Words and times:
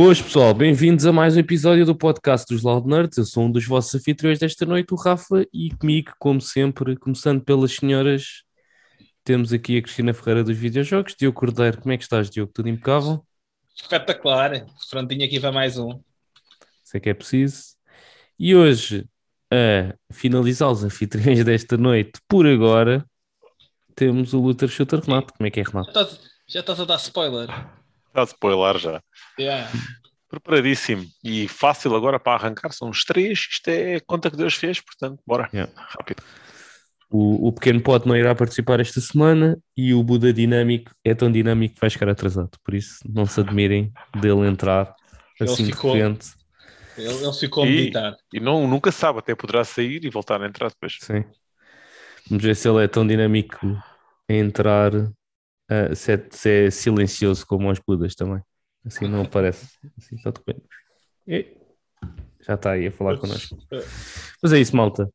Boas 0.00 0.22
pessoal, 0.22 0.54
bem-vindos 0.54 1.04
a 1.06 1.12
mais 1.12 1.34
um 1.34 1.40
episódio 1.40 1.84
do 1.84 1.92
podcast 1.92 2.46
dos 2.48 2.62
Loud 2.62 2.86
Nerds. 2.86 3.18
Eu 3.18 3.24
sou 3.24 3.46
um 3.46 3.50
dos 3.50 3.66
vossos 3.66 3.92
anfitriões 3.96 4.38
desta 4.38 4.64
noite, 4.64 4.94
o 4.94 4.96
Rafa, 4.96 5.44
e 5.52 5.70
comigo, 5.74 6.12
como 6.20 6.40
sempre, 6.40 6.96
começando 6.96 7.42
pelas 7.42 7.72
senhoras, 7.74 8.44
temos 9.24 9.52
aqui 9.52 9.76
a 9.76 9.82
Cristina 9.82 10.14
Ferreira 10.14 10.44
dos 10.44 10.56
videojogos. 10.56 11.16
Diogo 11.18 11.40
Cordeiro, 11.40 11.80
como 11.80 11.92
é 11.92 11.96
que 11.96 12.04
estás, 12.04 12.30
Diogo? 12.30 12.52
Tudo 12.54 12.68
impecável? 12.68 13.26
Espetacular, 13.74 14.64
prontinho 14.88 15.24
aqui 15.24 15.40
para 15.40 15.50
mais 15.50 15.76
um. 15.76 16.00
Sei 16.84 17.00
que 17.00 17.10
é 17.10 17.14
preciso. 17.14 17.74
E 18.38 18.54
hoje, 18.54 19.04
a 19.52 19.96
finalizar 20.12 20.70
os 20.70 20.84
anfitriões 20.84 21.44
desta 21.44 21.76
noite, 21.76 22.20
por 22.28 22.46
agora, 22.46 23.04
temos 23.96 24.32
o 24.32 24.38
Luther 24.40 24.68
Shooter 24.68 25.00
Renato. 25.00 25.34
Como 25.36 25.48
é 25.48 25.50
que 25.50 25.58
é, 25.58 25.64
Renato? 25.64 25.92
Já 25.92 26.02
estás, 26.02 26.20
já 26.46 26.60
estás 26.60 26.78
a 26.78 26.84
dar 26.84 26.98
spoiler. 26.98 27.48
Está 28.08 28.22
a 28.22 28.24
spoiler 28.24 28.78
já. 28.78 29.02
Yeah. 29.38 29.70
Preparadíssimo 30.28 31.06
e 31.24 31.48
fácil 31.48 31.94
agora 31.96 32.18
para 32.18 32.32
arrancar. 32.38 32.72
São 32.72 32.90
os 32.90 33.04
três. 33.04 33.38
Isto 33.50 33.68
é 33.68 33.96
a 33.96 34.00
conta 34.00 34.30
que 34.30 34.36
Deus 34.36 34.54
fez, 34.54 34.80
portanto, 34.80 35.20
bora. 35.26 35.48
Yeah. 35.52 35.72
Rápido. 35.76 36.22
O, 37.10 37.48
o 37.48 37.52
pequeno 37.52 37.80
pote 37.80 38.06
não 38.06 38.14
irá 38.14 38.34
participar 38.34 38.80
esta 38.80 39.00
semana 39.00 39.58
e 39.74 39.94
o 39.94 40.02
Buda 40.02 40.30
dinâmico 40.32 40.90
é 41.02 41.14
tão 41.14 41.32
dinâmico 41.32 41.74
que 41.76 41.80
vai 41.80 41.88
chegar 41.88 42.10
atrasado. 42.10 42.50
Por 42.62 42.74
isso, 42.74 42.98
não 43.08 43.24
se 43.24 43.40
admirem 43.40 43.90
dele 44.20 44.46
entrar 44.46 44.94
Ele 45.40 45.50
assim 45.50 45.64
ficou- 45.64 45.92
de 45.94 46.02
repente. 46.02 46.28
Ele, 46.98 47.08
ele 47.24 47.32
ficou 47.32 47.64
a 47.64 47.66
E- 47.66 47.70
meditar. 47.70 48.16
E 48.34 48.40
não, 48.40 48.66
nunca 48.68 48.92
sabe, 48.92 49.20
até 49.20 49.34
poderá 49.34 49.64
sair 49.64 50.04
e 50.04 50.10
voltar 50.10 50.42
a 50.42 50.46
entrar 50.46 50.68
depois. 50.68 50.98
Sim. 51.00 51.24
Vamos 52.28 52.44
ver 52.44 52.54
se 52.56 52.68
ele 52.68 52.84
é 52.84 52.88
tão 52.88 53.06
dinâmico 53.06 53.58
a 54.28 54.34
entrar, 54.34 54.90
ah, 55.68 55.94
se, 55.94 56.12
é, 56.12 56.26
se 56.30 56.50
é 56.66 56.70
silencioso 56.70 57.46
como 57.46 57.70
os 57.70 57.78
Budas 57.78 58.14
também. 58.14 58.42
Assim 58.84 59.06
não 59.08 59.22
aparece. 59.22 59.68
Assim, 59.98 60.16
só 60.18 60.30
de 60.30 60.38
repente. 60.38 60.66
E- 61.26 61.56
Já 62.46 62.54
está 62.54 62.72
aí 62.72 62.86
a 62.86 62.92
falar 62.92 63.18
connosco. 63.18 63.58
Mas 64.42 64.52
é 64.52 64.58
isso, 64.58 64.74
malta. 64.76 65.08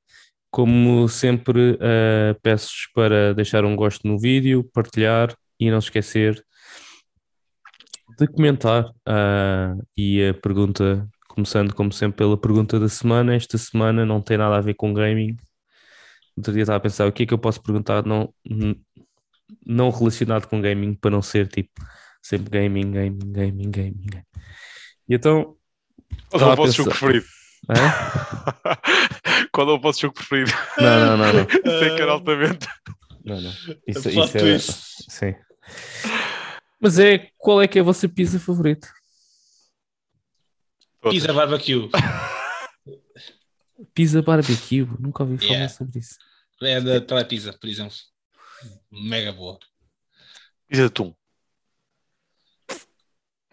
Como 0.51 1.07
sempre, 1.09 1.77
ah, 1.81 2.35
peço-vos 2.41 2.87
para 2.93 3.33
deixar 3.33 3.65
um 3.65 3.75
gosto 3.75 4.07
no 4.07 4.19
vídeo, 4.19 4.63
partilhar 4.73 5.35
e 5.59 5.71
não 5.71 5.81
se 5.81 5.87
esquecer 5.87 6.43
de 8.19 8.27
comentar. 8.27 8.91
ah, 9.07 9.75
e 9.97 10.27
a 10.27 10.33
pergunta, 10.33 11.07
começando 11.27 11.73
como 11.73 11.91
sempre 11.91 12.17
pela 12.17 12.37
pergunta 12.37 12.79
da 12.79 12.87
semana, 12.89 13.33
esta 13.35 13.57
semana 13.57 14.05
não 14.05 14.21
tem 14.21 14.37
nada 14.37 14.55
a 14.57 14.61
ver 14.61 14.75
com 14.75 14.93
gaming. 14.93 15.35
Outro 16.37 16.53
dia 16.53 16.63
estava 16.63 16.77
a 16.77 16.81
pensar 16.81 17.07
o 17.07 17.11
que 17.11 17.23
é 17.23 17.25
que 17.25 17.33
eu 17.33 17.37
posso 17.39 17.61
perguntar 17.61 18.05
não, 18.05 18.31
não 19.65 19.89
relacionado 19.89 20.47
com 20.47 20.61
gaming 20.61 20.93
para 20.95 21.11
não 21.11 21.21
ser 21.21 21.47
tipo 21.47 21.71
sempre 22.21 22.49
gaming, 22.49 22.91
gaming, 22.91 23.31
gaming, 23.31 23.71
gaming. 23.71 24.05
gaming. 24.05 24.25
E 25.09 25.15
então, 25.15 25.55
Qual 26.29 26.49
é 26.49 26.53
o 26.53 26.55
vosso 26.55 26.73
jogo 26.73 26.89
preferido? 26.91 27.25
hã? 27.69 28.73
Qual 29.51 29.69
é 29.69 29.73
o 29.73 29.79
vosso 29.79 30.01
jogo 30.01 30.13
preferido? 30.15 30.51
não, 30.77 30.99
não, 30.99 31.17
não, 31.17 31.33
não. 31.33 31.47
Sem 31.79 31.95
que 31.95 32.01
era 32.01 32.11
altamente. 32.11 32.67
Não, 33.25 33.39
não. 33.41 33.51
Isso, 33.87 34.09
Plot 34.11 34.37
isso 34.37 34.37
é, 34.37 34.57
sim. 34.59 35.35
Mas 36.79 36.99
é, 36.99 37.29
qual 37.37 37.61
é 37.61 37.67
que 37.67 37.77
é 37.77 37.81
a 37.81 37.85
vossa 37.85 38.09
pizza 38.09 38.37
favorita? 38.39 38.89
Pizza 41.09 41.31
barbecue. 41.31 41.89
Pizza 43.93 44.21
barbecue, 44.21 44.87
nunca 44.99 45.23
ouvi 45.23 45.37
falar 45.37 45.51
Yeah. 45.51 45.69
sobre 45.69 45.99
isso. 45.99 46.17
É 46.61 46.79
da 46.79 47.01
Telepizza, 47.01 47.53
por 47.53 47.67
exemplo. 47.69 47.95
Mega 48.91 49.31
boa. 49.31 49.57
Pizza 50.67 50.81
de 50.83 50.87
atum. 50.87 51.13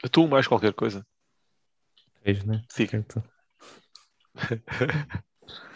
Atum 0.03 0.27
mais 0.29 0.47
qualquer 0.47 0.73
coisa. 0.73 1.07
Queijo, 2.23 2.47
né? 2.47 2.63
Fica. 2.73 3.05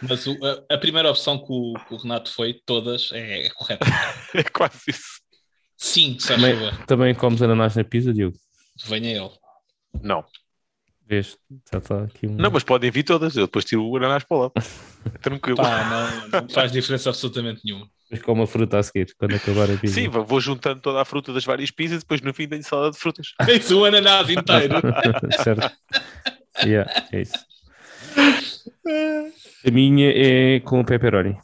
Mas 0.01 0.25
o- 0.25 0.37
a, 0.45 0.75
a 0.75 0.77
primeira 0.77 1.09
opção 1.09 1.37
que 1.37 1.51
o, 1.51 1.73
que 1.85 1.93
o 1.93 1.97
Renato 1.97 2.31
foi, 2.31 2.53
todas, 2.65 3.11
é, 3.11 3.47
é 3.47 3.49
correta. 3.51 3.85
É 4.33 4.43
quase 4.43 4.79
isso. 4.89 5.21
Sim, 5.77 6.17
se 6.19 6.27
Também, 6.29 6.55
também 6.87 7.15
comes 7.15 7.41
ananás 7.41 7.75
na 7.75 7.83
pizza, 7.83 8.13
Diogo? 8.13 8.37
Venha 8.85 9.11
ele. 9.11 9.31
Não. 10.01 10.25
Vês? 11.05 11.37
Já 11.71 11.77
está 11.79 12.03
aqui 12.03 12.27
um... 12.27 12.35
Não, 12.35 12.49
mas 12.49 12.63
podem 12.63 12.89
vir 12.91 13.03
todas. 13.03 13.35
Eu 13.37 13.45
depois 13.45 13.63
tiro 13.65 13.85
o 13.85 13.95
ananás 13.97 14.23
para 14.23 14.37
lá. 14.37 14.51
É 15.13 15.17
tranquilo. 15.19 15.57
Pá, 15.57 15.83
não, 16.31 16.41
não 16.41 16.49
faz 16.49 16.71
diferença 16.71 17.09
absolutamente 17.09 17.61
nenhuma. 17.63 17.89
Depois 18.09 18.21
come 18.21 18.43
a 18.43 18.47
fruta 18.47 18.77
a 18.77 18.83
seguir, 18.83 19.13
quando 19.17 19.35
acabar 19.35 19.69
a 19.69 19.77
pizza. 19.77 19.95
Sim, 19.95 20.09
vou 20.09 20.39
juntando 20.39 20.79
toda 20.79 21.01
a 21.01 21.05
fruta 21.05 21.33
das 21.33 21.43
várias 21.43 21.71
pizzas 21.71 21.97
e 21.97 21.99
depois 22.01 22.21
no 22.21 22.33
fim 22.33 22.47
tenho 22.47 22.63
salada 22.63 22.91
de 22.91 22.99
frutas. 22.99 23.33
Tens 23.45 23.71
o 23.71 23.83
ananás 23.83 24.29
inteiro. 24.29 24.75
certo. 25.43 25.75
Yeah, 26.63 27.07
é 27.11 27.21
isso. 27.21 27.33
A 29.65 29.71
minha 29.71 30.11
é 30.11 30.59
com 30.59 30.83
pepperoni. 30.83 31.37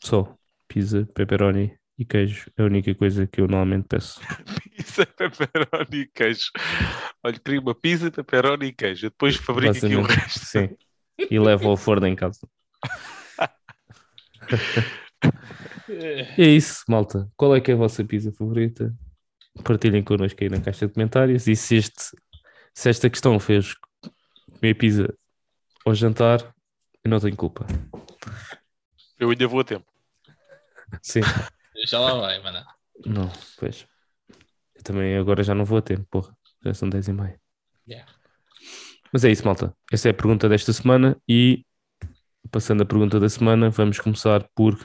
Só. 0.00 0.34
Pizza, 0.66 1.08
pepperoni 1.14 1.72
e 1.96 2.04
queijo. 2.04 2.50
É 2.56 2.62
a 2.62 2.66
única 2.66 2.92
coisa 2.96 3.26
que 3.26 3.40
eu 3.40 3.46
normalmente 3.46 3.86
peço. 3.88 4.20
Pizza, 4.76 5.06
pepperoni 5.06 6.02
e 6.02 6.06
queijo. 6.08 6.50
Olha, 7.22 7.38
queria 7.38 7.60
uma 7.60 7.74
pizza, 7.74 8.10
pepperoni 8.10 8.66
e 8.66 8.72
queijo. 8.72 9.06
Eu 9.06 9.10
Depois 9.10 9.36
fabrico 9.36 9.76
aqui 9.76 9.94
o 9.94 10.02
resto. 10.02 10.44
Sim. 10.44 10.76
E 11.30 11.38
levo 11.38 11.68
ao 11.68 11.76
forno 11.76 12.08
em 12.08 12.16
casa. 12.16 12.40
E 15.88 16.42
é 16.42 16.48
isso, 16.48 16.84
malta. 16.88 17.30
Qual 17.36 17.54
é 17.54 17.60
que 17.60 17.70
é 17.70 17.74
a 17.74 17.76
vossa 17.76 18.04
pizza 18.04 18.32
favorita? 18.32 18.94
Partilhem 19.64 20.02
connosco 20.02 20.42
aí 20.42 20.48
na 20.48 20.60
caixa 20.60 20.86
de 20.86 20.92
comentários. 20.92 21.46
E 21.46 21.56
se, 21.56 21.76
este, 21.76 22.16
se 22.74 22.88
esta 22.88 23.08
questão 23.08 23.38
fez 23.38 23.74
comer 24.52 24.74
pizza 24.74 25.12
ao 25.84 25.94
jantar, 25.94 26.54
eu 27.04 27.10
não 27.10 27.20
tenho 27.20 27.36
culpa. 27.36 27.66
Eu 29.18 29.30
ainda 29.30 29.46
vou 29.46 29.60
a 29.60 29.64
tempo. 29.64 29.86
Sim. 31.02 31.20
Já 31.86 32.00
lá 32.00 32.14
vai, 32.14 32.42
mano. 32.42 32.64
Não, 33.04 33.30
pois. 33.58 33.86
Eu 34.74 34.82
também 34.82 35.16
agora 35.16 35.42
já 35.42 35.54
não 35.54 35.64
vou 35.64 35.78
a 35.78 35.82
tempo, 35.82 36.06
porra. 36.10 36.36
Já 36.64 36.74
são 36.74 36.88
10 36.88 37.08
e 37.08 37.12
meia. 37.12 37.40
Yeah. 37.88 38.10
Mas 39.12 39.24
é 39.24 39.30
isso, 39.30 39.44
malta. 39.44 39.74
Essa 39.90 40.08
é 40.08 40.10
a 40.10 40.14
pergunta 40.14 40.48
desta 40.48 40.72
semana 40.72 41.16
e 41.28 41.64
passando 42.50 42.82
a 42.82 42.86
pergunta 42.86 43.18
da 43.20 43.28
semana, 43.28 43.70
vamos 43.70 44.00
começar 44.00 44.48
por 44.54 44.76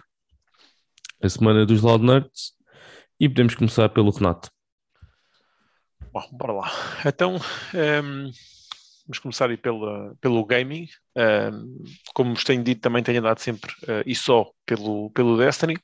a 1.23 1.29
semana 1.29 1.65
dos 1.65 1.81
Loud 1.81 2.03
Nerds 2.03 2.53
e 3.19 3.29
podemos 3.29 3.53
começar 3.53 3.87
pelo 3.89 4.09
Renato. 4.09 4.49
Bom, 6.11 6.27
bora 6.31 6.53
lá. 6.53 6.71
Então, 7.05 7.35
ehm, 7.73 8.31
vamos 9.05 9.19
começar 9.21 9.49
aí 9.49 9.57
pela, 9.57 10.15
pelo 10.19 10.43
gaming. 10.43 10.87
Ehm, 11.15 11.77
como 12.13 12.33
vos 12.33 12.43
tenho 12.43 12.63
dito, 12.63 12.81
também 12.81 13.03
tenho 13.03 13.19
andado 13.19 13.39
sempre 13.39 13.71
eh, 13.87 14.03
e 14.05 14.15
só 14.15 14.51
pelo, 14.65 15.11
pelo 15.11 15.37
Destiny. 15.37 15.77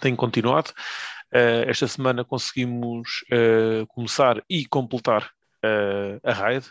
Tenho 0.00 0.16
continuado. 0.16 0.72
Eh, 1.32 1.64
esta 1.66 1.88
semana 1.88 2.24
conseguimos 2.24 3.24
eh, 3.32 3.84
começar 3.88 4.42
e 4.48 4.64
completar 4.66 5.30
a 6.24 6.32
raid, 6.32 6.64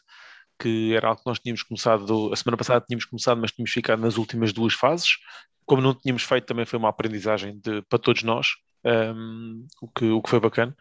que 0.57 0.95
era 0.95 1.09
algo 1.09 1.21
que 1.21 1.29
nós 1.29 1.37
tínhamos 1.37 1.61
começado, 1.61 2.33
a 2.33 2.35
semana 2.35 2.57
passada 2.57 2.83
tínhamos 2.83 3.05
começado, 3.05 3.39
mas 3.39 3.51
tínhamos 3.51 3.71
ficado 3.71 4.01
nas 4.01 4.17
últimas 4.17 4.51
duas 4.51 4.73
fases. 4.73 5.11
Como 5.69 5.81
não 5.83 5.95
tínhamos 5.95 6.23
feito, 6.23 6.47
também 6.47 6.65
foi 6.65 6.79
uma 6.79 6.89
aprendizagem 6.89 7.59
de- 7.59 7.81
para 7.83 7.99
todos 7.99 8.23
nós, 8.23 8.47
ehm, 8.85 9.65
o, 9.81 9.87
que, 9.89 10.05
o 10.11 10.21
que 10.21 10.29
foi 10.29 10.39
bacana 10.41 10.75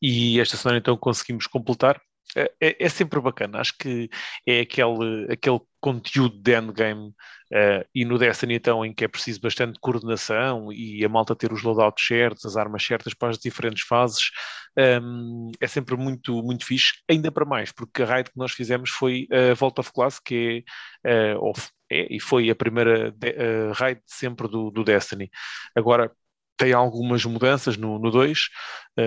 e 0.00 0.40
esta 0.40 0.56
semana 0.56 0.78
então 0.78 0.96
conseguimos 0.96 1.46
completar. 1.46 2.00
É, 2.36 2.52
é- 2.60 2.76
é 2.86 2.88
sempre 2.88 3.20
bacana, 3.20 3.60
acho 3.60 3.74
que 3.78 4.08
é 4.46 4.60
aquele, 4.60 5.30
aquele 5.32 5.60
conteúdo 5.82 6.38
de 6.40 6.56
endgame 6.58 7.12
eh, 7.52 7.86
e 7.94 8.06
no 8.06 8.18
Destiny 8.18 8.54
então 8.56 8.86
em 8.86 8.94
que 8.94 9.04
é 9.04 9.08
preciso 9.08 9.40
bastante 9.42 9.78
coordenação 9.80 10.72
e 10.72 11.04
a 11.04 11.10
malta 11.10 11.36
ter 11.36 11.52
os 11.52 11.62
loadouts 11.62 12.06
certos, 12.06 12.46
as 12.46 12.56
armas 12.56 12.84
certas 12.84 13.14
para 13.14 13.30
as 13.30 13.38
diferentes 13.38 13.84
fases, 13.84 14.30
ehm, 14.76 15.50
é 15.60 15.66
sempre 15.66 15.96
muito, 15.96 16.42
muito 16.42 16.64
fixe, 16.66 16.92
ainda 17.08 17.30
para 17.32 17.44
mais, 17.44 17.72
porque 17.72 18.02
a 18.02 18.06
raid 18.06 18.30
que 18.30 18.38
nós 18.38 18.52
fizemos 18.52 18.90
foi 18.90 19.26
a 19.30 19.54
Vault 19.54 19.80
of 19.80 19.92
Class, 19.92 20.18
que 20.20 20.64
é, 21.04 21.34
f- 21.56 21.70
é, 21.90 22.14
e 22.14 22.20
foi 22.20 22.50
a 22.50 22.54
primeira 22.56 23.10
de, 23.12 23.28
eh, 23.30 23.72
raid 23.74 24.00
sempre 24.06 24.48
do, 24.48 24.70
do 24.70 24.84
Destiny. 24.84 25.30
Agora 25.76 26.10
tem 26.56 26.72
algumas 26.72 27.24
mudanças 27.24 27.76
no 27.76 27.98
2, 28.10 28.48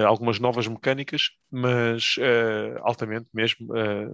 algumas 0.05 0.39
novas 0.39 0.67
mecânicas, 0.67 1.29
mas 1.51 2.15
eh, 2.19 2.75
altamente 2.81 3.27
mesmo, 3.33 3.75
eh, 3.77 4.09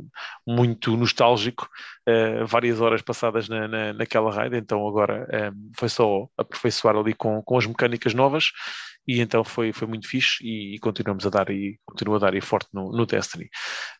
muito 0.45 0.95
nostálgico, 0.97 1.67
eh, 2.05 2.43
várias 2.43 2.81
horas 2.81 3.01
passadas 3.01 3.47
na, 3.47 3.67
na, 3.67 3.93
naquela 3.93 4.31
raid, 4.31 4.57
então 4.57 4.87
agora 4.87 5.27
eh, 5.31 5.51
foi 5.77 5.89
só 5.89 6.27
aperfeiçoar 6.37 6.95
ali 6.95 7.13
com, 7.13 7.41
com 7.41 7.57
as 7.57 7.65
mecânicas 7.65 8.13
novas 8.13 8.51
e 9.07 9.19
então 9.21 9.43
foi, 9.43 9.71
foi 9.73 9.87
muito 9.87 10.07
fixe 10.07 10.43
e, 10.45 10.75
e 10.75 10.79
continuamos 10.79 11.25
a 11.25 11.29
dar 11.29 11.49
e 11.49 11.79
continua 11.85 12.17
a 12.17 12.19
dar 12.19 12.33
aí 12.33 12.41
forte 12.41 12.69
no, 12.73 12.91
no 12.91 13.05
Destiny. 13.05 13.49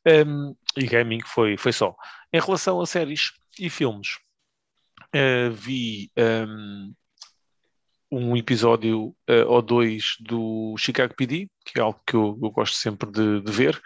Um, 0.06 0.56
e 0.78 0.86
gaming 0.86 1.22
foi, 1.26 1.58
foi 1.58 1.72
só. 1.74 1.96
Em 2.34 2.40
relação 2.40 2.80
a 2.82 2.86
séries 2.86 3.32
e 3.60 3.70
filmes, 3.70 4.10
eh, 5.14 5.50
vi 5.50 6.12
um, 6.18 6.94
um 8.12 8.36
episódio 8.36 9.16
uh, 9.30 9.48
ou 9.48 9.62
dois 9.62 10.16
do 10.20 10.76
Chicago 10.78 11.16
PD, 11.16 11.50
que 11.66 11.80
é 11.80 11.82
algo 11.82 12.02
que 12.06 12.16
eu, 12.16 12.38
eu 12.42 12.52
gosto 12.52 12.76
sempre 12.76 13.10
de, 13.10 13.42
de 13.42 13.52
ver. 13.52 13.82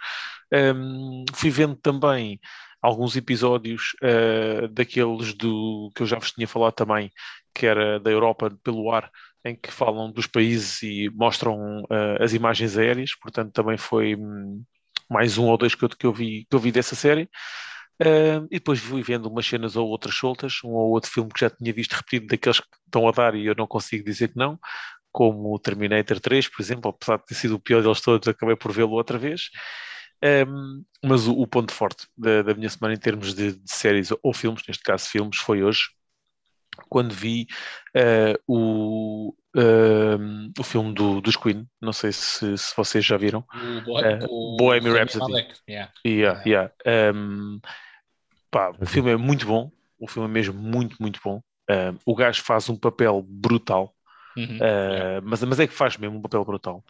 Um, 0.52 1.24
fui 1.32 1.50
vendo 1.50 1.76
também 1.76 2.40
alguns 2.82 3.16
episódios 3.16 3.94
uh, 4.02 4.68
daqueles 4.68 5.32
do 5.34 5.90
que 5.94 6.02
eu 6.02 6.06
já 6.06 6.18
vos 6.18 6.32
tinha 6.32 6.46
falado 6.48 6.74
também, 6.74 7.10
que 7.54 7.66
era 7.66 7.98
da 8.00 8.10
Europa 8.10 8.50
pelo 8.62 8.90
ar, 8.90 9.10
em 9.44 9.56
que 9.56 9.70
falam 9.70 10.10
dos 10.10 10.26
países 10.26 10.82
e 10.82 11.08
mostram 11.14 11.82
uh, 11.82 12.22
as 12.22 12.32
imagens 12.32 12.76
aéreas, 12.76 13.14
portanto 13.14 13.52
também 13.52 13.76
foi 13.76 14.16
um, 14.16 14.62
mais 15.08 15.38
um 15.38 15.46
ou 15.46 15.56
dois 15.56 15.74
que 15.74 15.84
eu, 15.84 15.88
que 15.88 16.06
eu, 16.06 16.12
vi, 16.12 16.46
que 16.50 16.56
eu 16.56 16.60
vi 16.60 16.72
dessa 16.72 16.94
série. 16.94 17.28
Uh, 18.02 18.44
e 18.50 18.58
depois 18.58 18.78
fui 18.78 19.02
vendo 19.02 19.26
umas 19.26 19.46
cenas 19.46 19.74
ou 19.74 19.88
outras 19.88 20.14
soltas, 20.14 20.58
um 20.62 20.68
ou 20.68 20.90
outro 20.90 21.10
filme 21.10 21.30
que 21.32 21.40
já 21.40 21.48
tinha 21.48 21.72
visto 21.72 21.94
repetido 21.94 22.26
daqueles 22.26 22.60
que 22.60 22.66
estão 22.84 23.08
a 23.08 23.10
dar 23.10 23.34
e 23.34 23.46
eu 23.46 23.54
não 23.56 23.66
consigo 23.66 24.04
dizer 24.04 24.28
que 24.28 24.36
não, 24.36 24.58
como 25.10 25.54
o 25.54 25.58
Terminator 25.58 26.20
3, 26.20 26.46
por 26.48 26.60
exemplo, 26.60 26.90
apesar 26.90 27.16
de 27.16 27.24
ter 27.24 27.34
sido 27.34 27.54
o 27.54 27.60
pior 27.60 27.82
deles 27.82 28.02
todos, 28.02 28.28
acabei 28.28 28.54
por 28.54 28.70
vê-lo 28.70 28.92
outra 28.92 29.16
vez. 29.16 29.48
Um, 30.22 30.84
mas 31.02 31.26
o, 31.26 31.32
o, 31.32 31.46
ponto 31.46 31.72
forte 31.72 32.06
da, 32.16 32.42
da, 32.42 32.54
minha 32.54 32.68
semana 32.68 32.94
em 32.94 32.98
termos 32.98 33.34
de, 33.34 33.52
de, 33.52 33.72
séries 33.72 34.10
ou 34.22 34.34
filmes, 34.34 34.62
neste 34.68 34.82
caso 34.82 35.08
filmes, 35.08 35.38
foi 35.38 35.62
hoje, 35.62 35.88
quando 36.88 37.14
vi 37.14 37.46
uh, 37.96 38.38
o, 38.46 39.34
uh, 39.56 40.52
o 40.58 40.62
filme 40.62 40.92
do, 40.92 41.20
dos 41.20 41.36
Queen. 41.36 41.66
Não 41.80 41.92
sei 41.92 42.12
se, 42.12 42.56
se 42.58 42.76
vocês 42.76 43.04
já 43.04 43.16
viram. 43.16 43.44
O, 43.54 43.80
Bo 43.82 44.00
uh, 44.00 44.26
o 44.28 44.56
Bohemian 44.56 44.92
Rhapsody. 44.92 45.46
Yeah. 45.68 45.92
Yeah, 46.04 46.42
yeah. 46.46 46.72
Um, 47.14 47.60
pá, 48.50 48.72
o 48.80 48.86
filme 48.86 49.10
é 49.10 49.16
muito 49.16 49.46
bom. 49.46 49.70
O 49.98 50.06
filme 50.06 50.28
é 50.28 50.32
mesmo 50.32 50.54
muito, 50.54 50.96
muito 51.00 51.20
bom. 51.24 51.40
o 52.04 52.14
gajo 52.14 52.42
faz 52.42 52.68
um 52.68 52.76
papel 52.76 53.22
brutal. 53.26 53.94
Uhum, 54.36 54.58
yeah. 54.58 55.22
mas, 55.24 55.42
mas 55.42 55.58
é 55.58 55.66
que 55.66 55.72
faz 55.72 55.96
mesmo 55.96 56.18
um 56.18 56.20
papel 56.22 56.44
brutal. 56.44 56.84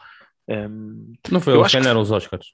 Um, 0.47 1.13
não 1.29 1.41
foi 1.41 1.57
eles 1.57 1.71
que 1.71 1.79
ganharam 1.79 2.01
os 2.01 2.11
Oscars? 2.11 2.47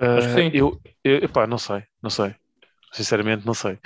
Uh, 0.00 0.50
eu, 0.52 0.80
eu 1.04 1.16
epá, 1.18 1.46
não 1.46 1.58
sei, 1.58 1.84
não 2.02 2.10
sei. 2.10 2.34
Sinceramente, 2.92 3.46
não 3.46 3.54
sei. 3.54 3.78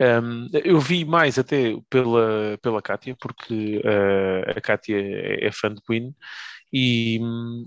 Um, 0.00 0.48
eu 0.64 0.80
vi 0.80 1.04
mais 1.04 1.38
até 1.38 1.74
pela, 1.90 2.58
pela 2.62 2.80
Kátia, 2.80 3.14
porque 3.20 3.82
uh, 3.84 4.56
a 4.56 4.60
Kátia 4.60 4.96
é, 4.96 5.46
é, 5.46 5.52
fã 5.52 5.72
de 5.74 5.82
Queen, 5.82 6.14
e, 6.72 7.18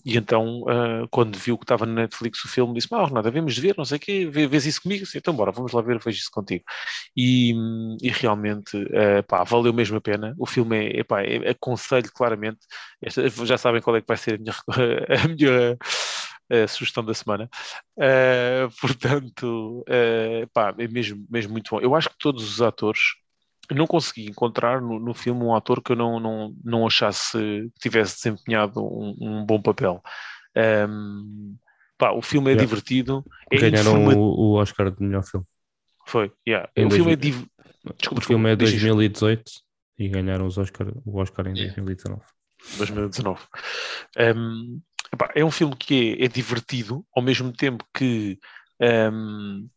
e 0.05 0.17
então, 0.17 0.61
uh, 0.61 1.07
quando 1.11 1.37
viu 1.37 1.57
que 1.57 1.65
estava 1.65 1.85
na 1.85 1.93
Netflix 1.93 2.43
o 2.45 2.47
filme, 2.47 2.73
disse: 2.73 2.87
Ah, 2.91 3.05
Renata, 3.05 3.29
vemos 3.29 3.57
ver, 3.57 3.75
não 3.77 3.83
sei 3.85 3.97
o 3.97 3.99
quê, 3.99 4.25
vês 4.25 4.65
isso 4.65 4.81
comigo? 4.81 5.03
Disse, 5.03 5.17
então, 5.17 5.35
bora, 5.35 5.51
vamos 5.51 5.73
lá 5.73 5.81
ver, 5.81 5.99
vejo 5.99 6.17
isso 6.17 6.31
contigo. 6.31 6.63
E, 7.15 7.53
e 8.01 8.09
realmente, 8.09 8.77
uh, 8.77 9.23
pá, 9.27 9.43
valeu 9.43 9.73
mesmo 9.73 9.97
a 9.97 10.01
pena. 10.01 10.33
O 10.37 10.45
filme 10.45 10.77
é, 10.77 10.99
epá, 11.01 11.21
é, 11.21 11.49
aconselho 11.49 12.09
claramente. 12.13 12.59
Esta, 13.01 13.27
já 13.45 13.57
sabem 13.57 13.81
qual 13.81 13.97
é 13.97 14.01
que 14.01 14.07
vai 14.07 14.17
ser 14.17 14.35
a 14.35 14.37
minha. 14.37 14.53
A 15.23 15.27
minha 15.27 15.77
a 16.49 16.67
sugestão 16.67 17.03
da 17.03 17.13
semana. 17.13 17.49
Uh, 17.97 18.69
portanto, 18.79 19.83
uh, 19.87 20.47
pá, 20.53 20.73
é 20.77 20.87
mesmo, 20.87 21.25
mesmo 21.29 21.51
muito 21.53 21.69
bom. 21.69 21.79
Eu 21.79 21.95
acho 21.95 22.09
que 22.09 22.17
todos 22.17 22.43
os 22.43 22.61
atores, 22.61 22.99
não 23.71 23.87
consegui 23.87 24.25
encontrar 24.25 24.81
no, 24.81 24.99
no 24.99 25.13
filme 25.13 25.43
um 25.43 25.55
ator 25.55 25.81
que 25.81 25.93
eu 25.93 25.95
não, 25.95 26.19
não, 26.19 26.55
não 26.63 26.85
achasse 26.85 27.37
que 27.37 27.79
tivesse 27.79 28.15
desempenhado 28.17 28.81
um, 28.81 29.15
um 29.19 29.45
bom 29.45 29.61
papel. 29.61 30.01
Um, 30.89 31.55
pá, 31.97 32.11
o 32.11 32.21
filme 32.21 32.49
é 32.49 32.53
yeah. 32.53 32.65
divertido. 32.65 33.25
É 33.51 33.57
Ganharam 33.57 34.01
informa... 34.01 34.15
o, 34.15 34.21
o, 34.21 34.53
Oscar 34.55 34.91
de 34.91 35.01
melhor 35.01 35.23
filme. 35.23 35.45
Foi, 36.05 36.31
yeah. 36.47 36.69
o 36.77 36.91
filme 36.91 37.13
é 37.13 37.15
div... 37.15 37.45
Desculpa, 37.97 38.21
o 38.21 38.25
filme 38.25 38.51
é 38.51 38.55
2018 38.55 39.43
e 39.99 40.07
ganharam 40.07 40.45
os 40.45 40.57
Oscar, 40.57 40.87
o 41.05 41.19
Oscar 41.19 41.47
em 41.47 41.53
yeah. 41.53 41.75
2019. 41.75 42.21
2019. 42.77 43.41
Um, 44.17 44.81
Epá, 45.13 45.31
é 45.35 45.45
um 45.45 45.51
filme 45.51 45.75
que 45.75 46.17
é, 46.19 46.25
é, 46.25 46.27
divertido, 46.27 47.05
ao 47.15 47.21
mesmo 47.21 47.53
tempo 47.53 47.85
que 47.93 48.39
um, 48.81 49.69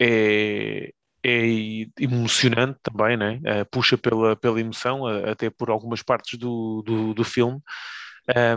é, 0.00 0.92
é 1.24 1.46
emocionante 1.98 2.78
também, 2.82 3.16
né? 3.16 3.40
Uh, 3.44 3.66
puxa 3.70 3.98
pela, 3.98 4.36
pela 4.36 4.60
emoção, 4.60 5.02
uh, 5.02 5.30
até 5.30 5.50
por 5.50 5.70
algumas 5.70 6.02
partes 6.02 6.38
do, 6.38 6.82
do, 6.82 7.12
do 7.14 7.24
filme, 7.24 7.60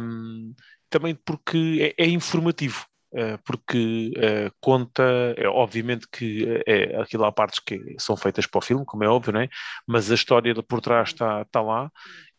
um, 0.01 0.53
também 0.89 1.15
porque 1.15 1.93
é, 1.97 2.03
é 2.03 2.07
informativo. 2.07 2.85
Uh, 3.13 3.37
porque 3.45 4.11
conta, 4.59 5.03
é, 5.37 5.47
obviamente 5.47 6.07
que 6.11 6.47
é, 6.65 6.99
aquilo 6.99 7.25
há 7.25 7.31
partes 7.31 7.59
que 7.59 7.95
são 7.99 8.17
feitas 8.17 8.47
para 8.47 8.57
o 8.57 8.61
filme, 8.61 8.83
como 8.85 9.03
é 9.03 9.07
óbvio, 9.07 9.33
né? 9.33 9.49
mas 9.87 10.11
a 10.11 10.15
história 10.15 10.53
por 10.63 10.81
trás 10.81 11.09
está, 11.09 11.43
está 11.43 11.61
lá 11.61 11.91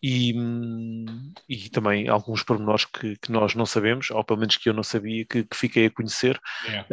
e, 0.06 0.34
e 1.48 1.70
também 1.70 2.08
alguns 2.08 2.42
pormenores 2.42 2.84
que, 2.84 3.16
que, 3.16 3.32
nós 3.32 3.54
não 3.54 3.64
sabemos, 3.64 4.10
ou 4.10 4.22
pelo 4.22 4.40
menos 4.40 4.58
que 4.58 4.68
eu 4.68 4.74
não 4.74 4.82
sabia, 4.82 5.24
que, 5.24 5.44
que 5.44 5.56
fiquei 5.56 5.86
a 5.86 5.90
conhecer, 5.90 6.38
yeah. 6.66 6.86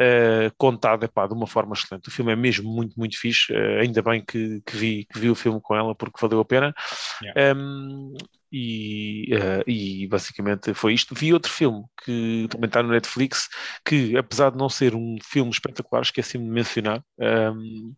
uh, 0.48 0.54
contado 0.56 1.04
epá, 1.04 1.26
de 1.26 1.34
uma 1.34 1.46
forma 1.46 1.74
excelente. 1.74 2.08
O 2.08 2.10
filme 2.10 2.32
é 2.32 2.36
mesmo 2.36 2.72
muito, 2.72 2.98
muito 2.98 3.20
fixe, 3.20 3.52
uh, 3.52 3.80
ainda 3.80 4.00
bem 4.00 4.24
que, 4.24 4.62
que, 4.64 4.74
vi, 4.74 5.06
que 5.12 5.18
vi 5.18 5.28
o 5.28 5.34
filme 5.34 5.60
com 5.60 5.76
ela, 5.76 5.94
porque 5.94 6.18
valeu 6.22 6.40
a 6.40 6.44
pena. 6.44 6.74
Yeah. 7.22 7.54
Um, 7.54 8.14
e, 8.52 9.30
uh, 9.34 9.64
e, 9.66 10.06
basicamente 10.06 10.74
foi 10.74 10.92
isto. 10.92 11.14
Vi 11.14 11.32
outro 11.32 11.50
filme 11.50 11.84
que 12.04 12.46
também 12.50 12.68
está 12.68 12.82
no 12.82 12.90
Netflix, 12.90 13.48
que 13.84 14.16
apesar 14.16 14.50
de 14.50 14.58
não 14.58 14.68
ser 14.68 14.94
um 14.94 15.16
filme 15.22 15.50
espetacular, 15.50 16.02
esqueci-me 16.02 16.44
de 16.44 16.50
mencionar. 16.50 17.02
Um, 17.18 17.94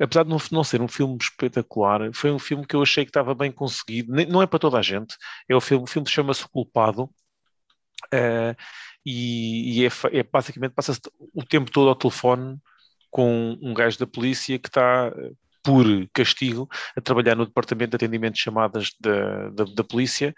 apesar 0.00 0.22
de 0.22 0.30
não, 0.30 0.38
não, 0.52 0.64
ser 0.64 0.80
um 0.80 0.88
filme 0.88 1.18
espetacular, 1.20 2.10
foi 2.14 2.30
um 2.30 2.38
filme 2.38 2.64
que 2.66 2.76
eu 2.76 2.82
achei 2.82 3.04
que 3.04 3.10
estava 3.10 3.34
bem 3.34 3.50
conseguido. 3.50 4.12
Não 4.28 4.40
é 4.40 4.46
para 4.46 4.60
toda 4.60 4.78
a 4.78 4.82
gente. 4.82 5.16
É 5.48 5.56
o 5.56 5.60
filme, 5.60 5.84
o 5.84 5.86
filme 5.88 6.08
chama-se 6.08 6.48
Culpado. 6.48 7.10
Uh, 8.14 8.54
e, 9.04 9.82
e 9.82 9.86
é, 9.86 9.90
é, 10.18 10.22
basicamente 10.22 10.72
passa-se 10.72 11.00
o 11.34 11.44
tempo 11.44 11.70
todo 11.70 11.88
ao 11.88 11.96
telefone 11.96 12.58
com 13.10 13.58
um 13.60 13.74
gajo 13.74 13.98
da 13.98 14.06
polícia 14.06 14.58
que 14.58 14.68
está 14.68 15.12
por 15.62 15.84
castigo 16.12 16.68
a 16.96 17.00
trabalhar 17.00 17.36
no 17.36 17.46
departamento 17.46 17.90
de 17.90 17.96
atendimento 17.96 18.34
de 18.34 18.40
chamadas 18.40 18.90
da, 19.00 19.50
da, 19.50 19.64
da 19.64 19.84
polícia 19.84 20.34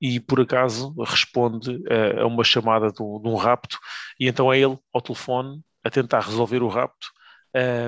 e 0.00 0.20
por 0.20 0.40
acaso 0.40 0.94
responde 1.02 1.70
uh, 1.76 2.20
a 2.20 2.26
uma 2.26 2.44
chamada 2.44 2.90
de 2.90 3.02
um, 3.02 3.20
de 3.20 3.28
um 3.28 3.36
rapto. 3.36 3.78
E 4.20 4.28
então 4.28 4.52
é 4.52 4.58
ele 4.58 4.78
ao 4.92 5.00
telefone 5.00 5.60
a 5.82 5.90
tentar 5.90 6.20
resolver 6.20 6.62
o 6.62 6.68
rapto 6.68 7.06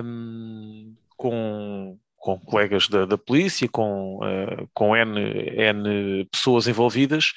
um, 0.04 0.95
com, 1.16 1.99
com 2.16 2.38
colegas 2.38 2.88
da, 2.88 3.04
da 3.04 3.18
polícia, 3.18 3.68
com, 3.68 4.18
uh, 4.18 4.68
com 4.73 4.97
N, 4.97 5.21
N 5.21 6.25
pessoas 6.30 6.66
envolvidas, 6.66 7.33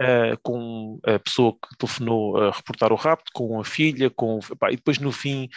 uh, 0.00 0.38
com 0.42 0.98
a 1.04 1.18
pessoa 1.18 1.52
que 1.52 1.76
telefonou 1.76 2.36
a 2.38 2.50
reportar 2.50 2.92
o 2.92 2.96
rapto, 2.96 3.30
com 3.34 3.60
a 3.60 3.64
filha, 3.64 4.08
com, 4.08 4.38
pá, 4.58 4.70
e 4.70 4.76
depois 4.76 4.98
no 4.98 5.12
fim 5.12 5.48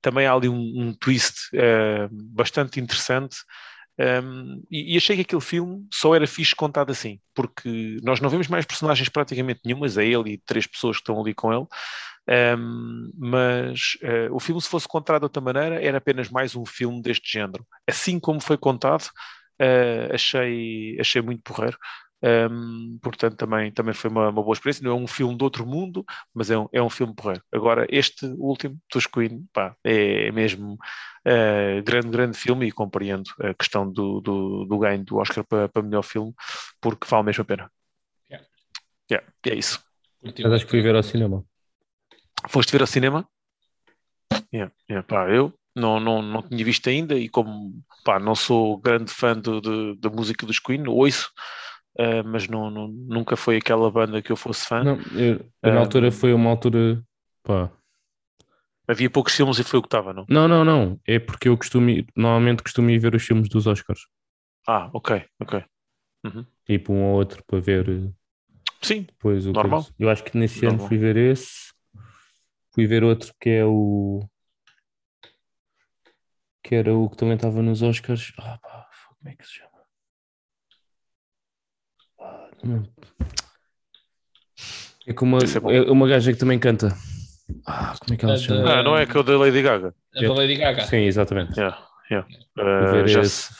também 0.00 0.26
há 0.26 0.32
ali 0.32 0.48
um, 0.48 0.72
um 0.76 0.94
twist 0.94 1.50
uh, 1.54 2.08
bastante 2.10 2.80
interessante. 2.80 3.36
Um, 3.98 4.62
e, 4.70 4.94
e, 4.94 4.96
achei 4.98 5.16
que 5.16 5.22
aquele 5.22 5.40
filme 5.40 5.86
só 5.90 6.14
era 6.14 6.26
fixe 6.26 6.54
contado 6.54 6.90
assim, 6.90 7.18
porque 7.34 7.98
nós 8.02 8.20
não 8.20 8.28
vemos 8.28 8.46
mais 8.46 8.66
personagens 8.66 9.08
praticamente 9.08 9.60
nenhumas, 9.64 9.96
é 9.96 10.04
ele 10.04 10.32
e 10.32 10.38
três 10.38 10.66
pessoas 10.66 10.98
que 10.98 11.00
estão 11.00 11.18
ali 11.18 11.32
com 11.32 11.50
ele, 11.50 11.66
um, 12.28 13.10
mas 13.16 13.96
uh, 14.02 14.34
o 14.34 14.40
filme, 14.40 14.60
se 14.60 14.68
fosse 14.68 14.88
contado 14.88 15.20
de 15.20 15.24
outra 15.26 15.40
maneira, 15.40 15.82
era 15.82 15.98
apenas 15.98 16.28
mais 16.28 16.56
um 16.56 16.66
filme 16.66 17.00
deste 17.00 17.32
género. 17.32 17.64
Assim 17.88 18.18
como 18.18 18.40
foi 18.40 18.58
contado, 18.58 19.04
uh, 19.62 20.12
achei, 20.14 20.96
achei 21.00 21.22
muito 21.22 21.42
porreiro. 21.42 21.78
Um, 22.26 22.98
portanto, 23.00 23.36
também, 23.36 23.70
também 23.70 23.94
foi 23.94 24.10
uma, 24.10 24.30
uma, 24.30 24.42
boa 24.42 24.52
experiência. 24.52 24.82
Não 24.82 24.90
é 24.90 24.94
um 24.94 25.06
filme 25.06 25.36
de 25.36 25.44
outro 25.44 25.64
mundo, 25.64 26.04
mas 26.34 26.50
é 26.50 26.58
um, 26.58 26.68
é 26.72 26.82
um 26.82 26.90
filme 26.90 27.14
porreiro. 27.14 27.42
Agora, 27.52 27.86
este 27.88 28.26
último, 28.38 28.76
dos 28.92 29.06
Queen, 29.06 29.46
pá, 29.52 29.76
é 29.84 30.32
mesmo 30.32 30.74
uh, 30.74 31.82
grande, 31.84 32.08
grande 32.08 32.36
filme 32.36 32.66
e 32.66 32.72
compreendo 32.72 33.30
a 33.40 33.54
questão 33.54 33.90
do, 33.90 34.20
do, 34.20 34.64
do 34.64 34.78
ganho 34.78 35.04
do 35.04 35.18
Oscar 35.18 35.44
para, 35.44 35.68
para 35.68 35.82
melhor 35.82 36.02
filme, 36.02 36.34
porque 36.80 37.06
vale 37.08 37.26
mesmo 37.26 37.42
a 37.42 37.44
pena. 37.44 37.70
Yeah. 38.28 38.48
Yeah, 39.10 39.28
é 39.46 39.54
isso. 39.54 39.80
Mas 40.22 40.52
acho 40.52 40.64
que 40.64 40.70
fui 40.70 40.82
ver 40.82 40.96
ao 40.96 41.02
cinema. 41.02 41.44
Foste 42.48 42.72
ver 42.72 42.80
ao 42.80 42.86
cinema? 42.88 43.28
Yeah, 44.52 44.72
yeah, 44.90 45.06
pá, 45.06 45.30
eu 45.30 45.52
não, 45.76 46.00
não, 46.00 46.22
não 46.22 46.42
tinha 46.42 46.64
visto 46.64 46.88
ainda 46.88 47.14
e 47.14 47.28
como 47.28 47.72
pá, 48.04 48.18
não 48.18 48.34
sou 48.34 48.78
grande 48.78 49.12
fã 49.12 49.36
do, 49.38 49.60
do, 49.60 49.94
da 49.96 50.08
música 50.08 50.46
dos 50.46 50.58
Queen, 50.58 50.88
ouço, 50.88 51.30
uh, 51.98 52.24
mas 52.24 52.48
não, 52.48 52.70
não, 52.70 52.88
nunca 52.88 53.36
foi 53.36 53.56
aquela 53.56 53.90
banda 53.90 54.22
que 54.22 54.30
eu 54.30 54.36
fosse 54.36 54.66
fã. 54.66 54.82
Não, 54.82 54.98
eu, 55.14 55.44
na 55.62 55.76
uh, 55.76 55.78
altura 55.78 56.10
foi 56.10 56.32
uma 56.32 56.50
altura 56.50 57.02
pá. 57.42 57.70
Havia 58.88 59.10
poucos 59.10 59.34
filmes 59.34 59.58
e 59.58 59.64
foi 59.64 59.80
o 59.80 59.82
que 59.82 59.88
estava, 59.88 60.12
não? 60.12 60.24
Não, 60.28 60.46
não, 60.46 60.64
não. 60.64 61.00
É 61.04 61.18
porque 61.18 61.48
eu 61.48 61.56
costumo, 61.56 61.90
normalmente 62.14 62.62
costumo 62.62 62.88
ir 62.90 62.98
ver 62.98 63.16
os 63.16 63.24
filmes 63.24 63.48
dos 63.48 63.66
Oscars. 63.66 64.06
Ah, 64.66 64.90
ok, 64.92 65.24
ok. 65.40 65.64
Uhum. 66.24 66.46
Tipo 66.64 66.92
um 66.92 67.02
ou 67.02 67.16
outro 67.16 67.42
para 67.46 67.60
ver. 67.60 67.88
Eh, 67.88 68.10
Sim, 68.80 69.02
depois 69.02 69.46
o 69.46 69.52
normal. 69.52 69.82
Coisa. 69.82 69.94
Eu 69.98 70.08
acho 70.08 70.22
que 70.22 70.38
nesse 70.38 70.62
normal. 70.62 70.80
ano 70.80 70.88
fui 70.88 70.98
ver 70.98 71.16
esse. 71.16 71.72
Fui 72.72 72.86
ver 72.86 73.02
outro 73.02 73.32
que 73.40 73.50
é 73.50 73.64
o. 73.64 74.20
Que 76.62 76.76
era 76.76 76.94
o 76.94 77.08
que 77.08 77.16
também 77.16 77.34
estava 77.34 77.62
nos 77.62 77.82
Oscars. 77.82 78.32
Ah, 78.38 78.58
pá, 78.58 78.88
como 79.18 79.32
é 79.32 79.36
que 79.36 79.46
se 79.46 79.54
chama? 79.54 79.75
É 85.06 85.12
com 85.12 85.24
uma, 85.24 85.38
é 85.72 85.90
uma 85.90 86.08
gaja 86.08 86.32
que 86.32 86.38
também 86.38 86.58
canta. 86.58 86.96
Ah, 87.64 87.94
como 88.00 88.14
é 88.14 88.16
que 88.16 88.24
ela 88.24 88.36
se 88.36 88.44
chama? 88.44 88.70
Ah, 88.78 88.82
não 88.82 88.96
é 88.96 89.06
que 89.06 89.16
é 89.16 89.20
o 89.20 89.22
da 89.22 89.38
Lady 89.38 89.62
Gaga. 89.62 89.94
A 90.16 90.20
da 90.20 90.32
Lady 90.34 90.56
Gaga. 90.56 90.82
Sim, 90.82 91.02
exatamente. 91.04 91.58
Yeah, 91.58 91.78
yeah. 92.10 92.28
Vou 92.56 93.04
Uh, 93.04 93.08
já 93.08 93.20
esse. 93.20 93.54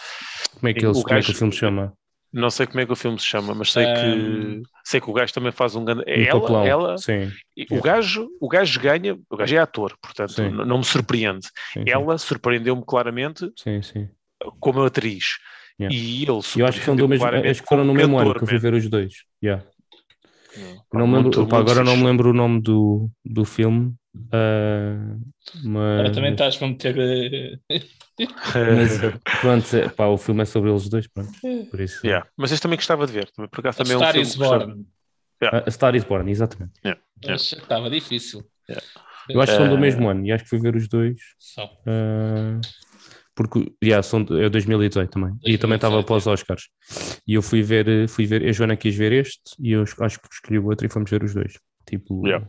Como 0.59 0.69
é 0.69 0.75
que, 0.75 0.85
O 0.87 0.88
eles, 0.91 1.03
como 1.03 1.19
é 1.19 1.23
que 1.23 1.31
o 1.31 1.33
gajo- 1.33 1.38
filme 1.38 1.53
se 1.53 1.59
chama? 1.61 1.93
não 2.33 2.50
sei 2.50 2.67
como 2.67 2.81
é 2.81 2.87
que 2.87 2.93
o 2.93 2.97
filme 2.97 3.19
se 3.19 3.25
chama, 3.25 3.55
mas 3.55 3.73
sei 3.73 3.87
que 3.87 4.07
Um, 4.07 4.62
sei 4.85 5.00
que 5.00 5.09
o 5.09 5.12
gajo 5.12 5.33
também 5.33 5.53
faz 5.53 5.75
um 5.76 5.85
grande. 5.85 6.03
Um 6.03 6.25
ela, 6.25 6.41
papelão. 6.41 6.67
ela 6.67 6.99
Sim, 6.99 7.33
o 7.71 7.81
gajo, 7.81 8.29
o 8.41 8.49
gajo 8.49 8.81
ganha, 8.81 9.19
o 9.31 9.37
gajo 9.37 9.55
é 9.55 9.59
ator, 9.59 9.97
portanto 10.03 10.43
não 10.50 10.79
me 10.79 10.85
surpreende. 10.85 11.47
sim, 11.73 11.81
sim. 11.81 11.85
Ela 11.87 12.19
surpreendeu-me 12.19 12.85
claramente 12.85 13.50
Sim, 13.57 13.81
sim. 13.83 14.09
como 14.59 14.83
atriz. 14.83 15.38
Yeah. 15.78 15.95
E 15.95 16.23
ele 16.23 16.30
eu 16.56 16.66
acho 16.66 16.78
que, 16.78 16.85
são 16.87 16.97
do 16.97 17.06
mesmo, 17.09 17.26
acho 17.26 17.62
que 17.62 17.68
foram 17.68 17.85
no 17.85 17.92
mesmo 17.92 18.18
ano 18.18 18.35
que 18.35 18.42
eu 18.42 18.47
fui 18.47 18.59
ver 18.59 18.73
os 18.75 18.88
dois. 18.88 19.12
Yeah. 19.45 19.62
Yeah. 20.56 20.80
Não 20.92 21.06
me 21.06 21.16
lembro, 21.16 21.37
Muito- 21.37 21.47
pá, 21.49 21.56
muito 21.59 21.71
agora 21.71 21.85
não 21.85 21.97
me 21.99 22.04
lembro 22.04 22.30
o 22.30 22.33
nome 22.33 22.62
do, 22.62 23.11
do 23.23 23.45
filme, 23.45 23.95
ah, 24.33 25.16
mas, 25.62 25.92
Agora 26.00 26.12
também 26.12 26.33
estás 26.33 26.56
para 26.56 26.68
meter. 26.68 26.97
eh, 26.99 27.59
mas 28.75 28.99
pronto, 29.42 29.76
é, 29.76 29.88
pá, 29.90 30.06
o 30.06 30.16
filme 30.16 30.42
é 30.42 30.45
sobre 30.47 30.71
eles 30.71 30.88
dois, 30.88 31.06
pronto, 31.09 31.30
por 31.71 31.80
isso. 31.80 32.06
Yeah. 32.06 32.26
Mas 32.38 32.52
este 32.52 32.62
também 32.62 32.76
gostava 32.78 33.06
de 33.06 33.12
ver. 33.12 33.30
Também, 33.33 33.50
por 33.50 33.61
acaso 33.61 33.83
A 33.83 33.85
também 33.85 33.92
é 33.95 33.97
um 33.97 34.00
Star 34.00 34.12
filme 34.14 34.26
is 34.28 34.35
Born. 34.37 34.87
A, 35.42 35.68
a 35.68 35.71
Star 35.71 35.95
is 35.95 36.04
Born, 36.04 36.30
exatamente. 36.30 36.73
Estava 37.23 37.90
difícil. 37.90 38.42
Yeah. 38.68 38.87
Eu 39.28 39.40
acho 39.40 39.52
que 39.52 39.59
são 39.59 39.68
do 39.68 39.75
Eh, 39.76 39.80
mesmo 39.80 40.09
ano 40.09 40.25
e 40.25 40.33
acho 40.33 40.45
que 40.45 40.50
fui 40.50 40.61
ver 40.61 40.75
os 40.76 40.88
dois. 40.88 41.16
Só. 41.38 41.71
ah, 41.87 42.61
porque 43.37 43.71
yeah, 43.85 44.02
são, 44.02 44.21
é 44.31 44.49
2018 44.49 45.11
também. 45.11 45.31
e 45.45 45.59
também 45.59 45.76
estava 45.76 45.97
2018, 45.97 46.05
após 46.05 46.26
os 46.26 46.33
Oscars. 46.33 46.62
E 47.28 47.35
eu 47.35 47.43
fui 47.43 47.62
ver, 47.62 47.87
eh, 47.87 48.09
fui 48.09 48.25
ver, 48.26 48.43
a 48.49 48.50
Joana 48.50 48.76
quis 48.76 48.97
ver 48.97 49.12
este 49.12 49.43
e 49.61 49.73
eu 49.73 49.83
acho 49.83 50.19
que 50.21 50.28
escolhi 50.33 50.59
o 50.59 50.66
outro 50.66 50.87
e 50.87 50.88
fomos 50.88 51.11
ver 51.11 51.23
os 51.23 51.35
dois. 51.35 51.52
Tipo, 51.87 52.26
Yeah. 52.26 52.49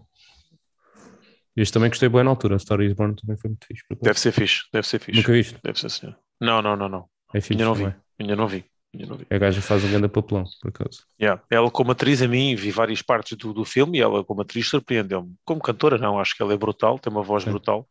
este 1.56 1.74
também 1.74 1.90
gostei 1.90 2.08
bem 2.10 2.24
na 2.24 2.30
altura. 2.32 2.56
A 2.56 2.60
Star 2.60 2.80
is 2.82 2.94
Born 2.94 3.16
também 3.16 3.38
foi 3.38 3.50
muito 3.50 3.66
fixe. 3.68 3.84
Deve 4.02 4.20
ser 4.20 4.32
fixe, 4.32 4.64
deve 4.72 4.88
ser 4.88 5.00
fixe. 5.00 5.20
Nunca 5.20 5.32
viste? 5.34 5.58
Deve 5.64 5.80
ser 5.80 5.90
senhor. 5.92 6.16
Não, 6.40 6.62
não, 6.62 6.76
não, 6.78 6.88
não. 6.88 7.06
É 7.34 7.42
fixe. 7.42 7.54
Ainda 7.54 7.66
não 7.66 7.74
vi. 7.76 7.84
também. 7.84 7.98
Ainda 8.20 8.36
não 8.36 8.48
vi. 8.48 8.66
Ainda 8.94 9.08
não 9.08 9.18
vi. 9.18 9.28
A 9.30 9.38
gaja 9.38 9.62
faz 9.62 9.84
um 9.84 9.90
grande 9.90 10.08
papelão, 10.08 10.46
por 10.62 10.70
acaso. 10.70 11.04
Yeah. 11.22 11.44
Ela 11.52 11.70
como 11.70 11.92
atriz 11.92 12.22
a 12.22 12.28
mim 12.28 12.56
vi 12.56 12.72
várias 12.72 13.02
partes 13.02 13.38
do, 13.38 13.54
do 13.54 13.66
filme 13.66 13.98
e 13.98 14.02
ela 14.02 14.24
como 14.24 14.42
atriz 14.42 14.68
surpreendeu-me. 14.70 15.36
Como 15.44 15.62
cantora 15.62 15.98
não, 15.98 16.18
acho 16.20 16.36
que 16.36 16.42
ela 16.42 16.54
é 16.54 16.58
brutal, 16.58 16.98
tem 16.98 17.12
uma 17.12 17.22
voz 17.24 17.44
Sim. 17.44 17.50
brutal. 17.52 17.86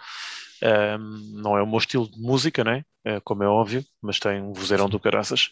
Um, 0.63 1.41
não 1.43 1.57
é 1.57 1.63
o 1.63 1.67
meu 1.67 1.79
estilo 1.79 2.11
de 2.11 2.19
música, 2.21 2.65
né? 2.65 2.85
Eh, 3.05 3.21
como 3.21 3.43
é 3.43 3.49
óbvio, 3.49 3.85
mas 4.03 4.19
tem 4.19 4.41
um 4.43 4.53
vozeirão 4.53 4.89
do 4.89 4.99
caraças. 4.99 5.51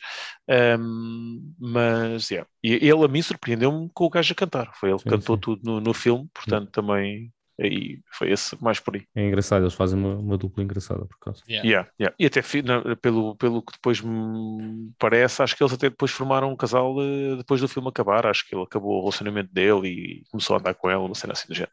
Um, 0.79 1.55
mas, 1.59 2.31
yeah. 2.31 2.49
E 2.63 2.73
ele 2.75 3.05
a 3.05 3.09
mim 3.09 3.23
surpreendeu-me 3.23 3.91
com 3.95 4.05
o 4.05 4.11
gajo 4.11 4.33
a 4.33 4.37
cantar. 4.37 4.73
Foi 4.75 4.91
ele 4.91 4.99
que 4.99 5.05
Sim, 5.05 5.11
cantou 5.11 5.37
sim. 5.37 5.41
tudo 5.41 5.63
no, 5.65 5.81
no 5.81 5.95
filme, 5.95 6.29
portanto 6.35 6.71
também 6.71 7.33
aí 7.61 8.01
foi 8.13 8.33
esse 8.33 8.61
mais 8.63 8.81
por 8.81 8.97
aí. 8.97 9.07
É 9.15 9.27
engraçado, 9.27 9.63
eles 9.63 9.75
fazem 9.75 9.99
uma, 9.99 10.17
uma 10.17 10.37
dupla 10.39 10.63
engraçada, 10.65 11.05
por 11.07 11.17
acaso. 11.21 11.45
Yeah. 11.49 11.69
Yeah, 11.69 11.91
yeah. 12.01 12.17
E 12.19 12.27
até 12.27 12.41
na- 12.63 12.97
pelo, 12.97 13.37
pelo 13.37 13.63
que 13.63 13.73
depois 13.73 14.01
me 14.01 14.93
parece, 14.99 15.43
acho 15.43 15.55
que 15.57 15.63
eles 15.63 15.73
até 15.75 15.91
depois 15.91 16.11
formaram 16.11 16.51
um 16.51 16.57
casal 16.57 16.97
eh, 17.03 17.37
depois 17.37 17.61
do 17.61 17.69
filme 17.69 17.89
acabar. 17.89 18.27
Acho 18.27 18.49
que 18.49 18.55
ele 18.55 18.63
acabou 18.65 18.97
o 18.97 19.01
relacionamento 19.01 19.53
dele 19.53 19.89
e 19.89 20.25
começou 20.31 20.57
a 20.57 20.59
andar 20.59 20.75
com 20.75 20.89
ela, 20.91 21.05
uma 21.05 21.15
cena 21.15 21.33
assim 21.35 21.47
do 21.49 21.55
género. 21.55 21.73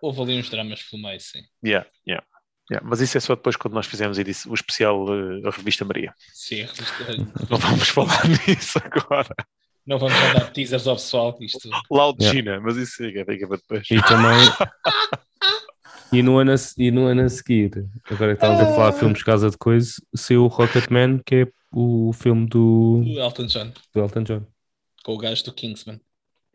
Houve 0.00 0.22
ali 0.22 0.38
uns 0.38 0.50
dramas 0.50 0.82
pelo 0.82 1.02
meio, 1.02 1.20
sim. 1.20 1.40
Yeah, 1.64 1.86
yeah, 2.06 2.24
yeah. 2.70 2.86
Mas 2.88 3.00
isso 3.00 3.16
é 3.16 3.20
só 3.20 3.34
depois 3.34 3.56
quando 3.56 3.74
nós 3.74 3.86
fizemos 3.86 4.18
o 4.18 4.54
especial 4.54 5.06
eh, 5.14 5.48
a 5.48 5.50
revista 5.50 5.84
Maria. 5.84 6.14
Sim, 6.32 6.62
a 6.62 6.66
revista- 6.66 7.16
Não 7.50 7.58
vamos 7.58 7.88
falar 7.88 8.22
nisso 8.46 8.78
agora. 8.84 9.34
não 9.86 9.98
vamos 9.98 10.14
mandar 10.20 10.50
teasers 10.52 10.86
ao 10.86 10.96
pessoal. 10.96 11.36
Isto 11.40 11.68
Loud 11.90 12.22
Yeah. 12.22 12.38
China, 12.38 12.60
mas 12.60 12.76
isso 12.76 12.96
fica, 12.96 13.24
fica 13.24 13.48
para 13.48 13.56
depois. 13.56 13.86
E 13.90 14.02
também. 14.02 14.38
e, 16.12 16.22
no 16.22 16.38
ano 16.38 16.52
a, 16.52 16.56
e 16.76 16.90
no 16.90 17.06
ano 17.06 17.22
a 17.22 17.28
seguir, 17.28 17.86
agora 18.10 18.36
que 18.36 18.44
estávamos 18.44 18.62
a 18.62 18.74
falar 18.74 18.90
de 18.92 18.98
filmes 18.98 19.22
Casa 19.22 19.50
de 19.50 19.58
Coisa, 19.58 19.92
saiu 20.14 20.44
o 20.44 20.48
Rocketman, 20.48 21.20
que 21.24 21.34
é 21.36 21.46
o 21.72 22.12
filme 22.12 22.46
do, 22.48 23.02
o 23.04 23.18
Elton 23.20 23.46
John, 23.46 23.72
do 23.94 24.00
Elton 24.00 24.22
John. 24.22 24.46
com 25.04 25.14
o 25.14 25.18
gajo 25.18 25.44
do 25.44 25.52
Kingsman. 25.52 26.00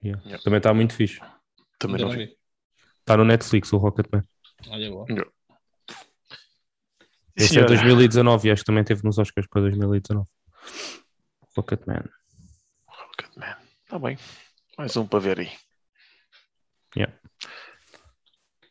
Yeah. 0.03 0.21
Yeah. 0.25 0.43
Também 0.43 0.57
está 0.57 0.73
muito 0.73 0.93
fixe. 0.93 1.19
Também 1.79 1.97
Ainda 2.03 2.09
não 2.09 2.17
vi. 2.25 2.35
Está 2.99 3.17
no 3.17 3.23
Netflix, 3.25 3.71
o 3.73 3.77
Rocketman. 3.77 4.23
Olha, 4.69 4.89
boa. 4.89 5.05
Esse 7.35 7.59
é 7.59 7.65
Senhora. 7.65 7.67
2019 7.67 8.47
e 8.47 8.51
acho 8.51 8.61
que 8.61 8.65
também 8.65 8.83
teve 8.83 9.03
nos 9.03 9.17
Oscars 9.17 9.47
para 9.47 9.61
2019. 9.61 10.27
Rocketman. 11.55 12.03
Rocketman. 12.87 13.55
Está 13.83 13.89
Tá 13.89 13.99
bem. 13.99 14.17
Mais 14.77 14.95
um 14.97 15.05
para 15.05 15.19
ver 15.19 15.39
aí. 15.39 15.51
Yeah. 16.95 17.13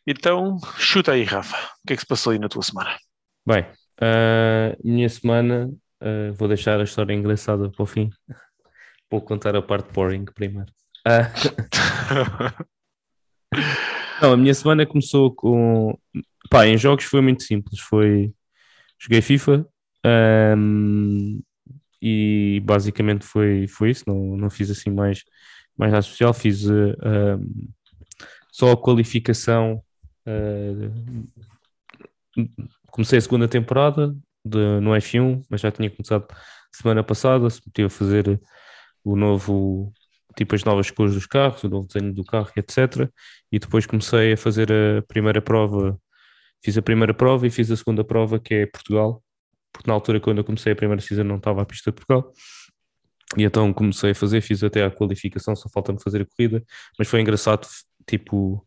Então, 0.07 0.59
chuta 0.77 1.13
aí, 1.13 1.23
Rafa. 1.23 1.57
O 1.57 1.87
que 1.87 1.93
é 1.93 1.97
que 1.97 2.03
se 2.03 2.07
passou 2.07 2.33
aí 2.33 2.39
na 2.39 2.49
tua 2.49 2.63
semana? 2.63 2.97
Bem, 3.47 3.67
a 4.01 4.77
minha 4.83 5.09
semana, 5.09 5.71
ah, 6.01 6.33
vou 6.33 6.49
deixar 6.49 6.81
a 6.81 6.85
história 6.85 7.15
engraçada 7.15 7.71
para 7.71 7.83
o 7.83 7.87
fim. 7.87 8.11
Vou 9.11 9.21
contar 9.21 9.55
a 9.55 9.61
parte 9.61 9.93
boring 9.93 10.25
primeiro. 10.25 10.73
Ah, 11.07 11.31
Não, 14.23 14.33
a 14.33 14.37
minha 14.39 14.55
semana 14.55 14.87
começou 14.87 15.35
com. 15.35 15.99
Pá, 16.49 16.67
em 16.67 16.79
jogos 16.79 17.05
foi 17.05 17.21
muito 17.21 17.43
simples. 17.43 17.79
Foi. 17.79 18.33
Joguei 19.03 19.21
FIFA 19.21 19.67
ahm, 20.05 21.41
e 22.01 22.61
basicamente 22.65 23.25
foi, 23.27 23.67
foi 23.69 23.91
isso. 23.91 24.05
Não, 24.07 24.37
não 24.37 24.51
fiz 24.51 24.71
assim 24.71 24.91
mais, 24.91 25.23
mais 25.77 25.93
nada 25.93 26.05
especial. 26.05 26.33
Fiz 26.35 26.69
ah, 26.71 26.75
ahm, 27.35 27.45
só 28.53 28.73
a 28.73 28.77
qualificação. 28.77 29.83
ah, 30.27 30.93
comecei 32.91 33.19
a 33.19 33.21
segunda 33.23 33.49
temporada 33.49 34.15
de- 34.45 34.81
no 34.81 34.95
F1, 34.95 35.43
mas 35.51 35.61
já 35.61 35.71
tinha 35.71 35.91
começado 35.91 36.27
semana 36.73 37.03
passada. 37.03 37.47
Estive 37.47 37.87
a 37.87 37.91
fazer 37.91 38.41
o 39.05 39.17
novo. 39.17 39.93
Tipo 40.37 40.55
as 40.55 40.65
novas 40.65 40.91
cores 40.91 41.15
dos 41.15 41.27
carros, 41.27 41.63
o 41.65 41.69
novo 41.69 41.87
desenho 41.89 42.15
do 42.15 42.25
carro, 42.25 42.51
etc. 42.57 43.11
E 43.53 43.59
depois 43.59 43.87
comecei 43.87 44.33
a 44.35 44.37
fazer 44.37 44.71
a 44.73 45.03
primeira 45.03 45.43
prova. 45.43 45.99
Fiz 46.63 46.79
a 46.79 46.83
primeira 46.83 47.13
prova 47.13 47.47
e 47.47 47.51
fiz 47.51 47.71
a 47.71 47.77
segunda 47.77 48.05
prova, 48.05 48.39
que 48.39 48.55
é 48.55 48.67
Portugal, 48.67 49.23
porque 49.73 49.89
na 49.89 49.95
altura, 49.95 50.21
quando 50.21 50.39
eu 50.39 50.45
comecei 50.45 50.73
a 50.73 50.77
primeira 50.77 51.01
season, 51.01 51.25
não 51.25 51.37
estava 51.37 51.63
a 51.63 51.65
pista 51.65 51.91
de 51.91 51.97
Portugal. 51.97 52.33
E 53.37 53.45
então 53.45 53.73
comecei 53.73 54.11
a 54.11 54.15
fazer, 54.15 54.41
fiz 54.43 54.63
até 54.63 54.85
a 54.85 54.91
qualificação, 54.91 55.57
só 55.57 55.69
falta-me 55.69 56.01
fazer 56.01 56.23
a 56.23 56.27
corrida. 56.27 56.63
Mas 56.99 57.09
foi 57.09 57.21
engraçado, 57.21 57.67
tipo, 58.07 58.67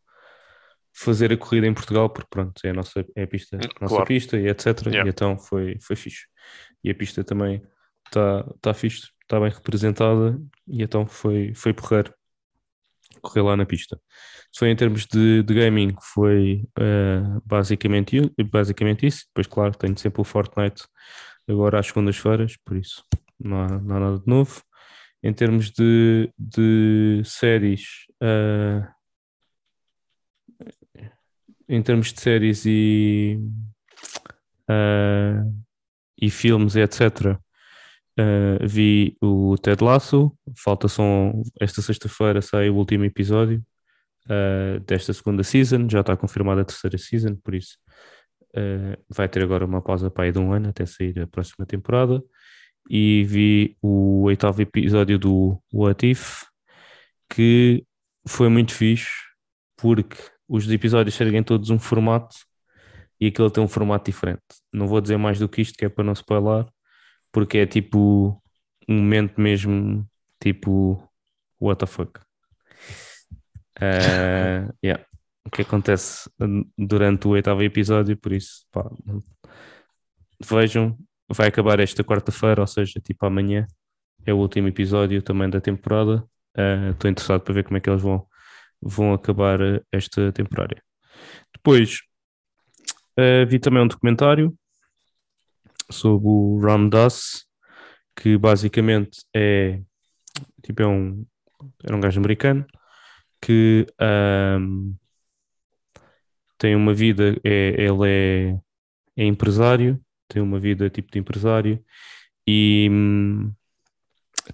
fazer 0.94 1.32
a 1.32 1.38
corrida 1.38 1.68
em 1.68 1.74
Portugal, 1.74 2.10
porque 2.10 2.30
pronto, 2.30 2.60
é 2.64 2.70
a 2.70 2.74
nossa 2.74 3.06
é 3.16 3.24
a 3.24 3.28
pista, 3.28 3.58
a 3.58 3.82
nossa 3.82 3.96
Claro. 3.96 4.06
pista 4.06 4.38
e 4.38 4.48
etc. 4.48 4.88
Yeah. 4.88 5.06
E 5.06 5.10
então 5.10 5.38
foi, 5.38 5.78
foi 5.82 5.96
fixe. 5.96 6.26
E 6.84 6.90
a 6.90 6.96
pista 6.96 7.24
também 7.24 7.62
está 8.06 8.44
tá 8.62 8.74
fixe, 8.74 9.10
está 9.22 9.40
bem 9.40 9.50
representada, 9.50 10.40
e 10.68 10.82
então 10.82 11.06
foi, 11.06 11.54
foi 11.54 11.74
porrer 11.74 12.14
correr 13.26 13.42
lá 13.42 13.58
na 13.58 13.66
pista. 13.66 14.00
Foi 14.58 14.70
em 14.70 14.76
termos 14.76 15.06
de, 15.06 15.44
de 15.44 15.54
gaming, 15.54 15.96
foi 16.02 16.66
eh, 16.80 17.22
basicamente, 17.46 18.32
basicamente 18.52 19.06
isso. 19.06 19.26
Depois, 19.28 19.48
claro, 19.48 19.78
tenho 19.78 19.98
sempre 19.98 20.22
o 20.22 20.24
Fortnite 20.24 20.84
agora 21.48 21.80
às 21.80 21.88
segundas-feiras, 21.88 22.56
por 22.66 22.78
isso 22.78 23.04
não 23.40 23.62
há, 23.62 23.68
não 23.68 23.96
há 23.96 24.00
nada 24.00 24.20
de 24.20 24.28
novo. 24.28 24.62
Em 25.22 25.34
termos 25.34 25.72
de, 25.72 26.32
de 26.38 27.22
séries, 27.26 28.06
eh, 28.22 28.88
em 31.68 31.82
termos 31.82 32.14
de 32.14 32.22
séries 32.22 32.64
e, 32.66 33.40
eh, 34.70 35.44
e 36.22 36.30
filmes, 36.30 36.76
etc., 36.76 37.40
eh, 38.18 38.58
vi 38.66 39.18
o 39.22 39.56
Ted 39.58 39.84
Lasso. 39.84 40.32
Falta 40.58 40.88
só 40.88 41.04
esta 41.60 41.82
sexta-feira 41.82 42.42
sai 42.42 42.70
o 42.70 42.76
último 42.76 43.06
episódio 43.06 43.64
eh, 44.30 44.80
desta 44.86 45.14
segunda 45.14 45.44
season. 45.44 45.90
Já 45.90 46.02
está 46.02 46.16
confirmada 46.18 46.62
a 46.62 46.66
terceira 46.66 46.98
season, 46.98 47.36
por 47.44 47.56
isso 47.56 47.78
eh, 48.56 48.98
vai 49.10 49.28
ter 49.30 49.44
agora 49.44 49.66
uma 49.66 49.82
pausa 49.82 50.10
para 50.10 50.26
aí 50.26 50.32
de 50.32 50.40
um 50.40 50.54
ano 50.54 50.70
até 50.70 50.86
sair 50.86 51.20
a 51.20 51.28
próxima 51.28 51.66
temporada. 51.66 52.24
E 52.90 53.24
vi 53.26 53.78
o 53.82 54.24
oitavo 54.24 54.62
episódio 54.62 55.18
do 55.20 55.62
What 55.74 56.08
If, 56.10 56.44
que 57.30 57.86
foi 58.28 58.50
muito 58.50 58.74
fixe, 58.74 59.10
porque 59.78 60.18
os 60.48 60.70
episódios 60.72 61.16
seguem 61.16 61.44
todos 61.44 61.70
um 61.72 61.80
formato 61.80 62.36
e 63.20 63.28
aquele 63.28 63.50
tem 63.52 63.64
um 63.64 63.68
formato 63.68 64.06
diferente. 64.12 64.42
Não 64.74 64.88
vou 64.88 65.02
dizer 65.02 65.18
mais 65.18 65.40
do 65.40 65.50
que 65.50 65.62
isto, 65.62 65.78
que 65.78 65.86
é 65.86 65.90
para 65.90 66.04
não 66.04 66.14
spoiler, 66.14 66.66
porque 67.36 67.58
é 67.58 67.66
tipo 67.66 68.42
um 68.88 68.96
momento 68.96 69.42
mesmo, 69.42 70.10
tipo, 70.40 71.04
what 71.60 71.78
the 71.78 71.86
fuck. 71.86 72.22
Eh, 73.82 74.70
yeah. 74.82 75.06
O 75.44 75.50
que 75.50 75.64
acontece 75.64 76.30
durante 76.78 77.28
o 77.28 77.32
oitavo 77.32 77.62
episódio, 77.62 78.16
por 78.16 78.32
isso, 78.32 78.66
pá, 78.72 78.90
vejam, 80.50 80.98
vai 81.30 81.50
acabar 81.50 81.82
esta 81.82 82.06
quarta-feira, 82.06 82.62
ou 82.62 82.68
seja, 82.68 83.02
tipo 83.02 83.26
amanhã, 83.26 83.68
é 84.26 84.34
o 84.34 84.38
último 84.38 84.70
episódio 84.70 85.22
também 85.22 85.50
da 85.50 85.60
temporada. 85.60 86.26
Estou 86.92 87.12
interessado 87.12 87.42
para 87.42 87.54
ver 87.54 87.66
como 87.66 87.76
é 87.76 87.82
que 87.82 87.90
eles 87.90 88.02
vão, 88.02 88.26
vão 88.82 89.14
acabar 89.14 89.60
esta 89.92 90.32
temporada. 90.32 90.82
depois 91.54 92.00
uh, 93.20 93.46
vi 93.46 93.60
também 93.60 93.84
um 93.84 93.88
documentário 93.88 94.58
sobre 95.92 96.28
o 96.28 96.60
Ram 96.62 96.90
Dass, 96.90 97.46
que 98.16 98.38
basicamente 98.38 99.26
é 99.36 99.82
tipo 100.64 100.82
é 100.82 100.88
um, 100.88 101.26
era 101.84 101.96
um 101.96 102.02
gajo 102.02 102.20
americano 102.20 102.66
que 103.42 103.86
um, 104.60 104.96
tem 106.58 106.76
uma 106.76 106.94
vida, 106.94 107.40
é, 107.44 107.76
ele 107.78 108.08
é, 108.08 108.60
é 109.18 109.26
empresário, 109.26 110.02
tem 110.28 110.42
uma 110.42 110.60
vida 110.60 110.90
tipo 110.90 111.12
de 111.12 111.20
empresário 111.20 111.84
e 112.48 112.90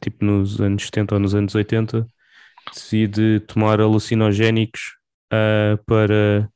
tipo 0.01 0.25
nos 0.25 0.59
anos 0.59 0.83
70 0.83 1.15
ou 1.15 1.19
nos 1.19 1.35
anos 1.35 1.55
80 1.55 2.05
decide 2.73 3.39
tomar 3.41 3.79
alucinogénicos 3.81 4.97
uh, 5.33 5.81
para 5.85 6.49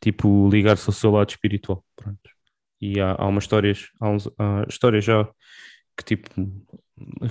tipo 0.00 0.48
ligar-se 0.50 0.88
ao 0.88 0.92
seu 0.92 1.10
lado 1.10 1.30
espiritual. 1.30 1.84
Pronto. 1.96 2.30
E 2.82 3.00
há, 3.00 3.14
há 3.16 3.28
umas 3.28 3.44
histórias, 3.44 3.90
há, 4.00 4.10
uns, 4.10 4.28
há 4.36 4.66
histórias 4.68 5.04
já 5.04 5.24
que 5.96 6.04
tipo 6.04 6.28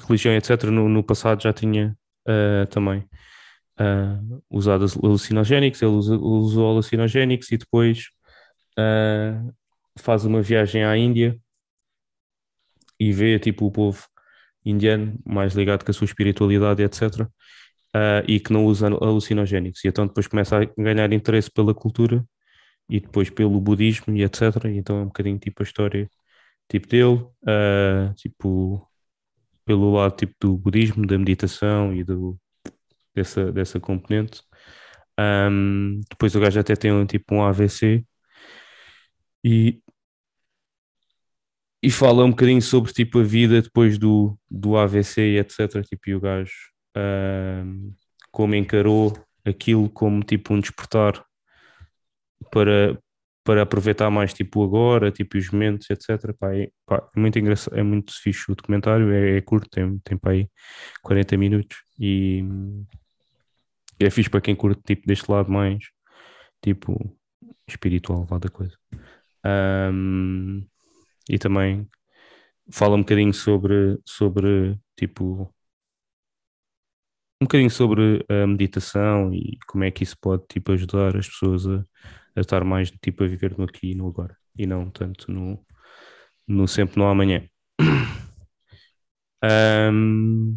religião, 0.08 0.34
etc., 0.34 0.64
no, 0.66 0.88
no 0.88 1.04
passado 1.04 1.44
já 1.44 1.52
tinha 1.52 1.98
uh, 2.26 2.66
também 2.68 3.00
uh, 3.80 4.44
usado 4.50 4.86
alucinogénicos, 5.04 5.82
ele 5.82 5.92
usou 5.92 6.72
alucinogénicos 6.72 7.52
e 7.52 7.58
depois 7.58 8.06
uh, 8.80 9.54
faz 10.00 10.24
uma 10.24 10.42
viagem 10.42 10.86
à 10.86 10.96
Índia 10.98 11.38
e 12.98 13.12
vê 13.12 13.38
tipo 13.38 13.66
o 13.66 13.72
povo 13.72 14.08
indiano 14.64 15.20
mais 15.26 15.54
ligado 15.54 15.84
com 15.84 15.92
a 15.92 15.94
sua 15.94 16.06
espiritualidade, 16.06 16.82
etc., 16.82 17.28
e 18.26 18.40
que 18.40 18.54
não 18.54 18.66
usa 18.66 18.88
alucinogénicos. 18.88 19.84
E 19.84 19.90
então 19.90 20.08
depois 20.08 20.26
começa 20.26 20.58
a 20.62 20.66
ganhar 20.82 21.12
interesse 21.12 21.52
pela 21.52 21.74
cultura 21.74 22.26
e 22.92 23.00
depois 23.00 23.30
pelo 23.30 23.60
budismo 23.62 24.16
e 24.18 24.24
etc. 24.24 24.66
Então 24.66 24.98
é 25.00 25.02
um 25.04 25.06
bocadinho 25.06 25.40
tipo 25.40 25.64
a 25.64 25.66
história 25.66 26.10
tipo 26.70 26.88
dele, 26.88 27.26
uh, 27.44 28.14
tipo 28.16 28.88
pelo 29.66 29.94
lado 29.94 30.16
tipo 30.18 30.36
do 30.42 30.58
budismo, 30.58 31.08
da 31.08 31.18
meditação 31.18 31.94
e 31.96 32.04
do, 32.04 32.38
dessa, 33.16 33.52
dessa 33.52 33.80
componente. 33.80 34.44
Um, 35.20 36.02
depois 36.10 36.36
o 36.36 36.40
gajo 36.42 36.60
até 36.60 36.76
tem 36.76 36.92
um, 36.92 37.06
tipo 37.06 37.36
um 37.36 37.44
AVC 37.44 38.06
e, 39.44 39.82
e 41.84 41.90
fala 41.92 42.26
um 42.26 42.32
bocadinho 42.32 42.62
sobre 42.62 42.92
tipo 42.94 43.20
a 43.20 43.24
vida 43.24 43.62
depois 43.62 43.98
do, 43.98 44.38
do 44.50 44.78
AVC 44.78 45.22
e 45.22 45.40
etc. 45.40 45.84
Tipo, 45.86 46.10
e 46.10 46.16
o 46.16 46.20
gajo 46.20 46.54
um, 46.98 47.94
como 48.32 48.56
encarou 48.56 49.14
aquilo 49.46 49.90
como 49.90 50.24
tipo 50.24 50.54
um 50.54 50.60
despertar 50.60 51.26
para, 52.52 52.98
para 53.44 53.64
aproveitar 53.64 54.10
mais 54.12 54.34
tipo 54.34 54.64
agora, 54.64 55.12
tipo 55.12 55.38
os 55.38 55.50
momentos, 55.50 55.90
etc. 55.90 56.34
Pá, 56.38 56.56
é, 56.56 56.70
pá, 56.86 57.10
é, 57.16 57.20
muito 57.20 57.40
engraçado, 57.40 57.78
é 57.78 57.84
muito 57.84 58.14
fixe 58.22 58.52
o 58.52 58.56
documentário, 58.56 59.12
é, 59.12 59.38
é 59.38 59.42
curto, 59.42 59.70
tem, 59.70 60.00
tem 60.00 60.18
para 60.18 60.32
aí 60.34 60.50
40 61.02 61.38
minutos 61.38 61.78
e 62.00 62.44
é 64.00 64.10
fixe 64.10 64.30
para 64.30 64.42
quem 64.42 64.56
curte 64.56 64.82
tipo 64.84 65.08
deste 65.08 65.32
lado 65.32 65.52
mais 65.52 65.84
tipo 66.62 67.18
espiritual 67.68 68.28
lá 68.30 68.38
da 68.38 68.50
coisa. 68.50 68.76
Um, 69.46 70.66
e 71.30 71.40
também 71.40 71.88
fala 72.72 72.96
um 72.96 73.02
bocadinho 73.02 73.34
sobre, 73.34 74.00
sobre 74.06 74.78
tipo 74.96 75.52
um 77.42 77.46
bocadinho 77.46 77.72
sobre 77.72 78.24
a 78.30 78.46
meditação 78.46 79.34
e 79.34 79.58
como 79.68 79.84
é 79.84 79.92
que 79.92 80.04
isso 80.04 80.16
pode 80.20 80.46
tipo 80.48 80.72
ajudar 80.74 81.18
as 81.18 81.28
pessoas 81.28 81.66
a 81.68 81.84
a 82.36 82.40
estar 82.42 82.64
mais 82.64 82.92
tipo 83.02 83.24
a 83.24 83.28
viver 83.28 83.58
no 83.58 83.66
aqui 83.66 83.92
e 83.92 83.96
no 83.96 84.08
agora 84.08 84.36
e 84.58 84.66
não 84.66 84.90
tanto 84.90 85.32
no, 85.32 85.60
no 86.48 86.68
sempre 86.68 87.00
no 87.00 87.08
amanhã. 87.08 87.48
Um, 89.44 90.56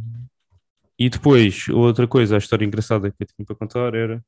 e 0.99 1.09
depois, 1.09 1.69
outra 1.71 2.07
coisa, 2.07 2.35
a 2.35 2.39
história 2.39 2.67
engraçada 2.67 3.11
que 3.11 3.17
eu 3.23 3.27
tinha 3.27 3.47
para 3.47 3.57
contar 3.57 3.95
era 3.95 4.19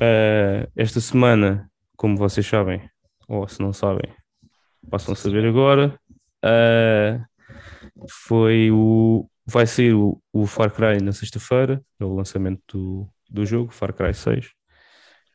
uh, 0.00 0.72
esta 0.74 0.98
semana, 0.98 1.70
como 1.94 2.16
vocês 2.16 2.46
sabem, 2.46 2.88
ou 3.28 3.46
se 3.46 3.60
não 3.60 3.70
sabem, 3.74 4.10
passam 4.88 5.12
a 5.12 5.16
saber 5.16 5.44
agora, 5.44 5.94
uh, 6.42 7.22
foi 8.08 8.70
o. 8.72 9.28
Vai 9.44 9.66
ser 9.66 9.94
o, 9.94 10.18
o 10.32 10.46
Far 10.46 10.72
Cry 10.72 11.02
na 11.02 11.12
sexta-feira, 11.12 11.84
é 11.98 12.04
o 12.04 12.14
lançamento 12.14 12.62
do, 12.72 13.08
do 13.28 13.44
jogo, 13.44 13.72
Far 13.72 13.92
Cry 13.92 14.14
6. 14.14 14.59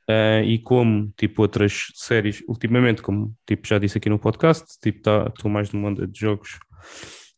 Uh, 0.10 0.44
e 0.46 0.60
como, 0.60 1.12
tipo, 1.18 1.42
outras 1.42 1.88
séries, 1.96 2.44
ultimamente, 2.48 3.02
como 3.02 3.36
tipo, 3.46 3.68
já 3.68 3.80
disse 3.80 3.98
aqui 3.98 4.08
no 4.08 4.20
podcast, 4.20 4.66
tipo, 4.80 5.02
tá, 5.02 5.32
estou 5.36 5.50
mais 5.50 5.72
no 5.72 5.80
mundo 5.80 6.06
de 6.06 6.20
jogos 6.20 6.60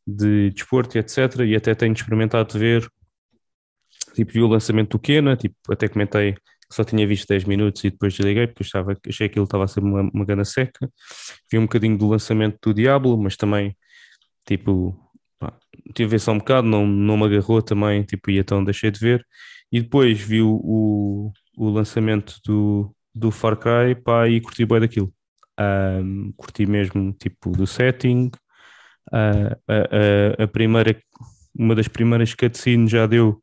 de 0.06 0.52
desporto 0.52 0.98
e 0.98 1.00
etc. 1.00 1.18
E 1.46 1.56
até 1.56 1.74
tenho 1.74 1.94
experimentado 1.94 2.60
ver, 2.60 2.90
tipo, 4.14 4.32
vi 4.34 4.42
o 4.42 4.48
lançamento 4.48 4.92
do 4.92 5.00
Kena, 5.00 5.38
tipo, 5.38 5.56
até 5.70 5.88
comentei 5.88 6.34
que 6.70 6.76
só 6.76 6.84
tinha 6.84 7.08
visto 7.08 7.28
10 7.28 7.46
minutos 7.46 7.84
e 7.84 7.90
depois 7.90 8.14
desliguei, 8.14 8.48
porque 8.48 8.64
estava, 8.64 8.98
achei 9.08 9.30
que 9.30 9.40
ele 9.40 9.46
estava 9.46 9.64
a 9.64 9.68
ser 9.68 9.80
uma, 9.80 10.02
uma 10.14 10.26
gana 10.26 10.44
seca. 10.44 10.92
Vi 11.52 11.58
um 11.58 11.64
bocadinho 11.64 11.98
do 11.98 12.08
lançamento 12.08 12.58
do 12.62 12.74
Diablo, 12.74 13.18
mas 13.18 13.38
também, 13.38 13.76
tipo, 14.46 14.98
pá, 15.40 15.54
tive 15.96 16.08
a 16.08 16.12
ver 16.12 16.20
só 16.20 16.34
um 16.34 16.40
bocado, 16.40 16.68
não, 16.68 16.86
não 16.86 17.18
me 17.18 17.26
agarrou 17.26 17.62
também, 17.62 18.04
tipo, 18.04 18.30
e 18.32 18.40
então 18.40 18.64
deixei 18.64 18.92
de 18.92 19.00
ver. 19.00 19.26
E 19.72 19.82
depois 19.82 20.20
vi 20.20 20.42
o, 20.42 20.60
o 20.64 21.34
o 21.58 21.72
lançamento 21.72 22.40
do, 22.46 22.96
do 23.14 23.32
Far 23.32 23.58
Cry 23.58 23.96
pá, 23.96 24.30
e 24.30 24.40
curti 24.40 24.64
bem 24.64 24.80
daquilo. 24.80 25.12
Um, 25.60 26.32
curti 26.34 26.68
mesmo 26.68 27.12
tipo 27.14 27.52
do 27.52 27.66
setting. 27.66 28.30
Uh, 29.12 29.58
a, 29.68 30.42
a, 30.42 30.44
a, 30.44 30.48
primeira, 30.48 31.02
uma 31.58 31.74
das 31.74 31.88
primeiras 31.88 32.36
cutscenes 32.36 32.92
já 32.92 33.08
deu 33.08 33.42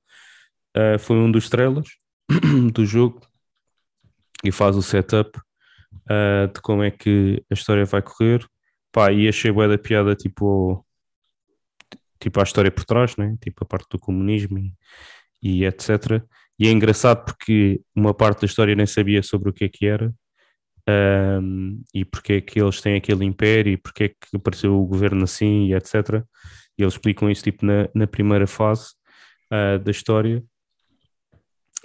uh, 0.77 0.99
foi 0.99 1.17
um 1.17 1.31
dos 1.31 1.49
trailers 1.49 1.97
do 2.73 2.87
jogo 2.87 3.21
e 4.45 4.53
faz 4.53 4.77
o 4.77 4.83
setup 4.83 5.37
uh, 5.39 6.53
de 6.53 6.61
como 6.61 6.85
é 6.85 6.93
que 6.93 7.43
a 7.51 7.55
história 7.55 7.85
vai 7.85 8.01
correr. 8.01 8.47
Pá, 8.93 9.11
e 9.11 9.29
achei 9.29 9.51
boa 9.51 9.67
da 9.67 9.77
piada 9.77 10.15
tipo, 10.15 10.87
tipo 12.21 12.39
a 12.39 12.45
história 12.45 12.71
por 12.71 12.85
trás, 12.85 13.17
né? 13.17 13.37
tipo 13.43 13.65
a 13.65 13.67
parte 13.67 13.89
do 13.91 13.99
comunismo 13.99 14.57
e, 14.57 14.73
e 15.43 15.65
etc. 15.65 16.23
E 16.59 16.69
é 16.69 16.71
engraçado 16.71 17.25
porque 17.25 17.81
uma 17.95 18.15
parte 18.15 18.41
da 18.41 18.47
história 18.47 18.75
nem 18.75 18.87
sabia 18.87 19.23
sobre 19.23 19.51
o 19.51 19.53
que 19.53 19.65
é 19.65 19.69
que 19.69 19.87
era 19.87 20.13
um, 20.89 21.83
e 21.95 22.05
porque 22.05 22.35
é 22.35 22.41
que 22.41 22.61
eles 22.61 22.81
têm 22.81 22.97
aquele 22.97 23.25
império 23.25 23.73
e 23.73 23.77
porque 23.77 24.05
é 24.05 24.09
que 24.09 24.37
apareceu 24.37 24.79
o 24.79 24.87
governo 24.87 25.25
assim 25.25 25.67
e 25.67 25.75
etc. 25.75 26.23
E 26.79 26.83
eles 26.83 26.95
explicam 26.95 27.31
isso 27.31 27.43
tipo 27.43 27.65
na, 27.65 27.89
na 27.95 28.07
primeira 28.07 28.47
fase 28.47 28.93
uh, 29.53 29.79
da 29.79 29.91
história. 29.91 30.43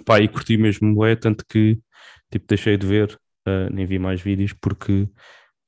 Pá, 0.04 0.20
e 0.20 0.28
curti 0.28 0.56
mesmo 0.56 1.04
é 1.04 1.16
tanto 1.16 1.44
que 1.48 1.78
tipo 2.30 2.46
deixei 2.46 2.76
de 2.76 2.86
ver, 2.86 3.18
uh, 3.48 3.72
nem 3.72 3.86
vi 3.86 3.98
mais 3.98 4.20
vídeos 4.20 4.52
porque 4.52 5.08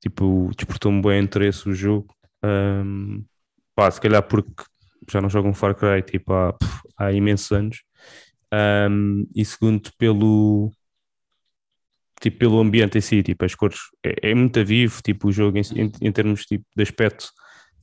tipo 0.01 0.51
despertou-me 0.57 1.03
bem 1.03 1.23
interesse 1.23 1.69
o 1.69 1.75
jogo. 1.75 2.15
Um, 2.45 3.25
pá, 3.75 3.91
se 3.91 4.01
calhar 4.01 4.23
porque 4.23 4.65
já 5.11 5.21
não 5.21 5.31
jogam 5.31 5.55
Far 5.55 5.75
Cry 5.75 6.03
tipo 6.03 6.33
há, 6.33 6.57
há 6.99 7.13
imensos 7.13 7.51
anos 7.53 7.83
um, 8.53 9.27
e 9.35 9.45
segundo 9.45 9.91
pelo 9.97 10.71
tipo 12.21 12.39
pelo 12.39 12.61
ambiente 12.61 12.99
em 12.99 13.01
si, 13.01 13.23
tipo 13.23 13.45
as 13.45 13.55
cores 13.55 13.79
é, 14.05 14.31
é 14.31 14.35
muito 14.35 14.65
vivo, 14.65 15.03
tipo 15.03 15.29
o 15.29 15.33
jogo 15.33 15.59
em, 15.59 15.93
em, 16.01 16.13
termos 16.13 16.45
tipo, 16.45 16.65
de 16.77 16.83
aspecto 16.83 17.31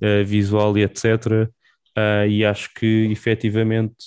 uh, 0.02 0.26
visual 0.26 0.78
e 0.78 0.84
etc. 0.84 1.04
Uh, 1.06 1.54
ah, 1.96 2.28
e 2.28 2.46
acho 2.46 2.74
que 2.74 3.10
efetivamente 3.12 3.98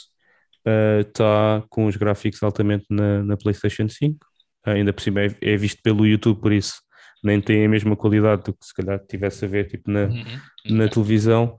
está 1.07 1.59
uh, 1.59 1.69
com 1.69 1.87
os 1.87 1.97
gráficos 1.97 2.43
altamente 2.43 2.87
na, 2.89 3.23
na 3.25 3.37
PlayStation 3.37 3.89
5. 3.89 4.17
ainda 4.65 4.93
por 4.93 5.03
cima 5.03 5.23
é, 5.23 5.37
é, 5.41 5.57
visto 5.57 5.83
pelo 5.83 6.07
YouTube, 6.07 6.41
por 6.41 6.53
isso 6.53 6.81
nem 7.23 7.41
tem 7.41 7.67
a 7.67 7.69
mesma 7.69 7.97
qualidade 7.97 8.45
do 8.45 8.53
que 8.53 8.65
se 8.65 8.75
calhar 8.75 8.99
tivesse 9.07 9.45
a 9.45 9.49
ver 9.49 9.67
tipo, 9.67 9.91
na, 9.91 10.05
uhum. 10.05 10.41
na 10.71 10.89
televisão. 10.89 11.57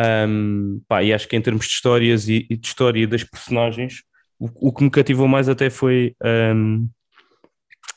Um, 0.00 0.80
pá, 0.88 1.02
e 1.02 1.12
acho 1.12 1.28
que 1.28 1.36
em 1.36 1.42
termos 1.42 1.66
de 1.66 1.72
histórias 1.72 2.28
e, 2.28 2.46
e 2.48 2.56
de 2.56 2.66
história 2.66 3.06
das 3.06 3.24
personagens, 3.24 4.02
o, 4.40 4.68
o 4.68 4.72
que 4.72 4.82
me 4.82 4.90
cativou 4.90 5.28
mais 5.28 5.48
até 5.48 5.68
foi 5.68 6.16
um, 6.24 6.88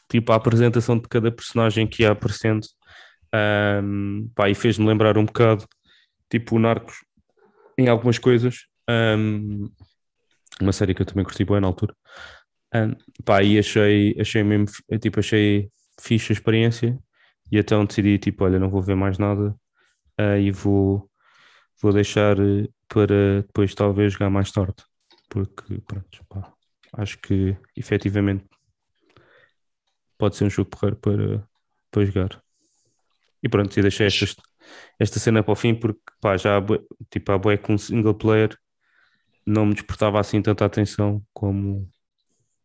tipo 0.10 0.32
a 0.34 0.36
apresentação 0.36 0.99
de 0.99 1.08
cada 1.08 1.32
personagem 1.32 1.88
que 1.88 2.03
ia 2.03 2.12
aparecendo. 2.12 2.67
Um, 3.34 4.29
pá, 4.36 4.49
e 4.49 4.53
fez-me 4.53 4.86
lembrar 4.86 5.17
um 5.17 5.25
bocado 5.25 5.65
tipo 6.29 6.58
o 6.58 6.60
Narcos 6.60 6.97
em 7.77 7.88
algumas 7.88 8.19
coisas. 8.19 8.67
Um, 8.89 9.71
uma 10.62 10.73
série 10.73 10.93
que 10.93 11.01
eu 11.01 11.06
também 11.06 11.23
curti 11.23 11.45
bem 11.45 11.62
na 11.62 11.67
altura. 11.67 11.95
Um, 12.75 12.93
pá, 13.23 13.41
e 13.41 13.58
achei, 13.58 14.15
achei 14.19 14.43
mesmo 14.43 14.67
tipo, 15.01 15.19
achei 15.19 15.69
fixe 15.99 16.34
a 16.34 16.36
experiência. 16.36 16.99
E 17.51 17.58
então 17.58 17.86
decidi 17.86 18.17
tipo, 18.19 18.43
olha, 18.43 18.60
não 18.60 18.69
vou 18.69 18.82
ver 18.82 18.95
mais 18.95 19.17
nada 19.17 19.56
uh, 20.19 20.38
e 20.39 20.51
vou, 20.51 21.10
vou 21.82 21.93
deixar 21.93 22.38
eh, 22.39 22.67
para 22.88 23.43
depois 23.43 23.75
talvez 23.75 24.13
jogar 24.13 24.29
mais 24.29 24.51
tarde 24.51 24.84
porque 25.34 25.82
pronto, 25.82 26.24
pá, 26.30 26.54
acho 26.93 27.17
que 27.17 27.58
efetivamente 27.76 28.46
pode 30.15 30.36
ser 30.36 30.43
um 30.46 30.50
jogo 30.50 30.69
porreiro 30.69 30.96
para, 30.98 31.50
para 31.89 32.06
jogar. 32.06 32.43
E 33.41 33.50
pronto, 33.50 33.76
e 33.76 33.82
deixei 33.82 34.06
esta, 34.06 34.28
esta 35.00 35.19
cena 35.19 35.41
para 35.41 35.52
o 35.52 35.56
fim 35.56 35.74
porque 35.74 36.00
pá, 36.22 36.38
já 36.38 36.62
tipo, 37.10 37.32
há 37.32 37.38
bué 37.39 37.58
com 37.58 37.80
single 37.80 38.13
player 38.13 38.56
não 39.43 39.65
me 39.65 39.74
despertava 39.74 40.19
assim 40.19 40.39
tanta 40.39 40.65
atenção 40.65 41.26
como 41.34 41.89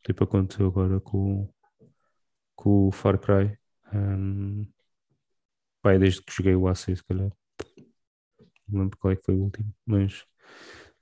tipo 0.05 0.25
aconteceu 0.25 0.67
agora 0.67 1.01
com, 1.01 1.49
com 2.55 2.89
o 2.89 2.93
Far 2.93 3.19
Cry. 3.19 3.59
Um, 3.95 4.67
pá, 5.81 5.97
desde 5.97 6.23
que 6.23 6.35
joguei 6.35 6.55
o 6.55 6.69
AC, 6.69 6.95
se 6.95 7.03
calhar. 7.03 7.33
Não 8.69 8.83
lembro 8.83 8.99
qual 8.99 9.13
é 9.13 9.17
que 9.17 9.25
foi 9.25 9.35
o 9.35 9.43
último, 9.43 9.75
mas, 9.87 10.27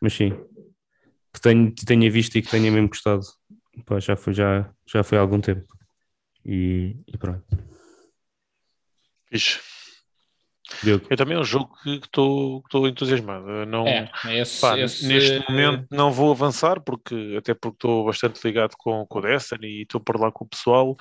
mas 0.00 0.12
sim. 0.14 0.30
Que 1.36 1.40
tenho, 1.42 1.70
tenha 1.74 2.10
visto 2.10 2.36
e 2.38 2.42
que 2.42 2.50
tenha 2.50 2.72
mesmo 2.72 2.88
gostado. 2.88 3.20
Pá, 3.84 4.00
já, 4.00 4.16
foi, 4.16 4.32
já, 4.32 4.72
já 4.90 5.02
foi 5.04 5.18
há 5.18 5.20
algum 5.20 5.38
tempo. 5.38 5.66
E, 6.42 6.96
e 7.06 7.18
pronto. 7.18 7.44
Fixe. 9.28 9.60
Diogo. 10.82 11.06
Eu 11.10 11.16
também 11.16 11.36
é 11.36 11.40
um 11.40 11.44
jogo 11.44 11.76
que 11.82 11.90
estou 11.90 12.88
entusiasmado. 12.88 13.66
Não, 13.66 13.86
É, 13.86 14.10
esse, 14.40 14.60
pá, 14.62 14.78
esse- 14.78 15.06
Neste 15.06 15.44
momento 15.50 15.86
não 15.90 16.10
vou 16.10 16.32
avançar, 16.32 16.80
porque 16.80 17.36
até 17.38 17.52
porque 17.52 17.76
estou 17.76 18.06
bastante 18.06 18.40
ligado 18.42 18.74
com, 18.78 19.06
com 19.06 19.18
o 19.18 19.22
Destiny 19.22 19.66
e 19.66 19.82
estou 19.82 20.00
por 20.00 20.18
lá 20.18 20.32
com 20.32 20.44
o 20.44 20.48
pessoal, 20.48 20.96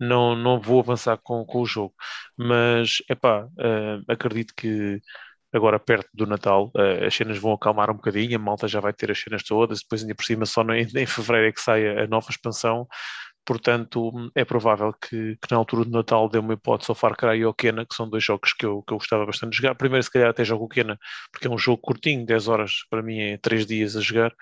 não, 0.00 0.34
não 0.34 0.60
vou 0.60 0.80
avançar 0.80 1.16
com, 1.22 1.44
com 1.46 1.60
o 1.62 1.66
jogo. 1.66 1.94
Mas, 2.36 2.98
epá, 3.08 3.48
eh, 3.58 4.00
acredito 4.08 4.52
que 4.54 5.00
agora 5.52 5.78
perto 5.78 6.08
do 6.14 6.26
Natal 6.26 6.70
eh, 6.76 7.06
as 7.06 7.14
cenas 7.14 7.38
vão 7.38 7.52
acalmar 7.52 7.90
um 7.90 7.94
bocadinho, 7.94 8.36
a 8.36 8.38
malta 8.38 8.68
já 8.68 8.80
vai 8.80 8.92
ter 8.92 9.10
as 9.10 9.18
cenas 9.20 9.42
todas, 9.42 9.80
depois 9.80 10.02
ainda 10.02 10.14
por 10.14 10.24
cima 10.24 10.46
só 10.46 10.62
em, 10.74 11.06
fevereiro 11.06 11.48
é 11.48 11.52
que 11.52 11.60
sai 11.60 11.86
a, 12.00 12.04
a 12.04 12.06
nova 12.06 12.30
expansão, 12.30 12.86
portanto 13.44 14.12
é 14.34 14.44
provável 14.44 14.92
que, 14.94 15.36
que 15.36 15.50
na 15.50 15.56
altura 15.56 15.84
do 15.84 15.90
Natal 15.90 16.28
dê 16.28 16.38
uma 16.38 16.54
hipótese 16.54 16.90
ao 16.90 16.94
Far 16.94 17.16
Cry 17.16 17.40
e 17.40 17.42
ao 17.44 17.54
Kena, 17.54 17.86
que 17.86 17.94
são 17.94 18.08
dois 18.08 18.24
jogos 18.24 18.52
que 18.52 18.66
eu, 18.66 18.82
que 18.82 18.92
eu 18.92 18.98
gostava 18.98 19.24
bastante 19.26 19.52
de 19.52 19.58
jogar. 19.58 19.74
Primeiro 19.76 20.02
se 20.02 20.10
calhar 20.10 20.30
até 20.30 20.44
jogo 20.44 20.64
o 20.64 20.68
Kena, 20.68 20.98
porque 21.32 21.46
é 21.46 21.50
um 21.50 21.58
jogo 21.58 21.80
curtinho, 21.82 22.26
10 22.26 22.48
horas, 22.48 22.72
para 22.90 23.02
mim 23.02 23.18
é 23.20 23.38
3 23.38 23.66
dias 23.66 23.96
a 23.96 24.00
jogar. 24.00 24.32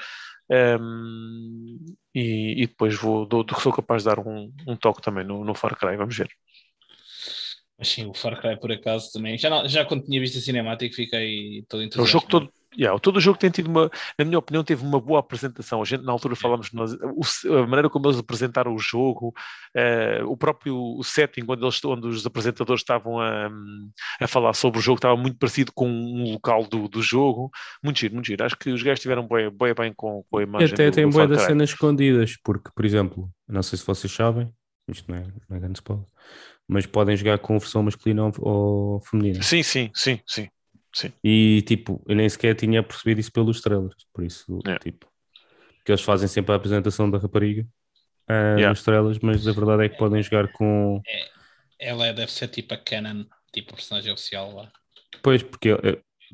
Um, 0.50 1.78
e, 2.14 2.62
e 2.62 2.66
depois 2.66 2.94
vou, 2.96 3.26
dou, 3.26 3.44
sou 3.58 3.72
capaz 3.72 4.02
de 4.02 4.08
dar 4.10 4.18
um, 4.20 4.52
um 4.68 4.76
toque 4.76 5.00
também 5.02 5.24
no, 5.24 5.44
no 5.44 5.54
Far 5.54 5.76
Cry, 5.76 5.96
vamos 5.96 6.16
ver. 6.16 6.28
Mas 7.78 7.88
sim, 7.88 8.06
o 8.06 8.14
Far 8.14 8.40
Cry 8.40 8.58
por 8.58 8.70
acaso 8.70 9.10
também. 9.12 9.36
Já, 9.36 9.50
não- 9.50 9.68
já 9.68 9.84
quando 9.84 10.04
tinha 10.04 10.20
visto 10.20 10.38
a 10.38 10.40
cinemática 10.40 10.94
fiquei 10.94 11.64
todo 11.68 11.82
É 11.82 11.86
entusiasmado. 11.86 12.12
jogo 12.12 12.26
todo. 12.28 12.50
Yeah, 12.76 12.98
todo 12.98 13.18
o 13.18 13.20
jogo 13.20 13.38
tem 13.38 13.50
tido 13.50 13.68
uma, 13.68 13.88
na 14.18 14.24
minha 14.24 14.36
opinião, 14.38 14.64
teve 14.64 14.84
uma 14.84 15.00
boa 15.00 15.20
apresentação. 15.20 15.80
A 15.80 15.84
gente 15.84 16.02
na 16.02 16.10
altura 16.10 16.34
nós, 16.72 16.92
o- 16.92 17.54
a 17.56 17.66
maneira 17.68 17.88
como 17.88 18.08
eles 18.08 18.18
apresentaram 18.18 18.74
o 18.74 18.78
jogo, 18.80 19.32
eh, 19.76 20.20
o 20.24 20.36
próprio 20.36 20.76
o 20.76 21.04
setting 21.04 21.44
onde, 21.48 21.62
eles, 21.64 21.84
onde 21.84 22.08
os 22.08 22.26
apresentadores 22.26 22.80
estavam 22.80 23.20
a, 23.20 23.48
a 24.20 24.26
falar 24.26 24.54
sobre 24.54 24.80
o 24.80 24.82
jogo 24.82 24.98
estava 24.98 25.16
muito 25.16 25.38
parecido 25.38 25.70
com 25.72 25.88
um 25.88 26.32
local 26.32 26.64
do, 26.66 26.88
do 26.88 27.00
jogo. 27.00 27.48
Muito 27.82 28.00
giro, 28.00 28.14
muito 28.14 28.26
giro. 28.26 28.44
Acho 28.44 28.56
que 28.56 28.70
os 28.70 28.82
gajos 28.82 28.98
estiveram 28.98 29.26
bem, 29.28 29.48
bem, 29.50 29.72
bem 29.74 29.92
com, 29.94 30.24
com 30.28 30.38
a 30.38 30.40
E 30.40 30.44
imagem. 30.44 30.74
até 30.74 30.90
do, 30.90 30.94
tem 30.96 31.04
boa 31.08 31.12
Far 31.12 31.28
das 31.28 31.42
cenas 31.42 31.70
escondidas, 31.70 32.36
porque, 32.42 32.70
por 32.74 32.84
exemplo, 32.84 33.30
não 33.48 33.62
sei 33.62 33.78
se 33.78 33.86
vocês 33.86 34.12
sabem, 34.12 34.50
isto 34.88 35.08
não 35.08 35.18
é, 35.18 35.22
não 35.48 35.56
é 35.56 35.60
grande 35.60 35.78
spoiler, 35.78 36.06
mas 36.68 36.86
podem 36.86 37.16
jogar 37.16 37.38
com 37.38 37.58
versão 37.58 37.82
masculina 37.82 38.30
ou, 38.38 39.00
feminina. 39.00 39.42
Sim, 39.42 39.62
sim, 39.62 39.90
sim, 39.94 40.20
sim. 40.26 40.48
E 41.22 41.62
tipo, 41.62 42.02
eu 42.08 42.14
nem 42.16 42.28
sequer 42.28 42.54
tinha 42.54 42.82
percebido 42.82 43.20
isso 43.20 43.32
pelos 43.32 43.60
trailers, 43.60 43.94
por 44.12 44.24
isso, 44.24 44.60
É. 44.66 44.78
tipo, 44.78 45.06
que 45.84 45.92
eles 45.92 46.02
fazem 46.02 46.28
sempre 46.28 46.52
a 46.52 46.56
apresentação 46.56 47.10
da 47.10 47.18
rapariga 47.18 47.66
ah, 48.28 48.56
Yeah. 48.56 48.68
nos 48.70 48.82
trailers, 48.82 49.18
mas 49.18 49.46
a 49.46 49.52
verdade 49.52 49.84
é 49.84 49.88
que 49.88 49.98
podem 49.98 50.22
jogar 50.22 50.50
com. 50.52 51.02
Ela 51.78 52.06
é- 52.06 52.12
deve 52.12 52.32
ser 52.32 52.48
tipo 52.48 52.72
a 52.72 52.78
canon, 52.78 53.24
tipo 53.52 53.72
a 53.72 53.76
personagem 53.76 54.12
oficial 54.12 54.54
lá. 54.54 54.72
Pois, 55.22 55.42
porque 55.42 55.68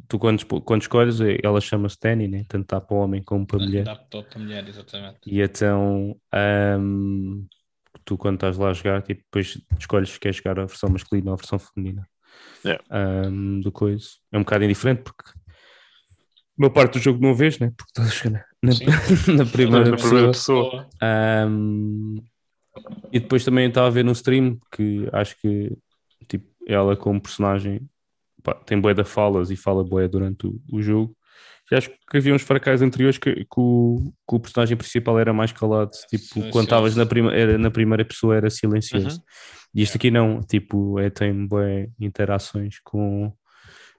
tu 0.08 0.18
quando, 0.18 0.44
quando 0.62 0.82
escolhes, 0.82 1.20
eh, 1.20 1.38
ela 1.42 1.60
chama-se 1.60 1.96
Danny, 2.00 2.28
né? 2.28 2.44
tanto 2.48 2.62
está 2.64 2.80
para 2.80 2.96
homem 2.96 3.22
como 3.22 3.46
para 3.46 3.58
mulher. 3.58 3.84
Dá 3.84 3.96
para 3.96 4.22
para 4.22 4.38
mulher, 4.38 4.68
exatamente. 4.68 5.18
E 5.26 5.40
então, 5.40 6.16
ahm, 6.32 7.44
tu 8.04 8.16
quando 8.18 8.34
estás 8.36 8.56
lá 8.58 8.70
a 8.70 8.72
jogar, 8.72 9.02
tipo, 9.02 9.22
depois 9.22 9.58
escolhes 9.78 10.10
se 10.10 10.20
queres 10.20 10.36
jogar 10.36 10.58
a 10.60 10.66
versão 10.66 10.88
masculina 10.90 11.30
ou 11.30 11.34
a 11.34 11.36
versão 11.36 11.58
feminina 11.58 12.06
Yeah. 12.64 12.82
ahm, 12.90 13.60
do 13.60 13.72
coisa. 13.72 14.06
É 14.30 14.36
um 14.38 14.42
bocado 14.42 14.64
indiferente 14.64 15.02
porque 15.02 15.30
a 15.30 15.32
maior 16.58 16.70
parte 16.72 16.94
do 16.94 16.98
jogo 17.02 17.20
não 17.20 17.34
vês, 17.34 17.58
né? 17.58 17.72
Porque 17.76 17.90
estás 17.90 18.26
a 18.26 18.30
na, 18.62 18.72
na 19.44 19.46
primeira 19.50 19.90
Na 19.90 19.96
pessoa. 19.96 20.26
pessoa. 20.28 20.88
Ahm, 21.00 22.16
e 23.12 23.18
depois 23.18 23.44
também 23.44 23.68
estava 23.68 23.86
a 23.86 23.90
ver 23.90 24.04
no 24.04 24.12
stream 24.12 24.58
que 24.70 25.08
acho 25.12 25.36
que 25.40 25.76
tipo, 26.28 26.46
ela 26.66 26.96
como 26.96 27.20
personagem 27.20 27.80
pá, 28.42 28.54
tem 28.54 28.80
bué 28.80 28.94
de 28.94 29.04
falas 29.04 29.50
e 29.50 29.56
fala 29.56 29.82
bué 29.82 30.06
durante 30.06 30.46
o, 30.46 30.60
o 30.70 30.80
jogo. 30.82 31.16
Acho 31.72 31.90
que 31.90 32.16
havia 32.16 32.34
uns 32.34 32.42
fracais 32.42 32.82
anteriores 32.82 33.16
que, 33.16 33.32
que 33.32 33.46
o, 33.58 34.12
que 34.28 34.34
o 34.34 34.40
personagem 34.40 34.76
principal 34.76 35.18
era 35.18 35.32
mais 35.32 35.52
calado, 35.52 35.90
tipo, 36.08 36.40
quando 36.50 36.64
estavas 36.64 36.96
na, 36.96 37.06
prima, 37.06 37.32
era, 37.32 37.56
na 37.56 37.70
primeira 37.70 38.04
pessoa 38.04 38.36
era 38.36 38.50
silencioso. 38.50 39.18
Uhum. 39.18 39.22
E 39.74 39.82
isto 39.82 39.96
aqui 39.96 40.10
não, 40.10 40.40
tipo, 40.40 40.98
é, 40.98 41.08
tem 41.10 41.46
bué 41.46 41.88
interações 42.00 42.80
com, 42.82 43.32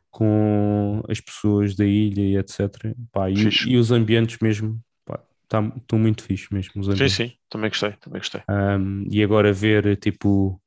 com 0.10 1.02
as 1.08 1.22
pessoas 1.22 1.76
da 1.76 1.86
ilha 1.86 2.22
e 2.22 2.38
etc. 2.38 2.94
Pá, 3.12 3.30
e, 3.30 3.36
e 3.68 3.78
os 3.78 3.92
ambientes 3.92 4.38
mesmo, 4.42 4.78
pá, 5.06 5.20
tá- 5.48 5.72
estão 5.78 5.98
muito 5.98 6.24
fixe 6.24 6.54
mesmo 6.54 6.82
os 6.82 6.88
Sim, 6.88 6.94
ambientes. 6.94 7.16
sim, 7.16 7.32
também 7.50 7.70
gostei, 7.70 7.94
também 7.94 8.20
gostei. 8.20 8.42
Um, 8.50 9.06
e 9.10 9.24
agora 9.24 9.54
ver 9.54 9.96
tipo 9.96 10.62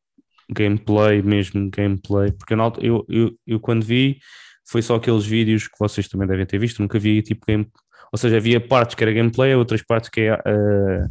gameplay 0.51 1.23
mesmo, 1.23 1.71
gameplay, 1.71 2.33
porque 2.33 2.55
eu, 2.55 2.73
eu, 2.81 3.07
eu, 3.09 3.39
eu 3.47 3.61
quando 3.61 3.85
vi 3.85 4.19
foi 4.67 4.83
só 4.83 4.97
aqueles 4.97 5.25
vídeos 5.27 5.69
que 5.69 5.79
vocês 5.79 6.09
também 6.09 6.27
devem 6.29 6.47
ter 6.47 6.59
visto, 6.59 6.81
nunca 6.81 6.99
vi 6.99 7.23
tipo 7.23 7.45
game, 7.47 7.67
ou 8.13 8.19
seja, 8.19 8.37
havia 8.37 8.61
partes 8.61 8.95
que 8.95 9.05
era 9.05 9.13
gameplay, 9.13 9.55
outras 9.55 9.83
partes 9.83 10.09
que 10.11 10.21
era, 10.23 10.43
uh, 10.47 11.09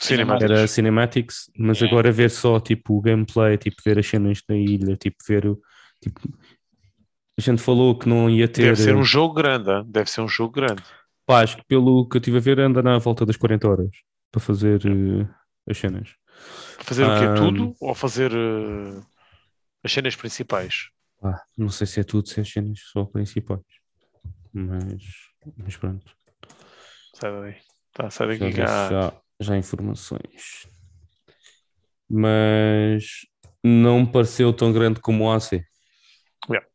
Cinemáticos. 0.00 0.50
era 0.50 0.66
cinematics, 0.66 1.50
mas 1.58 1.80
É. 1.80 1.86
agora 1.86 2.10
ver 2.12 2.30
só 2.30 2.58
tipo 2.60 2.96
o 2.96 3.00
gameplay, 3.00 3.56
tipo 3.58 3.76
ver 3.84 3.98
as 3.98 4.06
cenas 4.06 4.40
da 4.48 4.54
ilha, 4.56 4.96
tipo 4.96 5.16
ver 5.26 5.46
o 5.46 5.60
tipo, 6.02 6.20
a 7.38 7.40
gente 7.40 7.60
falou 7.62 7.98
que 7.98 8.08
não 8.08 8.28
ia 8.30 8.46
ter 8.46 8.62
Deve 8.62 8.76
ser 8.76 8.94
um 8.96 9.04
jogo 9.04 9.34
grande, 9.34 9.70
hein? 9.70 9.84
deve 9.86 10.10
ser 10.10 10.20
um 10.20 10.28
jogo 10.28 10.52
grande. 10.52 10.82
pá, 11.26 11.42
acho 11.42 11.56
que 11.56 11.64
pelo 11.66 12.06
que 12.08 12.16
eu 12.16 12.20
estive 12.20 12.36
a 12.36 12.40
ver 12.40 12.60
anda 12.60 12.82
na 12.82 12.98
volta 12.98 13.24
das 13.26 13.36
40 13.36 13.66
horas 13.68 13.90
para 14.30 14.40
fazer 14.40 14.80
uh, 14.86 15.28
as 15.68 15.78
cenas. 15.78 16.10
Fazer 16.80 17.04
o 17.04 17.18
quê? 17.18 17.24
Ah, 17.26 17.34
Tudo? 17.34 17.74
Ou 17.80 17.94
fazer 17.94 18.30
eh, 18.32 19.00
as 19.82 19.92
cenas 19.92 20.14
principais? 20.16 20.90
Pá, 21.24 21.42
não 21.56 21.70
sei 21.70 21.86
se 21.86 22.00
é 22.00 22.04
tudo, 22.04 22.28
se 22.28 22.38
é 22.38 22.42
as 22.42 22.52
cenas 22.52 22.78
só 22.92 23.06
principais. 23.06 23.62
Mas, 24.52 25.02
mas 25.56 25.74
pronto. 25.74 26.14
Sai 27.14 27.32
daí. 27.40 27.56
Tá, 27.94 28.10
sai 28.10 28.36
Já, 28.36 28.64
Ah, 28.66 28.90
já, 28.90 29.22
já 29.40 29.56
informações. 29.56 30.68
Mas 32.10 33.06
não 33.64 34.00
me 34.00 34.12
pareceu 34.12 34.52
tão 34.52 34.70
grande 34.70 35.00
como 35.00 35.24
o 35.24 35.32
AC. 35.32 35.64
Yeah. 36.46 36.68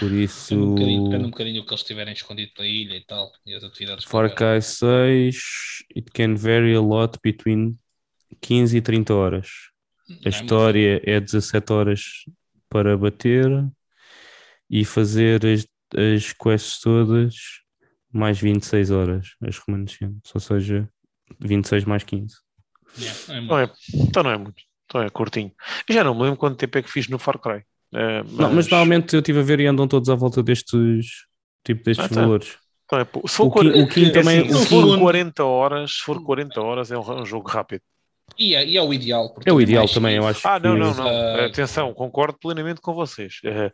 Por 0.00 0.10
isso, 0.12 0.54
Depende 0.54 0.64
um, 0.64 0.74
bocadinho, 0.74 1.04
depende 1.04 1.24
um 1.24 1.30
bocadinho 1.30 1.60
do 1.60 1.66
que 1.66 1.74
eles 1.74 1.84
tiverem 1.84 2.14
escondido 2.14 2.54
pela 2.54 2.66
ilha 2.66 2.96
e 2.96 3.04
tal, 3.04 3.30
e 3.44 3.52
as 3.52 3.62
atividades 3.62 4.06
que 4.06 4.10
Far 4.10 4.30
houver. 4.30 4.34
Cry 4.34 4.62
6, 4.62 5.36
it 5.94 6.10
can 6.10 6.36
vary 6.36 6.74
a 6.74 6.80
lot 6.80 7.18
between 7.22 7.78
15 8.40 8.78
e 8.78 8.80
30 8.80 9.12
horas. 9.12 9.73
A 10.10 10.14
é 10.26 10.28
história 10.28 11.00
é 11.04 11.20
17 11.20 11.72
horas 11.72 12.02
para 12.68 12.96
bater 12.96 13.48
e 14.68 14.84
fazer 14.84 15.44
as, 15.46 15.66
as 15.96 16.32
quests 16.32 16.80
todas 16.80 17.34
mais 18.12 18.38
26 18.38 18.90
horas, 18.90 19.28
as 19.42 19.58
remanescentes, 19.58 20.30
ou 20.34 20.40
seja, 20.40 20.88
26 21.40 21.84
mais 21.84 22.04
15. 22.04 22.34
Yeah, 22.98 23.18
não 23.28 23.34
é 23.36 23.40
não 23.40 23.58
é, 23.58 23.72
então 23.94 24.22
não 24.22 24.30
é 24.30 24.38
muito. 24.38 24.62
Então 24.86 25.02
é 25.02 25.10
curtinho. 25.10 25.50
Eu 25.88 25.94
já 25.94 26.04
não 26.04 26.14
me 26.14 26.22
lembro 26.22 26.36
quanto 26.36 26.56
tempo 26.56 26.78
é 26.78 26.82
que 26.82 26.90
fiz 26.90 27.08
no 27.08 27.18
Far 27.18 27.38
Cry. 27.38 27.62
Eh, 27.92 28.22
Não, 28.32 28.52
mas 28.52 28.68
normalmente 28.68 29.14
eu 29.14 29.20
estive 29.20 29.40
a 29.40 29.42
ver 29.42 29.60
e 29.60 29.66
andam 29.66 29.88
todos 29.88 30.08
à 30.10 30.14
volta 30.14 30.42
destes, 30.42 31.06
tipo, 31.64 31.82
destes 31.82 32.04
Ah, 32.06 32.08
tá. 32.08 32.20
valores. 32.20 32.58
então 32.84 32.98
é 33.00 33.04
se 33.04 33.34
for 33.36 33.46
O 33.46 33.50
Kim, 33.50 33.72
40 33.72 33.78
o 33.78 33.88
Kim 33.88 34.04
é 34.06 34.10
também. 34.10 34.40
assim, 34.42 34.54
o 34.54 34.58
se 34.58 34.66
for 34.68 34.98
40 34.98 35.44
horas, 35.44 35.90
se 35.92 36.02
for 36.04 36.22
40 36.22 36.60
horas 36.60 36.92
é 36.92 36.98
um, 36.98 37.20
um 37.22 37.26
jogo 37.26 37.48
rápido. 37.48 37.82
E, 38.38 38.54
é, 38.54 38.66
e 38.66 38.76
é 38.76 38.82
o 38.82 38.92
ideal. 38.92 39.32
porque 39.32 39.48
é 39.48 39.52
o 39.52 39.60
ideal 39.60 39.86
também, 39.88 40.16
eu 40.16 40.26
acho. 40.26 40.46
Ah, 40.46 40.58
não, 40.58 40.74
que- 40.74 40.80
não, 40.80 40.94
não. 40.94 41.08
Ah, 41.08 41.46
Atenção, 41.46 41.94
concordo 41.94 42.38
plenamente 42.38 42.80
com 42.80 42.94
vocês. 42.94 43.40
Eh, 43.44 43.70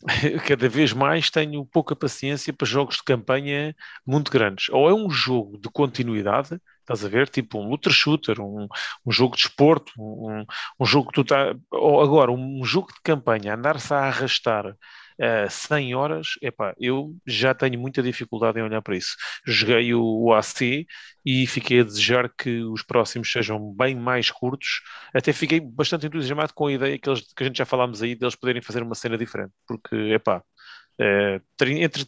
cada 0.46 0.68
vez 0.68 0.92
mais 0.92 1.30
tenho 1.30 1.64
pouca 1.66 1.96
paciência 1.96 2.52
para 2.52 2.66
jogos 2.66 2.96
de 2.96 3.02
campanha 3.04 3.74
muito 4.06 4.30
grandes. 4.30 4.68
Ou 4.70 4.88
é 4.88 4.94
um 4.94 5.10
jogo 5.10 5.58
de 5.58 5.68
continuidade, 5.70 6.58
Estás 6.80 7.04
a 7.04 7.08
ver? 7.10 7.28
Tipo 7.28 7.58
um 7.58 7.68
looter 7.68 7.92
shooter, 7.92 8.40
um, 8.40 8.66
um 9.04 9.12
jogo 9.12 9.36
de 9.36 9.42
esporto, 9.42 9.92
um, 9.98 10.42
um 10.80 10.86
jogo 10.86 11.08
que 11.08 11.16
tu 11.16 11.20
está. 11.20 11.54
Ou 11.70 12.00
agora, 12.00 12.32
um 12.32 12.64
jogo 12.64 12.88
de 12.88 12.98
campanha, 13.04 13.54
andar-se 13.54 13.92
a 13.92 13.98
arrastar 13.98 14.74
uh, 15.20 15.50
100 15.50 15.94
horas, 15.94 16.28
epá, 16.42 16.74
eu 16.78 17.14
já 17.26 17.54
tenho 17.54 17.78
muita 17.78 18.02
dificuldade 18.02 18.58
em 18.58 18.62
olhar 18.62 18.82
para 18.82 18.96
isso. 18.96 19.16
Joguei 19.46 19.94
o, 19.94 20.02
o 20.02 20.34
AC 20.34 20.86
e 21.24 21.46
fiquei 21.46 21.80
a 21.80 21.84
desejar 21.84 22.30
que 22.36 22.62
os 22.62 22.82
próximos 22.82 23.30
sejam 23.30 23.72
bem 23.74 23.94
mais 23.94 24.30
curtos. 24.30 24.82
Até 25.12 25.32
fiquei 25.32 25.60
bastante 25.60 26.06
entusiasmado 26.06 26.54
com 26.54 26.66
a 26.66 26.72
ideia 26.72 26.98
que, 26.98 27.08
eles, 27.08 27.20
que 27.34 27.42
a 27.42 27.46
gente 27.46 27.58
já 27.58 27.64
falámos 27.64 28.02
aí, 28.02 28.14
deles 28.14 28.34
poderem 28.34 28.62
fazer 28.62 28.82
uma 28.82 28.94
cena 28.94 29.18
diferente, 29.18 29.52
porque, 29.66 29.96
epá, 30.12 30.42
uh, 31.00 31.64
entre 31.76 32.06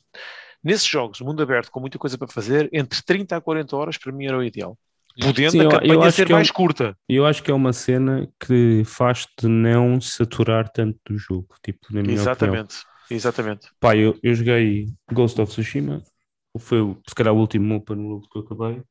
nesses 0.63 0.87
jogos, 0.87 1.21
mundo 1.21 1.43
aberto, 1.43 1.71
com 1.71 1.81
muita 1.81 1.99
coisa 1.99 2.17
para 2.19 2.29
fazer, 2.29 2.69
entre 2.73 3.03
30 3.03 3.37
a 3.37 3.41
40 3.41 3.77
horas 3.77 3.99
para 3.99 4.13
mim 4.13 4.27
era 4.27 4.39
o 4.39 4.45
ideal. 4.45 4.79
Podendo 5.21 5.51
Sim, 5.51 5.67
a 5.67 5.71
campanha 5.71 6.11
ser 6.11 6.29
mais 6.29 6.49
é 6.49 6.51
um, 6.51 6.55
curta. 6.55 6.97
Eu 7.09 7.27
acho 7.27 7.43
que 7.43 7.51
é 7.51 7.55
uma 7.55 7.73
cena 7.73 8.29
que 8.39 8.83
faz-te 8.85 9.47
não 9.49 10.01
saturar 10.01 10.69
tanto 10.69 10.99
do 11.05 11.19
jogo. 11.19 11.49
Tipo, 11.65 11.81
na 11.91 12.03
minha 12.03 12.15
Exatamente. 12.15 12.77
Opinião. 12.77 12.90
Exatamente. 13.11 13.69
Pá, 13.81 13.97
eu, 13.97 14.19
eu 14.23 14.35
joguei 14.35 14.87
Ghost 15.13 15.41
of 15.41 15.51
Tsushima, 15.51 16.03
foi 16.59 16.97
se 17.09 17.15
calhar 17.15 17.35
o 17.35 17.39
último 17.39 17.77
open 17.77 17.99
world 17.99 18.29
que 18.29 18.39
eu 18.39 18.43
acabei, 18.43 18.83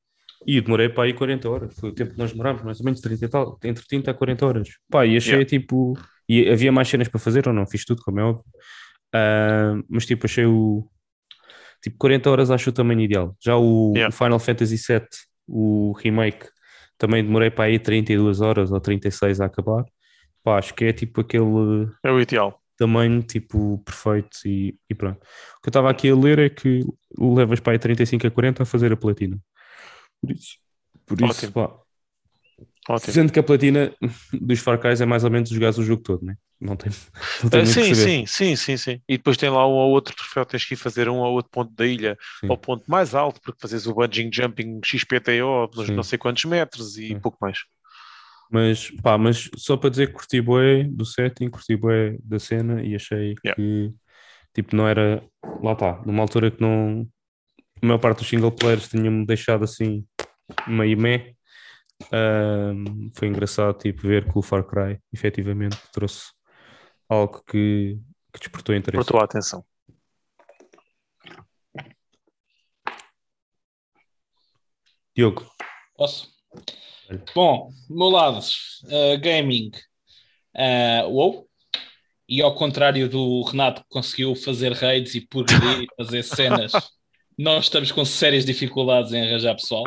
e 0.46 0.62
demorei 0.62 0.90
para 0.90 1.04
aí 1.04 1.14
40 1.14 1.50
horas. 1.50 1.76
Foi 1.80 1.90
o 1.90 1.94
tempo 1.94 2.12
que 2.12 2.18
nós 2.18 2.32
demorámos, 2.32 2.62
mais 2.64 2.80
ou 2.80 2.86
menos 2.86 3.02
30 3.02 3.26
e 3.26 3.28
tal, 3.28 3.60
entre 3.64 3.86
30 3.86 4.12
a 4.12 4.14
40 4.14 4.46
horas. 4.46 4.70
Pá, 4.90 5.06
e 5.06 5.18
achei 5.18 5.34
yeah. 5.34 5.50
tipo. 5.50 5.98
E 6.28 6.48
havia 6.48 6.72
mais 6.72 6.88
cenas 6.88 7.08
para 7.08 7.20
fazer 7.20 7.48
ou 7.48 7.54
não? 7.54 7.66
Fiz 7.66 7.84
tudo, 7.84 8.02
como 8.04 8.20
é 8.20 8.24
óbvio. 8.24 8.46
Uh, 9.16 9.84
mas 9.90 10.06
tipo, 10.06 10.28
achei 10.28 10.46
o, 10.46 10.88
Tipo, 11.82 11.98
40 11.98 12.30
horas 12.30 12.52
acho 12.52 12.70
o 12.70 12.74
tamanho 12.74 13.02
ideal. 13.02 13.36
Já 13.40 13.56
o, 13.58 13.94
yeah. 13.96 14.14
o 14.14 14.18
Final 14.18 14.40
Fantasy 14.40 14.76
VII, 14.76 15.08
o 15.48 15.94
remake, 15.94 16.48
também 16.98 17.24
demorei 17.24 17.50
para 17.50 17.66
aí 17.66 17.80
32 17.80 18.42
horas 18.42 18.72
ou 18.72 18.80
36 18.80 19.40
a 19.40 19.46
acabar. 19.46 19.86
Pá, 20.44 20.58
acho 20.58 20.74
que 20.74 20.86
é 20.86 20.94
tipo 20.94 21.22
aquele. 21.22 21.90
É 22.04 22.12
o 22.12 22.20
ideal. 22.20 22.62
Tamanho 22.80 23.22
tipo 23.22 23.78
perfeito 23.80 24.40
e, 24.46 24.76
e 24.90 24.96
pronto. 24.96 25.18
O 25.18 25.62
que 25.62 25.68
eu 25.68 25.70
estava 25.70 25.90
aqui 25.90 26.10
a 26.10 26.16
ler 26.16 26.40
é 26.40 26.50
que 26.50 26.84
levas 27.18 27.60
para 27.60 27.74
aí 27.74 27.80
35 27.80 28.26
a 28.26 28.32
40 28.32 28.64
a 28.64 28.66
fazer 28.66 28.92
a 28.92 28.98
platina. 28.98 29.38
Por 30.22 30.32
isso, 30.32 30.58
por 31.06 31.22
isso 31.22 31.52
pá, 31.52 31.70
Ótimo. 32.90 33.14
Sendo 33.14 33.32
que 33.32 33.38
a 33.38 33.44
platina 33.44 33.94
dos 34.34 34.60
Far 34.60 34.80
Cry 34.80 35.00
é 35.00 35.06
mais 35.06 35.24
ou 35.24 35.30
menos 35.30 35.50
jogar 35.50 35.70
o 35.78 35.84
jogo 35.84 36.02
todo, 36.02 36.26
né? 36.26 36.36
Não 36.60 36.76
tem. 36.76 36.92
Não 37.44 37.50
tem 37.50 37.62
uh, 37.62 37.68
sim, 37.68 37.94
sim, 37.94 38.26
sim, 38.26 38.56
sim, 38.56 38.78
sim. 38.78 39.02
E 39.08 39.16
depois 39.16 39.38
tem 39.38 39.50
lá 39.50 39.68
um 39.68 39.74
ou 39.74 39.92
outro 39.92 40.16
troféu, 40.16 40.44
tens 40.44 40.66
que 40.66 40.74
ir 40.74 40.78
fazer 40.78 41.08
um 41.08 41.18
ou 41.18 41.34
outro 41.34 41.52
ponto 41.52 41.72
da 41.72 41.86
ilha 41.86 42.18
sim. 42.40 42.50
ao 42.50 42.58
ponto 42.58 42.84
mais 42.88 43.14
alto, 43.14 43.40
porque 43.42 43.60
fazes 43.62 43.86
o 43.86 43.94
bungee 43.94 44.30
jumping 44.34 44.82
XPTO 44.84 45.70
sim. 45.86 45.94
não 45.94 46.02
sei 46.02 46.18
quantos 46.18 46.44
metros 46.46 46.98
e 46.98 47.10
sim. 47.10 47.20
pouco 47.20 47.38
mais. 47.40 47.60
Mas, 48.50 48.90
pá, 49.04 49.18
mas 49.18 49.50
só 49.58 49.78
para 49.78 49.92
dizer 49.92 50.08
que 50.08 50.14
curti 50.14 50.42
bué 50.42 50.84
do 50.86 51.06
setting, 51.06 51.50
curti 51.50 51.76
bué 51.76 52.18
da 52.24 52.40
cena 52.40 52.82
e 52.82 52.96
achei 52.96 53.36
yeah. 53.46 53.56
que, 53.56 53.94
tipo, 54.54 54.76
não 54.76 54.88
era, 54.88 55.24
lá 55.62 55.74
está, 55.74 56.02
numa 56.04 56.24
altura 56.24 56.50
que 56.50 56.60
não, 56.60 57.08
a 57.82 57.86
maior 57.86 58.00
parte 58.00 58.20
dos 58.20 58.28
single 58.28 58.52
players 58.52 58.90
tinha-me 58.90 59.24
deixado 59.26 59.64
assim, 59.64 60.04
meio 60.68 60.98
meh, 60.98 61.36
um, 62.12 63.12
foi 63.14 63.28
engraçado 63.28 63.78
tipo, 63.78 64.02
ver 64.02 64.26
que 64.26 64.38
o 64.38 64.42
Far 64.42 64.64
Cry 64.64 65.00
efetivamente 65.14 65.78
trouxe 65.92 66.32
algo 67.08 67.44
que, 67.44 68.00
que 68.34 68.40
despertou 68.40 68.74
interesse. 68.74 69.04
Despertou 69.04 69.22
a 69.22 69.26
atenção. 69.26 69.66
Diogo. 75.16 75.46
Posso? 75.96 76.32
Bom, 77.34 77.72
do 77.88 77.96
meu 77.96 78.10
lado, 78.10 78.40
uh, 78.40 79.20
gaming, 79.20 79.72
uh, 80.56 81.10
wow. 81.10 81.48
E 82.28 82.42
ao 82.44 82.54
contrário 82.54 83.10
do 83.10 83.42
Renato 83.42 83.82
que 83.82 83.90
conseguiu 83.90 84.36
fazer 84.36 84.72
raids 84.74 85.16
e 85.16 85.22
por 85.22 85.46
e 85.50 85.88
fazer 85.98 86.24
cenas, 86.24 86.72
nós 87.36 87.66
estamos 87.66 87.92
com 87.92 88.06
sérias 88.06 88.46
dificuldades 88.46 89.12
em 89.14 89.22
arranjar 89.22 89.56
pessoal. 89.56 89.86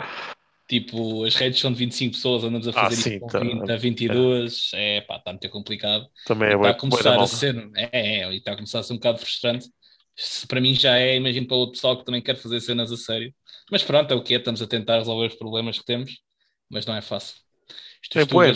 Tipo, 0.69 1.25
as 1.25 1.35
redes 1.35 1.61
são 1.61 1.71
de 1.71 1.79
25 1.79 2.15
pessoas, 2.15 2.45
andamos 2.45 2.67
a 2.67 2.71
ah, 2.71 2.85
fazer 2.89 2.97
ah, 2.97 3.03
sim, 3.03 3.21
tá, 3.27 3.39
20 3.39 3.71
a 3.71 3.77
22, 3.77 4.71
é, 4.75 4.97
é 4.97 5.01
pá, 5.03 5.17
está 5.19 5.31
muito 5.31 5.49
complicado. 5.51 6.07
Também 6.27 6.49
é 6.49 6.55
está 6.55 6.71
a 6.71 6.75
começar 6.75 7.21
a 7.21 7.27
ser, 7.27 7.71
é, 7.77 7.89
é, 7.93 8.35
está 8.35 8.53
a 8.53 8.57
começar 8.57 8.79
a 8.81 8.83
ser 8.83 8.93
um 8.95 8.97
bocado 8.97 9.19
frustrante. 9.19 9.69
Para 10.49 10.61
mim 10.61 10.75
já 10.75 10.99
é, 10.99 11.17
imagino 11.17 11.47
para 11.47 11.57
o 11.57 11.61
outro 11.61 11.75
pessoal 11.75 11.97
que 11.97 12.05
também 12.05 12.23
quer 12.23 12.37
fazer 12.37 12.61
cenas 12.61 12.91
a 12.91 12.97
sério. 12.97 13.33
Mas 13.71 13.83
pronto, 13.83 14.11
é 14.13 14.17
o 14.17 14.23
que 14.23 14.35
é, 14.35 14.39
estamos 14.39 14.61
a 14.63 14.67
tentar 14.67 14.99
resolver 14.99 15.27
os 15.27 15.35
problemas 15.35 15.79
que 15.79 15.85
temos, 15.85 16.17
mas 16.73 16.87
não 16.87 16.97
é 16.97 17.03
fácil. 17.03 17.37
Isto 18.03 18.19
é 18.19 18.25
bué, 18.25 18.53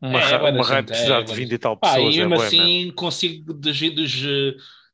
uma, 0.00 0.20
é, 0.20 0.50
uma 0.50 0.66
rede 0.66 0.86
precisar 0.86 1.18
é, 1.18 1.22
de 1.24 1.34
20 1.34 1.52
e 1.52 1.58
tal 1.58 1.76
pessoas. 1.76 2.02
Pá, 2.04 2.10
e 2.10 2.16
mesmo 2.18 2.34
é 2.34 2.46
assim 2.46 2.92
consigo 2.92 3.52
dos, 3.52 3.80
dos, 3.80 4.12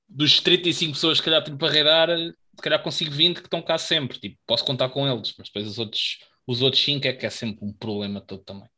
dos 0.08 0.40
35 0.40 0.94
pessoas 0.94 1.18
que 1.20 1.26
calhar 1.26 1.44
tenho 1.44 1.58
para 1.58 1.72
redar, 1.72 2.08
se 2.08 2.62
calhar 2.62 2.82
consigo 2.82 3.10
20 3.10 3.36
que 3.36 3.46
estão 3.46 3.60
cá 3.60 3.76
sempre. 3.76 4.18
Tipo, 4.18 4.38
posso 4.46 4.64
contar 4.64 4.88
com 4.88 5.06
eles, 5.06 5.34
mas 5.36 5.48
depois 5.48 5.68
os 5.68 5.78
outros 5.78 6.18
os 6.46 6.62
outros 6.62 6.82
5 6.82 7.06
é 7.06 7.12
que 7.12 7.26
é 7.26 7.30
sempre 7.30 7.64
um 7.64 7.72
problema 7.72 8.20
todo 8.20 8.42
também. 8.42 8.68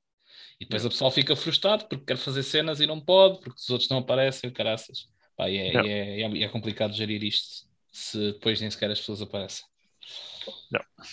E 0.60 0.64
depois 0.64 0.84
a 0.86 0.88
pessoa 0.88 1.10
fica 1.10 1.36
frustrado 1.36 1.86
porque 1.86 2.04
quer 2.06 2.16
fazer 2.16 2.42
cenas 2.42 2.80
e 2.80 2.86
não 2.86 3.00
pode, 3.00 3.40
porque 3.40 3.60
os 3.60 3.70
outros 3.70 3.88
não 3.88 3.98
aparecem, 3.98 4.50
caraças. 4.50 5.08
Pá, 5.36 5.50
e 5.50 5.58
é, 5.58 5.74
é, 5.74 6.20
é, 6.22 6.42
é, 6.42 6.48
complicado 6.48 6.94
gerir 6.94 7.22
isto 7.22 7.66
se 7.92 8.32
depois 8.32 8.60
nem 8.60 8.70
sequer 8.70 8.90
as 8.90 8.98
pessoas 8.98 9.20
aparecem. 9.20 9.64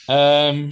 Um, 0.10 0.70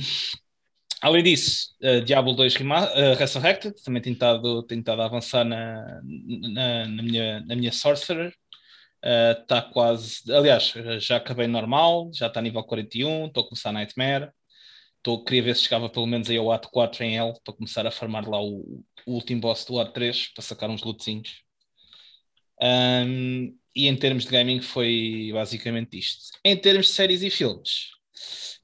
além 1.02 1.24
disso, 1.24 1.76
uh, 1.82 2.02
Diablo 2.02 2.34
2 2.34 2.56
uh, 2.56 3.16
Resurrected 3.18 3.76
também 3.84 4.02
estado 4.14 5.02
a 5.02 5.06
avançar 5.06 5.44
na, 5.44 6.02
na, 6.04 6.88
na 6.88 7.04
minha, 7.04 7.40
na 7.42 7.56
minha 7.56 7.72
Sorcerer. 7.72 8.34
Está 9.04 9.60
uh, 9.60 9.74
quase, 9.74 10.32
aliás, 10.32 10.74
já 11.00 11.18
acabei 11.18 11.48
normal, 11.48 12.12
já 12.14 12.28
está 12.28 12.40
nível 12.40 12.64
41, 12.64 13.28
estou 13.28 13.44
a 13.44 13.48
começar 13.48 13.72
Nightmare. 13.72 14.32
Tô, 15.02 15.24
queria 15.24 15.42
ver 15.42 15.56
se 15.56 15.64
chegava 15.64 15.90
pelo 15.90 16.06
menos 16.06 16.30
aí 16.30 16.38
ao 16.38 16.52
ato 16.52 16.70
4 16.70 17.04
em 17.04 17.18
L 17.18 17.34
para 17.44 17.56
começar 17.56 17.88
a 17.88 17.92
farmar 17.92 18.30
lá 18.30 18.40
o, 18.40 18.84
o 19.08 19.14
último 19.14 19.42
boss 19.42 19.66
do 19.66 19.80
ato 19.80 19.94
3 19.94 20.28
para 20.34 20.44
sacar 20.44 20.70
uns 20.70 20.84
lootzinhos. 20.84 21.42
Um, 22.62 23.58
e 23.76 23.88
em 23.88 23.96
termos 23.96 24.26
de 24.26 24.30
gaming 24.30 24.62
foi 24.62 25.32
basicamente 25.34 25.98
isto. 25.98 26.38
Em 26.46 26.56
termos 26.56 26.88
de 26.88 26.92
séries 26.94 27.24
e 27.24 27.30
filmes, 27.32 27.88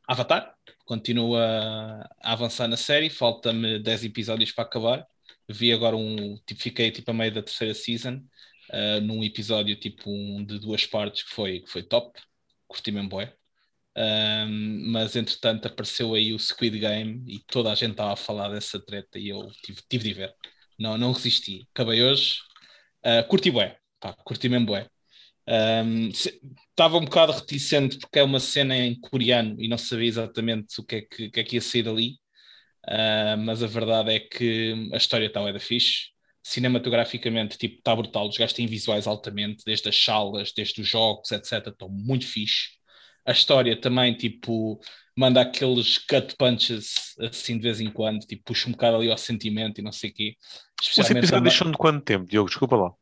Avatar 0.07 0.56
continua 0.87 2.07
a 2.23 2.33
avançar 2.33 2.67
na 2.67 2.77
série, 2.77 3.09
falta-me 3.09 3.79
10 3.79 4.05
episódios 4.05 4.51
para 4.51 4.63
acabar. 4.63 5.05
Vi 5.49 5.71
agora 5.71 5.95
um, 5.95 6.37
tipo, 6.45 6.61
fiquei 6.61 6.91
tipo 6.91 7.11
a 7.11 7.13
meio 7.13 7.33
da 7.33 7.43
terceira 7.43 7.73
season, 7.73 8.15
uh, 8.71 9.01
num 9.01 9.23
episódio 9.23 9.75
tipo 9.75 10.09
um 10.09 10.43
de 10.45 10.59
duas 10.59 10.85
partes 10.85 11.23
que 11.23 11.29
foi, 11.31 11.59
que 11.61 11.69
foi 11.69 11.83
top, 11.83 12.19
curti 12.67 12.91
mesmo. 12.91 13.09
Um, 13.97 14.91
mas 14.91 15.15
entretanto 15.15 15.67
apareceu 15.67 16.13
aí 16.13 16.33
o 16.33 16.39
Squid 16.39 16.79
Game 16.79 17.23
e 17.27 17.39
toda 17.47 17.71
a 17.71 17.75
gente 17.75 17.91
estava 17.91 18.13
a 18.13 18.15
falar 18.15 18.49
dessa 18.49 18.79
treta 18.79 19.17
e 19.19 19.29
eu 19.29 19.51
tive, 19.63 19.81
tive 19.89 20.03
de 20.05 20.13
ver. 20.13 20.35
Não, 20.79 20.97
não 20.97 21.11
resisti. 21.11 21.67
Acabei 21.73 22.03
hoje. 22.03 22.39
Uh, 23.05 23.27
curti 23.27 23.51
bué. 23.51 23.77
Pá, 23.99 24.13
curti 24.23 24.47
mesmo 24.49 24.67
bué. 24.67 24.87
Estava 26.69 26.97
um, 26.97 27.05
bocado 27.05 27.31
reticente 27.31 27.97
porque 27.99 28.19
é 28.19 28.23
uma 28.23 28.39
cena 28.39 28.77
em 28.77 28.99
coreano 28.99 29.55
e 29.61 29.67
não 29.67 29.77
sabia 29.77 30.07
exatamente 30.07 30.79
o 30.79 30.83
que 30.83 30.95
é 30.95 31.01
que, 31.01 31.29
que, 31.29 31.39
é 31.39 31.43
que 31.43 31.55
ia 31.55 31.61
sair 31.61 31.83
dali. 31.83 32.15
Uh, 32.85 33.37
mas 33.39 33.63
a 33.63 33.67
verdade 33.67 34.11
é 34.11 34.19
que 34.19 34.89
a 34.93 34.97
história 34.97 35.27
está 35.27 35.51
da 35.51 35.59
fixe. 35.59 36.09
Cinematograficamente, 36.43 37.57
tipo, 37.57 37.77
está 37.77 37.95
brutal. 37.95 38.27
Os 38.29 38.37
gajos 38.37 38.53
têm 38.53 38.67
visuais 38.67 39.07
altamente, 39.07 39.63
desde 39.65 39.89
as 39.89 39.97
salas, 40.01 40.53
desde 40.53 40.81
os 40.81 40.87
jogos, 40.87 41.31
etc. 41.31 41.67
Estão 41.67 41.89
muito 41.89 42.25
fixe 42.25 42.77
a 43.27 43.33
história 43.33 43.79
também, 43.79 44.15
tipo, 44.15 44.79
manda 45.15 45.41
aqueles 45.41 45.97
cut 45.97 46.33
punches 46.37 47.13
assim 47.19 47.57
de 47.57 47.63
vez 47.63 47.81
em 47.81 47.91
quando, 47.91 48.21
tipo, 48.25 48.41
puxa 48.45 48.69
um 48.69 48.71
bocado 48.71 48.95
ali 48.95 49.11
ao 49.11 49.17
sentimento 49.17 49.79
e 49.79 49.83
não 49.83 49.91
sei 49.91 50.11
o 50.11 50.13
quê. 50.13 50.37
Os 50.81 50.87
episódios 50.87 51.29
também... 51.29 51.43
deixam 51.43 51.69
de 51.69 51.77
quanto 51.77 52.05
tempo, 52.05 52.25
Diogo? 52.25 52.47
Desculpa 52.47 52.77
lá. 52.77 52.93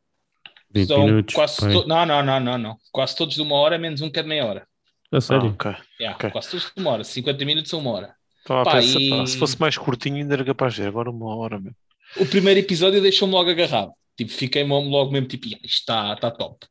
20 0.76 0.88
São 0.88 1.06
minutos, 1.06 1.34
quase 1.34 1.58
to... 1.58 1.88
Não, 1.88 2.06
não, 2.06 2.22
não, 2.22 2.40
não, 2.40 2.58
não. 2.58 2.78
Quase 2.92 3.16
todos 3.16 3.36
de 3.36 3.42
uma 3.42 3.56
hora, 3.56 3.78
menos 3.78 4.02
um 4.02 4.10
que 4.10 4.20
é 4.20 4.24
de 4.24 4.28
meia 4.28 4.46
hora. 4.46 4.68
A 5.12 5.22
sério? 5.22 5.48
Ah, 5.48 5.70
okay. 5.70 5.84
Yeah, 6.00 6.18
okay. 6.18 6.32
Quase 6.32 6.52
todos 6.52 6.66
de 6.66 6.82
uma 6.82 6.92
hora. 6.92 7.04
50 7.04 7.46
minutos 7.46 7.74
a 7.74 7.78
uma 7.78 7.92
hora. 7.92 8.16
Pá, 8.46 8.64
pá, 8.64 8.82
e... 8.82 9.10
pá, 9.10 9.26
se 9.26 9.38
fosse 9.38 9.60
mais 9.60 9.78
curtinho, 9.78 10.18
ainda 10.18 10.34
era 10.34 10.44
capaz 10.44 10.74
de 10.74 10.84
agora 10.84 11.10
uma 11.10 11.34
hora 11.36 11.60
mesmo. 11.60 11.78
O 12.18 12.26
primeiro 12.26 12.60
episódio 12.60 13.02
deixou-me 13.02 13.34
logo 13.34 13.50
agarrado. 13.50 13.92
Tipo, 14.18 14.32
fiquei 14.32 14.64
logo 14.64 15.12
mesmo 15.12 15.28
tipo, 15.28 15.48
isto 15.48 15.66
está, 15.66 16.14
está 16.14 16.30
top. 16.30 16.66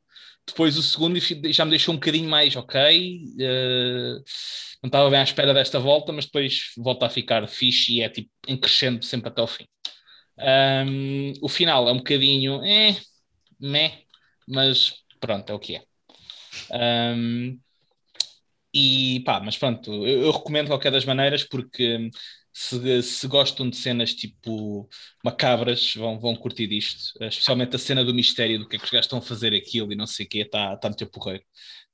Depois 0.47 0.77
o 0.77 0.83
segundo 0.83 1.19
já 1.51 1.65
me 1.65 1.71
deixou 1.71 1.95
um 1.95 1.97
bocadinho 1.97 2.29
mais 2.29 2.55
ok. 2.55 3.23
Uh, 3.35 4.23
não 4.83 4.89
estava 4.89 5.09
bem 5.09 5.21
à 5.21 5.23
espera 5.23 5.55
desta 5.55 5.81
volta, 5.81 6.13
mas 6.13 6.27
depois 6.27 6.73
volta 6.77 7.07
a 7.07 7.11
ficar 7.11 7.47
fixe 7.49 7.95
e 7.95 8.03
é 8.03 8.09
tipo 8.11 8.29
em 8.47 8.57
crescendo 8.57 9.03
sempre 9.05 9.29
até 9.29 9.41
o 9.41 9.47
fim. 9.47 9.65
Um, 10.39 11.33
o 11.41 11.49
final 11.49 11.89
é 11.89 11.93
um 11.93 11.99
bocadinho 11.99 12.63
é, 12.65 12.97
meh, 13.61 14.03
mas 14.49 14.95
pronto, 15.21 15.51
é 15.51 15.55
o 15.55 15.59
que 15.59 15.77
é. 15.77 15.85
Um, 17.17 17.59
e 18.73 19.21
pá, 19.25 19.41
mas 19.41 19.57
pronto, 19.57 19.91
eu, 20.07 20.23
eu, 20.25 20.31
recomendo 20.33 20.65
de 20.67 20.71
qualquer 20.73 20.91
das 20.93 21.05
maneiras 21.05 21.45
porque 21.45 22.11
Se, 22.53 23.03
se 23.03 23.27
gostam 23.27 23.69
de 23.69 23.77
cenas 23.77 24.15
tipo 24.15 24.89
macabras, 25.25 25.95
vão, 25.97 26.21
vão 26.21 26.37
curtir 26.37 26.73
isto. 26.73 27.13
Especialmente 27.25 27.75
a 27.77 27.79
cena 27.79 28.05
do 28.05 28.15
mistério 28.15 28.61
do 28.61 28.69
que 28.69 28.77
é 28.77 28.79
que 28.79 28.85
os 28.85 28.91
gajos 28.91 29.07
estão 29.07 29.19
a 29.19 29.23
fazer 29.23 29.53
aquilo 29.55 29.93
e 29.93 29.97
não 29.97 30.07
sei 30.07 30.27
o 30.27 30.29
quê, 30.29 30.39
está 30.41 30.77
tá 30.77 30.89
muito 30.89 31.07
porreiro. 31.09 31.43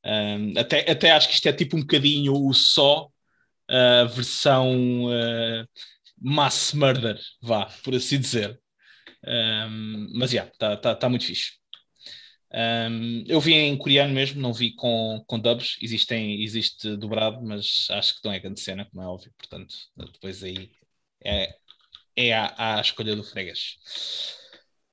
Um, 0.05 0.59
até, 0.59 0.91
até 0.91 1.13
acho 1.13 1.29
que 1.29 1.35
isto 1.35 1.47
é 1.49 1.53
tipo 1.53 1.77
um 1.77 1.81
bocadinho 1.81 2.35
o 2.35 2.53
só 2.55 3.09
a 3.69 4.05
versão 4.05 5.07
uh, 5.07 5.67
mass 6.21 6.75
murder, 6.75 7.19
vá, 7.43 7.67
por 7.83 7.95
assim 7.95 8.19
dizer. 8.21 8.60
Um, 9.27 10.09
mas 10.15 10.31
já, 10.31 10.37
yeah, 10.37 10.53
está 10.53 10.77
tá, 10.77 10.95
tá 10.95 11.09
muito 11.09 11.25
fixe. 11.25 11.61
Um, 12.53 13.23
eu 13.29 13.41
vi 13.41 13.55
em 13.55 13.77
coreano 13.77 14.13
mesmo, 14.13 14.41
não 14.41 14.53
vi 14.53 14.75
com, 14.75 15.23
com 15.27 15.39
dubs, 15.39 15.77
Existem, 15.81 16.43
existe 16.43 16.97
dobrado, 16.97 17.41
mas 17.43 17.87
acho 17.91 18.17
que 18.17 18.25
não 18.25 18.33
é 18.33 18.41
grande 18.41 18.61
cena, 18.61 18.85
como 18.87 19.03
é 19.03 19.07
óbvio, 19.07 19.33
portanto, 19.39 19.75
depois 19.97 20.43
aí 20.43 20.71
é, 21.25 21.55
é 22.17 22.33
a, 22.33 22.79
a 22.79 22.81
escolha 22.81 23.15
do 23.15 23.23
Fregas. 23.23 23.77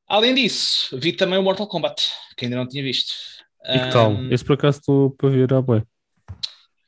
Além 0.08 0.36
disso, 0.36 0.98
vi 1.00 1.12
também 1.13 1.40
o 1.40 1.44
Mortal 1.44 1.68
Kombat, 1.68 2.12
que 2.38 2.46
ainda 2.46 2.58
não 2.58 2.68
tinha 2.68 2.84
visto. 2.84 3.12
E 3.66 3.80
que 3.80 3.92
tal? 3.92 4.12
Um, 4.12 4.32
Esse 4.32 4.46
por 4.46 4.54
acaso 4.54 4.80
estou 4.80 5.12
para 5.12 5.30
ver 5.30 5.52
à 5.54 5.62
boa. 5.62 5.86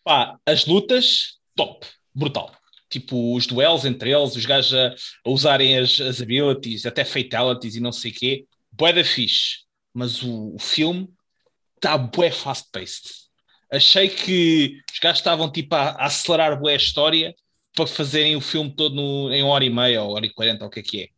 Pá, 0.03 0.39
as 0.45 0.65
lutas, 0.65 1.39
top, 1.55 1.85
brutal. 2.13 2.55
Tipo, 2.89 3.35
os 3.35 3.45
duelos 3.45 3.85
entre 3.85 4.11
eles, 4.11 4.35
os 4.35 4.45
gajos 4.45 4.73
a, 4.73 4.95
a 5.25 5.29
usarem 5.29 5.77
as, 5.77 5.99
as 6.01 6.21
abilities, 6.21 6.85
até 6.85 7.05
fatalities 7.05 7.75
e 7.75 7.79
não 7.79 7.91
sei 7.91 8.11
o 8.11 8.13
quê, 8.13 8.45
bué 8.71 8.91
da 8.91 9.03
fixe 9.03 9.69
mas 9.93 10.21
o, 10.21 10.55
o 10.55 10.59
filme 10.59 11.09
está 11.75 11.97
bué 11.97 12.31
fast-paced. 12.31 13.09
Achei 13.71 14.09
que 14.09 14.81
os 14.91 14.99
gajos 14.99 15.19
estavam 15.19 15.51
tipo 15.51 15.75
a, 15.75 15.89
a 15.89 16.05
acelerar 16.05 16.59
bué 16.59 16.73
a 16.73 16.77
história 16.77 17.35
para 17.75 17.87
fazerem 17.87 18.35
o 18.35 18.41
filme 18.41 18.73
todo 18.73 18.95
no, 18.95 19.33
em 19.33 19.43
hora 19.43 19.63
e 19.63 19.69
meia 19.69 20.01
ou 20.01 20.15
hora 20.15 20.25
e 20.25 20.33
quarenta, 20.33 20.65
o 20.65 20.69
que 20.69 20.79
é 20.79 20.83
que 20.83 21.03
é. 21.03 21.09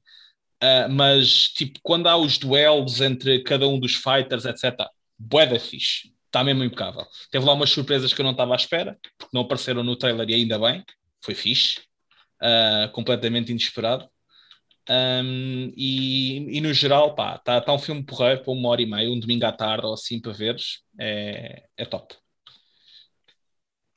Uh, 0.64 0.92
mas, 0.92 1.48
tipo, 1.50 1.80
quando 1.82 2.08
há 2.08 2.16
os 2.16 2.38
duelos 2.38 3.02
entre 3.02 3.42
cada 3.44 3.68
um 3.68 3.80
dos 3.80 3.96
fighters, 3.96 4.46
etc., 4.46 4.76
bué 5.18 5.46
da 5.46 5.60
fixe. 5.60 6.12
Está 6.26 6.44
mesmo 6.44 6.64
impecável. 6.64 7.06
Teve 7.30 7.46
lá 7.46 7.54
umas 7.54 7.72
surpresas 7.72 8.14
que 8.14 8.22
eu 8.22 8.24
não 8.24 8.32
estava 8.32 8.54
à 8.54 8.56
espera, 8.56 8.98
porque 9.18 9.36
não 9.36 9.42
apareceram 9.42 9.84
no 9.84 9.96
trailer 9.96 10.30
e 10.30 10.36
ainda 10.36 10.58
bem. 10.58 10.84
Foi 11.22 11.36
fixe. 11.36 11.82
Uh, 12.42 12.92
completamente 12.92 13.52
inesperado. 13.52 14.10
Um, 14.90 15.72
e, 15.76 16.58
e, 16.58 16.62
no 16.62 16.74
geral, 16.74 17.14
pá, 17.14 17.36
está 17.36 17.62
tá 17.62 17.72
um 17.72 17.80
filme 17.80 18.04
porreiro 18.04 18.42
para 18.44 18.52
uma 18.52 18.70
hora 18.70 18.82
e 18.82 18.86
meia, 18.86 19.10
um 19.10 19.20
domingo 19.20 19.46
à 19.46 19.52
tarde 19.52 19.86
ou 19.86 19.94
assim 19.94 20.20
para 20.20 20.34
veres, 20.34 20.82
é, 21.00 21.64
é 21.78 21.86
top. 21.86 22.16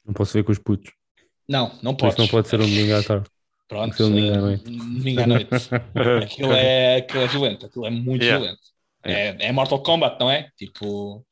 Não 0.05 0.13
posso 0.13 0.35
ver 0.35 0.45
com 0.45 0.53
os 0.53 0.59
putos. 0.59 0.93
Não, 1.49 1.79
não 1.83 1.95
pode. 1.95 2.19
não 2.19 2.29
pode 2.29 2.49
ser 2.49 2.61
um 2.61 2.67
domingo 2.67 2.95
à 2.95 3.03
tarde. 3.03 3.29
Pronto, 3.67 4.05
um 4.05 4.11
domingo 4.11 4.35
à 4.35 4.41
noite. 4.41 4.65
Domingo 4.65 5.21
à 5.21 5.27
noite. 5.27 5.51
aquilo, 6.23 6.53
é, 6.53 6.97
aquilo 6.97 7.23
é 7.23 7.27
violento, 7.29 7.67
aquilo 7.67 7.87
é 7.87 7.91
muito 7.91 8.23
yeah. 8.23 8.45
violento. 8.45 8.63
É, 9.03 9.49
é 9.49 9.53
Mortal 9.53 9.83
Kombat, 9.83 10.19
não 10.21 10.31
é? 10.31 10.51
Tipo. 10.57 11.27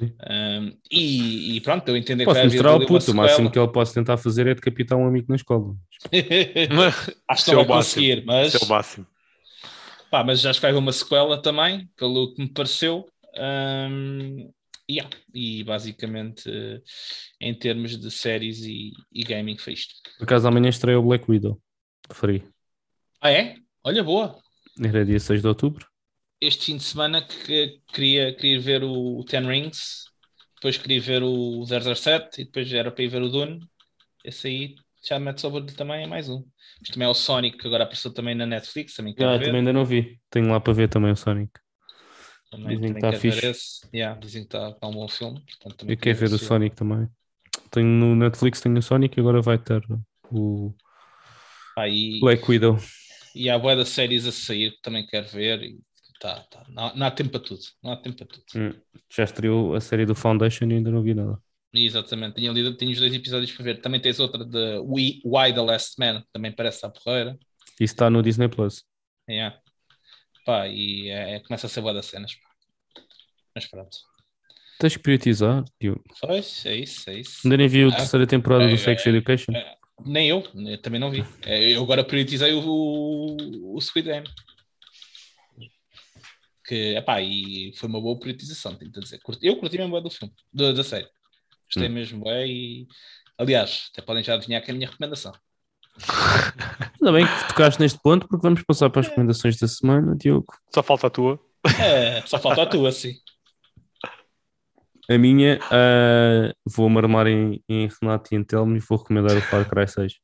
Um, 0.00 0.76
e, 0.90 1.56
e, 1.56 1.60
pronto, 1.60 1.88
eu 1.88 1.96
entendo 1.96 2.24
Posso 2.24 2.40
que 2.40 2.46
mostrar 2.46 2.70
ao 2.70 2.86
puto, 2.86 3.10
o 3.10 3.14
máximo 3.14 3.50
que 3.50 3.58
ele 3.58 3.68
pode 3.68 3.92
tentar 3.92 4.16
fazer 4.16 4.46
é 4.46 4.54
decapitar 4.54 4.98
um 4.98 5.06
amigo 5.06 5.26
na 5.28 5.36
escola. 5.36 5.74
acho 7.28 7.44
que 7.44 7.50
não 7.50 7.64
vai 7.64 7.66
conseguir, 7.66 8.24
mas. 8.24 8.54
é 8.54 8.64
o 8.64 8.68
máximo. 8.68 9.06
Pá, 10.10 10.22
mas 10.24 10.40
já 10.40 10.50
acho 10.50 10.58
que 10.58 10.62
vai 10.62 10.70
haver 10.70 10.80
uma 10.80 10.92
sequela 10.92 11.40
também, 11.40 11.88
pelo 11.96 12.34
que 12.34 12.42
me 12.42 12.48
pareceu. 12.48 13.08
Um, 13.36 14.50
yeah. 14.90 15.10
E 15.34 15.64
basicamente, 15.64 16.50
em 17.40 17.54
termos 17.54 17.98
de 17.98 18.10
séries 18.10 18.60
e, 18.60 18.92
e 19.12 19.22
gaming, 19.22 19.56
foi 19.56 19.72
isto. 19.74 19.94
Por 20.18 20.24
acaso 20.24 20.48
amanhã 20.48 20.68
estreia 20.68 20.98
o 20.98 21.02
Black 21.02 21.30
Widow. 21.30 21.58
Free. 22.10 22.42
Ah, 23.20 23.30
é? 23.30 23.56
Olha, 23.84 24.02
boa. 24.02 24.38
Era 24.82 25.04
dia 25.04 25.18
6 25.18 25.40
de 25.40 25.48
outubro 25.48 25.91
este 26.42 26.66
fim 26.66 26.76
de 26.76 26.82
semana 26.82 27.22
que 27.22 27.80
queria, 27.92 28.34
queria 28.34 28.60
ver 28.60 28.82
o 28.82 29.24
Ten 29.24 29.46
Rings, 29.46 30.06
depois 30.56 30.76
queria 30.76 31.00
ver 31.00 31.22
o 31.22 31.64
007 31.64 32.40
e 32.40 32.44
depois 32.44 32.72
era 32.72 32.90
para 32.90 33.04
ir 33.04 33.08
ver 33.08 33.22
o 33.22 33.28
Dune. 33.28 33.60
Esse 34.24 34.48
aí 34.48 34.74
já 35.08 35.20
mete 35.20 35.40
sobre 35.40 35.64
também 35.72 36.02
é 36.02 36.06
mais 36.06 36.28
um. 36.28 36.44
Mas 36.80 36.90
também 36.90 37.06
é 37.06 37.10
o 37.10 37.14
Sonic, 37.14 37.58
que 37.58 37.66
agora 37.66 37.84
apareceu 37.84 38.12
também 38.12 38.34
na 38.34 38.44
Netflix. 38.44 38.94
Também, 38.94 39.14
ah, 39.18 39.38
também 39.38 39.56
ainda 39.56 39.72
não 39.72 39.84
vi. 39.84 40.18
Tenho 40.28 40.48
lá 40.48 40.58
para 40.58 40.72
ver 40.72 40.88
também 40.88 41.12
o 41.12 41.16
Sonic. 41.16 41.52
Também, 42.50 42.76
dizem 42.76 42.92
que 42.92 42.98
está 42.98 43.12
fixe. 43.12 43.88
Yeah, 43.94 44.18
dizem 44.18 44.42
que 44.42 44.48
está, 44.48 44.72
tá 44.72 44.88
um 44.88 44.92
bom 44.92 45.08
filme. 45.08 45.40
Portanto, 45.60 45.88
Eu 45.88 45.96
quero 45.96 46.18
ver 46.18 46.32
o 46.32 46.38
Sonic 46.38 46.74
também. 46.74 47.08
Tenho 47.70 47.86
no 47.86 48.16
Netflix 48.16 48.60
tenho 48.60 48.78
o 48.78 48.82
Sonic 48.82 49.16
e 49.16 49.20
agora 49.20 49.40
vai 49.40 49.58
ter 49.58 49.80
o 50.30 50.74
ah, 51.78 51.88
e, 51.88 52.18
Black 52.20 52.50
Widow. 52.50 52.78
E 53.34 53.48
há 53.48 53.58
boa 53.58 53.76
das 53.76 53.90
séries 53.90 54.26
a 54.26 54.32
sair 54.32 54.72
que 54.72 54.82
também 54.82 55.06
quero 55.06 55.28
ver. 55.28 55.62
E 55.62 55.80
Tá, 56.22 56.36
tá. 56.48 56.64
Não, 56.68 56.94
não, 56.94 57.06
há 57.08 57.10
tempo 57.10 57.30
para 57.30 57.40
tudo. 57.40 57.62
Não 57.82 57.90
há 57.90 57.96
tempo 57.96 58.16
para 58.16 58.28
tudo. 58.28 58.44
Hum, 58.54 58.80
já 59.10 59.24
estreou 59.24 59.74
a 59.74 59.80
série 59.80 60.06
do 60.06 60.14
Foundation 60.14 60.66
e 60.66 60.74
ainda 60.74 60.88
não 60.88 61.02
vi 61.02 61.14
nada. 61.14 61.36
Exatamente, 61.74 62.36
tinha, 62.36 62.52
lido, 62.52 62.76
tinha 62.76 62.92
os 62.92 62.98
dois 63.00 63.12
episódios 63.12 63.50
para 63.50 63.64
ver. 63.64 63.80
Também 63.80 64.00
tens 64.00 64.20
outra 64.20 64.44
de 64.44 64.78
We, 64.84 65.20
Why 65.24 65.52
the 65.52 65.60
Last 65.60 65.96
Man, 65.98 66.22
também 66.32 66.52
parece 66.52 66.86
a 66.86 66.90
porreira. 66.90 67.36
Isso 67.80 67.94
está 67.94 68.08
no 68.08 68.22
Disney 68.22 68.46
Plus. 68.46 68.84
Yeah. 69.28 69.58
Pá, 70.46 70.68
e 70.68 71.08
é, 71.08 71.34
é, 71.34 71.40
começa 71.40 71.66
a 71.66 71.70
ser 71.70 71.80
boa 71.80 71.92
das 71.92 72.06
cenas. 72.06 72.36
Mas 73.52 73.66
pronto. 73.66 73.96
Tens 74.78 74.96
que 74.96 75.02
priorizar, 75.02 75.64
Diogo. 75.80 76.04
Pois, 76.20 76.64
é 76.66 76.76
isso, 76.76 77.10
é 77.10 77.14
isso. 77.14 77.40
Ainda 77.44 77.56
nem 77.56 77.66
vi 77.66 77.82
a 77.82 77.88
ah, 77.88 77.96
terceira 77.96 78.28
temporada 78.28 78.62
é, 78.62 78.68
do 78.68 78.78
Sex 78.78 79.04
é, 79.04 79.10
Education? 79.10 79.52
É, 79.56 79.74
nem 80.06 80.28
eu, 80.28 80.46
eu, 80.54 80.78
também 80.80 81.00
não 81.00 81.10
vi. 81.10 81.24
É, 81.44 81.70
eu 81.70 81.82
agora 81.82 82.04
priorizei 82.04 82.52
o, 82.52 82.60
o, 82.60 83.76
o 83.76 83.80
Squid 83.80 84.08
Game 84.08 84.28
que, 86.72 86.96
epá, 86.96 87.20
e 87.20 87.70
foi 87.76 87.86
uma 87.86 88.00
boa 88.00 88.18
priorização, 88.18 88.74
tenho 88.74 88.90
a 88.96 89.00
dizer. 89.00 89.20
Eu 89.42 89.56
curti 89.58 89.76
mesmo 89.76 89.92
bem 89.92 90.02
do 90.02 90.08
filme, 90.08 90.32
da, 90.50 90.72
da 90.72 90.82
série. 90.82 91.06
Gostei 91.66 91.86
hum. 91.86 91.92
mesmo 91.92 92.24
bem 92.24 92.50
e, 92.50 92.88
aliás, 93.36 93.90
até 93.92 94.00
podem 94.00 94.24
já 94.24 94.34
adivinhar 94.34 94.62
que 94.62 94.70
é 94.70 94.72
a 94.72 94.76
minha 94.76 94.88
recomendação. 94.88 95.32
Ainda 96.98 97.12
bem 97.12 97.26
que 97.26 97.48
tocaste 97.48 97.78
neste 97.78 97.98
ponto, 98.02 98.26
porque 98.26 98.42
vamos 98.42 98.62
passar 98.62 98.88
para 98.88 99.00
as 99.00 99.08
recomendações 99.08 99.58
da 99.58 99.68
semana, 99.68 100.16
Diogo. 100.16 100.46
Só 100.74 100.82
falta 100.82 101.08
a 101.08 101.10
tua. 101.10 101.38
É, 101.78 102.22
só 102.22 102.38
falta 102.38 102.62
a 102.62 102.66
tua, 102.66 102.90
sim. 102.90 103.12
A 105.10 105.18
minha, 105.18 105.58
uh, 105.58 106.54
vou-me 106.64 106.96
armar 106.96 107.26
em, 107.26 107.62
em 107.68 107.86
Renato 108.00 108.32
e 108.32 108.38
em 108.38 108.42
Telmo 108.42 108.74
e 108.76 108.80
vou 108.80 108.96
recomendar 108.96 109.36
o 109.36 109.42
Far 109.42 109.68
Cry 109.68 109.86
6. 109.86 110.14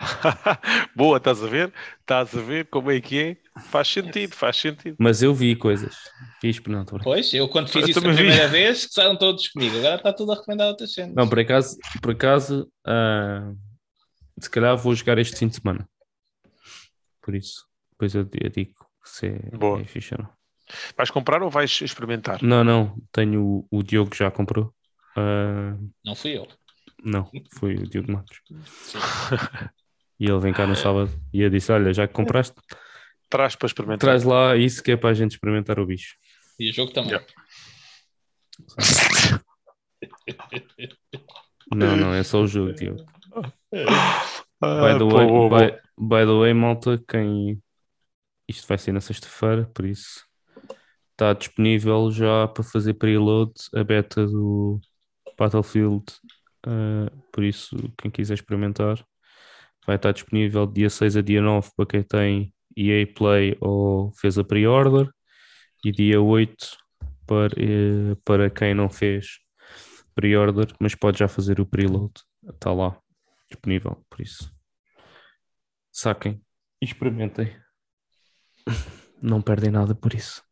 Boa, 0.96 1.18
estás 1.18 1.42
a 1.42 1.46
ver? 1.46 1.72
Estás 2.00 2.34
a 2.36 2.40
ver 2.40 2.66
como 2.66 2.90
é 2.90 3.00
que 3.00 3.18
é? 3.18 3.60
Faz 3.70 3.88
sentido, 3.88 4.34
faz 4.34 4.56
sentido. 4.56 4.96
Mas 4.98 5.22
eu 5.22 5.34
vi 5.34 5.54
coisas. 5.54 5.94
Fiz, 6.40 6.60
não, 6.66 6.84
pois, 6.84 7.32
eu 7.34 7.48
quando 7.48 7.68
fiz 7.68 7.82
eu 7.82 7.88
isso 7.90 7.98
a 7.98 8.02
primeira 8.02 8.46
vi. 8.46 8.52
vez, 8.52 8.88
saíram 8.90 9.16
todos 9.16 9.48
comigo. 9.48 9.76
Agora 9.78 9.96
está 9.96 10.12
tudo 10.12 10.32
a 10.32 10.36
recomendar 10.36 10.68
outras 10.68 10.92
cenas. 10.92 11.14
Não, 11.14 11.28
por 11.28 11.38
acaso, 11.38 11.76
por 12.00 12.12
acaso 12.12 12.70
uh, 12.86 13.56
se 14.40 14.48
calhar 14.48 14.76
vou 14.76 14.94
jogar 14.94 15.18
este 15.18 15.36
fim 15.36 15.48
de 15.48 15.56
semana. 15.56 15.88
Por 17.20 17.34
isso, 17.34 17.66
depois 17.92 18.14
eu, 18.14 18.28
eu 18.40 18.48
digo 18.48 18.74
se 19.04 19.26
é, 19.26 19.56
Boa. 19.56 19.80
é 19.80 19.84
fixe 19.84 20.14
ou 20.14 20.22
não. 20.24 20.30
Vais 20.96 21.10
comprar 21.10 21.42
ou 21.42 21.50
vais 21.50 21.80
experimentar? 21.82 22.42
Não, 22.42 22.64
não. 22.64 22.96
Tenho 23.12 23.42
o, 23.42 23.78
o 23.78 23.82
Diogo 23.82 24.14
já 24.14 24.30
comprou. 24.30 24.72
Uh, 25.16 25.90
não 26.04 26.14
fui 26.14 26.38
eu. 26.38 26.46
Não, 27.02 27.30
foi 27.58 27.74
o 27.74 27.88
Diogo 27.88 28.12
Matos. 28.12 28.40
E 30.20 30.26
ele 30.26 30.38
vem 30.38 30.52
cá 30.52 30.66
no 30.66 30.76
sábado 30.76 31.10
e 31.32 31.40
eu 31.40 31.48
disse: 31.48 31.72
Olha, 31.72 31.92
já 31.94 32.06
que 32.06 32.12
compraste, 32.12 32.54
traz 33.30 33.56
para 33.56 33.66
experimentar. 33.66 33.98
Traz 33.98 34.22
lá 34.22 34.54
isso 34.54 34.82
que 34.82 34.92
é 34.92 34.96
para 34.96 35.10
a 35.10 35.14
gente 35.14 35.32
experimentar 35.32 35.80
o 35.80 35.86
bicho. 35.86 36.14
E 36.58 36.70
o 36.70 36.74
jogo 36.74 36.92
também. 36.92 37.12
Yeah. 37.12 37.26
Não, 41.72 41.96
não, 41.96 42.12
é 42.12 42.22
só 42.22 42.40
o 42.42 42.46
jogo, 42.46 42.74
tio. 42.74 42.96
By 44.60 44.98
the, 44.98 45.04
way, 45.04 45.26
by, 45.48 45.78
by 45.96 46.26
the 46.26 46.38
way, 46.38 46.52
malta, 46.52 47.02
quem 47.08 47.62
isto 48.48 48.66
vai 48.66 48.76
ser 48.76 48.92
na 48.92 49.00
sexta-feira, 49.00 49.70
por 49.72 49.84
isso 49.84 50.26
está 51.12 51.32
disponível 51.32 52.10
já 52.10 52.48
para 52.48 52.64
fazer 52.64 52.94
preload 52.94 53.52
a 53.74 53.84
beta 53.84 54.26
do 54.26 54.80
Battlefield. 55.38 56.04
Uh, 56.66 57.10
por 57.32 57.44
isso, 57.44 57.76
quem 57.96 58.10
quiser 58.10 58.34
experimentar, 58.34 59.02
vai 59.86 59.96
estar 59.96 60.12
disponível 60.12 60.66
dia 60.66 60.90
6 60.90 61.16
a 61.16 61.22
dia 61.22 61.40
9 61.40 61.70
para 61.76 61.86
quem 61.86 62.02
tem 62.02 62.54
EA 62.76 63.06
Play 63.06 63.56
ou 63.60 64.12
fez 64.12 64.38
a 64.38 64.44
pre-order 64.44 65.10
e 65.84 65.90
dia 65.90 66.20
8 66.20 66.54
para, 67.26 67.54
eh, 67.56 68.16
para 68.24 68.50
quem 68.50 68.74
não 68.74 68.88
fez 68.88 69.38
pre-order, 70.14 70.66
mas 70.80 70.94
pode 70.94 71.18
já 71.18 71.28
fazer 71.28 71.60
o 71.60 71.66
preload. 71.66 72.12
Está 72.48 72.72
lá 72.72 72.98
disponível, 73.48 74.04
por 74.08 74.20
isso. 74.20 74.52
Saquem 75.92 76.42
e 76.80 76.84
experimentem. 76.84 77.56
Não 79.22 79.42
perdem 79.42 79.70
nada 79.70 79.94
por 79.94 80.14
isso. 80.14 80.42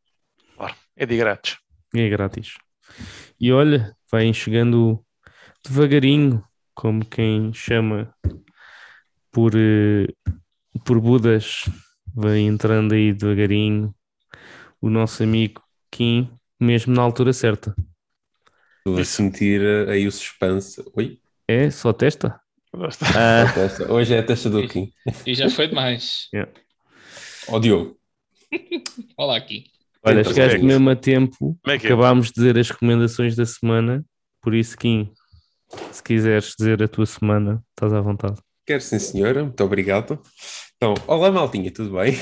É 0.95 1.07
de 1.07 1.16
grátis. 1.16 1.59
É 1.95 2.09
grátis. 2.09 2.55
E 3.41 3.53
olha, 3.53 3.97
vai 4.11 4.33
chegando 4.35 5.03
devagarinho, 5.64 6.45
como 6.74 7.05
quem 7.05 7.53
chama 7.55 8.14
por, 9.31 9.53
eh, 9.55 10.07
por 10.85 11.01
Budas, 11.01 11.64
vai 12.14 12.39
entrando 12.41 12.95
aí 12.95 13.12
devagarinho 13.12 13.95
o 14.81 14.89
nosso 14.89 15.22
amigo 15.22 15.62
Kim, 15.91 16.31
mesmo 16.61 16.95
na 16.95 17.03
altura 17.03 17.33
certa. 17.33 17.74
Estou 18.79 18.99
a 18.99 19.05
sentir 19.05 19.61
eh, 19.62 19.91
aí 19.93 20.07
o 20.07 20.12
suspense. 20.12 20.83
Oi? 20.95 21.20
É 21.47 21.70
só 21.70 21.93
testa? 21.93 22.41
Ah, 23.16 23.51
testa. 23.53 23.91
Hoje 23.93 24.14
é 24.14 24.18
a 24.18 24.22
testa 24.22 24.51
do 24.51 24.66
Kim. 24.68 24.93
E 25.26 25.35
já 25.35 25.49
foi 25.51 25.68
demais. 25.68 26.29
Ó 27.49 27.59
Diogo. 27.59 27.99
Olá 29.16 29.37
aqui. 29.37 29.64
olha, 30.03 30.20
Então, 30.20 30.33
chegaste 30.33 30.62
mesmo 30.62 30.89
a 30.91 30.97
tempo. 30.97 31.59
É 31.66 31.72
é? 31.72 31.74
Acabámos 31.76 32.29
de 32.29 32.35
dizer 32.35 32.59
as 32.59 32.70
recomendações 32.70 33.35
da 33.35 33.47
semana. 33.47 34.05
Por 34.41 34.55
isso, 34.55 34.76
Kim, 34.76 35.12
se 35.91 36.03
quiseres 36.03 36.55
dizer 36.59 36.83
a 36.83 36.89
tua 36.89 37.07
semana, 37.07 37.62
estás 37.70 37.93
à 37.93 38.01
vontade. 38.01 38.41
Quero 38.69 38.83
sim, 38.83 38.99
senhora. 38.99 39.43
Muito 39.45 39.64
obrigado. 39.64 40.21
Então, 40.77 40.93
olá, 41.07 41.33
maltinha, 41.33 41.73
tudo 41.73 41.97
bem? 41.97 42.14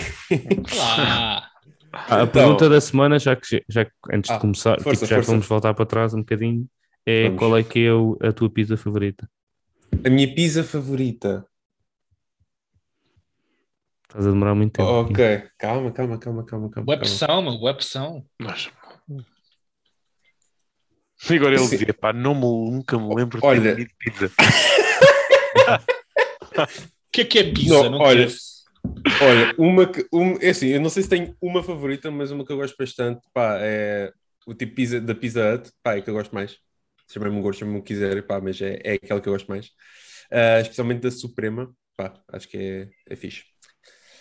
Olá. 0.72 1.51
Ah, 1.92 2.07
a 2.20 2.22
Então- 2.22 2.28
pergunta 2.28 2.68
da 2.68 2.80
semana, 2.80 3.18
já 3.18 3.34
que, 3.34 3.64
já 3.68 3.84
que 3.84 3.90
antes 4.12 4.30
Ah, 4.30 4.34
de 4.34 4.40
começar, 4.42 4.80
força, 4.80 4.90
tipo, 4.92 5.07
já 5.07 5.16
que 5.16 5.22
força. 5.22 5.30
vamos 5.32 5.47
voltar 5.49 5.74
para 5.74 5.84
trás 5.84 6.14
um 6.14 6.20
bocadinho, 6.20 6.64
é 7.05 7.24
Vamos. 7.24 7.38
qual 7.40 7.59
é 7.59 7.64
que 7.64 7.84
é 7.84 8.28
a 8.28 8.32
tua 8.32 8.49
pizza 8.49 8.76
favorita? 8.76 9.28
A 10.05 10.09
minha 10.09 10.32
pizza 10.32 10.62
favorita. 10.62 11.44
Estás 14.09 14.24
a 14.24 14.30
demorar 14.30 14.55
muito 14.55 14.74
tempo. 14.74 14.88
Ok, 14.88 15.42
calma, 15.59 15.90
calma, 15.90 16.16
calma, 16.16 16.44
calma, 16.47 16.70
calma. 16.70 16.86
Boa 16.86 16.97
calma. 16.97 16.99
pressão. 16.99 17.59
Boa 17.59 17.74
pressão. 17.74 18.24
Mas... 18.40 18.70
E 21.28 21.34
agora 21.34 21.57
ele 21.57 21.68
dizia, 21.68 21.92
pá, 21.92 22.12
não 22.12 22.36
me, 22.36 22.70
nunca 22.70 22.97
me 22.97 23.12
lembro 23.16 23.40
de 23.40 23.44
Olha. 23.44 23.74
ter 23.74 23.88
comido 23.88 23.90
pizza. 23.99 24.30
O 26.64 27.12
que 27.12 27.20
é 27.22 27.24
que 27.24 27.38
é 27.38 27.44
pizza? 27.52 27.68
Não, 27.82 27.90
Não, 27.90 28.00
olha. 28.00 28.28
Olha, 29.22 29.54
uma 29.59 29.86
que. 29.90 30.07
Um, 30.12 30.36
é 30.40 30.50
assim, 30.50 30.68
eu 30.68 30.80
não 30.80 30.90
sei 30.90 31.02
se 31.02 31.09
tenho 31.09 31.34
uma 31.40 31.62
favorita, 31.62 32.11
mas 32.11 32.30
uma 32.30 32.44
que 32.44 32.52
eu 32.52 32.57
gosto 32.57 32.76
bastante, 32.78 33.20
pá, 33.32 33.59
é 33.61 34.12
o 34.46 34.54
tipo 34.54 34.74
pizza, 34.74 35.00
da 35.00 35.14
Pizza 35.14 35.54
Hut, 35.54 35.70
pá, 35.82 35.96
é 35.96 36.02
que 36.02 36.11
eu 36.11 36.14
gosto 36.14 36.34
mais. 36.34 36.57
Chamei-me 37.11 37.36
um 37.38 37.42
gosto, 37.42 37.61
chamei-me 37.61 37.80
o 37.80 37.82
que 37.82 37.94
quiser, 37.94 38.26
pá, 38.26 38.40
mas 38.40 38.61
é, 38.61 38.80
é 38.84 38.92
aquela 38.94 39.20
que 39.20 39.28
eu 39.28 39.32
gosto 39.32 39.48
mais. 39.48 39.70
Ah, 40.30 40.61
especialmente 40.61 41.00
da 41.00 41.11
Suprema, 41.11 41.72
pá, 41.96 42.14
acho 42.28 42.48
que 42.48 42.57
é, 42.59 42.88
é 43.09 43.16
fixe. 43.16 43.44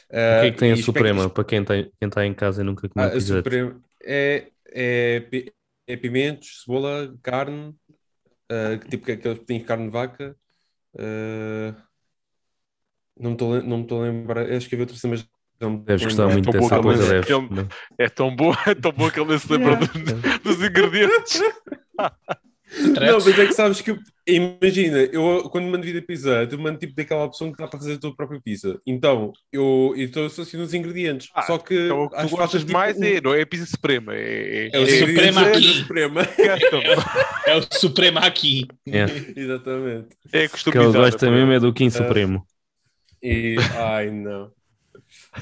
O 0.07 0.41
que 0.41 0.47
é 0.47 0.51
que 0.51 0.57
tem 0.57 0.71
a 0.71 0.77
Suprema? 0.77 1.29
Para 1.29 1.43
quem 1.43 1.61
está 1.61 1.73
quem 1.75 2.07
está 2.07 2.25
em 2.25 2.33
casa 2.33 2.61
e 2.61 2.65
nunca 2.65 2.88
que- 2.88 2.93
comeu 2.93 3.07
Ah, 3.07 3.11
a 3.11 3.15
pizza. 3.15 3.38
Suprema 3.38 3.81
é, 4.03 4.47
é, 4.71 5.27
é 5.88 5.97
pimentos, 5.97 6.61
cebola, 6.63 7.13
carne, 7.21 7.75
que 8.81 8.88
tipo 8.89 9.05
que 9.05 9.11
é 9.11 9.15
aqueles 9.15 9.39
pequenos 9.39 9.61
de 9.63 9.67
carne 9.67 9.86
de 9.86 9.91
vaca. 9.91 10.36
ah, 10.97 11.75
não 13.20 13.32
me 13.32 13.36
estou 13.36 13.53
a 13.53 13.57
lem- 13.57 13.68
não 13.68 13.78
me 13.78 13.84
estou 13.84 14.01
a 14.01 14.05
lembrar, 14.07 14.51
acho 14.51 14.68
que 14.70 14.76
havia 14.76 14.84
outra 14.84 14.97
cena, 14.97 15.11
mas 15.16 15.28
não 15.59 15.70
me 15.72 15.78
Deves 15.80 16.07
estou 16.07 16.26
a 16.26 16.28
gostar 16.28 16.34
muito 16.34 16.51
dessa 16.51 16.76
que 16.76 16.82
coisa, 16.82 17.09
deves. 17.09 17.30
É 17.97 18.09
tão 18.09 18.36
bom, 18.36 18.53
é 18.68 18.76
tão 18.76 18.91
bom 18.91 19.09
que 19.09 19.20
ele 19.20 19.30
nem 19.30 19.39
se 19.39 19.51
lembra 19.51 19.76
dos, 19.78 19.88
dos 20.43 20.63
ingredientes. 20.68 21.41
Não, 22.99 23.20
mas 23.24 23.39
é 23.39 23.45
que 23.45 23.53
sabes 23.53 23.80
que, 23.80 23.91
eu- 23.91 23.97
imagina, 24.28 24.97
eu 25.13 25.47
quando 25.49 25.66
mando 25.68 25.86
vida 25.86 26.01
pizza, 26.01 26.45
eu 26.51 26.57
mando 26.59 26.80
tipo 26.80 26.93
daquela 26.95 27.24
opção 27.24 27.51
que 27.51 27.57
dá 27.57 27.68
para 27.68 27.80
fazer 27.80 27.93
a 27.93 27.97
tua 27.99 28.13
própria 28.13 28.41
pizza. 28.43 28.82
Então, 28.86 29.32
eu 29.53 29.93
eu 29.95 30.05
estou 30.05 30.26
associando 30.26 30.66
os 30.66 30.74
ingredientes. 30.74 31.30
Ah, 31.34 31.43
Só 31.43 31.57
que. 31.57 31.86
Então, 31.86 32.03
o 32.05 32.09
que 32.09 32.16
acho 32.18 32.28
tu 32.30 32.36
gostas 32.36 32.61
falta, 32.63 32.74
mais 32.78 32.95
tipo, 32.95 33.05
é, 33.07 33.22
não 33.22 33.34
é 33.34 33.41
a 33.43 33.45
pizza 33.45 33.66
suprema, 33.68 34.13
é, 34.16 34.70
É 34.74 34.80
o 34.80 34.84
É 34.84 34.88
Suprema 34.88 35.41
Suprema 35.41 35.41
aqui. 35.51 35.63
Suprema. 35.74 36.22
é, 36.24 37.45
É 37.51 37.55
o 37.55 37.61
Supremo 37.80 38.20
aqui. 38.20 38.66
É. 38.88 39.05
Exatamente. 39.39 40.07
é 40.26 40.32
Que 40.32 40.38
ele 40.38 40.49
customizada. 40.49 40.97
gosta 40.99 41.32
mesmo 41.32 41.51
é 41.53 41.59
do. 41.59 41.72
Kim 41.74 41.89
Supremo. 41.89 42.45
E, 43.26 43.55
ai, 43.78 44.11
não. 44.11 44.51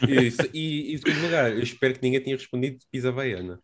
Isso, 0.07 0.49
e, 0.53 0.93
em 0.93 0.97
segundo 0.97 1.21
lugar, 1.23 1.51
eu 1.51 1.61
espero 1.61 1.93
que 1.93 2.01
ninguém 2.01 2.21
tenha 2.21 2.35
respondido 2.35 2.79
de 2.79 2.85
pizza 2.91 3.09
havaiana. 3.09 3.59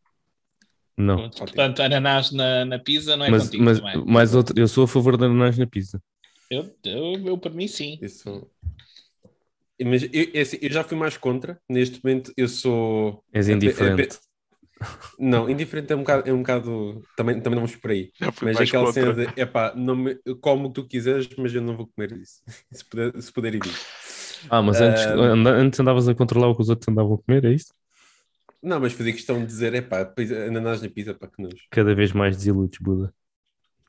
Não. 0.97 1.15
Pronto, 1.15 1.37
Portanto, 1.37 1.81
ananás 1.81 2.31
na, 2.31 2.65
na 2.65 2.79
pizza 2.79 3.15
não 3.15 3.25
é 3.25 3.31
Mas, 3.31 3.43
contigo 3.45 3.63
mas 3.63 3.79
também. 3.79 4.05
mais 4.05 4.35
outro, 4.35 4.59
eu 4.59 4.67
sou 4.67 4.83
a 4.83 4.87
favor 4.87 5.17
de 5.17 5.25
ananás 5.25 5.57
na 5.57 5.65
pizza. 5.65 6.01
Eu, 6.49 6.75
eu, 6.83 7.27
eu, 7.27 7.37
para 7.37 7.51
mim, 7.51 7.67
sim. 7.67 7.97
Isso. 8.01 8.49
Mas 9.81 10.03
eu, 10.03 10.31
é 10.33 10.41
assim, 10.41 10.57
eu 10.61 10.71
já 10.71 10.83
fui 10.83 10.97
mais 10.97 11.15
contra. 11.15 11.59
Neste 11.69 12.03
momento, 12.03 12.33
eu 12.35 12.49
sou. 12.49 13.23
És 13.31 13.47
é- 13.47 13.53
é- 13.53 13.55
indiferente. 13.55 14.19
Não, 15.17 15.49
indiferente 15.49 15.91
é 15.91 15.95
um 15.95 15.99
bocado. 15.99 16.29
É 16.29 16.33
um 16.33 16.39
bocado 16.39 17.01
também, 17.15 17.35
também 17.39 17.59
não 17.59 17.65
vamos 17.67 17.75
por 17.75 17.91
aí. 17.91 18.11
Mas 18.41 18.59
aquela 18.59 18.85
contra. 18.85 18.93
cena 18.93 19.13
de, 19.13 19.41
epá, 19.41 19.73
não 19.75 19.95
me, 19.95 20.15
como 20.41 20.67
o 20.67 20.73
que 20.73 20.81
tu 20.81 20.87
quiseres, 20.87 21.29
mas 21.37 21.53
eu 21.53 21.61
não 21.61 21.75
vou 21.75 21.87
comer 21.87 22.13
isso. 22.13 22.41
Se 22.71 22.83
puder, 22.85 23.21
se 23.21 23.31
puder 23.31 23.55
evitar. 23.55 23.79
Ah, 24.49 24.61
mas 24.61 24.79
antes, 24.79 25.03
anda- 25.05 25.51
antes 25.51 25.79
andavas 25.79 26.07
a 26.07 26.15
controlar 26.15 26.47
o 26.49 26.55
que 26.55 26.61
os 26.61 26.69
outros 26.69 26.87
andavam 26.87 27.15
a 27.15 27.17
comer, 27.17 27.45
é 27.45 27.53
isso? 27.53 27.73
Não, 28.61 28.79
mas 28.79 28.93
fazia 28.93 29.13
questão 29.13 29.39
de 29.39 29.45
dizer, 29.45 29.73
epá, 29.73 30.03
pizza- 30.05 30.45
ananás 30.45 30.81
na 30.81 30.89
pizza, 30.89 31.13
para 31.13 31.29
que 31.29 31.41
nojo. 31.41 31.55
Cada 31.71 31.95
vez 31.95 32.11
mais 32.11 32.37
desiludes, 32.37 32.79
Buda. 32.79 33.13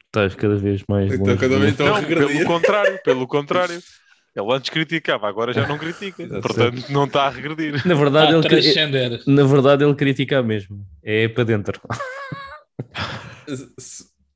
Estás 0.07 0.35
cada 0.35 0.57
vez 0.57 0.83
mais 0.89 1.13
Então, 1.13 1.27
longe. 1.27 1.39
cada 1.39 1.59
vez 1.59 1.81
a 1.81 1.85
Não, 1.85 2.05
pelo 2.05 2.45
contrário, 2.47 3.01
pelo 3.05 3.27
contrário. 3.27 3.81
Ele 4.35 4.53
antes 4.53 4.71
criticava, 4.71 5.29
agora 5.29 5.53
já 5.53 5.67
não 5.67 5.77
critica. 5.77 6.23
Exato. 6.23 6.41
Portanto, 6.43 6.89
não 6.91 7.05
está 7.05 7.25
a 7.25 7.31
regredir. 7.31 7.85
Na 7.87 7.95
verdade, 7.95 8.33
ele, 8.33 8.43
cri- 8.49 8.63
transcender. 8.63 9.21
na 9.27 9.43
verdade, 9.43 9.83
ele 9.85 9.95
critica 9.97 10.41
mesmo. 10.41 10.87
É 11.03 11.27
para 11.27 11.43
dentro. 11.43 11.81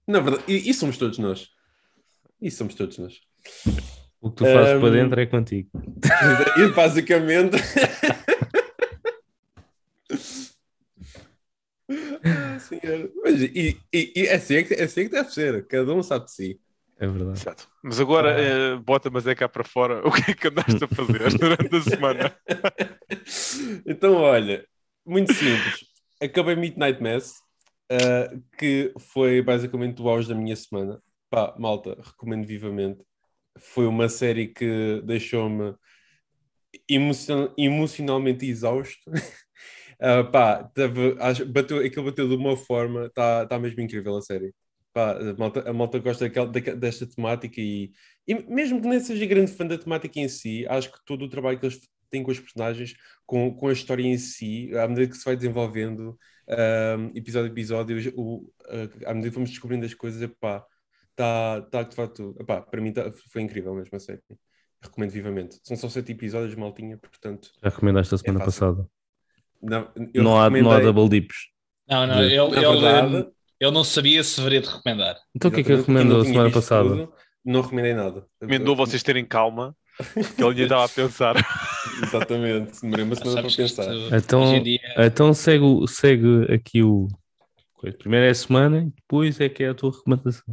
Na 0.06 0.20
verdade, 0.20 0.44
e, 0.48 0.68
e 0.68 0.74
somos 0.74 0.98
todos 0.98 1.16
nós. 1.18 1.48
E 2.42 2.50
somos 2.50 2.74
todos 2.74 2.98
nós. 2.98 3.14
O 4.24 4.30
que 4.30 4.36
tu 4.36 4.44
fazes 4.46 4.72
Ahm. 4.72 4.80
para 4.80 4.90
dentro 4.90 5.20
é 5.20 5.26
contigo. 5.26 5.68
E 6.56 6.68
basicamente. 6.74 7.56
ah, 12.24 12.58
senhor. 12.58 13.10
Mas, 13.22 13.42
e, 13.42 13.78
e, 13.92 14.12
e 14.16 14.26
é, 14.26 14.34
assim 14.34 14.54
é, 14.56 14.62
que, 14.62 14.74
é 14.74 14.84
assim 14.84 15.02
que 15.04 15.10
deve 15.10 15.30
ser. 15.30 15.66
Cada 15.66 15.92
um 15.92 16.02
sabe 16.02 16.24
de 16.26 16.32
si. 16.32 16.60
É 16.98 17.06
verdade. 17.06 17.38
Exato. 17.40 17.68
Mas 17.82 18.00
agora, 18.00 18.34
Ah. 18.34 18.40
eh, 18.40 18.76
bota 18.76 19.10
mas 19.10 19.26
é 19.26 19.34
cá 19.34 19.48
para 19.48 19.64
fora. 19.64 20.00
O 20.08 20.10
que 20.12 20.30
é 20.30 20.34
que 20.34 20.48
andaste 20.48 20.82
a 20.84 20.88
fazer 20.88 21.28
durante 21.38 21.76
a 21.76 21.82
semana? 21.82 22.34
então, 23.86 24.14
olha, 24.14 24.64
muito 25.04 25.32
simples. 25.34 25.84
Acabei 26.22 26.54
Midnight 26.56 27.02
Mass, 27.02 27.34
ah, 27.90 28.34
que 28.58 28.92
foi 29.12 29.42
basicamente 29.42 30.00
o 30.00 30.08
auge 30.08 30.28
da 30.28 30.34
minha 30.34 30.56
semana. 30.56 30.98
Pá, 31.28 31.54
malta, 31.58 31.96
recomendo 32.02 32.46
vivamente. 32.46 33.02
Foi 33.58 33.86
uma 33.86 34.08
série 34.08 34.48
que 34.48 35.00
deixou-me 35.04 35.74
emocion- 36.88 37.52
emocionalmente 37.56 38.46
exausto. 38.46 38.98
Ah, 40.00 40.24
pá, 40.24 40.64
teve, 40.74 41.16
acho- 41.20 41.46
bateu, 41.46 41.78
aquilo 41.78 42.04
bateu 42.06 42.28
de 42.28 42.34
uma 42.34 42.56
forma, 42.56 43.06
está 43.06 43.46
tá 43.46 43.58
mesmo 43.58 43.80
incrível 43.80 44.16
a 44.16 44.22
série. 44.22 44.52
Pá, 44.92 45.12
a, 45.12 45.34
malta, 45.38 45.70
a 45.70 45.72
malta 45.72 45.98
gosta 46.00 46.26
daquela, 46.26 46.48
daque- 46.48 46.74
desta 46.74 47.06
temática 47.06 47.60
e, 47.60 47.92
e 48.26 48.34
mesmo 48.52 48.82
que 48.82 48.88
nem 48.88 49.00
seja 49.00 49.24
grande 49.26 49.52
fã 49.52 49.66
da 49.66 49.78
temática 49.78 50.18
em 50.20 50.28
si, 50.28 50.66
acho 50.68 50.92
que 50.92 50.98
todo 51.06 51.24
o 51.24 51.28
trabalho 51.30 51.58
que 51.60 51.66
eles 51.66 51.80
têm 52.10 52.22
com 52.24 52.30
os 52.32 52.40
personagens, 52.40 52.94
com, 53.26 53.54
com 53.54 53.68
a 53.68 53.72
história 53.72 54.02
em 54.04 54.18
si, 54.18 54.76
à 54.76 54.88
medida 54.88 55.08
que 55.10 55.16
se 55.16 55.24
vai 55.24 55.36
desenvolvendo, 55.36 56.18
ah, 56.48 56.96
episódio 57.14 57.48
a 57.50 57.52
episódio, 57.52 58.14
o, 58.16 58.52
ah, 58.68 59.10
à 59.10 59.14
medida 59.14 59.30
que 59.30 59.34
vamos 59.36 59.50
descobrindo 59.50 59.86
as 59.86 59.94
coisas, 59.94 60.20
epá, 60.22 60.64
está 61.14 61.62
tá, 61.62 61.82
de 61.82 61.94
facto, 61.94 62.36
epá, 62.38 62.60
para 62.60 62.80
mim 62.80 62.92
tá- 62.92 63.10
foi 63.32 63.42
incrível 63.42 63.74
mesmo 63.74 63.96
a 63.96 64.00
série. 64.00 64.20
Recomendo 64.82 65.10
vivamente. 65.10 65.58
São 65.62 65.76
só 65.76 65.88
sete 65.88 66.12
episódios, 66.12 66.54
maltinha, 66.54 66.98
portanto. 66.98 67.50
Já 67.62 67.70
recomendaste 67.70 68.14
a 68.14 68.18
semana 68.18 68.42
É 68.42 68.44
passada. 68.44 68.86
Não, 69.62 69.90
eu 70.12 70.22
Não 70.22 70.38
há, 70.38 70.50
não 70.50 70.70
há 70.70 70.80
double 70.80 71.08
dips. 71.08 71.36
Não, 71.88 72.06
não, 72.06 72.22
ele, 72.22 72.50
verdade, 72.50 73.28
ele 73.58 73.70
não 73.70 73.84
sabia 73.84 74.22
se 74.22 74.36
deveria 74.36 74.60
de 74.60 74.68
recomendar. 74.68 75.16
Então 75.34 75.50
o 75.50 75.54
que 75.54 75.60
é 75.60 75.64
que 75.64 75.72
eu 75.72 75.76
a 75.76 76.04
não 76.04 76.22
tinha 76.22 76.24
semana 76.24 76.50
passada? 76.50 76.88
tudo, 76.88 77.12
não 77.44 77.60
recomendei 77.62 77.94
nada. 77.94 78.26
Recomendou 78.40 78.76
vocês 78.76 79.02
terem 79.02 79.24
calma, 79.24 79.74
que 80.36 80.42
ele 80.42 80.50
ainda 80.50 80.62
estava 80.62 80.84
a 80.84 80.88
pensar. 80.88 81.34
Exatamente, 82.02 82.80
demorei 82.82 83.04
uma 83.04 83.14
semana 83.16 83.42
para 83.42 83.56
pensar. 83.56 83.86
Então, 84.12 84.62
dia, 84.62 84.80
então 84.98 85.32
segue, 85.32 85.64
segue 85.88 86.52
aqui 86.52 86.82
o. 86.82 87.08
Primeiro 87.98 88.26
é 88.26 88.30
a 88.30 88.34
semana 88.34 88.82
e 88.82 88.90
depois 88.90 89.40
é 89.40 89.48
que 89.48 89.62
é 89.62 89.68
a 89.68 89.74
tua 89.74 89.92
recomendação. 89.92 90.44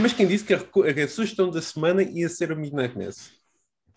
Mas 0.00 0.12
quem 0.12 0.26
disse 0.26 0.44
que 0.44 0.54
a, 0.54 1.08
sugestão 1.08 1.50
da 1.50 1.60
semana 1.60 2.02
ia 2.02 2.28
ser 2.28 2.52
o 2.52 2.56
Midnight 2.56 2.96
Mass? 2.96 3.32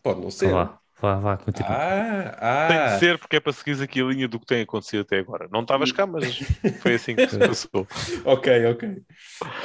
Pode 0.01 0.21
não 0.21 0.31
ser. 0.31 0.51
Vá, 0.51 0.79
vá, 0.99 1.19
vá, 1.19 1.37
continua. 1.37 1.69
Ah, 1.69 2.67
Tem 2.67 2.77
ah. 2.77 2.93
de 2.93 2.99
ser, 2.99 3.17
porque 3.19 3.35
é 3.35 3.39
para 3.39 3.53
seguir 3.53 3.81
aqui 3.81 4.01
a 4.01 4.05
linha 4.05 4.27
do 4.27 4.39
que 4.39 4.45
tem 4.45 4.61
acontecido 4.61 5.01
até 5.01 5.19
agora. 5.19 5.47
Não 5.51 5.61
estavas 5.61 5.91
cá, 5.91 6.07
mas 6.07 6.39
foi 6.81 6.95
assim 6.95 7.15
que 7.15 7.27
se 7.27 7.37
passou. 7.37 7.87
Ok, 8.25 8.65
ok. 8.65 9.03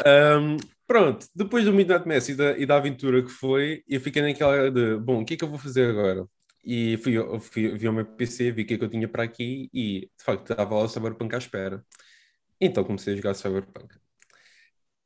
Ahm, 0.05 0.57
pronto, 0.87 1.27
depois 1.35 1.65
do 1.65 1.73
Midnight 1.73 2.07
Mass 2.07 2.29
e 2.29 2.35
da, 2.35 2.59
e 2.59 2.67
da 2.67 2.77
aventura 2.77 3.23
que 3.23 3.31
foi, 3.31 3.83
eu 3.89 4.01
fiquei 4.01 4.23
naquela 4.23 4.71
de, 4.71 4.97
bom, 4.97 5.23
o 5.23 5.25
que 5.25 5.35
é 5.35 5.37
que 5.37 5.45
eu 5.45 5.49
vou 5.49 5.59
fazer 5.59 5.91
agora? 5.91 6.27
E 6.65 6.97
fui, 6.99 7.15
fui, 7.41 7.77
vi 7.77 7.87
ao 7.87 7.93
meu 7.93 8.05
PC, 8.05 8.53
vi 8.53 8.63
o 8.63 8.67
que 8.67 8.75
é 8.75 8.79
que 8.79 8.85
eu 8.85 8.89
tinha 8.89 9.09
para 9.09 9.25
aqui 9.25 9.69
e, 9.75 10.11
de 10.17 10.25
facto, 10.25 10.53
estava 10.53 10.75
lá 10.75 10.83
o 10.85 10.89
Cyberpunk 10.89 11.35
à 11.35 11.39
espera. 11.39 11.85
Então 12.61 12.85
comecei 12.85 13.15
a 13.15 13.17
jogar 13.17 13.35
Cyberpunk. 13.35 14.02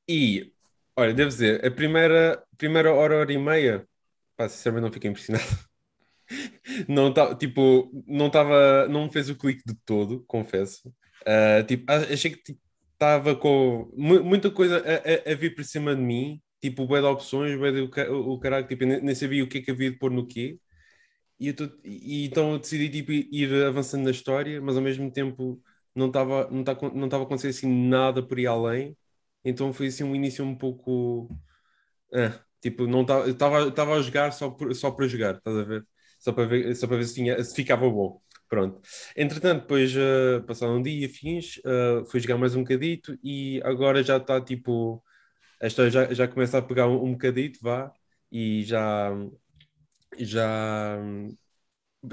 E 0.08 0.52
Olha, 0.98 1.12
devo 1.14 1.28
dizer, 1.28 1.64
a 1.64 1.70
primeira, 1.70 2.42
primeira 2.56 2.92
hora, 2.94 3.18
hora 3.18 3.32
e 3.32 3.36
meia, 3.38 3.86
pá, 4.36 4.48
sinceramente 4.48 4.84
não 4.86 4.92
fiquei 4.92 5.10
impressionado. 5.10 5.44
Não 6.88 7.12
tá, 7.12 7.34
tipo, 7.34 7.90
não 8.06 8.26
estava, 8.28 8.88
não 8.88 9.04
me 9.06 9.12
fez 9.12 9.28
o 9.30 9.36
clique 9.36 9.62
de 9.66 9.74
todo, 9.84 10.24
confesso. 10.26 10.88
Uh, 11.26 11.64
tipo, 11.66 11.90
achei 11.92 12.30
que 12.32 12.56
estava 12.92 13.34
com 13.36 13.90
mu- 13.96 14.22
muita 14.24 14.50
coisa 14.50 14.78
a, 14.78 15.30
a, 15.30 15.32
a 15.32 15.34
vir 15.36 15.54
por 15.54 15.64
cima 15.64 15.94
de 15.94 16.02
mim, 16.02 16.40
tipo, 16.60 16.86
bué 16.86 17.00
de 17.00 17.06
opções, 17.06 17.58
de 17.58 17.80
o, 18.10 18.32
o 18.34 18.38
caralho, 18.40 18.66
tipo, 18.66 18.84
nem, 18.84 19.00
nem 19.02 19.14
sabia 19.14 19.44
o 19.44 19.48
que 19.48 19.58
é 19.58 19.62
que 19.62 19.70
havia 19.70 19.90
de 19.90 19.98
pôr 19.98 20.10
no 20.10 20.26
quê. 20.26 20.58
E, 21.40 21.52
tô- 21.52 21.70
e 21.84 22.26
então 22.26 22.52
eu 22.52 22.58
decidi 22.58 22.88
tipo, 22.90 23.12
ir 23.12 23.52
avançando 23.66 24.04
na 24.04 24.10
história, 24.10 24.60
mas 24.60 24.76
ao 24.76 24.82
mesmo 24.82 25.10
tempo 25.12 25.62
não 25.94 26.08
estava 26.08 26.50
não 26.50 26.64
tá, 26.64 26.74
não 26.94 27.08
a 27.20 27.22
acontecer 27.24 27.48
assim 27.48 27.68
nada 27.88 28.22
por 28.26 28.38
aí 28.38 28.46
além. 28.46 28.96
Então 29.46 29.72
foi 29.74 29.88
assim 29.88 30.04
um 30.04 30.16
início 30.16 30.44
um 30.44 30.56
pouco. 30.56 31.28
ah, 32.14 32.38
tipo, 32.60 32.86
não 32.86 33.02
estava 33.02 33.28
estava 33.68 33.94
a 33.96 34.02
jogar 34.02 34.32
só, 34.32 34.50
por, 34.50 34.74
só 34.74 34.90
para 34.90 35.08
jogar, 35.08 35.36
estás 35.36 35.56
a 35.56 35.62
ver? 35.64 35.86
Só 36.18 36.32
para 36.32 36.46
ver, 36.46 36.74
só 36.76 36.86
para 36.86 36.96
ver 36.98 37.04
se, 37.06 37.14
tinha, 37.14 37.42
se 37.44 37.54
ficava 37.54 37.88
bom. 37.90 38.20
Pronto. 38.48 38.80
Entretanto, 39.16 39.62
depois 39.62 39.92
uh, 39.96 40.42
passaram 40.46 40.76
um 40.76 40.82
dia, 40.82 41.08
fins, 41.08 41.58
uh, 41.58 42.04
fui 42.06 42.20
jogar 42.20 42.38
mais 42.38 42.54
um 42.56 42.62
bocadito 42.62 43.18
e 43.22 43.60
agora 43.64 44.02
já 44.02 44.16
está 44.18 44.40
tipo. 44.40 45.02
A 45.62 45.66
história 45.68 45.90
já, 45.90 46.12
já 46.14 46.28
começa 46.28 46.58
a 46.58 46.62
pegar 46.62 46.88
um, 46.88 47.04
um 47.06 47.12
bocadito, 47.12 47.58
vá, 47.62 47.92
e 48.32 48.64
já. 48.64 49.10
Já. 50.18 50.98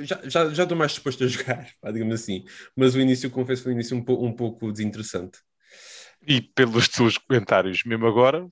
Já, 0.02 0.22
já, 0.28 0.50
já 0.54 0.64
estou 0.64 0.78
mais 0.78 0.92
disposto 0.94 1.24
a 1.24 1.28
jogar, 1.28 1.70
digamos 1.94 2.16
assim. 2.16 2.44
Mas 2.76 2.96
o 2.96 3.00
início, 3.02 3.30
confesso, 3.30 3.64
foi 3.64 3.72
um 3.74 3.76
início 3.76 3.96
um, 3.98 4.02
um 4.28 4.34
pouco 4.36 4.72
desinteressante. 4.72 5.40
E 6.26 6.40
pelos 6.42 6.88
teus 6.88 7.18
comentários, 7.18 7.84
mesmo 7.86 8.06
agora, 8.08 8.48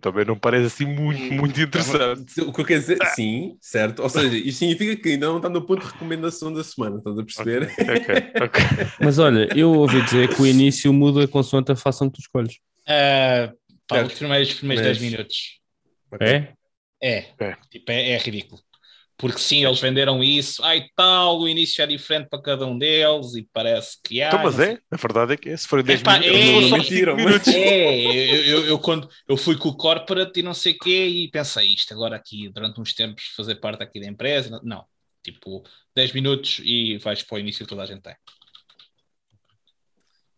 também 0.00 0.24
não 0.26 0.38
parece 0.38 0.66
assim 0.66 0.84
muito, 0.86 1.32
muito 1.34 1.58
interessante. 1.60 2.40
O 2.42 2.52
que 2.52 2.60
eu 2.60 2.64
quero 2.64 2.80
dizer, 2.80 2.98
sim, 3.14 3.56
certo. 3.60 4.02
Ou 4.02 4.08
seja, 4.10 4.36
isto 4.36 4.58
significa 4.58 4.94
que 4.96 5.08
ainda 5.10 5.26
não 5.28 5.38
está 5.38 5.48
no 5.48 5.62
ponto 5.64 5.80
de 5.86 5.92
recomendação 5.92 6.52
da 6.52 6.62
semana, 6.62 6.98
estás 6.98 7.18
a 7.18 7.24
perceber? 7.24 7.62
Ok, 7.80 8.14
ok. 8.42 8.62
Mas 9.00 9.18
olha, 9.18 9.48
eu 9.56 9.70
ouvi 9.72 10.02
dizer 10.02 10.34
que 10.34 10.42
o 10.42 10.46
início 10.46 10.92
muda 10.92 11.26
consoante 11.26 11.72
a 11.72 11.76
fação 11.76 12.10
que 12.10 12.16
tu 12.16 12.20
escolhes. 12.20 12.58
Ah, 12.86 13.50
pá, 13.88 14.02
os 14.02 14.12
primeiros, 14.12 14.48
os 14.50 14.54
primeiros 14.56 14.86
Mas- 14.86 14.98
10 14.98 15.10
minutos. 15.12 15.60
É? 16.20 16.52
É, 17.02 17.18
É. 17.40 17.56
tipo, 17.70 17.90
é, 17.90 18.10
é 18.10 18.18
ridículo. 18.18 18.60
Porque 19.16 19.38
sim, 19.38 19.64
eles 19.64 19.80
venderam 19.80 20.24
isso, 20.24 20.62
ai 20.64 20.86
tal, 20.96 21.40
o 21.40 21.48
início 21.48 21.80
é 21.80 21.86
diferente 21.86 22.28
para 22.28 22.42
cada 22.42 22.66
um 22.66 22.76
deles 22.76 23.34
e 23.36 23.48
parece 23.52 23.96
que 24.02 24.20
há. 24.20 24.26
Então, 24.28 24.42
mas 24.42 24.58
é, 24.58 24.80
a 24.90 24.96
verdade 24.96 25.34
é 25.34 25.36
que 25.36 25.48
é. 25.50 25.56
Se 25.56 25.68
forem 25.68 25.84
10 25.84 26.00
Epá, 26.00 26.18
minutos, 26.18 26.40
é, 26.40 26.46
só 26.46 26.52
não 26.52 26.62
cinco 26.62 26.76
mentiram, 26.78 27.14
mas- 27.14 27.24
minutos. 27.24 27.48
É, 27.48 28.00
eu, 28.00 28.44
eu, 28.44 28.66
eu 28.66 28.78
quando 28.80 29.08
eu 29.28 29.36
fui 29.36 29.56
com 29.56 29.68
o 29.68 29.76
corporate 29.76 30.40
e 30.40 30.42
não 30.42 30.52
sei 30.52 30.72
o 30.72 30.78
quê 30.78 31.06
e 31.06 31.30
pensei 31.30 31.68
isto 31.68 31.94
agora 31.94 32.16
aqui 32.16 32.48
durante 32.48 32.80
uns 32.80 32.92
tempos 32.92 33.26
fazer 33.36 33.54
parte 33.56 33.84
aqui 33.84 34.00
da 34.00 34.06
empresa, 34.08 34.60
não, 34.64 34.84
tipo 35.22 35.62
10 35.94 36.12
minutos 36.12 36.60
e 36.64 36.98
vais 36.98 37.22
para 37.22 37.36
o 37.36 37.38
início 37.38 37.64
que 37.64 37.68
toda 37.68 37.84
a 37.84 37.86
gente 37.86 38.02
tem. 38.02 38.16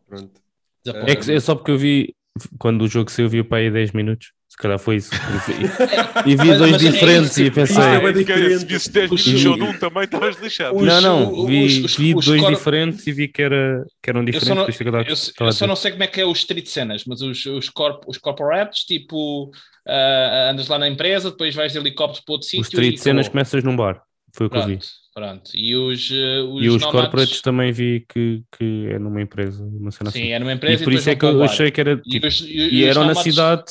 Pronto. 0.06 0.40
É, 0.86 1.16
que, 1.16 1.32
é 1.32 1.40
só 1.40 1.54
porque 1.54 1.70
eu 1.70 1.78
vi, 1.78 2.14
quando 2.58 2.82
o 2.82 2.88
jogo 2.88 3.10
saiu, 3.10 3.26
eu 3.26 3.30
vi 3.30 3.42
para 3.42 3.58
aí 3.58 3.70
10 3.70 3.92
minutos. 3.92 4.32
Se 4.56 4.62
calhar 4.62 4.78
foi 4.78 4.96
isso. 4.96 5.10
E, 6.26 6.30
e 6.30 6.36
vi 6.36 6.48
Mas- 6.48 6.58
dois 6.58 6.70
mas 6.72 6.84
é 6.84 6.90
diferentes 6.90 7.30
isso, 7.32 7.42
e 7.42 7.50
pensei. 7.50 7.76
Ah, 7.82 7.94
é 8.00 8.04
é 8.06 8.12
diferente. 8.12 8.58
se 8.60 8.64
visse 8.66 8.90
10 8.90 9.10
Os- 9.12 9.26
minutos 9.26 9.44
ou 9.46 9.56
num, 9.58 9.72
também 9.78 10.04
estavas 10.04 10.40
lixado. 10.40 10.76
Os- 10.76 10.86
Não, 10.86 11.00
não, 11.02 11.32
os- 11.42 11.46
vi, 11.46 11.84
os- 11.84 11.96
vi 11.96 12.14
os 12.14 12.24
dois 12.24 12.40
cor- 12.40 12.54
diferentes 12.54 13.06
e 13.06 13.12
vi 13.12 13.28
que, 13.28 13.42
era, 13.42 13.84
que 14.02 14.08
eram 14.10 14.20
Eu 14.20 14.24
diferentes. 14.26 14.48
só, 14.48 14.54
não, 14.54 14.62
é 14.62 15.02
eu 15.02 15.04
eu, 15.40 15.46
eu 15.46 15.52
só 15.52 15.66
não 15.66 15.76
sei 15.76 15.90
como 15.92 16.02
é 16.04 16.06
que 16.06 16.20
é 16.20 16.24
o 16.24 16.32
street 16.32 16.66
cenas, 16.66 17.04
mas 17.06 17.20
os, 17.20 17.44
os, 17.44 17.68
corp, 17.68 18.04
os 18.08 18.16
corporates, 18.16 18.84
tipo, 18.84 19.50
ah, 19.86 20.50
andas 20.52 20.68
lá 20.68 20.78
na 20.78 20.88
empresa, 20.88 21.30
depois 21.30 21.54
vais 21.54 21.72
de 21.72 21.78
helicóptero 21.78 22.24
para 22.24 22.32
outro 22.32 22.46
sítio. 22.48 22.62
Os 22.62 22.68
street 22.68 22.94
e 22.94 22.98
cenas 22.98 23.28
começas 23.28 23.62
num 23.62 23.76
bar. 23.76 24.00
Foi 24.34 24.46
o 24.46 24.50
que 24.50 24.56
eu 24.56 24.66
vi. 24.66 24.78
Pronto. 25.14 25.50
E 25.54 25.74
os, 25.74 26.10
eh, 26.12 26.40
os, 26.42 26.62
E 26.62 26.68
os 26.68 26.82
nómadas- 26.82 27.00
corporates 27.02 27.40
também 27.40 27.72
vi 27.72 28.04
que, 28.06 28.42
que 28.58 28.86
é 28.90 28.98
numa 28.98 29.22
empresa. 29.22 29.64
Uma 29.64 29.90
cena 29.90 30.10
Sim, 30.10 30.20
assim. 30.24 30.32
é 30.32 30.38
numa 30.38 30.52
E 30.52 30.54
empresa 30.56 30.84
por 30.84 30.92
isso 30.92 31.08
é 31.08 31.14
que 31.14 31.24
eu 31.24 31.42
achei 31.42 31.70
que 31.70 31.80
era. 31.80 31.92
E, 32.04 32.10
Tipo, 32.10 32.26
os, 32.26 32.40
e, 32.42 32.52
e 32.74 32.82
os 32.84 32.88
eram 32.90 33.06
na 33.06 33.14
cidade, 33.14 33.64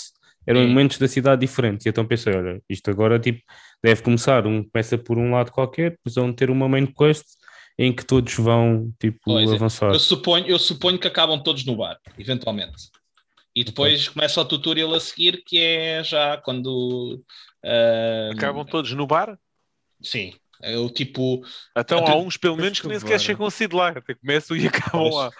eram 0.46 0.62
Sim. 0.62 0.68
momentos 0.68 0.98
da 0.98 1.08
cidade 1.08 1.42
diferentes. 1.42 1.86
E 1.86 1.90
então 1.90 2.06
pensei, 2.06 2.34
olha, 2.36 2.62
isto 2.70 2.90
agora 2.90 3.20
tipo, 3.20 3.42
deve 3.84 4.02
começar, 4.02 4.46
um 4.46 4.64
começa 4.64 4.98
por 4.98 5.18
um 5.18 5.32
lado 5.32 5.52
qualquer, 5.52 5.92
depois 5.92 6.16
vão 6.16 6.34
ter 6.34 6.50
uma 6.50 6.68
main 6.68 6.86
quest 6.86 7.26
em 7.78 7.94
que 7.94 8.06
todos 8.06 8.34
vão 8.36 8.92
tipo 9.00 9.20
Pois 9.26 9.52
é. 9.52 9.56
avançar. 9.56 9.92
Eu 9.92 10.00
suponho, 10.00 10.46
eu 10.48 10.60
suponho 10.60 10.98
que 10.98 11.08
acabam 11.08 11.42
todos 11.42 11.66
no 11.66 11.76
bar, 11.76 11.98
eventualmente. 12.18 12.90
E 13.56 13.64
depois 13.64 14.10
começa 14.10 14.42
o 14.42 14.46
tutorial 14.46 14.94
a 14.94 15.00
seguir, 15.00 15.42
que 15.46 15.58
é 15.58 16.04
já 16.04 16.38
quando. 16.38 17.24
ah, 17.64 18.32
Acabam 18.34 18.66
todos 18.66 18.92
no 18.92 19.08
bar. 19.08 19.38
Sim, 20.02 20.34
é 20.62 20.78
o 20.78 20.90
tipo. 20.90 21.42
Então 21.78 22.00
Até- 22.00 22.12
há 22.12 22.16
uns, 22.16 22.38
pelo 22.38 22.56
menos, 22.58 22.80
que 22.80 22.88
nem 22.88 23.00
sequer 23.00 23.20
chegam 23.20 23.46
a 23.48 23.52
sair 23.52 23.68
de 23.68 23.76
lá. 23.76 23.90
Até 23.90 24.14
começam 24.14 24.56
e 24.58 24.68
acabam 24.68 25.10
lá. 25.14 25.32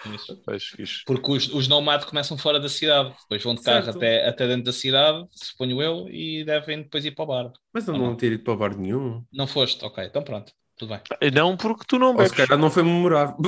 Porque 1.06 1.32
os, 1.32 1.48
os 1.52 1.68
Nomad 1.68 2.04
começam 2.04 2.36
fora 2.38 2.58
da 2.60 2.68
cidade, 2.68 3.14
depois 3.22 3.42
vão 3.42 3.54
de 3.54 3.62
carro 3.62 3.90
até, 3.90 4.28
até 4.28 4.46
dentro 4.46 4.64
da 4.64 4.72
cidade, 4.72 5.24
suponho 5.32 5.80
eu, 5.82 6.08
e 6.08 6.44
devem 6.44 6.82
depois 6.82 7.04
ir 7.04 7.12
para 7.12 7.24
o 7.24 7.26
bar. 7.26 7.52
Mas 7.72 7.86
eu 7.88 7.96
não 7.96 8.14
ter 8.16 8.32
ido 8.32 8.44
para 8.44 8.56
bar 8.56 8.76
nenhum. 8.76 9.22
Não 9.32 9.46
foste? 9.46 9.84
Ok, 9.84 10.04
então 10.04 10.22
pronto, 10.22 10.52
tudo 10.76 10.90
bem. 10.90 11.00
Não 11.32 11.56
porque 11.56 11.84
tu 11.86 11.98
não 11.98 12.08
Ou 12.08 12.14
bebes. 12.16 12.30
se 12.30 12.36
calhar 12.36 12.58
não 12.58 12.70
foi 12.70 12.82
memorável. 12.82 13.36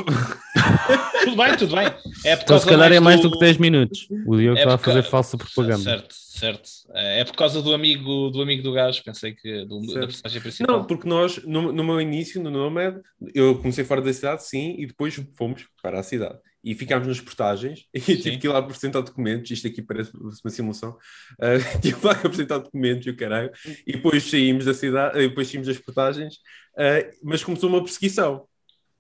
Tudo 1.25 1.37
bem, 1.37 1.57
tudo 1.57 1.75
bem. 1.77 1.87
É 2.25 2.35
Então 2.35 2.59
se 2.59 2.67
calhar 2.67 2.91
é 2.93 3.01
mais 3.01 3.21
do 3.21 3.29
do 3.29 3.35
que 3.35 3.41
10 3.41 3.59
minutos. 3.59 4.07
O 4.27 4.37
Diogo 4.37 4.59
É 4.59 4.63
está 4.63 4.75
a 4.75 4.79
fazer 4.79 5.03
falsa 5.03 5.37
propaganda. 5.37 5.83
Certo, 5.83 6.15
certo. 6.39 6.71
É 6.95 7.25
por 7.25 7.37
causa 7.37 7.61
do 7.61 7.75
amigo 7.75 8.31
do 8.31 8.41
amigo 8.43 8.63
do 8.63 8.73
gajo, 8.73 9.03
pensei 9.03 9.35
que 9.35 9.65
do, 9.65 9.81
da 9.81 10.07
personagem 10.07 10.41
principal. 10.41 10.79
Não, 10.79 10.85
porque 10.85 11.09
nós, 11.09 11.43
no, 11.45 11.73
no 11.73 11.85
meu 11.85 12.01
início, 12.01 12.43
no 12.43 12.51
Nomad, 12.51 13.01
eu 13.35 13.59
comecei 13.59 13.85
fora 13.85 14.01
da 14.01 14.13
cidade, 14.13 14.45
sim, 14.45 14.77
e 14.79 14.87
depois 14.87 15.15
fomos 15.37 15.67
para 15.83 16.01
a 16.01 16.03
cidade. 16.03 16.39
E 16.63 16.75
ficámos 16.75 17.07
nas 17.07 17.21
portagens, 17.21 17.87
e 17.95 18.01
tive 18.01 18.39
que 18.39 18.47
ir 18.47 18.51
lá 18.51 18.59
apresentar 18.59 19.01
documentos, 19.01 19.51
isto 19.51 19.67
aqui 19.67 19.81
parece 19.81 20.13
uma 20.17 20.51
simulação, 20.51 20.91
uh, 20.91 21.81
tive 21.81 22.05
lá 22.05 22.15
que 22.15 22.27
apresentar 22.27 22.59
documentos 22.59 23.07
e 23.07 23.11
o 23.11 23.17
caralho, 23.17 23.51
e 23.87 23.93
depois 23.93 24.25
saímos 24.25 24.65
da 24.65 24.75
cidade, 24.75 25.19
e 25.19 25.29
depois 25.29 25.49
saímos 25.49 25.69
das 25.69 25.79
portagens, 25.79 26.35
uh, 26.35 27.17
mas 27.23 27.45
começou 27.45 27.69
uma 27.69 27.83
perseguição, 27.83 28.47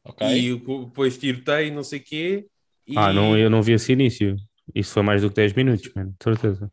Ok. 0.04 0.26
e 0.26 0.54
depois 0.56 1.18
tiroteio, 1.18 1.74
não 1.74 1.82
sei 1.82 1.98
o 1.98 2.04
quê, 2.04 2.46
e... 2.88 2.96
Ah, 2.96 3.12
não, 3.12 3.36
eu 3.36 3.50
não 3.50 3.60
vi 3.60 3.72
esse 3.72 3.92
início. 3.92 4.34
Isso 4.74 4.94
foi 4.94 5.02
mais 5.02 5.20
do 5.20 5.28
que 5.28 5.36
10 5.36 5.52
minutos, 5.52 5.90
mano, 5.94 6.14
certeza. 6.22 6.72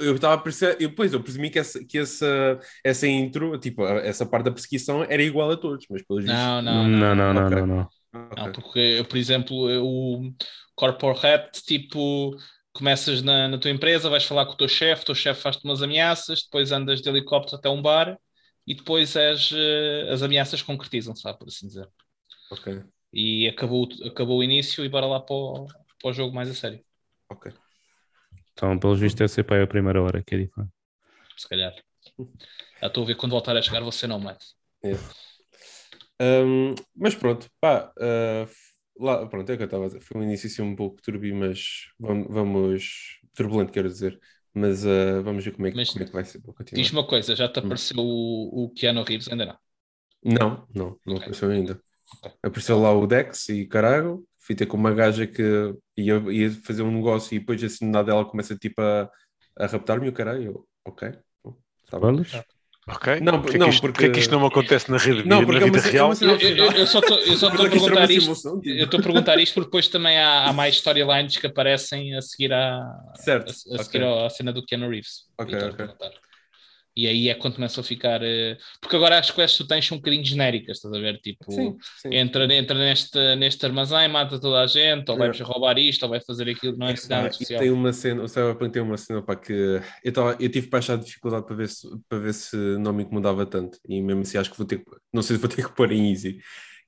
Eu 0.00 0.16
estava 0.16 0.34
a 0.34 0.38
pois, 0.96 1.12
eu 1.12 1.22
presumi 1.22 1.48
que, 1.50 1.58
essa, 1.58 1.84
que 1.84 1.98
essa, 1.98 2.58
essa 2.84 3.06
intro, 3.06 3.58
tipo, 3.58 3.86
essa 3.86 4.26
parte 4.26 4.46
da 4.46 4.50
perseguição 4.50 5.02
era 5.04 5.22
igual 5.22 5.50
a 5.50 5.56
todos, 5.56 5.86
mas 5.88 6.02
pelos 6.02 6.24
vistos- 6.24 6.46
Não, 6.46 6.62
Não, 6.62 6.88
não, 6.88 7.14
não, 7.14 7.34
não, 7.34 7.42
Ok. 7.44 7.56
não, 7.56 7.66
não. 7.66 7.80
Ok. 8.12 8.36
Não, 8.36 8.52
porque, 8.52 9.04
por 9.08 9.16
exemplo, 9.16 9.56
o 9.82 10.34
Corporate, 10.74 11.62
tipo, 11.62 12.36
começas 12.72 13.22
na, 13.22 13.48
na 13.48 13.58
tua 13.58 13.70
empresa, 13.70 14.10
vais 14.10 14.24
falar 14.24 14.46
com 14.46 14.52
o 14.52 14.56
teu 14.56 14.68
chefe, 14.68 15.02
o 15.02 15.06
teu 15.06 15.14
chefe 15.14 15.40
faz-te 15.40 15.64
umas 15.64 15.82
ameaças, 15.82 16.42
depois 16.42 16.72
andas 16.72 17.00
de 17.00 17.08
helicóptero 17.08 17.56
até 17.56 17.68
um 17.70 17.80
bar 17.80 18.18
e 18.66 18.74
depois 18.74 19.16
és, 19.16 19.50
eh, 19.52 20.08
as 20.12 20.22
ameaças 20.22 20.62
concretizam-se, 20.62 21.22
por 21.22 21.48
assim 21.48 21.66
dizer. 21.68 21.88
Ok, 22.48 22.68
E 23.12 23.48
acabou, 23.48 23.88
acabou 24.06 24.38
o 24.38 24.42
início 24.44 24.84
e 24.84 24.88
bora 24.88 25.06
lá 25.06 25.20
para 25.20 25.34
o, 25.34 25.66
para 26.00 26.10
o 26.10 26.12
jogo 26.12 26.34
mais 26.34 26.50
a 26.50 26.54
sério, 26.54 26.84
ok. 27.28 27.61
Então, 28.52 28.78
pelos 28.78 29.00
vistos, 29.00 29.18
deve 29.18 29.28
ser 29.32 29.44
para 29.44 29.56
aí 29.56 29.62
a 29.62 29.66
primeira 29.66 30.02
hora, 30.02 30.22
que 30.22 30.34
é 30.34 30.38
diferente. 30.38 30.72
se 31.36 31.48
calhar. 31.48 31.74
Já 32.82 32.88
estou 32.88 33.04
a 33.04 33.06
ver 33.06 33.14
quando 33.16 33.32
voltar 33.32 33.56
a 33.56 33.62
chegar 33.62 33.80
você 33.82 34.06
não 34.06 34.18
mate. 34.20 34.54
Um, 36.20 36.74
mas 36.94 37.14
pronto, 37.14 37.50
pá, 37.60 37.92
uh, 37.98 38.48
lá, 39.04 39.26
pronto, 39.26 39.50
é 39.50 39.54
o 39.54 39.56
que 39.56 39.62
eu 39.62 39.66
estava 39.66 39.84
a 39.84 39.86
dizer. 39.88 40.00
Foi 40.00 40.20
um 40.20 40.24
início 40.24 40.46
assim, 40.48 40.62
um 40.62 40.76
pouco 40.76 41.00
turbio, 41.02 41.34
mas 41.34 41.88
vamos, 41.98 42.26
vamos 42.28 43.20
turbulento, 43.34 43.72
quero 43.72 43.88
dizer. 43.88 44.18
Mas 44.54 44.84
uh, 44.84 45.22
vamos 45.24 45.44
ver 45.44 45.52
como 45.52 45.66
é, 45.66 45.72
que, 45.72 45.78
Mas 45.78 45.88
como 45.92 46.04
é 46.04 46.06
que 46.06 46.12
vai 46.12 46.24
ser. 46.24 46.40
Diz-me 46.74 46.98
uma 46.98 47.06
coisa, 47.06 47.34
já 47.36 47.48
te 47.48 47.58
Hum. 47.58 47.66
apareceu 47.66 47.98
o, 47.98 48.64
o 48.64 48.70
Keanu 48.70 49.02
Reeves? 49.04 49.28
Ainda 49.28 49.46
não. 49.46 49.58
Não, 50.24 50.66
não, 50.74 51.00
não 51.04 51.16
Ok. 51.16 51.22
apareceu 51.22 51.50
ainda. 51.50 51.80
Ok. 52.22 52.38
Apareceu 52.42 52.80
lá 52.80 52.92
o 52.92 53.06
Dex 53.06 53.48
e 53.50 53.66
carago. 53.66 54.26
Fui 54.52 54.56
ter 54.56 54.66
com 54.66 54.76
uma 54.76 54.92
gaja 54.92 55.26
que 55.26 55.74
ia, 55.96 56.14
ia 56.30 56.50
fazer 56.50 56.82
um 56.82 56.90
negócio 56.94 57.34
e 57.34 57.38
depois 57.38 57.64
assim 57.64 57.86
nada 57.90 58.08
dela 58.12 58.22
começa 58.26 58.54
tipo 58.54 58.82
a, 58.82 59.08
a 59.58 59.66
raptar-me 59.66 60.04
e 60.04 60.10
o 60.10 60.12
caralho. 60.12 60.42
Eu, 60.44 60.66
ok. 60.86 61.10
tá? 61.90 61.98
Ok? 62.88 63.20
Não, 63.20 63.40
porque, 63.40 63.56
não, 63.56 63.66
é 63.66 63.68
que 63.70 63.74
isto, 63.74 63.80
porque- 63.80 63.92
porque 63.94 64.04
é 64.06 64.10
que 64.10 64.18
isto 64.18 64.30
não 64.30 64.40
me 64.40 64.46
acontece 64.48 64.90
na, 64.90 64.98
rede, 64.98 65.26
Não, 65.26 65.40
na 65.40 65.46
porque 65.46 65.62
é 65.62 65.64
vida 65.64 65.78
uma- 65.78 65.86
é 65.88 65.90
real? 65.90 66.06
uma 66.08 66.14
cena- 66.16 66.32
Eu, 66.32 66.56
eu- 66.56 66.72
eu 66.72 66.86
só 66.86 66.98
estou 66.98 67.18
eu 67.20 67.36
só 67.38 67.48
estou 67.48 67.64
a 67.64 67.68
uma 67.68 67.70
perguntar 67.70 68.02
isto. 68.10 68.20
simulação, 68.20 68.60
tipo. 68.60 68.76
Eu 68.76 68.84
estou 68.84 69.00
a 69.00 69.02
perguntar 69.02 69.38
isto 69.38 69.54
porque 69.54 69.66
depois 69.68 69.88
também 69.88 70.18
há, 70.18 70.44
há 70.48 70.52
mais 70.52 70.74
storylines 70.74 71.38
que 71.38 71.46
aparecem 71.46 72.14
a 72.14 72.20
seguir 72.20 72.52
à, 72.52 72.76
a, 72.80 73.12
Certo. 73.16 73.48
a 73.50 73.52
seguir 73.54 74.02
ok. 74.02 74.02
ao- 74.02 74.26
à 74.26 74.30
cena 74.30 74.52
do 74.52 74.62
Keanu 74.66 74.90
Reeves. 74.90 75.28
Ok, 75.38 75.54
a 75.58 75.66
ok. 75.68 75.86
E 76.94 77.06
aí 77.06 77.28
é 77.28 77.34
quando 77.34 77.54
começa 77.54 77.80
a 77.80 77.84
ficar. 77.84 78.22
eh, 78.22 78.56
Porque 78.80 78.96
agora 78.96 79.18
as 79.18 79.30
quests 79.30 79.56
que 79.58 79.64
tu 79.64 79.68
tens 79.68 79.86
são 79.86 79.96
um 79.96 80.00
bocadinho 80.00 80.24
genéricas, 80.24 80.76
estás 80.76 80.92
a 80.94 80.98
ver? 80.98 81.18
Tipo, 81.20 81.50
Sim, 81.50 81.76
sim. 82.00 82.14
entra, 82.14 82.44
entra 82.54 82.78
neste, 82.78 83.18
neste 83.36 83.64
armazém, 83.64 84.08
mata 84.08 84.38
toda 84.40 84.60
a 84.60 84.66
gente, 84.66 85.10
ou 85.10 85.16
vai 85.16 85.30
roubar 85.40 85.78
isto, 85.78 86.02
ou 86.02 86.10
vai 86.10 86.20
fazer 86.20 86.48
aquilo, 86.50 86.76
não 86.76 86.86
é 86.88 86.94
nada 87.08 87.28
especial. 87.28 87.60
tem 87.60 87.70
uma 87.70 87.92
cena, 87.92 88.22
o 88.22 88.28
Cyberpunk 88.28 88.72
tem 88.72 88.82
uma 88.82 88.96
cena 88.98 89.22
para 89.22 89.36
que 89.40 89.80
eu, 90.04 90.12
tava, 90.12 90.36
eu 90.38 90.50
tive 90.50 90.66
para 90.68 90.78
achar 90.80 90.98
dificuldade 90.98 91.46
para 91.46 91.56
ver, 91.56 91.68
se, 91.68 91.88
para 92.08 92.18
ver 92.18 92.34
se 92.34 92.56
não 92.78 92.92
me 92.92 93.04
incomodava 93.04 93.46
tanto. 93.46 93.78
E 93.88 94.00
mesmo 94.02 94.22
assim 94.22 94.36
acho 94.38 94.50
que 94.50 94.58
vou 94.58 94.66
ter 94.66 94.78
que, 94.78 94.84
não 95.12 95.22
sei 95.22 95.36
se 95.36 95.40
vou 95.40 95.48
ter 95.50 95.64
que 95.66 95.74
pôr 95.74 95.90
em 95.92 96.10
easy, 96.10 96.38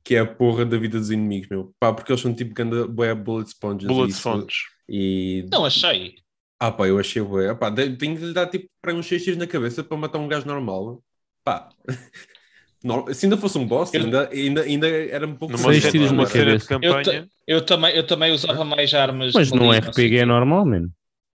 que 0.05 0.14
é 0.16 0.18
a 0.20 0.26
porra 0.26 0.66
da 0.66 0.76
vida 0.76 0.98
dos 0.98 1.11
inimigos, 1.11 1.48
meu. 1.48 1.74
Pá, 1.80 1.92
porque 1.94 2.12
eles 2.12 2.20
são 2.20 2.34
tipo 2.34 2.52
ganda 2.52 2.86
bullet 2.86 3.48
sponges. 3.48 3.88
Bullet 3.88 4.09
e 4.09 4.11
isso- 4.11 4.20
Sponge. 4.20 4.57
E 4.86 5.46
Não 5.50 5.64
achei. 5.64 6.16
Ah, 6.61 6.70
pá, 6.72 6.86
eu 6.86 6.98
achei 6.98 7.20
bué. 7.22 7.55
Pá, 7.55 7.70
de- 7.70 7.96
tenho 7.96 8.16
que 8.16 8.24
lhe 8.24 8.32
dar 8.32 8.46
tipo 8.48 8.66
para 8.80 8.94
uns 8.94 9.07
6 9.07 9.22
tiros 9.22 9.38
na 9.38 9.46
cabeça 9.46 9.82
para 9.84 9.96
matar 9.96 10.18
um 10.18 10.28
gajo 10.28 10.46
normal. 10.46 11.02
Pá. 11.44 11.68
Nor- 12.82 13.14
Se 13.14 13.24
ainda 13.26 13.36
fosse 13.38 13.57
um 13.59 13.66
boss, 13.66 13.92
Eu- 13.94 14.02
ainda, 14.02 14.28
ainda, 14.30 14.62
ainda 14.62 14.88
era 14.88 15.26
um 15.26 15.34
pouco 15.34 15.52
Numa 15.57 15.70
Seis 15.70 15.80
cena, 15.82 15.92
tiros 15.92 16.11
numa 16.11 16.22
na 16.24 16.28
cena 16.28 16.59
de 16.59 16.64
cabeça. 16.66 16.74
Eu, 16.86 16.94
campanha. 16.94 17.28
eu, 17.46 17.64
também, 17.64 17.96
eu 17.96 18.07
também 18.07 18.32
usava 18.32 18.64
mais 18.64 18.92
armas. 18.92 19.32
Mas 19.34 19.50
no 19.50 19.64
malignas, 19.66 19.88
RPG 19.96 20.16
é 20.18 20.24
normal, 20.26 20.66
mano. 20.66 20.90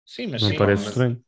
Sim, 0.04 0.26
mas 0.28 0.42
Não 0.42 0.50
sim. 0.50 0.56
parece 0.56 0.82
mas- 0.84 0.88
estranho. 0.92 1.20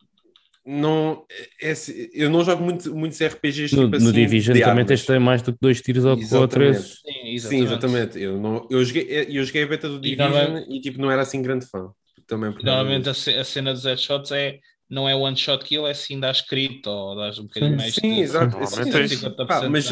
não, 0.66 1.24
é, 1.62 1.70
assim, 1.70 2.08
eu 2.12 2.28
não 2.28 2.44
jogo 2.44 2.62
muito, 2.64 2.92
muitos 2.94 3.20
RPGs 3.20 3.74
No, 3.76 3.84
tipo 3.84 3.98
no 4.02 4.08
assim, 4.10 4.12
Division 4.12 4.54
de 4.54 4.60
também 4.60 4.70
armas. 4.72 4.86
tens 4.88 5.00
de 5.00 5.06
ter 5.06 5.18
mais 5.20 5.40
do 5.42 5.52
que 5.52 5.58
dois 5.62 5.80
tiros 5.80 6.04
ao, 6.04 6.12
ou 6.14 6.18
Exatamente. 6.20 6.50
três. 6.50 7.00
Sim, 7.00 7.38
Sim, 7.38 7.62
exatamente. 7.62 8.18
Eu, 8.20 8.38
não, 8.40 8.66
eu, 8.70 8.84
joguei, 8.84 9.06
eu 9.30 9.44
joguei 9.44 9.62
a 9.62 9.66
beta 9.68 9.88
do 9.88 9.96
E 9.98 10.00
Division 10.00 10.30
normalmente- 10.30 10.70
e 10.76 10.80
tipo, 10.80 11.00
não 11.00 11.10
era 11.12 11.22
assim 11.22 11.40
grande 11.40 11.64
fã. 11.66 11.90
Também 12.28 12.54
Normalmente 12.62 13.08
a, 13.08 13.44
cena 13.44 13.72
dos 13.72 13.84
headshots 13.84 14.30
é, 14.30 14.60
não 14.88 15.08
é 15.08 15.14
one 15.16 15.36
shot 15.36 15.64
kill, 15.64 15.86
é 15.86 15.94
sim 15.94 16.20
dar 16.20 16.30
escrito 16.30 16.88
ou 16.88 17.16
dás 17.16 17.38
um 17.38 17.44
bocadinho 17.44 17.72
Sim. 17.72 17.76
mais 17.78 17.94
Sim, 17.94 18.14
de- 18.14 18.20
exato. 18.20 18.66
Sim, 18.66 18.90
é 18.90 19.46
pá, 19.46 19.68
mas, 19.68 19.88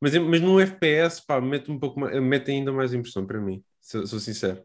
mas, 0.00 0.14
mas 0.16 0.40
no 0.40 0.60
FPS, 0.60 1.20
pá, 1.26 1.40
mete 1.40 1.70
um 1.70 1.78
pouco 1.78 1.98
mais, 2.00 2.18
mete 2.22 2.52
ainda 2.52 2.72
mais 2.72 2.94
impressão 2.94 3.26
para 3.26 3.40
mim, 3.40 3.62
sou, 3.80 4.06
sou 4.06 4.20
sincero. 4.20 4.62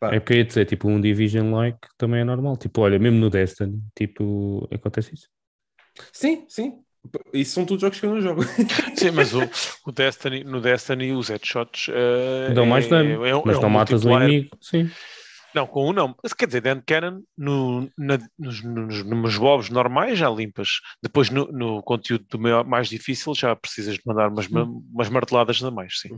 Pá. 0.00 0.14
É 0.14 0.20
porque 0.20 0.32
eu 0.32 0.36
ia 0.38 0.44
dizer, 0.44 0.64
tipo, 0.64 0.88
um 0.88 1.00
Division 1.00 1.52
like 1.52 1.88
também 1.98 2.20
é 2.20 2.24
normal. 2.24 2.56
Tipo, 2.56 2.80
olha, 2.82 2.98
mesmo 2.98 3.18
no 3.18 3.28
Destiny, 3.28 3.78
tipo, 3.94 4.66
acontece 4.72 5.12
isso. 5.12 5.28
Sim, 6.12 6.46
sim. 6.48 6.78
Isso 7.32 7.52
são 7.54 7.66
todos 7.66 7.80
jogos 7.82 8.00
que 8.00 8.06
eu 8.06 8.14
não 8.14 8.20
jogo. 8.20 8.42
Sim, 8.96 9.10
mas 9.12 9.32
o, 9.34 9.40
o 9.86 9.92
Destiny, 9.92 10.42
no 10.44 10.60
Destiny 10.60 11.12
os 11.12 11.28
headshots 11.28 11.88
eh, 11.88 12.52
Dão 12.52 12.66
mais 12.66 12.86
é- 12.86 12.88
dano, 12.88 13.24
é 13.24 13.34
um- 13.36 13.42
mas 13.44 13.56
é 13.56 13.58
um 13.58 13.62
não 13.62 13.70
matas 13.70 14.04
o 14.04 14.10
inimigo. 14.10 14.56
Sim. 14.60 14.90
Não, 15.56 15.66
com 15.66 15.88
um 15.88 15.92
não. 15.94 16.14
Quer 16.38 16.46
dizer, 16.48 16.60
de 16.60 16.82
Canon, 16.82 17.22
no, 17.34 17.90
na, 17.96 18.18
nos, 18.38 18.62
nos, 18.62 19.02
nos 19.02 19.38
bobs 19.38 19.70
normais 19.70 20.18
já 20.18 20.28
limpas. 20.28 20.68
Depois 21.02 21.30
no, 21.30 21.50
no 21.50 21.82
conteúdo 21.82 22.26
do 22.28 22.38
maior- 22.38 22.62
mais 22.66 22.90
difícil 22.90 23.34
já 23.34 23.56
precisas 23.56 23.94
de 23.94 24.02
mandar 24.04 24.28
umas, 24.28 24.46
ma- 24.48 24.64
umas 24.92 25.08
marteladas 25.08 25.64
a 25.64 25.70
mais, 25.70 25.98
sim. 25.98 26.10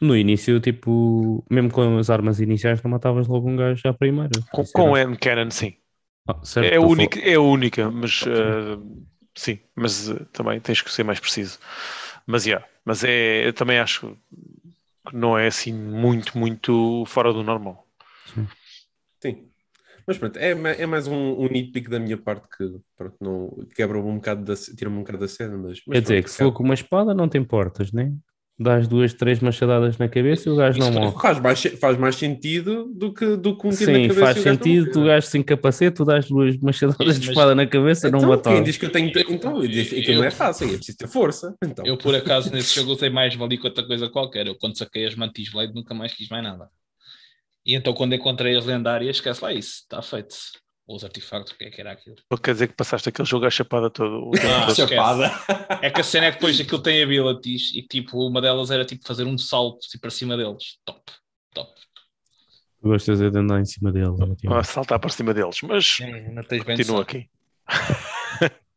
No 0.00 0.16
início, 0.16 0.60
tipo, 0.60 1.44
mesmo 1.50 1.70
com 1.72 1.98
as 1.98 2.10
armas 2.10 2.38
iniciais, 2.38 2.80
não 2.80 2.92
matavas 2.92 3.26
logo 3.26 3.48
um 3.50 3.56
gajo 3.56 3.82
à 3.88 3.92
primeira. 3.92 4.30
Com, 4.52 4.64
com 4.66 4.96
era- 4.96 5.10
N 5.10 5.16
Canon, 5.16 5.50
sim. 5.50 5.74
Ah, 6.28 6.38
certo, 6.44 6.72
É 6.76 6.78
única, 6.78 7.18
é 7.18 7.34
a 7.34 7.40
única 7.40 7.90
mas 7.90 8.22
eh, 8.22 8.78
sim, 9.34 9.58
mas 9.74 10.08
eh, 10.08 10.24
também 10.32 10.60
tens 10.60 10.80
que 10.80 10.92
ser 10.92 11.02
mais 11.02 11.18
preciso. 11.18 11.58
Mas 12.24 12.46
yeah, 12.46 12.64
mas 12.84 13.02
é, 13.02 13.50
também 13.50 13.80
acho 13.80 14.16
que 15.08 15.16
não 15.16 15.38
é 15.38 15.46
assim 15.46 15.72
muito, 15.72 16.36
muito 16.36 17.04
fora 17.06 17.32
do 17.32 17.42
normal. 17.42 17.86
Sim. 19.20 19.48
Mas 20.06 20.18
pronto, 20.18 20.36
é, 20.36 20.50
é 20.50 20.86
mais 20.86 21.06
um, 21.06 21.40
um 21.40 21.48
nitpick 21.48 21.88
da 21.88 22.00
minha 22.00 22.16
parte 22.16 22.48
que 22.56 22.80
pronto, 22.96 23.16
não, 23.20 23.66
quebra 23.74 23.98
um 23.98 24.16
bocado 24.16 24.44
da, 24.44 24.54
tira-me 24.56 24.96
um 24.96 25.00
bocado 25.00 25.18
da 25.18 25.28
cena, 25.28 25.56
mas, 25.56 25.80
mas 25.86 25.94
Quer 25.94 26.00
dizer, 26.02 26.14
pronto, 26.14 26.24
que 26.24 26.30
se 26.30 26.38
for 26.38 26.52
com 26.52 26.64
uma 26.64 26.74
espada, 26.74 27.14
não 27.14 27.28
te 27.28 27.38
importas, 27.38 27.92
né? 27.92 28.12
Dás 28.62 28.86
duas, 28.86 29.12
três 29.12 29.40
machadadas 29.40 29.98
na 29.98 30.08
cabeça 30.08 30.48
e 30.48 30.52
o 30.52 30.56
gajo 30.56 30.78
não 30.78 30.90
Isso 30.90 30.98
morre. 31.00 31.20
faz 31.20 31.40
mais, 31.40 31.62
faz 31.80 31.98
mais 31.98 32.16
sentido 32.16 32.88
do 32.94 33.12
que, 33.12 33.36
do 33.36 33.56
que 33.56 33.66
um 33.66 33.70
tiro 33.70 33.84
Sim, 33.92 34.02
na 34.02 34.08
cabeça 34.08 34.20
faz 34.20 34.36
o 34.36 34.44
gajo 34.44 34.48
não 34.48 34.56
sentido. 34.64 34.92
Tu 34.92 35.04
gajo 35.04 35.26
sem 35.26 35.42
capacete, 35.42 35.96
tu 35.96 36.04
dás 36.04 36.28
duas 36.28 36.56
machadadas 36.58 37.18
de 37.18 37.28
espada 37.28 37.54
na 37.54 37.66
cabeça, 37.66 38.10
não 38.10 38.18
Então, 38.18 38.28
matar. 38.30 38.54
quem 38.54 38.62
diz 38.62 38.76
que 38.76 38.84
eu 38.86 38.90
tenho. 38.92 39.10
Então, 39.28 39.62
eu 39.62 39.68
disse, 39.68 39.98
aquilo 39.98 40.18
não 40.20 40.24
é 40.24 40.30
fácil, 40.30 40.68
é 40.68 40.76
preciso 40.76 40.98
ter 40.98 41.08
força. 41.08 41.54
Então. 41.64 41.84
Eu, 41.84 41.96
por 41.96 42.14
acaso, 42.14 42.52
nesse 42.52 42.74
jogo 42.76 42.92
usei 42.92 43.10
mais 43.10 43.34
valia 43.34 43.58
que 43.58 43.66
outra 43.66 43.84
coisa 43.86 44.08
qualquer. 44.08 44.46
Eu, 44.46 44.54
quando 44.54 44.78
saquei 44.78 45.06
as 45.06 45.14
mantis 45.14 45.50
Blade, 45.50 45.74
nunca 45.74 45.92
mais 45.94 46.12
quis 46.14 46.28
mais 46.28 46.42
nada. 46.44 46.68
E 47.64 47.74
então, 47.74 47.92
quando 47.92 48.14
encontrei 48.14 48.56
as 48.56 48.66
lendárias, 48.66 49.16
esquece 49.16 49.42
lá 49.42 49.52
isso, 49.52 49.80
está 49.82 50.00
feito. 50.02 50.34
Os 50.94 51.04
artefactos, 51.04 51.52
o 51.52 51.56
que 51.58 51.64
é 51.64 51.70
que 51.70 51.80
era 51.80 51.92
aquilo? 51.92 52.16
Ou 52.30 52.36
quer 52.36 52.52
dizer 52.52 52.68
que 52.68 52.74
passaste 52.74 53.08
aquele 53.08 53.26
jogo 53.26 53.46
à 53.46 53.50
chapada 53.50 53.88
todo 53.88 54.30
Ah. 54.44 54.74
Chapada. 54.74 55.30
É 55.80 55.90
que 55.90 56.00
a 56.00 56.04
cena 56.04 56.26
é 56.26 56.30
que 56.30 56.36
depois 56.38 56.60
aquilo 56.60 56.82
tem 56.82 57.02
abilities 57.02 57.74
e 57.74 57.82
tipo, 57.82 58.18
uma 58.26 58.40
delas 58.42 58.70
era 58.70 58.84
tipo 58.84 59.06
fazer 59.06 59.24
um 59.24 59.38
salto 59.38 59.86
assim, 59.86 59.98
para 59.98 60.10
cima 60.10 60.36
deles. 60.36 60.78
Top, 60.84 61.00
top. 61.54 61.70
Tu 62.82 62.88
gostas 62.88 63.20
é 63.22 63.30
de 63.30 63.38
andar 63.38 63.60
em 63.60 63.64
cima 63.64 63.90
dele. 63.90 64.06
ótimo. 64.08 64.54
a 64.54 64.62
saltar 64.64 64.98
para 64.98 65.08
cima 65.10 65.32
deles, 65.32 65.56
mas 65.62 65.98
Não 66.32 66.42
tens 66.42 66.62
bem 66.64 66.76
continua 66.76 67.02
aqui. 67.02 67.28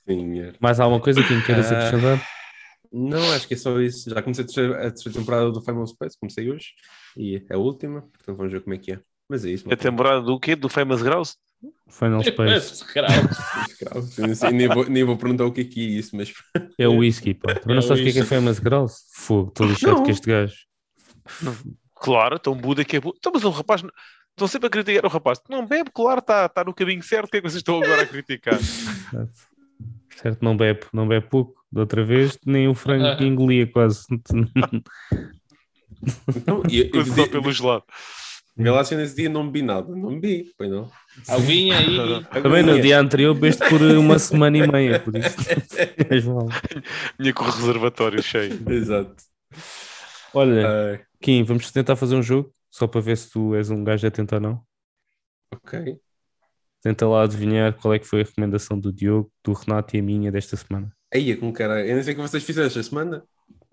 Sim, 0.07 0.39
é. 0.41 0.53
Mais 0.59 0.79
alguma 0.79 1.01
coisa 1.01 1.23
que 1.23 1.33
me 1.33 1.43
queiras 1.43 1.71
Ah. 1.71 1.77
acrescentar? 1.87 2.27
Não, 2.93 3.31
acho 3.33 3.47
que 3.47 3.55
é 3.55 3.57
só 3.57 3.77
isso. 3.81 4.09
Já 4.09 4.21
comecei 4.21 4.43
a 4.43 4.47
terceira, 4.47 4.87
a 4.87 4.91
terceira 4.91 5.19
temporada 5.19 5.51
do 5.51 5.61
Final 5.61 5.85
Space, 5.87 6.17
comecei 6.17 6.49
hoje. 6.49 6.67
E 7.17 7.43
é 7.49 7.53
a 7.55 7.57
última, 7.57 8.03
portanto 8.03 8.37
vamos 8.37 8.53
ver 8.53 8.61
como 8.61 8.73
é 8.73 8.77
que 8.77 8.93
é. 8.93 8.99
Mas 9.27 9.43
é 9.43 9.49
isso. 9.49 9.71
A 9.73 9.75
temporada 9.75 10.21
do 10.21 10.39
quê? 10.39 10.55
Do 10.55 10.69
Famous 10.69 11.01
Grouse? 11.01 11.35
Final 11.89 12.23
Space. 12.23 12.73
Escravo. 12.73 13.29
Nem, 14.53 14.67
vou, 14.67 14.89
nem 14.89 15.03
vou 15.03 15.17
perguntar 15.17 15.45
o 15.45 15.51
que 15.51 15.61
é 15.61 15.63
que 15.63 15.79
é 15.79 15.89
isso, 15.99 16.15
mas 16.15 16.33
É 16.77 16.87
o 16.87 16.97
whisky, 16.97 17.33
pá. 17.33 17.53
Também 17.55 17.75
não 17.75 17.81
É 17.81 17.85
o 17.85 17.87
sabes 17.87 18.01
o 18.01 18.03
que 18.03 18.09
é 18.09 18.13
que 18.13 18.19
é. 18.19 18.25
Famous 18.25 18.59
Grouse? 18.59 18.95
Fogo, 19.13 19.49
estou 19.49 19.67
lixado 19.67 19.95
Não. 19.97 20.03
com 20.03 20.11
este 20.11 20.27
gajo. 20.27 20.55
Claro, 21.95 22.35
então 22.39 22.55
Buda 22.55 22.83
que 22.83 22.97
é 22.97 22.99
Buda. 22.99 23.17
Então, 23.17 23.31
mas 23.33 23.43
o 23.43 23.49
rapaz. 23.49 23.83
Estão 24.31 24.47
sempre 24.49 24.67
a 24.67 24.69
criticar 24.69 25.05
o 25.05 25.09
rapaz. 25.09 25.39
Não 25.49 25.65
bebe, 25.65 25.89
claro, 25.93 26.19
está 26.19 26.49
tá 26.49 26.63
no 26.63 26.73
caminho 26.73 27.01
certo. 27.01 27.27
O 27.27 27.31
que 27.31 27.37
é 27.37 27.41
que 27.41 27.49
vocês 27.49 27.61
estão 27.61 27.81
agora 27.81 28.01
a 28.01 28.05
criticar? 28.05 28.59
Certo, 30.17 30.43
não 30.43 30.57
bebe, 30.57 30.81
não 30.91 31.07
bebe 31.07 31.27
pouco. 31.29 31.55
Da 31.71 31.81
outra 31.81 32.03
vez, 32.03 32.37
nem 32.45 32.67
o 32.67 32.73
frango 32.73 33.17
que 33.17 33.25
engolia 33.25 33.65
quase. 33.67 34.05
então, 36.35 36.63
e, 36.69 36.81
e, 36.81 36.89
Coisa 36.89 37.13
só 37.13 37.27
pelo 37.27 37.51
gelado. 37.51 37.83
Vê 38.55 38.69
lá 38.69 38.83
se 38.83 38.95
nesse 38.95 39.15
dia 39.15 39.29
não 39.29 39.45
bebi 39.45 39.61
nada. 39.61 39.93
Não 39.95 40.19
bebi, 40.19 40.51
foi 40.57 40.67
não. 40.67 40.89
Aguinha 41.27 41.77
aí. 41.77 42.41
Também 42.41 42.63
no 42.63 42.79
dia 42.81 42.99
anterior 42.99 43.33
bebeste 43.33 43.67
por 43.69 43.81
uma 43.81 44.17
semana 44.19 44.57
e 44.57 44.67
meia, 44.67 44.99
por 44.99 45.15
isso. 45.15 45.35
Minha 47.19 47.33
com 47.33 47.43
o 47.43 47.49
reservatório 47.49 48.21
cheio. 48.23 48.59
Exato. 48.71 49.15
Olha, 50.33 50.67
Ai, 50.67 51.01
Kim, 51.21 51.43
vamos 51.43 51.71
tentar 51.71 51.95
fazer 51.95 52.15
um 52.15 52.23
jogo, 52.23 52.51
só 52.69 52.87
para 52.87 53.01
ver 53.01 53.17
se 53.17 53.31
tu 53.31 53.55
és 53.55 53.69
um 53.69 53.83
gajo 53.83 54.05
atento 54.05 54.35
ou 54.35 54.41
não. 54.41 54.61
ok. 55.53 55.97
Tenta 56.81 57.07
lá 57.07 57.23
adivinhar 57.23 57.73
qual 57.73 57.95
é 57.95 57.99
que 57.99 58.05
foi 58.05 58.21
a 58.21 58.23
recomendação 58.23 58.79
do 58.79 58.93
Diogo, 58.93 59.31
do 59.43 59.53
Renato 59.53 59.95
e 59.95 59.99
a 59.99 60.03
minha 60.03 60.31
desta 60.31 60.55
semana. 60.55 60.91
Aí, 61.11 61.35
com 61.35 61.51
cara. 61.51 61.83
Eu 61.83 61.95
nem 61.95 62.03
sei 62.03 62.13
o 62.13 62.15
que 62.17 62.21
vocês 62.21 62.43
fizeram 62.43 62.67
esta 62.67 62.83
semana. 62.83 63.23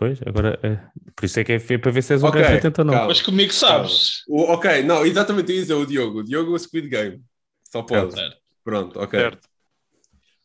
Pois, 0.02 0.18
agora, 0.26 0.58
é, 0.64 0.80
por 1.14 1.24
isso 1.26 1.38
é 1.38 1.44
que 1.44 1.52
é 1.52 1.60
feio 1.60 1.78
para 1.80 1.92
ver 1.92 2.02
se 2.02 2.12
és 2.14 2.24
um 2.24 2.26
Ok, 2.26 2.42
gajo 2.42 2.56
atento 2.56 2.80
ou 2.80 2.84
não. 2.84 2.92
calma. 2.94 3.06
Mas 3.06 3.22
comigo 3.22 3.52
sabes. 3.52 4.24
O- 4.26 4.50
ok, 4.52 4.82
não, 4.82 5.06
exatamente 5.06 5.52
isso 5.52 5.72
é 5.72 5.76
o 5.76 5.86
Diogo. 5.86 6.18
O 6.18 6.24
Diogo 6.24 6.50
é 6.50 6.54
o 6.56 6.58
Squid 6.58 6.88
Game. 6.88 7.22
Só 7.70 7.82
pode. 7.82 8.12
Certo. 8.12 8.36
Pronto, 8.64 8.98
ok. 8.98 9.20
Certo. 9.20 9.48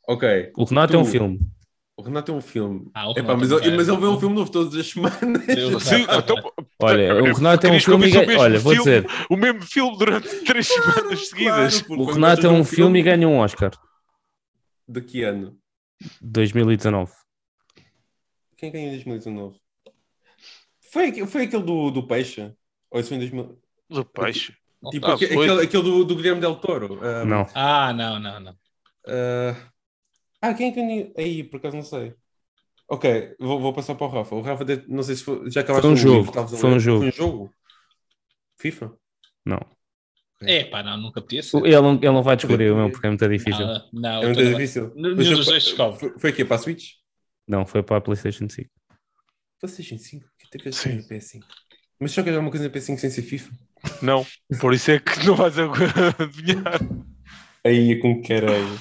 Ok. 0.07 0.51
O 0.55 0.63
Renato 0.63 0.95
é 0.95 0.99
um 0.99 1.03
Tu- 1.03 1.09
filme. 1.09 1.39
O 1.97 2.03
Renato 2.03 2.31
é 2.31 2.35
um 2.35 2.41
filme. 2.41 2.91
Ah, 2.93 3.09
Epá, 3.17 3.35
mas, 3.35 3.51
é 3.51 3.55
um 3.55 3.57
ele, 3.57 3.75
mas 3.77 3.87
ele 3.89 3.97
vê 3.97 4.05
um 4.05 4.19
filme 4.19 4.35
novo 4.35 4.51
todas 4.51 4.75
as 4.75 4.85
semanas. 4.93 5.47
Eu- 5.57 5.79
Sim, 5.79 6.03
então, 6.03 6.35
Olha, 6.79 7.15
o 7.23 7.33
Renato 7.33 7.65
é 7.65 7.71
um 7.71 7.73
eu 7.73 7.79
filme 7.79 8.09
e 8.11 8.37
Olha, 8.37 8.59
vou 8.59 8.73
filme? 8.75 9.01
dizer, 9.01 9.07
o 9.27 9.35
mesmo 9.35 9.61
filme 9.63 9.97
durante 9.97 10.29
três 10.45 10.67
semanas 10.67 11.29
seguidas. 11.29 11.81
Claro, 11.81 12.01
o 12.03 12.05
Renato 12.05 12.45
é 12.45 12.49
um 12.51 12.63
filme 12.63 12.99
e 12.99 13.01
ganha 13.01 13.27
um 13.27 13.39
Oscar. 13.39 13.71
De 14.87 15.01
que 15.01 15.23
ano? 15.23 15.57
2019. 16.21 17.11
Quem 18.57 18.71
ganhou 18.71 18.87
em 18.89 18.91
2019? 18.93 19.59
Foi, 20.91 21.07
aquele- 21.07 21.27
foi 21.27 21.43
aquele 21.43 21.63
do, 21.63 21.91
do 21.91 22.07
Peixe? 22.07 22.53
Ou 22.89 22.99
isso 22.99 23.09
foi 23.09 23.17
em 23.17 23.19
2000? 23.19 23.59
Do 23.89 24.05
peixe. 24.05 24.53
Tipo, 24.91 25.07
Ah, 25.07 25.13
aquele, 25.15 25.61
aquele 25.63 25.83
do, 25.83 26.03
do 26.05 26.15
Guilherme 26.15 26.39
Del 26.41 26.55
Toro. 26.57 26.99
Ah, 27.03 27.25
Não. 27.25 27.45
Ah, 27.55 27.93
não, 27.93 28.19
não, 28.19 28.39
não. 28.39 28.55
ah, 29.07 29.55
ah, 30.41 30.53
quem 30.53 30.69
é 30.69 30.71
que 30.71 30.81
ganhou? 30.81 31.13
Aí, 31.17 31.43
por 31.43 31.57
acaso 31.57 31.75
não 31.75 31.83
sei. 31.83 32.13
Ok, 32.89 33.35
vou, 33.39 33.59
vou 33.59 33.73
passar 33.73 33.95
para 33.95 34.07
o 34.07 34.09
Rafa. 34.09 34.35
O 34.35 34.41
Rafa, 34.41 34.63
não 34.87 35.03
sei 35.03 35.15
se 35.15 35.23
foi, 35.23 35.49
já 35.51 35.61
acabaste 35.61 35.81
Foi 35.81 35.89
um 35.89 35.93
o 35.93 35.97
jogo, 35.97 36.17
livro, 36.31 36.47
foi 36.57 36.69
um 36.71 36.79
jogo. 36.79 36.99
Foi 36.99 37.07
um 37.09 37.11
jogo? 37.11 37.53
FIFA? 38.57 38.93
Não. 39.45 39.59
É 40.41 40.63
pá, 40.65 40.83
não, 40.83 40.97
nunca 40.97 41.19
podia 41.21 41.41
ser. 41.43 41.57
Ele 41.57 41.81
não, 41.81 41.95
ele 41.95 42.11
não 42.11 42.21
vai 42.23 42.35
descobrir 42.35 42.71
o 42.71 42.75
meu 42.75 42.91
porque 42.91 43.07
é 43.07 43.09
muito 43.09 43.27
difícil. 43.27 43.65
Não, 43.65 43.89
não, 43.91 44.21
É 44.23 44.25
muito 44.27 44.41
não- 44.43 44.51
difícil. 44.51 44.93
Nenhum 44.95 45.15
Mas 45.15 45.27
dos 45.29 45.37
foi- 45.39 45.45
dois 45.53 45.63
descobre. 45.65 45.99
Foi, 45.99 46.19
foi 46.19 46.29
aqui 46.29 46.45
para 46.45 46.55
a 46.55 46.59
Switch? 46.59 46.91
Não, 47.47 47.65
foi 47.65 47.81
para 47.83 47.97
a 47.97 48.01
PlayStation 48.01 48.47
5. 48.49 48.69
PlayStation 49.59 49.97
5? 49.97 50.25
Que 50.37 50.49
tem 50.51 50.61
que 50.61 50.71
Sim. 50.71 50.95
no 50.97 51.03
PS5? 51.07 51.41
Mas 51.99 52.11
jogas 52.13 52.33
alguma 52.35 52.51
coisa 52.51 52.65
no 52.67 52.71
PS5 52.73 52.97
sem 52.99 53.09
ser 53.09 53.21
FIFA? 53.23 53.51
Não, 54.01 54.25
por 54.59 54.73
isso 54.73 54.91
é 54.91 54.99
que 54.99 55.25
não 55.25 55.35
vais 55.35 55.55
adivinhar. 55.57 56.79
Aí, 57.65 57.99
com 57.99 58.21
caralho. 58.21 58.79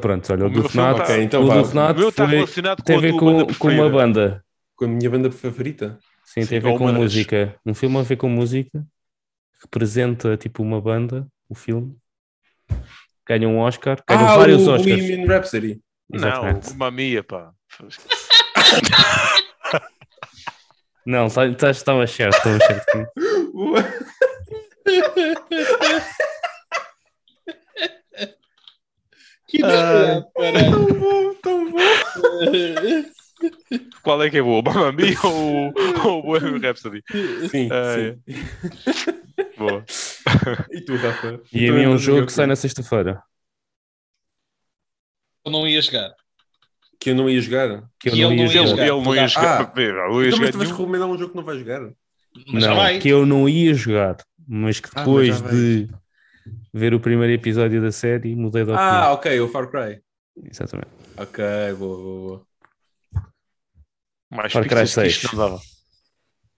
Pronto, 0.00 0.32
olha, 0.32 0.44
o, 0.44 0.46
O 0.48 0.50
do 0.50 0.62
Renato, 0.62 1.02
tá- 1.04 1.18
então 1.18 1.44
o 1.44 1.48
do 1.48 2.04
O 2.06 2.08
está 2.08 2.26
foi- 2.26 2.34
relacionado 2.36 2.82
tem 2.82 2.96
a 2.96 3.00
ver 3.00 3.12
com, 3.12 3.46
com 3.54 3.68
uma 3.68 3.88
banda. 3.88 4.44
Com 4.76 4.84
a 4.84 4.88
minha 4.88 5.10
banda 5.10 5.30
favorita. 5.30 5.98
Sim, 6.24 6.42
Sim, 6.42 6.48
tem 6.48 6.58
a 6.58 6.60
ver 6.60 6.68
ou 6.68 6.78
com 6.78 6.86
das. 6.86 6.96
música. 6.96 7.58
Um 7.64 7.74
filme 7.74 7.98
a 7.98 8.02
ver 8.02 8.16
com 8.16 8.28
música. 8.28 8.86
Representa 9.62 10.36
tipo 10.36 10.62
uma 10.62 10.80
banda, 10.80 11.26
o 11.48 11.54
filme. 11.54 11.96
Ganha 13.26 13.48
um 13.48 13.58
Oscar. 13.58 14.02
Ganha 14.08 14.20
Ah, 14.20 14.36
vários 14.36 14.66
o 14.66 14.72
Oscars. 14.72 14.84
Bohemian 15.00 15.26
Rhapsody. 15.26 15.80
Exatamente. 16.12 16.70
Não, 16.70 16.76
mamia, 16.76 17.22
pá. 17.24 17.52
Não, 21.06 21.26
estava 21.26 22.06
certo, 22.06 22.36
estava 22.36 22.58
certo. 22.58 23.06
Que 29.46 29.58
caralho. 29.60 30.26
tão 30.34 30.86
bom, 30.98 31.34
tão 31.42 31.70
bom. 31.70 31.78
Qual 34.02 34.22
é 34.22 34.30
que 34.30 34.38
é 34.38 34.42
boa? 34.42 34.62
Mamia 34.62 35.14
ou, 35.24 35.72
ou 36.04 36.18
o 36.18 36.22
Bohemian 36.22 36.58
Rhapsody? 36.60 37.02
Sim, 37.50 37.68
Ah, 37.72 37.94
sim. 37.94 38.22
Boa. 39.56 39.84
E 40.70 40.80
tu, 40.82 40.94
Rafa? 40.96 41.40
E 41.52 41.68
a 41.68 41.72
mim 41.72 41.84
é 41.84 41.88
um 41.88 41.96
jogo 41.96 42.26
que 42.26 42.32
sai 42.32 42.46
na 42.46 42.56
sexta-feira. 42.56 43.22
Eu 45.44 45.50
não 45.50 45.66
ia 45.66 45.80
jogar. 45.80 46.12
Que 47.00 47.10
eu 47.10 47.14
não 47.14 47.28
ia 47.30 47.40
jogar. 47.40 47.84
Que 48.00 48.08
eu 48.08 48.12
Que 48.12 48.22
não 48.22 48.32
ele 48.32 48.40
ia 48.40 48.46
não 48.46 48.52
ia 48.52 48.66
jogar. 48.66 48.82
ele 48.86 49.02
não 49.04 49.14
ia 49.14 49.24
Ah. 49.24 49.26
jogar. 49.28 49.72
Não 49.76 50.22
ia 50.22 50.28
Então, 50.28 50.38
mas 50.40 50.50
tu 50.50 50.58
vais 50.58 50.70
recomendar 50.70 51.08
um 51.08 51.16
jogo 51.18 51.30
que 51.30 51.36
não 51.36 51.44
vai 51.44 51.58
jogar? 51.58 51.80
Mas 52.52 52.64
Não, 52.64 52.76
vai. 52.76 52.98
que 52.98 53.08
eu 53.08 53.24
não 53.26 53.48
ia 53.48 53.72
jogar, 53.74 54.16
mas 54.46 54.80
que 54.80 54.88
Ah, 54.88 54.92
mas 54.96 55.04
depois 55.04 55.28
já 55.28 55.42
vai. 55.42 55.52
de 55.52 55.88
ver 56.72 56.94
o 56.94 57.00
primeiro 57.00 57.32
episódio 57.32 57.80
da 57.80 57.90
série 57.92 58.34
mudei 58.36 58.64
de 58.64 58.70
opinião. 58.70 58.90
Ah, 58.92 59.12
ok, 59.12 59.40
o 59.40 59.48
Far 59.48 59.68
Cry. 59.70 60.00
Exatamente. 60.44 60.88
Ok, 61.16 61.44
boa, 61.78 61.96
boa, 61.96 62.28
boa. 62.28 62.46
Mais 64.30 64.52
Far 64.52 64.66
Cry 64.66 64.80
pistas 64.80 65.02
que 65.04 65.08
isto 65.08 65.20
6. 65.28 65.32
não 65.32 65.38
dava. 65.48 65.60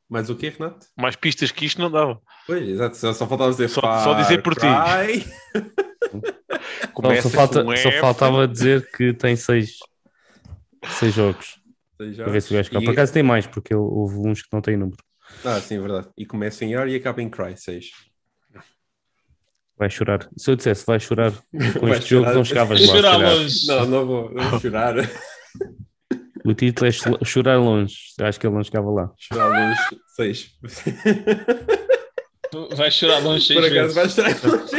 Mais 0.09 0.29
o 0.29 0.35
quê, 0.37 0.49
Renato? 0.59 0.87
Mais 0.99 1.15
pistas 1.17 1.51
que 1.53 1.65
isto 1.65 1.81
não 1.81 1.91
dava. 1.91 2.21
Pois, 2.47 2.69
exato, 2.69 2.97
só, 2.97 3.13
só 3.13 3.27
faltava 3.29 3.51
dizer 3.51 3.69
Só- 3.69 3.81
só 3.81 4.15
dizer 4.15 4.43
por 4.43 4.55
ti. 4.55 4.61
Cry. 4.63 5.25
Só, 7.23 7.31
falta, 7.31 7.65
com 7.65 7.77
só 7.77 7.91
faltava 7.93 8.47
dizer 8.49 8.91
que 8.91 9.15
tem 9.15 9.35
seis, 9.37 9.79
seis 10.89 11.15
jogos. 11.15 11.61
Para 11.97 12.31
ver 12.33 12.41
se 12.43 12.53
o 12.53 12.57
gajo. 12.57 12.71
E- 12.73 12.85
Por 12.85 12.93
acaso 12.93 13.13
tem 13.13 13.23
mais, 13.23 13.47
porque 13.47 13.75
houve 13.75 14.17
uns 14.19 14.43
que 14.43 14.49
não 14.53 14.61
têm 14.63 14.77
número. 14.77 14.97
Ah, 15.45 15.61
sim, 15.61 15.79
verdade. 15.81 16.09
E 16.17 16.25
começa 16.27 16.65
em 16.65 16.75
R 16.75 16.91
e 16.91 16.97
acaba 16.97 17.21
em 17.23 17.29
Cry 17.29 17.57
6. 17.57 17.91
Vai 19.79 19.89
chorar. 19.89 20.29
Se 20.37 20.51
eu 20.51 20.57
dissesse 20.57 20.85
vai 20.87 20.99
chorar 21.01 21.33
com 21.33 21.87
Vai 21.87 21.99
este 21.99 22.11
jogo, 22.11 22.25
chorar. 22.25 22.35
não 22.35 22.45
chegavas 22.45 22.81
lá. 22.87 22.95
chorar 22.97 23.17
longe. 23.17 23.67
Não, 23.67 23.87
não 23.87 24.07
vou, 24.07 24.31
não 24.35 24.51
vou 24.51 24.61
chorar. 24.61 24.95
O 26.45 26.55
título 26.55 26.87
é 26.89 26.91
Cho- 26.91 27.19
Chorar 27.25 27.59
Longe. 27.59 27.97
Acho 28.21 28.41
que 28.41 28.47
ele 28.47 28.55
não 28.55 28.65
chegava 28.65 28.91
lá. 28.91 29.11
chorar 29.19 29.49
longe 29.49 29.81
6. 30.17 30.51
Vai 32.77 32.91
chorar 32.91 33.19
longe 33.21 33.47
seis 33.47 33.61
Por 33.61 33.69
acaso 33.71 33.95
vezes. 33.95 34.17
vai 34.17 34.33
chorar 34.35 34.59
longe. 34.59 34.71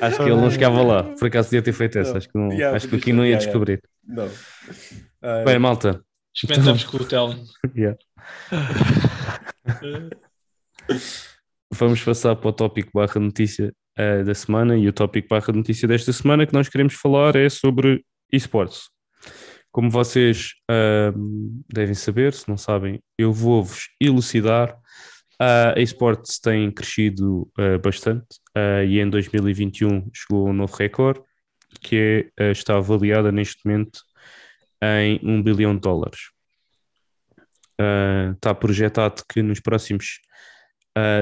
Acho 0.00 0.16
que 0.16 0.22
ele 0.22 0.36
não 0.36 0.50
chegava 0.50 0.82
lá. 0.82 1.02
Por 1.02 1.26
acaso 1.26 1.50
devia 1.50 1.62
ter 1.62 1.72
feito 1.72 1.98
essa. 1.98 2.10
Não. 2.10 2.16
Acho 2.18 2.28
que, 2.28 2.38
não, 2.38 2.52
Yeah, 2.52 2.76
acho 2.76 2.88
que 2.88 2.96
aqui 2.96 3.12
não 3.12 3.24
ia. 3.24 3.30
Yeah, 3.30 3.44
descobrir. 3.44 3.80
Não. 4.06 4.30
Ah, 5.22 5.42
Bem, 5.44 5.58
malta. 5.58 6.04
Experimentamos 6.34 6.84
com 6.84 6.96
o 6.96 7.04
Telmo. 7.04 7.44
Yeah. 7.76 7.98
Vamos 11.72 12.02
passar 12.02 12.36
para 12.36 12.48
o 12.48 12.52
tópico 12.52 12.90
barra 12.94 13.20
notícia 13.20 13.72
eh, 13.96 14.22
da 14.22 14.34
semana 14.34 14.76
e 14.76 14.86
o 14.86 14.92
tópico 14.92 15.28
barra 15.28 15.52
notícia 15.52 15.88
desta 15.88 16.12
semana 16.12 16.46
que 16.46 16.52
nós 16.52 16.68
queremos 16.68 16.94
falar 16.94 17.34
é 17.36 17.48
sobre 17.48 18.04
esportes. 18.30 18.90
Como 19.72 19.90
vocês 19.90 20.52
ahm, 20.70 21.62
devem 21.72 21.94
saber, 21.94 22.32
se 22.32 22.48
não 22.48 22.56
sabem, 22.56 23.00
eu 23.18 23.32
vou-vos 23.32 23.88
elucidar. 24.00 24.76
A 25.46 25.78
esportes 25.78 26.38
tem 26.38 26.70
crescido 26.70 27.50
ah, 27.58 27.76
bastante 27.76 28.40
ah, 28.54 28.82
e 28.82 28.98
em 28.98 29.10
2021 29.10 30.08
chegou 30.14 30.46
a 30.46 30.50
um 30.50 30.54
novo 30.54 30.74
recorde 30.74 31.20
que 31.82 32.30
é, 32.38 32.44
ah, 32.44 32.50
está 32.50 32.76
avaliada 32.78 33.30
neste 33.30 33.60
momento 33.62 34.00
em 34.82 35.20
1 35.22 35.42
bilhão 35.42 35.74
de 35.74 35.80
dólares. 35.80 36.30
Uh, 37.80 38.32
está 38.34 38.54
projetado 38.54 39.22
que 39.28 39.42
nos 39.42 39.58
próximos 39.58 40.20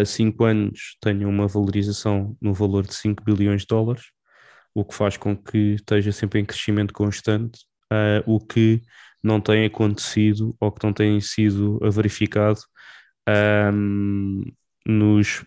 5 0.04 0.44
anos 0.44 0.96
tenha 1.00 1.26
uma 1.26 1.46
valorização 1.46 2.36
no 2.40 2.52
valor 2.52 2.86
de 2.86 2.94
5 2.94 3.24
bilhões 3.24 3.62
de 3.62 3.68
dólares, 3.68 4.04
o 4.74 4.84
que 4.84 4.94
faz 4.94 5.16
com 5.16 5.36
que 5.36 5.74
esteja 5.74 6.12
sempre 6.12 6.40
em 6.40 6.44
crescimento 6.44 6.92
constante, 6.92 7.60
uh, 7.92 8.22
o 8.26 8.38
que 8.38 8.82
não 9.22 9.40
tem 9.40 9.64
acontecido 9.64 10.54
ou 10.60 10.70
que 10.70 10.84
não 10.84 10.92
tem 10.92 11.20
sido 11.20 11.78
verificado 11.90 12.60
um, 13.28 14.42
nos, 14.86 15.44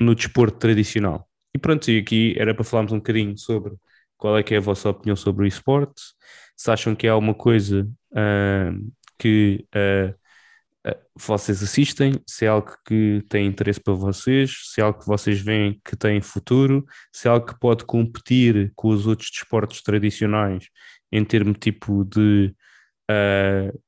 no 0.00 0.14
desporto 0.14 0.58
tradicional. 0.58 1.28
E 1.54 1.58
pronto, 1.58 1.90
e 1.90 1.98
aqui 1.98 2.34
era 2.38 2.54
para 2.54 2.64
falarmos 2.64 2.92
um 2.92 2.98
bocadinho 2.98 3.36
sobre 3.36 3.74
qual 4.16 4.36
é 4.36 4.42
que 4.42 4.54
é 4.54 4.58
a 4.58 4.60
vossa 4.60 4.90
opinião 4.90 5.16
sobre 5.16 5.44
o 5.44 5.48
esporte, 5.48 6.02
se 6.56 6.70
acham 6.70 6.94
que 6.94 7.06
há 7.06 7.16
uma 7.16 7.34
coisa 7.34 7.88
uh, 8.12 8.92
que 9.18 9.66
uh, 9.74 10.14
vocês 11.16 11.62
assistem, 11.62 12.12
se 12.26 12.44
é 12.44 12.48
algo 12.48 12.72
que 12.86 13.22
tem 13.28 13.46
interesse 13.46 13.80
para 13.80 13.94
vocês, 13.94 14.70
se 14.72 14.80
é 14.80 14.84
algo 14.84 15.00
que 15.00 15.06
vocês 15.06 15.40
veem 15.40 15.80
que 15.84 15.96
tem 15.96 16.20
futuro, 16.20 16.84
se 17.12 17.28
é 17.28 17.30
algo 17.30 17.46
que 17.46 17.58
pode 17.58 17.84
competir 17.84 18.72
com 18.74 18.88
os 18.88 19.06
outros 19.06 19.30
desportos 19.30 19.82
tradicionais 19.82 20.68
em 21.12 21.24
termos 21.24 21.56
tipo 21.60 22.04
de 22.04 22.54
uh, 23.10 23.80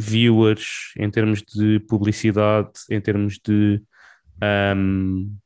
viewers, 0.00 0.92
em 0.96 1.10
termos 1.10 1.42
de 1.42 1.78
publicidade, 1.80 2.70
em 2.90 3.00
termos 3.00 3.38
de 3.38 3.82
um, 4.74 5.36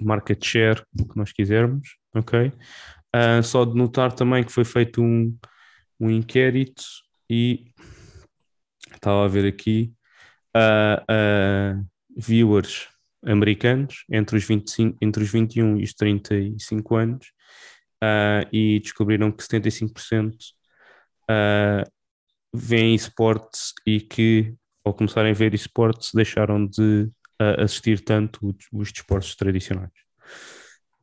market 0.00 0.44
share, 0.44 0.82
o 1.00 1.06
que 1.06 1.16
nós 1.16 1.32
quisermos, 1.32 1.96
ok? 2.14 2.52
Uh, 3.14 3.42
só 3.42 3.64
de 3.64 3.76
notar 3.76 4.12
também 4.12 4.42
que 4.42 4.52
foi 4.52 4.64
feito 4.64 5.00
um, 5.00 5.36
um 5.98 6.10
inquérito 6.10 6.82
e 7.28 7.64
estava 8.92 9.24
a 9.24 9.28
ver 9.28 9.46
aqui 9.46 9.92
uh, 10.56 11.78
uh, 11.78 11.86
viewers 12.16 12.88
americanos 13.24 14.04
entre 14.10 14.36
os, 14.36 14.44
25, 14.44 14.98
entre 15.00 15.22
os 15.22 15.30
21 15.30 15.78
e 15.78 15.84
os 15.84 15.94
35 15.94 16.96
anos 16.96 17.32
e 18.50 18.80
descobriram 18.80 19.30
que 19.30 19.42
75% 19.42 20.32
uh, 21.30 21.99
veem 22.52 22.94
esportes 22.94 23.72
e 23.86 24.00
que 24.00 24.54
ao 24.84 24.94
começarem 24.94 25.30
a 25.30 25.34
ver 25.34 25.54
esportes 25.54 26.10
deixaram 26.14 26.66
de 26.66 27.10
uh, 27.40 27.62
assistir 27.62 28.00
tanto 28.00 28.48
os, 28.48 28.66
os 28.72 28.92
desportos 28.92 29.34
tradicionais. 29.36 29.92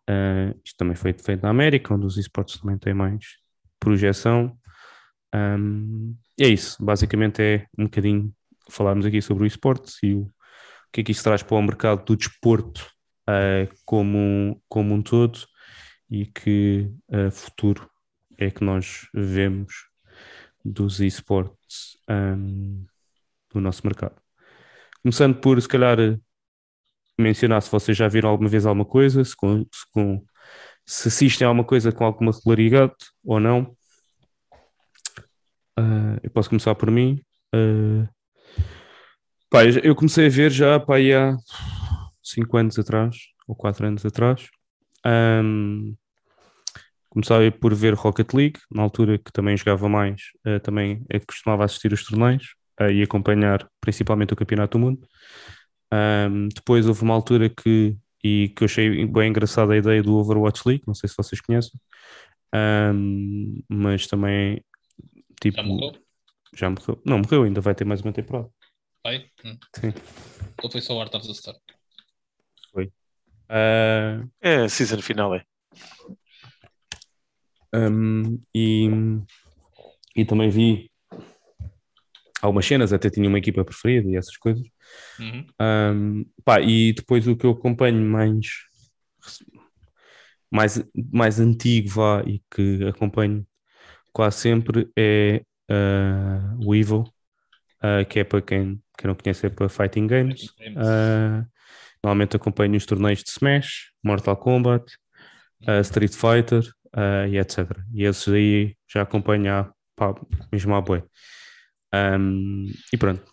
Uh, 0.09 0.57
isto 0.63 0.77
também 0.77 0.95
foi 0.95 1.13
feito 1.13 1.41
na 1.43 1.49
América, 1.49 1.93
onde 1.93 2.05
os 2.05 2.17
esportes 2.17 2.59
também 2.59 2.77
têm 2.77 2.93
mais 2.93 3.25
projeção. 3.79 4.57
Um, 5.33 6.15
é 6.39 6.47
isso, 6.47 6.83
basicamente 6.83 7.41
é 7.41 7.65
um 7.77 7.85
bocadinho 7.85 8.33
falarmos 8.69 9.05
aqui 9.05 9.21
sobre 9.21 9.43
o 9.43 9.47
esporte 9.47 9.93
e 10.03 10.13
o, 10.13 10.21
o 10.21 10.29
que 10.91 11.01
é 11.01 11.03
que 11.03 11.11
isso 11.11 11.23
traz 11.23 11.43
para 11.43 11.57
o 11.57 11.61
mercado 11.61 12.05
do 12.05 12.15
desporto 12.15 12.89
uh, 13.29 13.73
como, 13.85 14.61
como 14.67 14.93
um 14.93 15.01
todo 15.01 15.39
e 16.09 16.25
que 16.25 16.89
uh, 17.09 17.31
futuro 17.31 17.89
é 18.37 18.49
que 18.49 18.63
nós 18.63 19.07
vemos 19.13 19.86
dos 20.71 20.99
esportes 20.99 21.97
um, 22.09 22.85
no 23.53 23.61
nosso 23.61 23.81
mercado. 23.85 24.15
Começando 25.01 25.39
por, 25.39 25.61
se 25.61 25.67
calhar, 25.67 25.97
mencionar 27.17 27.61
se 27.61 27.71
vocês 27.71 27.97
já 27.97 28.07
viram 28.07 28.29
alguma 28.29 28.49
vez 28.49 28.65
alguma 28.65 28.85
coisa, 28.85 29.23
se, 29.23 29.35
com, 29.35 29.59
se, 29.71 29.91
com, 29.91 30.23
se 30.85 31.07
assistem 31.07 31.45
a 31.45 31.49
alguma 31.49 31.65
coisa 31.65 31.91
com 31.91 32.05
alguma 32.05 32.31
regularidade 32.31 32.95
ou 33.23 33.39
não. 33.39 33.75
Uh, 35.79 36.17
eu 36.23 36.31
posso 36.31 36.49
começar 36.49 36.75
por 36.75 36.91
mim. 36.91 37.21
Uh, 37.55 38.07
pá, 39.49 39.63
eu 39.65 39.95
comecei 39.95 40.27
a 40.27 40.29
ver 40.29 40.51
já 40.51 40.79
pá, 40.79 40.97
há 40.97 41.37
5 42.21 42.57
anos 42.57 42.79
atrás, 42.79 43.15
ou 43.47 43.55
4 43.55 43.87
anos 43.87 44.05
atrás. 44.05 44.47
Um, 45.05 45.95
comecei 47.17 47.49
por 47.49 47.73
ver 47.73 47.95
Rocket 47.95 48.31
League, 48.33 48.59
na 48.71 48.83
altura 48.83 49.17
que 49.17 49.31
também 49.31 49.57
jogava 49.57 49.89
mais, 49.89 50.21
uh, 50.45 50.59
também 50.59 51.03
é 51.09 51.19
que 51.19 51.25
costumava 51.25 51.65
assistir 51.65 51.91
os 51.91 52.03
torneios 52.05 52.55
e 52.91 53.01
acompanhar 53.01 53.67
principalmente 53.81 54.33
o 54.33 54.35
Campeonato 54.35 54.77
do 54.77 54.85
Mundo. 54.85 55.07
Um, 55.91 56.47
depois 56.49 56.85
houve 56.85 57.01
uma 57.01 57.15
altura 57.15 57.49
que, 57.49 57.97
e 58.23 58.49
que 58.49 58.63
eu 58.63 58.65
achei 58.65 59.03
bem 59.07 59.29
engraçada 59.29 59.73
a 59.73 59.77
ideia 59.77 60.03
do 60.03 60.15
Overwatch 60.15 60.61
League, 60.63 60.83
não 60.85 60.93
sei 60.93 61.09
se 61.09 61.15
vocês 61.17 61.41
conhecem, 61.41 61.71
um, 62.53 63.63
mas 63.67 64.05
também 64.05 64.61
tipo, 65.41 65.57
Já 65.57 65.63
morreu? 65.63 65.91
já 66.53 66.69
morreu. 66.69 67.01
Não, 67.03 67.17
morreu 67.17 67.43
ainda, 67.43 67.61
vai 67.61 67.73
ter 67.73 67.85
mais 67.85 68.01
uma 68.01 68.13
temporada. 68.13 68.47
Vai? 69.03 69.25
Hum. 69.43 69.57
Sim. 69.75 69.93
Ou 70.61 70.71
foi 70.71 70.81
só 70.81 70.95
o 70.95 71.01
Art 71.01 71.15
of 71.15 71.27
the 71.27 71.33
Star? 71.33 71.55
Uh, 73.49 74.29
É, 74.41 74.67
season 74.67 75.01
final 75.01 75.33
é. 75.33 75.43
Um, 77.73 78.39
e, 78.53 78.89
e 80.15 80.25
também 80.25 80.49
vi 80.49 80.91
algumas 82.41 82.65
cenas, 82.65 82.93
até 82.93 83.09
tinha 83.09 83.27
uma 83.27 83.39
equipa 83.39 83.63
preferida 83.63 84.09
e 84.09 84.15
essas 84.15 84.37
coisas. 84.37 84.65
Uhum. 85.19 85.45
Um, 85.59 86.25
pá, 86.43 86.61
e 86.61 86.93
depois 86.93 87.27
o 87.27 87.35
que 87.35 87.45
eu 87.45 87.51
acompanho 87.51 88.01
mais, 88.01 88.47
mais, 90.49 90.83
mais 91.11 91.39
antigo 91.39 91.89
vá, 91.89 92.23
e 92.25 92.41
que 92.49 92.85
acompanho 92.87 93.45
quase 94.13 94.37
sempre 94.37 94.89
é 94.95 95.43
uh, 95.69 96.65
o 96.65 96.73
Evil, 96.73 97.01
uh, 97.83 98.05
que 98.07 98.19
é 98.19 98.23
para 98.23 98.41
quem, 98.41 98.81
quem 98.97 99.07
não 99.07 99.15
conhece, 99.15 99.45
é 99.45 99.49
para 99.49 99.69
Fighting 99.69 100.07
Games. 100.07 100.49
Uh, 100.49 101.45
normalmente 102.03 102.35
acompanho 102.35 102.75
os 102.75 102.85
torneios 102.85 103.23
de 103.23 103.29
Smash, 103.29 103.91
Mortal 104.03 104.37
Kombat, 104.37 104.85
uh, 105.67 105.81
Street 105.81 106.13
Fighter 106.13 106.63
uh, 106.97 107.27
e 107.29 107.37
etc. 107.37 107.69
E 107.93 108.03
esses 108.03 108.27
aí 108.27 108.75
já 108.87 109.03
acompanho 109.03 109.53
há, 109.53 109.73
pá, 109.95 110.13
mesmo 110.51 110.75
há 110.75 110.81
boi. 110.81 111.03
Um, 111.93 112.65
e 112.91 112.97
pronto. 112.97 113.23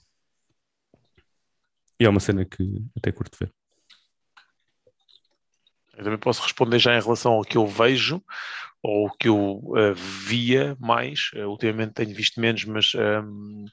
E 1.98 2.04
é 2.04 2.08
uma 2.08 2.20
cena 2.20 2.44
que 2.44 2.62
até 2.96 3.10
curto 3.10 3.38
ver. 3.40 3.52
Eu 5.96 6.04
também 6.04 6.18
posso 6.18 6.42
responder 6.42 6.78
já 6.78 6.96
em 6.96 7.00
relação 7.00 7.32
ao 7.32 7.44
que 7.44 7.56
eu 7.56 7.66
vejo 7.66 8.22
ou 8.82 9.06
o 9.06 9.10
que 9.10 9.28
eu 9.28 9.36
uh, 9.36 9.94
via 9.94 10.76
mais. 10.78 11.30
Uh, 11.34 11.48
ultimamente 11.48 11.94
tenho 11.94 12.14
visto 12.14 12.40
menos, 12.40 12.64
mas 12.64 12.92
um, 12.94 13.64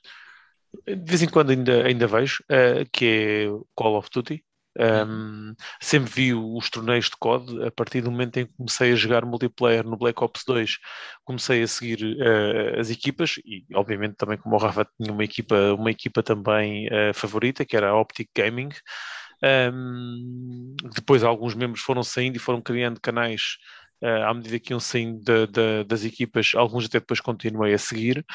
de 0.85 0.95
vez 1.03 1.21
em 1.21 1.27
quando 1.27 1.49
ainda, 1.49 1.85
ainda 1.85 2.07
vejo, 2.07 2.43
uh, 2.43 2.87
que 2.91 3.05
é 3.05 3.65
Call 3.75 3.97
of 3.97 4.09
Duty. 4.11 4.43
Um, 4.77 5.53
sempre 5.81 6.11
vi 6.11 6.33
os 6.33 6.69
torneios 6.69 7.05
de 7.05 7.17
COD 7.17 7.65
a 7.65 7.71
partir 7.71 8.01
do 8.01 8.09
momento 8.09 8.37
em 8.37 8.45
que 8.45 8.53
comecei 8.53 8.93
a 8.93 8.95
jogar 8.95 9.25
multiplayer 9.25 9.85
no 9.85 9.97
Black 9.97 10.23
Ops 10.23 10.43
2 10.47 10.77
comecei 11.25 11.61
a 11.61 11.67
seguir 11.67 12.01
uh, 12.03 12.79
as 12.79 12.89
equipas 12.89 13.35
e 13.45 13.65
obviamente 13.73 14.15
também 14.15 14.37
como 14.37 14.55
o 14.55 14.57
Rafa 14.57 14.87
tinha 14.97 15.11
uma 15.11 15.23
equipa, 15.25 15.73
uma 15.73 15.91
equipa 15.91 16.23
também 16.23 16.87
uh, 16.87 17.13
favorita 17.13 17.65
que 17.65 17.75
era 17.75 17.89
a 17.89 17.99
Optic 17.99 18.29
Gaming. 18.35 18.69
Um, 19.43 20.75
depois 20.93 21.23
alguns 21.23 21.55
membros 21.55 21.81
foram 21.81 22.03
saindo 22.03 22.35
e 22.35 22.39
foram 22.39 22.61
criando 22.61 23.01
canais 23.01 23.57
uh, 24.03 24.25
à 24.27 24.33
medida 24.33 24.59
que 24.59 24.73
iam 24.73 24.79
saindo 24.79 25.19
de, 25.19 25.47
de, 25.47 25.83
das 25.85 26.03
equipas, 26.03 26.51
alguns 26.55 26.85
até 26.85 26.99
depois 26.99 27.19
continuei 27.19 27.73
a 27.73 27.77
seguir. 27.77 28.25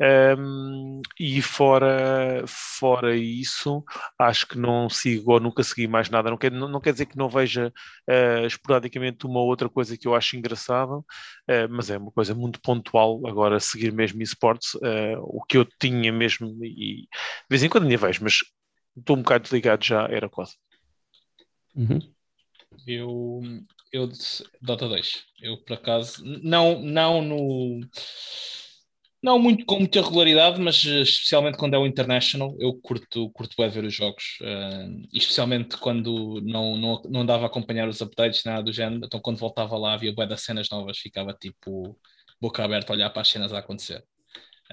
Um, 0.00 1.00
e 1.20 1.40
fora, 1.40 2.42
fora 2.48 3.14
isso, 3.16 3.84
acho 4.18 4.48
que 4.48 4.58
não 4.58 4.90
sigo 4.90 5.32
ou 5.32 5.40
nunca 5.40 5.62
segui 5.62 5.86
mais 5.86 6.10
nada. 6.10 6.30
Não 6.30 6.36
quer, 6.36 6.50
não, 6.50 6.68
não 6.68 6.80
quer 6.80 6.92
dizer 6.92 7.06
que 7.06 7.16
não 7.16 7.28
veja 7.28 7.72
uh, 8.10 8.46
esporadicamente 8.46 9.24
uma 9.24 9.40
outra 9.40 9.68
coisa 9.68 9.96
que 9.96 10.08
eu 10.08 10.14
acho 10.14 10.36
engraçada, 10.36 10.96
uh, 10.96 11.04
mas 11.70 11.90
é 11.90 11.98
uma 11.98 12.10
coisa 12.10 12.34
muito 12.34 12.60
pontual. 12.60 13.24
Agora, 13.26 13.60
seguir 13.60 13.92
mesmo 13.92 14.20
esportes, 14.20 14.74
uh, 14.74 15.20
o 15.20 15.44
que 15.44 15.56
eu 15.56 15.64
tinha 15.80 16.12
mesmo, 16.12 16.48
e 16.64 17.02
de 17.02 17.08
vez 17.48 17.62
em 17.62 17.68
quando 17.68 17.84
ainda 17.84 17.96
vejo, 17.96 18.24
mas 18.24 18.38
estou 18.96 19.16
um 19.16 19.22
bocado 19.22 19.44
desligado 19.44 19.84
já, 19.84 20.06
era 20.08 20.28
quase. 20.28 20.54
Uhum. 21.76 22.00
Eu, 22.86 23.40
eu 23.94 24.10
Dota 24.60 24.88
2. 24.88 25.24
Eu 25.40 25.58
por 25.58 25.74
acaso, 25.74 26.22
não, 26.42 26.80
não 26.80 27.22
no. 27.22 27.80
Não 29.22 29.38
muito 29.38 29.64
com 29.64 29.78
muita 29.78 30.02
regularidade, 30.02 30.60
mas 30.60 30.84
especialmente 30.84 31.56
quando 31.56 31.72
é 31.74 31.78
o 31.78 31.86
International, 31.86 32.54
eu 32.60 32.74
curto, 32.74 33.30
curto 33.30 33.54
bem 33.56 33.70
ver 33.70 33.84
os 33.84 33.94
jogos, 33.94 34.36
uh, 34.42 35.08
especialmente 35.14 35.78
quando 35.78 36.42
não, 36.42 36.76
não, 36.76 37.02
não 37.08 37.20
andava 37.22 37.44
a 37.44 37.46
acompanhar 37.46 37.88
os 37.88 38.02
updates, 38.02 38.44
nada 38.44 38.62
do 38.62 38.72
género. 38.72 39.06
Então, 39.06 39.20
quando 39.20 39.38
voltava 39.38 39.78
lá, 39.78 39.94
havia 39.94 40.12
bué 40.12 40.26
das 40.26 40.42
cenas 40.42 40.68
novas, 40.70 40.98
ficava 40.98 41.32
tipo 41.32 41.98
boca 42.38 42.62
aberta 42.62 42.92
a 42.92 42.96
olhar 42.96 43.10
para 43.10 43.22
as 43.22 43.28
cenas 43.28 43.52
a 43.52 43.60
acontecer. 43.60 44.04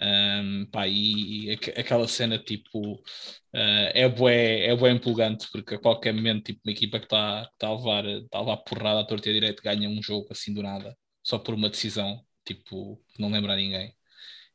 Um, 0.01 0.65
pá, 0.71 0.87
e, 0.87 1.51
aquela 1.51 2.07
cena 2.07 2.39
tipo 2.39 2.93
uh, 2.93 3.91
é 3.93 4.07
bué, 4.07 4.65
é 4.67 4.75
bué 4.75 4.89
empolgante 4.91 5.47
porque 5.51 5.75
a 5.75 5.79
qualquer 5.79 6.13
momento 6.13 6.45
tipo, 6.45 6.61
uma 6.65 6.71
equipa 6.71 6.97
que 6.97 7.05
está 7.05 7.49
tá 7.57 7.67
a, 7.67 7.75
levar, 7.75 8.03
tá 8.29 8.37
a 8.37 8.41
levar 8.41 8.57
porrada 8.57 9.01
à 9.01 9.03
torta 9.05 9.27
e 9.27 9.31
à 9.31 9.33
direita 9.33 9.61
ganha 9.61 9.89
um 9.89 10.01
jogo 10.01 10.27
assim 10.31 10.53
do 10.53 10.63
nada, 10.63 10.97
só 11.21 11.37
por 11.37 11.53
uma 11.53 11.69
decisão 11.69 12.23
tipo, 12.45 13.03
que 13.13 13.21
não 13.21 13.29
lembra 13.29 13.55
ninguém 13.55 13.93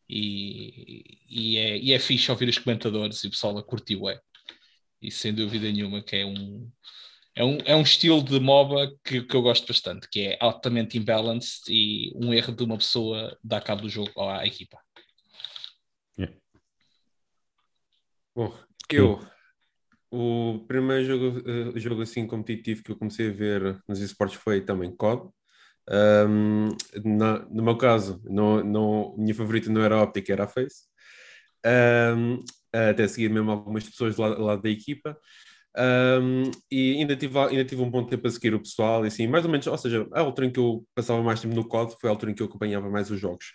e, 0.08 1.04
e, 1.28 1.58
é, 1.58 1.78
e 1.78 1.92
é 1.92 1.98
fixe 1.98 2.30
ouvir 2.30 2.48
os 2.48 2.58
comentadores 2.58 3.22
e 3.24 3.28
o 3.28 3.30
pessoal 3.30 3.58
a 3.58 3.62
curtir 3.62 3.96
bué 3.96 4.18
e 5.02 5.10
sem 5.10 5.34
dúvida 5.34 5.70
nenhuma 5.70 6.02
que 6.02 6.16
é 6.16 6.26
um 6.26 6.70
é 7.34 7.44
um, 7.44 7.58
é 7.66 7.76
um 7.76 7.82
estilo 7.82 8.22
de 8.22 8.40
MOBA 8.40 8.90
que, 9.04 9.22
que 9.22 9.36
eu 9.36 9.42
gosto 9.42 9.66
bastante, 9.68 10.08
que 10.08 10.20
é 10.22 10.38
altamente 10.40 10.96
imbalanced 10.96 11.64
e 11.68 12.10
um 12.16 12.32
erro 12.32 12.54
de 12.54 12.64
uma 12.64 12.78
pessoa 12.78 13.38
dá 13.44 13.60
cabo 13.60 13.82
do 13.82 13.90
jogo 13.90 14.10
à 14.18 14.46
equipa. 14.46 14.78
Bom, 18.34 18.54
eu, 18.92 19.18
o 20.10 20.64
primeiro 20.68 21.04
jogo, 21.04 21.38
uh, 21.40 21.78
jogo 21.78 22.02
assim 22.02 22.26
competitivo 22.26 22.82
que 22.82 22.92
eu 22.92 22.96
comecei 22.96 23.30
a 23.30 23.32
ver 23.32 23.82
nos 23.88 24.00
esportes 24.00 24.38
foi 24.38 24.60
também 24.60 24.94
COD. 24.94 25.30
Um, 25.88 26.68
na, 27.04 27.38
no 27.48 27.62
meu 27.62 27.78
caso, 27.78 28.20
não, 28.24 28.62
não, 28.62 29.14
minha 29.16 29.34
favorita 29.34 29.70
não 29.70 29.82
era 29.82 29.96
a 29.96 30.02
Optic, 30.02 30.28
era 30.28 30.44
a 30.44 30.48
Face. 30.48 30.84
Um, 31.64 32.44
até 32.72 33.08
seguir 33.08 33.30
mesmo 33.30 33.50
algumas 33.50 33.84
pessoas 33.84 34.16
lá, 34.16 34.28
lá 34.28 34.56
da 34.56 34.68
equipa. 34.68 35.18
Um, 35.78 36.50
e 36.70 36.94
ainda 36.98 37.16
tive, 37.16 37.38
ainda 37.38 37.64
tive 37.64 37.82
um 37.82 37.90
bom 37.90 38.04
tempo 38.04 38.26
a 38.26 38.30
seguir 38.30 38.54
o 38.54 38.60
pessoal, 38.60 39.04
e 39.04 39.08
assim, 39.08 39.26
mais 39.26 39.44
ou 39.44 39.50
menos, 39.50 39.66
ou 39.66 39.78
seja, 39.78 40.06
a 40.12 40.20
altura 40.20 40.46
em 40.46 40.52
que 40.52 40.58
eu 40.58 40.86
passava 40.94 41.22
mais 41.22 41.40
tempo 41.40 41.54
no 41.54 41.68
COD 41.68 41.94
foi 42.00 42.08
a 42.08 42.12
altura 42.12 42.32
em 42.32 42.34
que 42.34 42.42
eu 42.42 42.46
acompanhava 42.46 42.88
mais 42.90 43.10
os 43.10 43.20
jogos. 43.20 43.46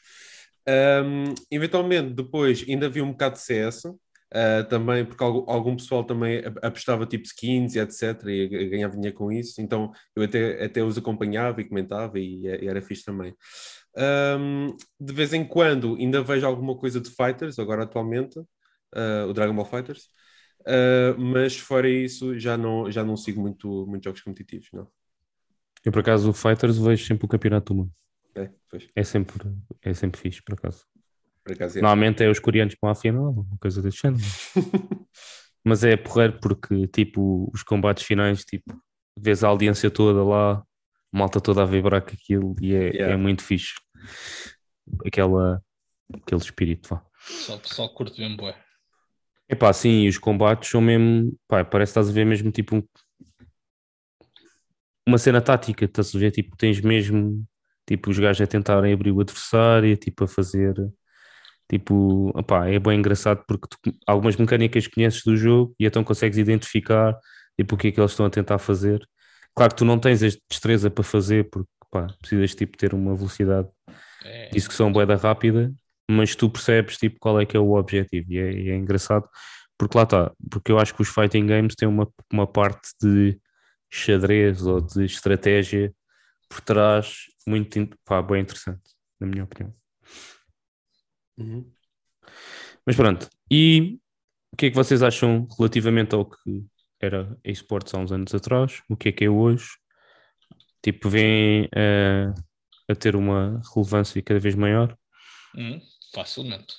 Um, 0.67 1.33
eventualmente, 1.49 2.13
depois 2.13 2.63
ainda 2.67 2.89
vi 2.89 3.01
um 3.01 3.11
bocado 3.11 3.35
de 3.35 3.41
CS, 3.41 3.83
Uh, 4.33 4.65
também 4.69 5.03
porque 5.03 5.21
algum, 5.21 5.51
algum, 5.51 5.75
pessoal 5.75 6.05
também 6.05 6.41
apostava 6.61 7.05
tipo 7.05 7.25
skins 7.25 7.75
e 7.75 7.79
etc. 7.79 8.23
e 8.27 8.69
ganhava 8.69 8.93
dinheiro 8.93 9.13
com 9.13 9.29
isso, 9.29 9.59
então 9.59 9.91
eu 10.15 10.23
até, 10.23 10.63
até 10.63 10.81
os 10.81 10.97
acompanhava 10.97 11.59
e 11.59 11.67
comentava 11.67 12.17
e, 12.17 12.43
e 12.45 12.65
era 12.65 12.81
fixe 12.81 13.03
também. 13.03 13.35
Um, 14.39 14.73
de 14.97 15.13
vez 15.13 15.33
em 15.33 15.43
quando 15.43 15.95
ainda 15.95 16.23
vejo 16.23 16.47
alguma 16.47 16.77
coisa 16.77 17.01
de 17.01 17.09
Fighters, 17.09 17.59
agora 17.59 17.83
atualmente, 17.83 18.39
uh, 18.39 19.27
o 19.29 19.33
Dragon 19.33 19.53
Ball 19.53 19.65
Fighters, 19.65 20.05
uh, 20.61 21.19
mas 21.19 21.57
fora 21.57 21.89
isso 21.89 22.39
já 22.39 22.57
não, 22.57 22.89
já 22.89 23.03
não 23.03 23.17
sigo 23.17 23.41
muito, 23.41 23.85
muito 23.85 24.05
jogos 24.05 24.21
competitivos, 24.21 24.69
não. 24.71 24.87
Eu 25.83 25.91
por 25.91 25.99
acaso 25.99 26.29
o 26.29 26.33
Fighters 26.33 26.77
vejo 26.77 27.05
sempre 27.05 27.25
o 27.25 27.27
campeonato 27.27 27.73
do 27.73 27.79
mundo. 27.79 27.91
É, 28.35 28.49
é, 28.95 29.03
sempre, 29.03 29.37
é 29.81 29.93
sempre 29.93 30.19
fixe, 30.19 30.41
por 30.41 30.53
acaso. 30.53 30.85
Por 31.43 31.53
acaso 31.53 31.77
é. 31.77 31.81
Normalmente 31.81 32.23
é 32.23 32.29
os 32.29 32.39
coreanos 32.39 32.73
que 32.73 32.79
vão 32.81 32.91
à 32.91 32.95
final, 32.95 33.31
uma 33.31 33.57
coisa 33.59 33.81
desse 33.81 33.97
género. 33.97 34.23
Mas 35.63 35.83
é 35.83 35.95
porreiro 35.97 36.39
porque, 36.39 36.87
tipo, 36.87 37.49
os 37.53 37.61
combates 37.63 38.03
finais, 38.03 38.43
tipo, 38.43 38.81
vês 39.17 39.43
a 39.43 39.47
audiência 39.49 39.91
toda 39.91 40.23
lá, 40.23 40.63
malta 41.11 41.39
toda 41.39 41.61
a 41.61 41.65
vibrar 41.65 42.01
com 42.01 42.11
aquilo 42.11 42.55
e 42.61 42.73
é, 42.73 42.89
Yeah. 42.93 43.13
é 43.13 43.17
muito 43.17 43.43
fixe. 43.43 43.73
Aquela, 45.05 45.63
aquele 46.13 46.41
espírito, 46.41 46.89
vá. 46.89 47.05
Só, 47.19 47.59
só 47.63 47.87
curto 47.89 48.19
mesmo, 48.19 48.37
bué. 48.37 48.55
Epá, 49.47 49.71
sim, 49.73 50.03
e 50.03 50.09
os 50.09 50.17
combates 50.17 50.69
são 50.69 50.81
mesmo, 50.81 51.37
pá, 51.47 51.63
parece 51.63 51.89
que 51.93 51.99
estás 51.99 52.09
a 52.09 52.13
ver 52.13 52.25
mesmo 52.25 52.51
tipo 52.51 52.77
um- 52.77 52.87
uma 55.07 55.17
cena 55.17 55.41
tática, 55.41 55.85
estás 55.85 56.15
a 56.15 56.19
ver, 56.19 56.31
tipo, 56.31 56.55
tens 56.55 56.79
mesmo, 56.81 57.45
tipo, 57.91 58.09
os 58.09 58.19
gajos 58.19 58.41
a 58.41 58.47
tentarem 58.47 58.93
abrir 58.93 59.11
o 59.11 59.19
adversário, 59.19 59.95
tipo, 59.97 60.23
a 60.23 60.27
fazer, 60.27 60.73
tipo, 61.69 62.29
opá, 62.37 62.67
é 62.69 62.79
bem 62.79 62.99
engraçado 62.99 63.43
porque 63.47 63.67
tu, 63.69 63.93
algumas 64.07 64.35
mecânicas 64.37 64.87
conheces 64.87 65.23
do 65.23 65.35
jogo 65.35 65.75
e 65.79 65.85
então 65.85 66.03
consegues 66.03 66.37
identificar, 66.37 67.17
tipo, 67.59 67.75
o 67.75 67.77
que 67.77 67.89
é 67.89 67.91
que 67.91 67.99
eles 67.99 68.11
estão 68.11 68.25
a 68.25 68.29
tentar 68.29 68.59
fazer. 68.59 69.05
Claro 69.55 69.73
que 69.73 69.79
tu 69.79 69.85
não 69.85 69.99
tens 69.99 70.23
a 70.23 70.27
destreza 70.49 70.89
para 70.89 71.03
fazer, 71.03 71.49
porque, 71.49 71.69
pá, 71.91 72.07
precisas, 72.19 72.55
tipo, 72.55 72.77
ter 72.77 72.93
uma 72.93 73.15
velocidade 73.15 73.67
É, 74.23 74.49
de 74.49 74.57
execução 74.57 74.91
boeda 74.91 75.15
rápida, 75.15 75.73
mas 76.09 76.35
tu 76.35 76.49
percebes 76.49 76.97
tipo 76.97 77.17
qual 77.19 77.41
é 77.41 77.45
que 77.45 77.57
é 77.57 77.59
o 77.59 77.73
objetivo 77.73 78.31
e 78.31 78.37
é, 78.37 78.51
e 78.53 78.69
é 78.69 78.75
engraçado 78.75 79.27
porque 79.77 79.97
lá 79.97 80.03
está, 80.03 80.31
porque 80.51 80.71
eu 80.71 80.77
acho 80.77 80.93
que 80.93 81.01
os 81.01 81.09
fighting 81.09 81.47
games 81.47 81.75
têm 81.75 81.89
uma, 81.89 82.07
uma 82.31 82.45
parte 82.45 82.91
de 83.01 83.39
xadrez 83.91 84.61
ou 84.61 84.79
de 84.79 85.05
estratégia 85.05 85.91
por 86.47 86.61
trás 86.61 87.30
muito 87.47 87.97
pá, 88.05 88.21
bem 88.21 88.41
interessante, 88.41 88.81
na 89.19 89.27
minha 89.27 89.43
opinião. 89.43 89.73
Uhum. 91.37 91.71
Mas 92.85 92.95
pronto, 92.95 93.29
e 93.49 93.99
o 94.51 94.57
que 94.57 94.67
é 94.67 94.69
que 94.69 94.75
vocês 94.75 95.01
acham 95.03 95.47
relativamente 95.57 96.13
ao 96.15 96.25
que 96.25 96.63
era 96.99 97.37
esportes 97.43 97.93
há 97.93 97.97
uns 97.97 98.11
anos 98.11 98.33
atrás? 98.33 98.81
O 98.89 98.95
que 98.95 99.09
é 99.09 99.11
que 99.11 99.25
é 99.25 99.29
hoje? 99.29 99.67
Tipo, 100.81 101.09
vem 101.09 101.69
eh, 101.75 102.33
a 102.89 102.95
ter 102.95 103.15
uma 103.15 103.61
relevância 103.73 104.21
cada 104.21 104.39
vez 104.39 104.55
maior? 104.55 104.97
hum, 105.55 105.81
facilmente. 106.13 106.73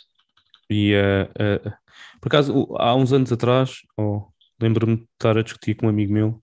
E 0.71 0.93
eh, 0.95 1.31
eh, 1.39 1.73
por 2.21 2.29
acaso, 2.29 2.69
há 2.79 2.95
uns 2.95 3.13
anos 3.13 3.33
atrás, 3.33 3.81
oh, 3.97 4.29
lembro-me 4.61 4.97
de 4.97 5.03
estar 5.15 5.37
a 5.37 5.43
discutir 5.43 5.75
com 5.75 5.87
um 5.87 5.91
amigo 5.91 6.13
meu 6.13 6.43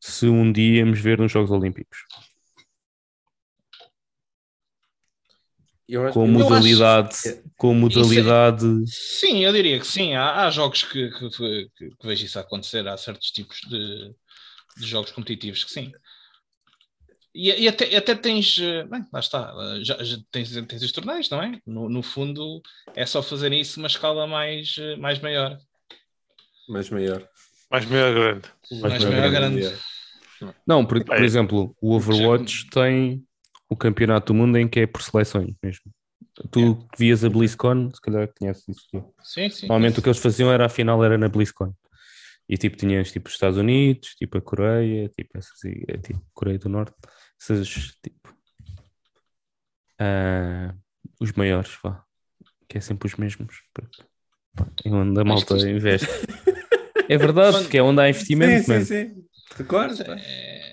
se 0.00 0.26
um 0.26 0.50
dia 0.52 0.78
íamos 0.78 1.00
ver 1.00 1.18
nos 1.18 1.32
Jogos 1.32 1.50
Olímpicos. 1.50 1.98
Eu 5.92 6.04
acho- 6.04 6.14
com 6.14 6.20
eu 6.26 6.30
acho- 6.30 6.44
modalidade, 6.44 7.16
é- 7.26 7.42
com 7.56 7.74
modalidade. 7.74 8.66
Sim, 8.86 9.44
eu 9.44 9.52
diria 9.52 9.78
que 9.78 9.86
sim. 9.86 10.14
Há, 10.14 10.46
há 10.46 10.50
jogos 10.50 10.82
que, 10.84 11.10
que, 11.10 11.30
que- 11.30 11.70
que 11.98 12.06
vejo 12.06 12.24
isso 12.24 12.38
acontecer, 12.38 12.86
há 12.86 12.96
certos 12.96 13.30
tipos 13.30 13.58
de, 13.68 14.14
de 14.78 14.86
jogos 14.86 15.10
competitivos 15.10 15.64
que 15.64 15.70
sim. 15.72 15.92
E, 17.34 17.48
e 17.62 17.68
até, 17.68 17.96
até 17.96 18.14
tens, 18.14 18.58
eh, 18.60 18.82
bem, 18.84 19.04
lá 19.12 19.20
está, 19.20 19.54
eh, 19.56 19.84
já, 19.84 20.02
já 20.02 20.16
tens, 20.32 20.50
tens 20.66 20.82
os 20.82 20.90
torneios, 20.92 21.30
não 21.30 21.40
é? 21.42 21.58
No, 21.66 21.88
no 21.88 22.02
fundo, 22.02 22.60
é 22.94 23.06
só 23.06 23.22
fazer 23.22 23.52
isso 23.52 23.78
uma 23.78 23.86
escala 23.86 24.26
mais, 24.26 24.74
eh, 24.78 24.96
mais 24.96 25.20
maior. 25.20 25.56
mais 26.68 26.90
maior. 26.90 27.28
Mais 27.70 27.84
maior 27.86 28.12
grande. 28.14 28.48
Mais 28.72 28.82
maior 29.04 29.10
maior 29.16 29.30
grande, 29.30 29.60
grande. 29.60 29.76
é. 30.42 30.54
Não, 30.66 30.84
por, 30.84 31.04
por 31.04 31.16
É. 31.16 31.24
exemplo, 31.24 31.76
o 31.80 31.94
Overwatch 31.94 32.66
tem 32.70 33.24
o 33.70 33.76
campeonato 33.76 34.32
do 34.32 34.36
mundo 34.36 34.58
em 34.58 34.68
que 34.68 34.80
é 34.80 34.86
por 34.86 35.00
seleções 35.02 35.54
mesmo. 35.62 35.84
Tu 36.50 36.86
vias 36.98 37.24
a 37.24 37.28
BlizzCon, 37.30 37.90
se 37.94 38.00
calhar 38.00 38.28
conheces 38.38 38.64
isso. 38.68 38.88
Sim, 39.22 39.48
sim. 39.50 39.66
Normalmente 39.66 39.98
o 39.98 40.02
que 40.02 40.08
eles 40.08 40.18
faziam 40.20 40.50
era 40.52 40.66
a 40.66 40.68
final 40.68 41.02
era 41.04 41.16
na 41.16 41.28
BlizzCon. 41.28 41.72
E 42.48 42.56
tipo, 42.56 42.76
tinhas 42.76 43.12
tipo 43.12 43.28
os 43.28 43.34
Estados 43.34 43.56
Unidos, 43.58 44.14
tipo 44.16 44.36
a 44.36 44.40
Coreia, 44.40 45.08
tipo 45.16 45.38
essas, 45.38 45.58
é, 45.88 45.96
tipo, 45.98 46.20
Coreia 46.34 46.58
do 46.58 46.68
Norte, 46.68 46.94
esses 47.40 47.94
tipo 48.02 48.34
ah, 49.98 50.74
os 51.20 51.32
maiores, 51.32 51.70
vá, 51.82 52.02
que 52.68 52.78
é 52.78 52.80
sempre 52.80 53.06
os 53.06 53.14
mesmos. 53.16 53.54
Pá, 53.74 54.66
É 54.84 54.90
onde 54.90 55.20
a 55.20 55.24
malta 55.24 55.56
isto- 55.56 55.68
investe. 55.68 56.08
É 57.08 57.16
verdade, 57.18 57.58
porque 57.62 57.78
é 57.78 57.82
onde 57.82 58.00
há 58.00 58.08
investimento, 58.08 58.64
Sim, 58.64 58.72
mano. 58.72 58.84
sim, 58.84 59.08
sim. 59.56 59.64
Claro. 59.64 59.92
É- 60.02 60.12
é- 60.20 60.69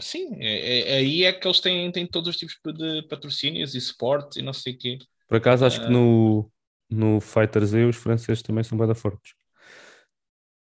sim, 0.00 0.36
é, 0.40 0.94
é- 0.94 0.96
aí 0.98 1.24
é 1.24 1.32
que 1.32 1.46
eles 1.46 1.60
têm, 1.60 1.90
têm 1.92 2.06
todos 2.06 2.28
os 2.28 2.36
tipos 2.36 2.56
de 2.74 3.02
patrocínios 3.08 3.74
e 3.74 3.80
suporte 3.80 4.38
e 4.38 4.42
não 4.42 4.52
sei 4.52 4.74
o 4.74 4.78
quê. 4.78 4.98
Por 5.28 5.36
acaso 5.38 5.64
acho 5.64 5.80
que 5.80 5.86
Ah. 5.86 5.90
no, 5.90 6.50
no 6.90 7.20
Fighters 7.20 7.70
Z 7.70 7.84
os 7.84 7.96
franceses 7.96 8.42
também 8.42 8.64
são 8.64 8.78
bem 8.78 8.94
fortes. 8.94 9.34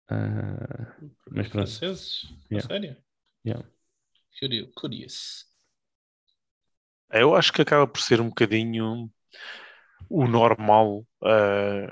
Ah, 0.09 0.95
mas 1.31 1.47
pronto. 1.49 1.67
Franceses? 1.67 2.23
Yeah. 2.51 2.67
Sério? 2.67 2.97
Yeah. 3.45 3.67
Curio- 4.39 4.71
Curious. 4.75 5.45
É, 7.11 7.21
Eu 7.23 7.35
acho 7.35 7.51
que 7.53 7.61
acaba 7.61 7.87
por 7.87 8.01
ser 8.01 8.21
um 8.21 8.29
bocadinho 8.29 9.09
o 10.09 10.27
normal. 10.27 11.05
eh, 11.23 11.87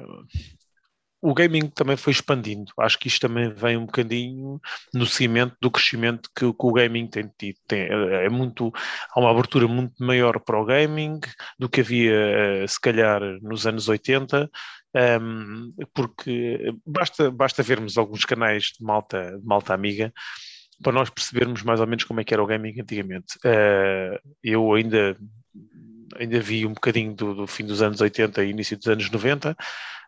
o 1.25 1.33
gaming 1.33 1.69
também 1.69 1.97
foi 1.97 2.13
expandindo. 2.13 2.71
Acho 2.79 2.99
que 2.99 3.07
isto 3.07 3.27
também 3.27 3.49
vem 3.49 3.77
um 3.77 3.85
bocadinho 3.85 4.61
no 4.93 5.05
cimento 5.07 5.55
do 5.59 5.71
crescimento 5.71 6.29
que, 6.35 6.45
que 6.53 6.65
o 6.65 6.71
gaming 6.71 7.07
tem 7.07 7.31
tido. 7.37 7.57
Tem, 7.67 7.87
é 7.89 8.29
muito, 8.29 8.71
há 9.11 9.19
uma 9.19 9.31
abertura 9.31 9.67
muito 9.67 9.93
maior 10.03 10.39
para 10.39 10.61
o 10.61 10.65
gaming 10.65 11.19
do 11.57 11.67
que 11.67 11.81
havia, 11.81 12.13
eh, 12.63 12.67
se 12.67 12.79
calhar, 12.79 13.21
nos 13.41 13.65
anos 13.65 13.89
80. 13.89 14.49
ehm, 14.93 15.71
porque 15.93 16.73
basta, 16.85 17.31
basta 17.31 17.63
vermos 17.63 17.97
alguns 17.97 18.23
canais 18.25 18.65
de 18.79 18.85
malta, 18.85 19.37
de 19.39 19.45
malta 19.45 19.73
amiga 19.73 20.13
para 20.83 20.93
nós 20.93 21.09
percebermos 21.09 21.63
mais 21.63 21.79
ou 21.79 21.87
menos 21.87 22.03
como 22.03 22.19
é 22.19 22.23
que 22.23 22.33
era 22.33 22.43
o 22.43 22.47
gaming 22.47 22.79
antigamente. 22.79 23.37
Eh, 23.43 24.19
eu 24.43 24.73
ainda, 24.73 25.17
ainda 26.17 26.39
vi 26.39 26.65
um 26.65 26.73
bocadinho 26.73 27.13
do, 27.15 27.33
do 27.33 27.47
fim 27.47 27.65
dos 27.65 27.81
anos 27.81 28.01
80 28.01 28.43
e 28.43 28.49
início 28.51 28.77
dos 28.77 28.87
anos 28.87 29.09
90, 29.09 29.55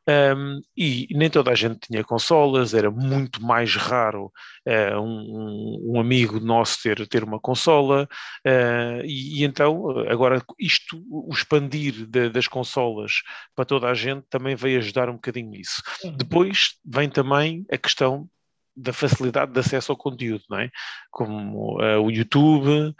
um, 0.08 0.62
e 0.76 1.08
nem 1.12 1.30
toda 1.30 1.52
a 1.52 1.56
gente 1.56 1.80
tinha 1.82 2.04
consolas, 2.04 2.74
era 2.74 2.90
muito 2.90 3.44
mais 3.44 3.76
raro 3.76 4.32
uh, 4.66 5.00
um, 5.00 5.94
um, 5.96 6.00
amigo 6.00 6.40
nosso 6.40 6.82
ter, 6.82 7.06
ter 7.08 7.24
uma 7.24 7.40
consola, 7.40 8.08
uh, 8.46 9.06
e, 9.06 9.42
e, 9.42 9.44
então 9.44 9.90
agora 10.10 10.42
isto, 10.58 11.04
o 11.10 11.30
expandir 11.34 12.08
de, 12.08 12.30
das 12.30 12.48
consolas 12.48 13.22
para 13.56 13.66
toda 13.66 13.90
a 13.90 13.94
gente 13.94 14.26
também 14.30 14.56
veio 14.56 14.80
ajudar 14.80 15.10
um 15.10 15.14
bocadinho 15.16 15.50
nisso. 15.50 15.82
Uhum. 16.04 16.16
Depois 16.16 16.76
vem 16.86 17.10
também 17.10 17.66
a 17.72 17.78
questão 17.78 18.30
da 18.78 18.94
facilidade 18.94 19.52
de 19.52 19.60
acesso 19.60 19.92
ao 19.92 19.98
conteúdo, 19.98 20.44
não 20.48 20.60
é? 20.60 20.70
Como 21.10 21.82
uh, 21.82 22.00
o 22.00 22.12
YouTube, 22.12 22.96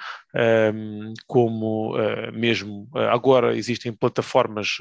um, 0.74 1.14
como 1.28 1.96
uh, 1.96 2.32
mesmo 2.34 2.90
uh, 2.96 3.10
agora 3.10 3.56
existem 3.56 3.94
plataformas 3.94 4.80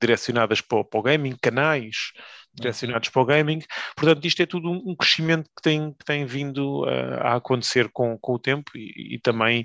direcionadas 0.00 0.60
para, 0.60 0.84
para, 0.84 1.00
o 1.00 1.02
gaming, 1.02 1.36
canais 1.42 2.12
direcionados 2.54 3.08
para 3.08 3.22
o 3.22 3.24
gaming, 3.24 3.60
portanto 3.96 4.24
isto 4.24 4.42
é 4.42 4.46
tudo 4.46 4.70
um, 4.70 4.94
crescimento 4.96 5.48
que 5.56 5.62
tem, 5.62 5.92
que 5.92 6.04
tem 6.04 6.26
vindo 6.26 6.84
a 7.20 7.36
acontecer 7.36 7.88
com, 7.92 8.18
com 8.18 8.34
o 8.34 8.38
tempo 8.40 8.72
e, 8.74 9.14
e 9.14 9.18
também 9.20 9.64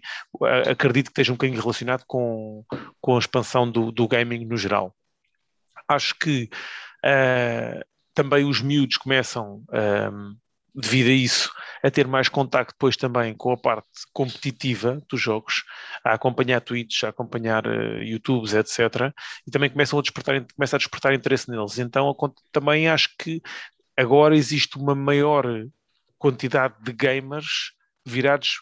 acredito 0.69 1.05
que 1.05 1.11
esteja 1.11 1.31
um 1.31 1.35
bocadinho 1.35 1.59
relacionado 1.59 2.03
com, 2.05 2.63
com 3.01 3.15
a 3.15 3.19
expansão 3.19 3.69
do, 3.69 3.91
do 3.91 4.07
gaming 4.07 4.45
no 4.45 4.55
geral. 4.55 4.95
Acho 5.87 6.13
que 6.19 6.47
também 8.13 8.45
os 8.45 8.61
miúdos 8.61 8.97
começam 8.97 9.63
um, 10.13 10.35
devido 10.75 11.07
a 11.07 11.13
isso, 11.13 11.51
a 11.83 11.89
ter 11.89 12.07
mais 12.07 12.27
contacto 12.27 12.73
depois 12.73 12.97
também 12.97 13.33
com 13.33 13.51
a 13.51 13.57
parte 13.57 13.87
competitiva 14.11 15.01
dos 15.09 15.21
jogos, 15.21 15.63
a 16.03 16.13
acompanhar 16.13 16.59
tweets, 16.61 17.03
a 17.03 17.09
acompanhar 17.09 17.65
uh, 17.65 18.03
YouTubes, 18.03 18.53
etc. 18.53 19.13
E 19.47 19.51
também 19.51 19.69
começam 19.69 19.97
a 19.99 20.01
despertar, 20.01 20.45
começa 20.55 20.75
a 20.75 20.79
despertar 20.79 21.13
interesse 21.13 21.49
neles. 21.49 21.79
Então 21.79 22.15
também 22.51 22.89
acho 22.89 23.09
que 23.17 23.41
agora 23.97 24.35
existe 24.35 24.77
uma 24.77 24.95
maior 24.95 25.45
quantidade 26.17 26.75
de 26.81 26.91
gamers 26.91 27.71
virados 28.05 28.61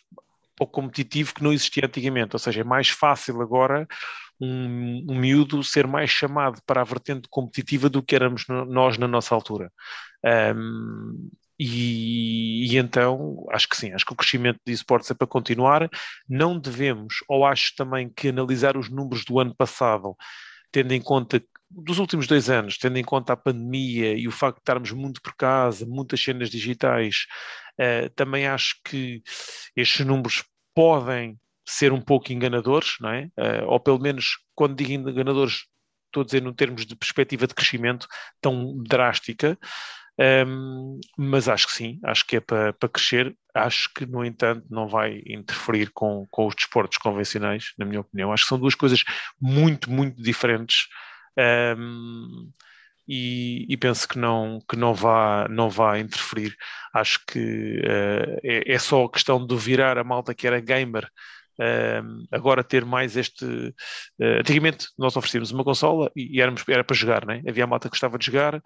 ao 0.59 0.67
competitivo 0.67 1.33
que 1.33 1.43
não 1.43 1.53
existia 1.53 1.85
antigamente. 1.85 2.35
Ou 2.35 2.39
seja, 2.39 2.61
é 2.61 2.63
mais 2.63 2.89
fácil 2.89 3.41
agora 3.41 3.87
um, 4.39 5.05
um 5.09 5.19
miúdo 5.19 5.63
ser 5.63 5.87
mais 5.87 6.09
chamado 6.09 6.61
para 6.65 6.81
a 6.81 6.83
vertente 6.83 7.27
competitiva 7.29 7.89
do 7.89 8.03
que 8.03 8.15
éramos 8.15 8.45
no, 8.47 8.65
nós 8.65 8.97
na 8.97 9.07
nossa 9.07 9.33
altura. 9.33 9.71
Um, 10.55 11.29
e, 11.59 12.65
e, 12.65 12.77
então, 12.77 13.45
acho 13.51 13.67
que 13.69 13.77
sim, 13.77 13.91
acho 13.93 14.05
que 14.05 14.13
o 14.13 14.15
crescimento 14.15 14.59
de 14.65 14.73
esportes 14.73 15.09
é 15.11 15.13
para 15.13 15.27
continuar. 15.27 15.89
Não 16.27 16.59
devemos, 16.59 17.17
ou 17.27 17.45
acho 17.45 17.75
também 17.75 18.09
que 18.09 18.29
analisar 18.29 18.75
os 18.77 18.89
números 18.89 19.23
do 19.23 19.39
ano 19.39 19.55
passado, 19.55 20.15
tendo 20.71 20.93
em 20.93 21.01
conta, 21.01 21.43
dos 21.69 21.99
últimos 21.99 22.27
dois 22.27 22.49
anos, 22.49 22.77
tendo 22.77 22.97
em 22.97 23.03
conta 23.03 23.33
a 23.33 23.37
pandemia 23.37 24.13
e 24.15 24.27
o 24.27 24.31
facto 24.31 24.57
de 24.57 24.61
estarmos 24.61 24.91
muito 24.91 25.21
por 25.21 25.35
casa, 25.35 25.85
muitas 25.85 26.21
cenas 26.21 26.49
digitais, 26.49 27.25
uh, 27.79 28.09
também 28.15 28.47
acho 28.47 28.75
que 28.83 29.21
estes 29.75 30.05
números 30.05 30.43
podem 30.73 31.39
ser 31.65 31.93
um 31.93 32.01
pouco 32.01 32.33
enganadores, 32.33 32.95
não 32.99 33.09
é? 33.09 33.25
Uh, 33.37 33.65
ou 33.67 33.79
pelo 33.79 33.99
menos, 33.99 34.37
quando 34.55 34.75
digo 34.75 34.91
enganadores, 34.91 35.65
estou 36.07 36.21
a 36.21 36.25
dizer 36.25 36.41
no 36.41 36.53
termos 36.53 36.85
de 36.85 36.95
perspectiva 36.95 37.47
de 37.47 37.55
crescimento 37.55 38.07
tão 38.41 38.77
drástica. 38.83 39.57
Um, 40.19 40.99
mas 41.17 41.49
acho 41.49 41.67
que 41.67 41.73
sim, 41.73 41.99
acho 42.03 42.25
que 42.25 42.37
é 42.37 42.39
para, 42.39 42.73
para 42.73 42.89
crescer. 42.89 43.35
Acho 43.53 43.89
que, 43.93 44.05
no 44.05 44.23
entanto, 44.23 44.65
não 44.69 44.87
vai 44.87 45.21
interferir 45.25 45.91
com, 45.91 46.27
com 46.29 46.47
os 46.47 46.55
desportos 46.55 46.97
convencionais, 46.97 47.73
na 47.77 47.85
minha 47.85 48.01
opinião. 48.01 48.31
Acho 48.31 48.43
que 48.43 48.49
são 48.49 48.59
duas 48.59 48.75
coisas 48.75 49.03
muito, 49.39 49.91
muito 49.91 50.21
diferentes. 50.21 50.87
Um, 51.77 52.51
e, 53.07 53.65
e, 53.69 53.75
penso 53.77 54.07
que 54.07 54.17
não 54.17 54.61
que 54.69 54.77
não 54.77 54.93
vá 54.93 55.45
não 55.49 55.69
vá 55.69 55.99
interferir 55.99 56.55
acho 56.93 57.19
que 57.27 57.81
uh, 57.81 58.39
é, 58.43 58.73
é, 58.73 58.79
só 58.79 59.03
a 59.03 59.11
questão 59.11 59.45
de 59.45 59.55
virar 59.57 59.97
a 59.97 60.05
malta 60.05 60.33
que 60.33 60.47
era 60.47 60.61
gamer 60.61 61.05
Uh, 61.59 62.25
agora 62.31 62.63
ter 62.63 62.83
mais 62.83 63.15
este. 63.15 63.45
Uh, 63.45 64.39
antigamente 64.39 64.87
nós 64.97 65.15
oferecíamos 65.15 65.51
uma 65.51 65.63
consola 65.63 66.11
e, 66.15 66.37
e 66.37 66.41
éramos, 66.41 66.63
era 66.67 66.83
para 66.83 66.95
jogar, 66.95 67.25
né? 67.25 67.41
havia 67.47 67.63
a 67.63 67.67
malta 67.67 67.87
que 67.87 67.93
gostava 67.93 68.17
de 68.17 68.25
jogar 68.25 68.55
uh, 68.55 68.61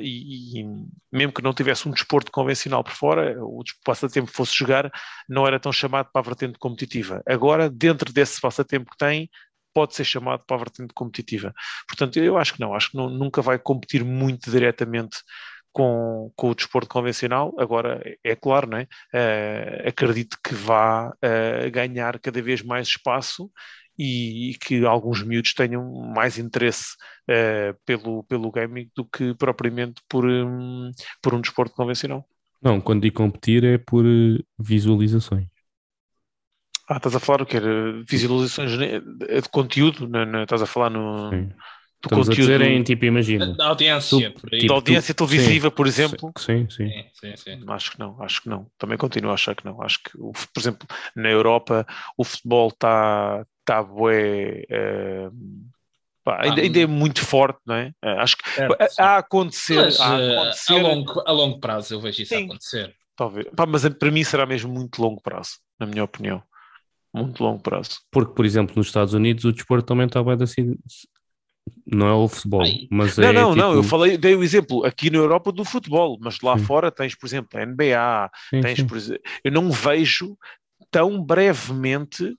e, 0.00 0.60
e, 0.60 0.64
mesmo 1.12 1.32
que 1.32 1.42
não 1.42 1.54
tivesse 1.54 1.88
um 1.88 1.92
desporto 1.92 2.30
convencional 2.30 2.84
por 2.84 2.92
fora, 2.92 3.36
o 3.42 3.62
passatempo 3.84 4.30
fosse 4.30 4.54
jogar, 4.56 4.90
não 5.28 5.46
era 5.46 5.58
tão 5.58 5.72
chamado 5.72 6.10
para 6.12 6.20
a 6.20 6.24
vertente 6.24 6.58
competitiva. 6.58 7.22
Agora, 7.26 7.70
dentro 7.70 8.12
desse 8.12 8.40
passatempo 8.40 8.90
que 8.90 8.98
tem, 8.98 9.30
pode 9.74 9.94
ser 9.94 10.04
chamado 10.04 10.44
para 10.46 10.56
a 10.56 10.58
vertente 10.58 10.92
competitiva. 10.94 11.54
Portanto, 11.88 12.18
eu 12.18 12.36
acho 12.36 12.54
que 12.54 12.60
não, 12.60 12.74
acho 12.74 12.90
que 12.90 12.96
não, 12.96 13.08
nunca 13.08 13.40
vai 13.40 13.58
competir 13.58 14.04
muito 14.04 14.50
diretamente 14.50 15.18
com, 15.72 16.32
com 16.36 16.50
o 16.50 16.54
desporto 16.54 16.88
convencional. 16.88 17.54
Agora, 17.58 18.02
é 18.24 18.34
claro, 18.34 18.68
não 18.68 18.78
é? 18.78 18.82
Uh, 19.14 19.88
acredito 19.88 20.36
que 20.42 20.54
vá 20.54 21.08
uh, 21.08 21.70
ganhar 21.70 22.18
cada 22.18 22.42
vez 22.42 22.62
mais 22.62 22.88
espaço 22.88 23.50
e, 23.98 24.50
e, 24.50 24.54
que 24.54 24.84
alguns 24.84 25.22
miúdos 25.22 25.54
tenham 25.54 25.84
mais 26.14 26.38
interesse 26.38 26.94
uh, 27.28 27.78
pelo, 27.84 28.24
pelo 28.24 28.50
gaming 28.50 28.90
do 28.94 29.04
que 29.04 29.34
propriamente 29.34 30.02
por, 30.08 30.24
um, 30.26 30.90
por 31.22 31.34
um 31.34 31.40
desporto 31.40 31.74
convencional. 31.74 32.26
Não, 32.62 32.80
quando 32.80 33.02
digo 33.02 33.16
competir 33.16 33.64
é 33.64 33.78
por 33.78 34.04
visualizações. 34.58 35.46
Ah, 36.88 36.96
estás 36.96 37.14
a 37.14 37.20
falar 37.20 37.42
o 37.42 37.46
quê? 37.46 37.58
Visualizações 38.06 38.72
de 38.76 39.48
conteúdo? 39.50 40.08
Não, 40.08 40.26
não, 40.26 40.42
estás 40.42 40.60
a 40.60 40.66
falar 40.66 40.90
no... 40.90 41.30
Sim. 41.30 41.50
Do 42.02 42.06
Estamos 42.06 42.28
conteúdo 42.28 42.54
a 42.54 42.56
dizer 42.56 42.62
em 42.62 42.82
tipo, 42.82 43.04
imagina. 43.04 43.54
Da 43.56 43.66
audiência, 43.68 44.30
por 44.30 44.54
aí. 44.54 44.66
da 44.66 44.74
audiência 44.74 45.14
tu- 45.14 45.26
televisiva, 45.26 45.68
sim, 45.68 45.74
por 45.74 45.86
exemplo. 45.86 46.32
Sim, 46.38 46.66
sim. 46.70 46.86
Sim, 46.88 47.04
sim, 47.12 47.36
sim. 47.36 47.64
Acho 47.68 47.90
que 47.92 47.98
não, 47.98 48.22
acho 48.22 48.42
que 48.42 48.48
não. 48.48 48.66
Também 48.78 48.96
continuo 48.96 49.30
a 49.30 49.34
achar 49.34 49.54
que 49.54 49.64
não. 49.66 49.82
Acho 49.82 49.98
que, 50.02 50.10
o- 50.16 50.32
por 50.32 50.60
exemplo, 50.60 50.88
na 51.14 51.28
Europa 51.28 51.86
o 52.16 52.24
futebol 52.24 52.68
está 52.68 53.44
tá 53.66 53.82
bué, 53.82 54.64
eh, 54.70 55.30
Pá, 56.24 56.42
ainda, 56.42 56.60
Ah, 56.60 56.64
ainda 56.64 56.80
é 56.80 56.86
muito 56.86 57.24
forte, 57.24 57.58
não 57.66 57.74
é? 57.74 57.92
Ah, 58.02 58.22
Acho 58.22 58.36
que 58.36 58.50
Certo, 58.50 58.76
a, 58.98 59.04
a 59.04 59.18
acontecer, 59.18 59.76
Mas, 59.76 60.00
a 60.00 60.18
eh, 60.18 60.34
acontecer 60.34 60.72
a, 60.74 60.82
longo, 60.82 61.20
a 61.26 61.32
longo 61.32 61.60
prazo 61.60 61.94
eu 61.94 62.00
vejo 62.00 62.22
isso 62.22 62.34
Sim. 62.34 62.44
acontecer. 62.44 62.94
talvez. 63.16 63.46
Pá, 63.56 63.66
mas 63.66 63.88
para 63.88 64.10
mim 64.10 64.22
será 64.24 64.46
mesmo 64.46 64.72
muito 64.72 65.00
longo 65.02 65.20
prazo, 65.22 65.52
na 65.78 65.86
minha 65.86 66.04
opinião. 66.04 66.42
Muito 67.12 67.42
longo 67.42 67.60
prazo. 67.62 68.00
Porque, 68.10 68.34
por 68.34 68.44
exemplo, 68.44 68.74
nos 68.76 68.86
Estados 68.86 69.14
Unidos 69.14 69.44
o 69.44 69.52
desporto 69.52 69.86
também 69.86 70.06
está 70.06 70.22
bem 70.22 70.36
assim. 70.42 70.76
Não 71.86 72.06
é 72.08 72.12
o 72.14 72.28
futebol, 72.28 72.62
Ai. 72.62 72.86
mas 72.90 73.16
Não, 73.16 73.28
é 73.28 73.32
não, 73.32 73.50
tipo... 73.54 73.60
não, 73.62 73.74
eu 73.74 73.82
falei, 73.82 74.16
dei 74.18 74.34
o 74.34 74.42
exemplo 74.42 74.84
aqui 74.84 75.10
na 75.10 75.18
Europa 75.18 75.50
do 75.52 75.64
futebol, 75.64 76.18
mas 76.20 76.40
lá 76.40 76.58
Sim. 76.58 76.64
fora 76.64 76.90
tens, 76.90 77.14
por 77.14 77.26
exemplo, 77.26 77.58
a 77.58 77.62
NBA, 77.66 78.30
Sim, 78.50 78.60
tens, 78.60 78.78
sim. 78.78 78.86
por 78.86 78.96
exemplo, 78.96 79.22
eu 79.44 79.52
não 79.52 79.70
vejo 79.70 80.36
tão 80.90 81.22
brevemente 81.22 82.34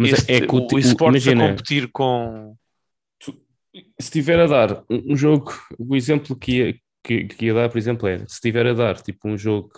Mas 0.00 0.12
este- 0.12 0.32
é 0.32 0.40
que 0.46 0.54
o 0.54 0.66
o, 0.72 0.78
esportes 0.78 1.26
a 1.28 1.34
competir 1.36 1.88
com. 1.90 2.54
se 3.20 3.32
estiver 3.98 4.38
a 4.40 4.46
dar 4.46 4.84
um 4.90 5.16
jogo, 5.16 5.52
o 5.78 5.96
exemplo 5.96 6.36
que 6.36 6.52
ia, 6.58 6.74
que, 7.02 7.24
que 7.24 7.46
ia 7.46 7.54
dar, 7.54 7.68
por 7.68 7.78
exemplo, 7.78 8.06
é 8.08 8.18
se 8.18 8.34
estiver 8.34 8.66
a 8.66 8.72
dar 8.74 9.00
tipo 9.00 9.28
um 9.28 9.36
jogo 9.38 9.72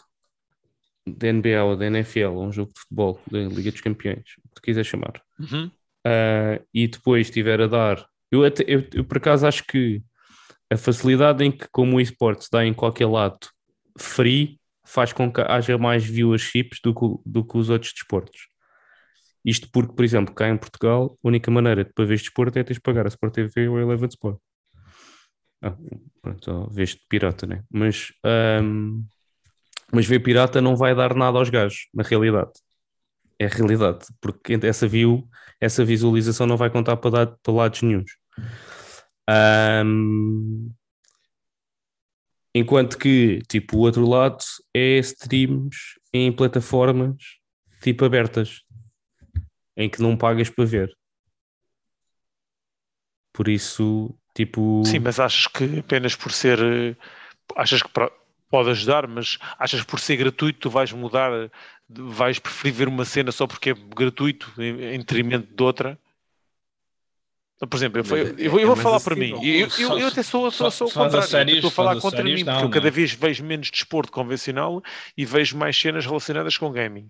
da 1.07 1.33
NBA 1.33 1.63
ou 1.65 1.77
da 1.77 1.87
NFL, 1.87 2.29
ou 2.35 2.45
um 2.47 2.53
jogo 2.53 2.73
de 2.73 2.81
futebol 2.81 3.21
da 3.31 3.39
Liga 3.41 3.71
dos 3.71 3.81
Campeões, 3.81 4.25
o 4.45 4.49
que 4.49 4.55
tu 4.55 4.63
quiser 4.63 4.85
chamar, 4.85 5.21
Uhum. 5.39 5.71
ah, 6.07 6.61
e 6.73 6.89
depois 6.89 7.27
estiver 7.27 7.61
a 7.61 7.67
dar, 7.67 8.07
eu, 8.35 8.45
até, 8.45 8.65
eu, 8.67 8.87
eu 8.93 9.05
por 9.05 9.19
acaso 9.19 9.47
acho 9.47 9.65
que 9.65 10.03
a 10.71 10.77
facilidade 10.77 11.45
em 11.45 11.53
que, 11.53 11.67
como 11.71 11.97
o 11.97 12.01
esporte 12.01 12.49
dá 12.51 12.65
em 12.65 12.75
qualquer 12.75 13.07
lado 13.07 13.39
free, 13.99 14.59
faz 14.85 15.13
com 15.13 15.33
que 15.33 15.41
haja 15.41 15.79
mais 15.79 16.05
viewerships 16.05 16.81
do 16.83 16.95
que, 16.95 17.07
do 17.25 17.45
que 17.45 17.57
os 17.57 17.71
outros 17.71 17.93
desportos. 17.93 18.49
Isto 19.45 19.69
porque, 19.71 19.95
por 19.95 20.05
exemplo, 20.05 20.35
cá 20.35 20.49
em 20.49 20.57
Portugal, 20.57 21.19
a 21.23 21.29
única 21.29 21.51
maneira 21.51 21.85
de 21.85 21.93
para 21.93 22.05
ver 22.07 22.17
desporto 22.17 22.59
é 22.59 22.63
teres 22.63 22.79
de 22.79 22.83
pagar 22.83 23.05
a 23.05 23.09
Sport 23.09 23.35
TV 23.35 23.69
ou 23.69 23.77
a 23.77 23.83
Eleven 23.83 24.09
Sport. 24.09 24.39
Ah, 25.63 25.77
pronto, 26.23 26.51
ou 26.51 26.71
vês 26.71 26.91
de 26.91 27.01
pirata, 27.09 27.47
né? 27.47 27.63
Mas, 27.71 28.13
ahm, 28.25 29.03
mas 29.93 30.07
ver 30.07 30.21
pirata 30.21 30.61
não 30.61 30.77
vai 30.77 30.95
dar 30.95 31.15
nada 31.15 31.39
aos 31.39 31.51
gajos, 31.51 31.89
na 31.95 32.03
realidade. 32.03 32.53
É 33.39 33.47
a 33.47 33.49
realidade, 33.49 34.07
porque 34.21 34.59
essa 34.63 34.87
view, 34.87 35.29
essa 35.61 35.85
visualização 35.85 36.47
não 36.47 36.57
vai 36.57 36.71
contar 36.71 36.97
para, 36.97 37.11
dar, 37.11 37.27
para 37.43 37.53
lados 37.53 37.83
nenhuns. 37.83 38.13
Ahm, 39.29 40.71
enquanto 42.55 42.99
que, 42.99 43.41
tipo, 43.49 43.77
o 43.79 43.81
outro 43.81 44.09
lado 44.09 44.45
é 44.73 44.99
streams 44.99 45.99
em 46.13 46.31
plataformas, 46.33 47.17
tipo, 47.81 48.05
abertas, 48.05 48.63
em 49.77 49.89
que 49.89 50.01
não 50.03 50.17
pagas 50.17 50.51
para 50.51 50.65
ver. 50.65 50.97
Por 53.33 53.49
isso, 53.49 54.15
tipo... 54.35 54.83
Sim, 54.85 55.01
mas 55.01 55.19
achas 55.19 55.47
que 55.49 55.81
apenas 55.81 56.15
por 56.15 56.31
ser. 56.31 56.59
eh, 56.63 56.97
Achas 57.57 57.83
que 57.83 57.91
pode 58.49 58.71
ajudar, 58.71 59.07
mas 59.09 59.39
achas 59.59 59.81
que 59.81 59.87
por 59.87 59.99
ser 59.99 60.17
gratuito 60.17 60.61
tu 60.61 60.71
vais 60.71 60.93
mudar, 60.93 61.51
vais 61.89 62.39
preferir 62.39 62.73
ver 62.73 62.89
uma 62.89 63.05
cena 63.05 63.33
só 63.33 63.47
porque 63.47 63.71
é 63.71 63.75
gratuito 63.75 64.51
em 64.59 64.99
detrimento 64.99 65.53
de 65.53 65.63
outra? 65.63 65.99
Por 67.69 67.77
exemplo, 67.77 67.99
eu, 68.01 68.05
Mas 68.05 68.13
eu, 68.13 68.27
é- 68.29 68.35
eu 68.39 68.51
vou, 68.51 68.61
eu 68.61 68.73
é 68.73 68.77
falar 68.77 69.01
para 69.01 69.17
mim. 69.17 69.31
Eu, 69.43 69.69
eu, 69.79 69.99
eu 69.99 70.09
até 70.09 70.23
sou, 70.23 70.51
sou, 70.51 70.71
sou 70.71 70.89
o 70.89 70.91
contrário. 70.93 71.29
séries, 71.29 71.53
eu 71.53 71.57
estou 71.57 71.69
a 71.69 71.73
falar 71.73 71.97
contra 71.97 72.19
séries, 72.23 72.35
mim, 72.41 72.45
não, 72.45 72.53
porque 72.55 72.65
eu 72.67 72.71
cada 72.71 72.87
não. 72.87 72.93
vez 72.93 73.13
vejo 73.13 73.45
menos 73.45 73.71
desporto 73.71 74.13
convencional 74.13 74.83
e 75.17 75.25
vejo 75.25 75.57
mais 75.57 75.77
cenas 75.79 76.05
relacionadas 76.07 76.57
com 76.59 76.71
gaming. 76.73 77.09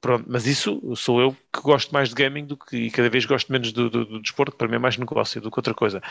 Pronto, 0.00 0.24
mas 0.28 0.46
isso 0.46 0.80
sou 0.96 1.20
eu 1.20 1.32
que 1.52 1.60
gosto 1.62 1.92
mais 1.92 2.08
de 2.08 2.14
gaming 2.16 2.44
do 2.44 2.56
que 2.56 2.76
e 2.76 2.90
cada 2.90 3.08
vez 3.08 3.24
gosto 3.24 3.52
menos 3.52 3.72
do, 3.72 3.88
do, 3.88 4.04
do 4.04 4.20
desporto, 4.20 4.50
que 4.52 4.58
para 4.58 4.66
mim 4.68 4.74
é 4.76 4.78
mais 4.78 4.96
negócio 4.96 5.40
do 5.40 5.50
que 5.50 5.58
outra 5.58 5.74
coisa. 5.74 6.02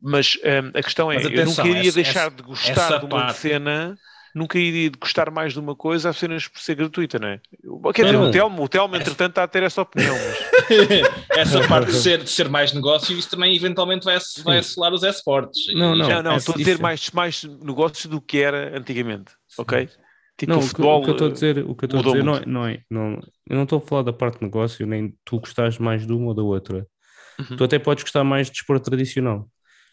Mas 0.00 0.36
hum, 0.44 0.70
a 0.74 0.82
questão 0.82 1.10
é, 1.10 1.14
Mas 1.14 1.24
eu 1.24 1.30
atenção, 1.30 1.66
iria 1.66 1.82
essa- 1.82 1.92
deixar 1.92 2.26
essa- 2.26 2.30
de 2.36 2.42
gostar 2.42 2.98
de 2.98 3.04
uma 3.06 3.08
parte- 3.26 3.38
cena, 3.40 3.96
nunca 4.36 4.58
iria 4.58 4.90
de 4.90 4.98
gostar 4.98 5.30
mais 5.30 5.54
de 5.54 5.58
uma 5.58 5.74
coisa 5.74 6.10
apenas 6.10 6.46
por 6.46 6.60
ser 6.60 6.74
gratuita, 6.74 7.18
não 7.18 7.28
é? 7.28 7.40
Quer 7.94 8.04
dizer, 8.04 8.18
Não. 8.18 8.28
o 8.28 8.30
Telmo, 8.30 8.62
o 8.64 8.68
Telmo 8.68 8.94
entretanto 8.94 9.30
está 9.30 9.44
a 9.44 9.48
ter 9.48 9.62
essa 9.62 9.80
opinião, 9.80 10.14
mas 10.14 10.36
Essa 11.36 11.66
parte 11.66 11.90
de 11.90 11.96
ser, 11.96 12.22
de 12.22 12.28
ser 12.28 12.48
mais 12.50 12.72
negócio, 12.72 13.16
isso 13.16 13.30
também 13.30 13.56
eventualmente 13.56 14.04
vai, 14.04 14.18
vai 14.44 14.58
asselar 14.58 14.92
os 14.92 15.02
esportes. 15.02 15.72
Não, 15.74 15.96
não. 15.96 16.06
já- 16.06 16.16
não, 16.16 16.22
não, 16.24 16.32
é- 16.32 16.36
estou 16.36 16.54
a 16.54 16.58
ter 16.58 16.78
mais, 16.78 17.10
mais 17.12 17.44
negócios 17.44 18.04
do 18.06 18.20
que 18.20 18.38
era 18.38 18.76
antigamente, 18.78 19.32
ok? 19.56 19.88
Tipo, 20.36 20.52
Não, 20.52 20.58
o 20.58 20.62
futebol 20.62 21.00
o 21.00 21.04
que 21.04 21.08
eu 21.08 21.12
estou 21.14 21.28
a 21.28 21.32
dizer, 21.32 21.58
o 21.66 21.74
que 21.74 21.84
eu 21.84 21.86
estou 21.86 22.00
a 22.00 22.04
dizer 22.04 22.22
não, 22.22 22.36
é, 22.36 22.42
não 22.46 22.66
é, 22.66 22.82
não, 22.90 23.12
eu 23.48 23.56
não 23.56 23.62
estou 23.62 23.78
a 23.78 23.80
falar 23.80 24.02
da 24.02 24.12
parte 24.12 24.38
de 24.38 24.44
negócio, 24.44 24.86
nem 24.86 25.14
tu 25.24 25.40
gostares 25.40 25.78
mais 25.78 26.06
de 26.06 26.12
uma 26.12 26.26
ou 26.26 26.34
da 26.34 26.42
outra. 26.42 26.86
Uhum. 27.38 27.56
Tu 27.56 27.64
até 27.64 27.78
podes 27.78 28.04
gostar 28.04 28.22
mais 28.22 28.48
de 28.48 28.52
desporto 28.52 28.84
tradicional, 28.90 29.48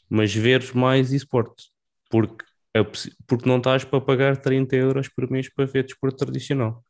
mas 0.09 0.33
veres 0.35 0.73
mais 0.73 1.13
esporte, 1.13 1.69
porque, 2.09 2.43
é 2.73 2.83
porque 3.27 3.47
não 3.47 3.57
estás 3.57 3.83
para 3.83 4.01
pagar 4.01 4.37
30 4.37 4.75
euros 4.75 5.07
por 5.07 5.29
mês 5.29 5.47
para 5.53 5.65
ver 5.65 5.83
desporto 5.83 6.17
tradicional. 6.17 6.83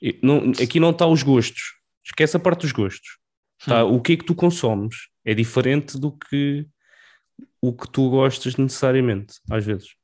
E 0.00 0.18
não- 0.22 0.52
aqui 0.62 0.78
não 0.78 0.90
está 0.90 1.06
os 1.06 1.22
gostos, 1.22 1.74
esquece 2.04 2.36
a 2.36 2.40
parte 2.40 2.62
dos 2.62 2.72
gostos. 2.72 3.18
Está 3.60 3.84
o 3.84 4.00
que 4.00 4.12
é 4.12 4.16
que 4.16 4.24
tu 4.24 4.34
consomes. 4.34 5.08
É 5.24 5.32
diferente 5.34 5.98
do 5.98 6.12
que 6.12 6.66
o 7.60 7.72
que 7.72 7.90
tu 7.90 8.10
gostas 8.10 8.56
necessariamente, 8.56 9.34
às 9.50 9.64
vezes. 9.64 9.94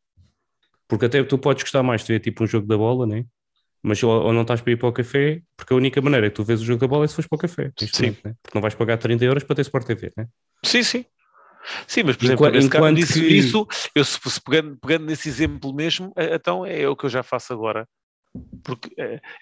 Porque 0.89 1.05
até 1.07 1.23
tu 1.23 1.37
podes 1.39 1.63
gostar 1.63 1.83
mais 1.83 2.03
de 2.03 2.13
ver 2.15 2.21
tipo 2.21 2.43
um 2.43 2.47
jogo 2.47 2.67
da 2.67 2.77
bola, 2.77 3.07
né? 3.07 3.25
Mas 3.83 4.03
ou, 4.03 4.11
ou 4.11 4.33
não 4.33 4.43
estás 4.43 4.61
para 4.61 4.73
ir 4.73 4.77
para 4.77 4.89
o 4.89 4.93
café, 4.93 5.43
porque 5.57 5.73
a 5.73 5.77
única 5.77 6.01
maneira 6.01 6.29
que 6.31 6.37
tu 6.37 6.45
vês 6.45 6.61
o 6.61 6.65
jogo 6.65 6.81
da 6.81 6.87
bola 6.89 7.05
é 7.05 7.09
se 7.09 7.15
fores 7.15 7.29
para 7.29 7.37
o 7.37 7.39
café. 7.41 7.73
Sim. 7.79 8.17
né? 8.25 8.35
Porque 8.43 8.55
não 8.55 8.63
vais 8.63 8.75
pagar 8.75 8.97
30 8.97 9.25
euros 9.25 9.45
para 9.45 9.57
ter 9.57 9.63
Sport 9.63 9.87
TV, 9.87 10.13
né? 10.17 10.27
Sim, 10.65 10.83
sim. 10.83 11.05
Sim, 11.87 12.05
mas 12.05 12.17
por 12.17 12.25
exemplo, 12.25 12.47
Enqua- 12.47 12.57
nesse 12.57 12.69
caso 12.69 12.85
enquanto 12.85 12.97
disse 12.97 13.21
que- 13.21 13.27
isso, 13.27 13.67
eu 13.95 14.05
se, 14.05 14.19
se 14.31 14.41
pegando, 14.41 14.77
pegando 14.79 15.07
nesse 15.07 15.29
exemplo 15.29 15.73
mesmo, 15.75 16.13
eh, 16.17 16.35
então 16.35 16.65
é 16.65 16.89
o 16.89 16.97
que 16.97 17.05
eu 17.07 17.11
já 17.11 17.23
faço 17.23 17.53
agora. 17.53 17.87
Porque 18.65 18.91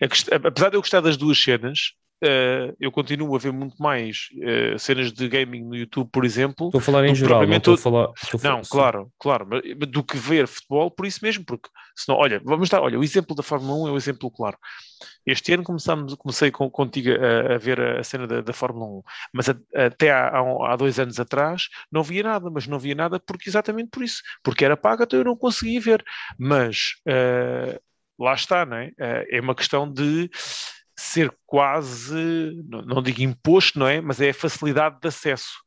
a 0.00 0.08
quest- 0.08 0.32
apesar 0.32 0.70
de 0.70 0.76
eu 0.76 0.80
gostar 0.80 1.00
das 1.00 1.16
duas 1.16 1.38
cenas, 1.38 1.92
eh, 2.22 2.74
eu 2.80 2.90
continuo 2.90 3.34
a 3.34 3.38
ver 3.38 3.52
muito 3.52 3.76
mais 3.82 4.28
eh, 4.42 4.76
cenas 4.78 5.12
de 5.12 5.28
gaming 5.28 5.64
no 5.64 5.76
YouTube, 5.76 6.08
por 6.12 6.24
exemplo, 6.24 6.66
Estou 6.66 6.78
a 6.80 6.82
falar 6.82 7.06
em 7.06 7.14
geral, 7.14 7.46
não 7.46 7.56
estou 7.56 7.74
a 7.74 7.78
falar. 7.78 8.08
estou 8.22 8.38
a 8.38 8.40
falar- 8.40 8.54
Não, 8.56 8.62
claro, 8.62 9.12
claro, 9.18 9.48
do 9.88 10.02
que 10.02 10.16
ver 10.16 10.46
futebol, 10.46 10.90
por 10.90 11.06
isso 11.06 11.20
mesmo, 11.22 11.44
porque 11.44 11.68
senão, 11.96 12.18
olha, 12.18 12.40
vamos 12.44 12.68
dar, 12.68 12.80
olha, 12.82 12.98
o 12.98 13.04
exemplo 13.04 13.34
da 13.36 13.42
Fórmula 13.42 13.74
1 13.84 13.88
é 13.88 13.90
o 13.92 13.96
exemplo 13.96 14.30
claro. 14.30 14.56
Este 15.24 15.52
ano 15.52 15.62
começamos, 15.62 16.14
comecei 16.14 16.50
com, 16.50 16.68
contigo 16.70 17.10
a, 17.10 17.54
a 17.54 17.58
ver 17.58 17.80
a, 17.80 18.00
a 18.00 18.02
cena 18.02 18.26
da, 18.26 18.40
da 18.40 18.52
Fórmula 18.52 18.86
1, 18.86 19.02
mas 19.32 19.48
a- 19.48 19.56
até 19.86 20.10
há, 20.10 20.38
há 20.38 20.42
um- 20.42 20.64
há 20.64 20.74
dois 20.74 20.98
anos 20.98 21.20
atrás 21.20 21.68
não 21.92 22.02
via 22.02 22.22
nada, 22.22 22.50
mas 22.50 22.66
não 22.66 22.78
via 22.78 22.94
nada 22.94 23.20
porque 23.20 23.48
exatamente 23.48 23.90
por 23.90 24.02
isso, 24.02 24.22
porque 24.42 24.64
era 24.64 24.76
paga, 24.76 25.04
então 25.04 25.18
eu 25.18 25.24
não 25.24 25.36
conseguia 25.36 25.80
ver. 25.80 26.04
Mas 26.38 26.94
eh, 27.06 27.78
lá 28.18 28.34
está, 28.34 28.64
não 28.66 28.76
é? 28.76 28.90
É 28.98 29.40
uma 29.40 29.54
questão 29.54 29.90
de 29.90 30.28
ser 30.98 31.32
quase, 31.46 32.60
não, 32.66 33.00
digo 33.00 33.22
imposto, 33.22 33.78
não 33.78 33.86
é? 33.86 34.00
Mas 34.00 34.20
é 34.20 34.30
a 34.30 34.34
facilidade 34.34 35.00
de 35.00 35.06
acesso. 35.08 35.62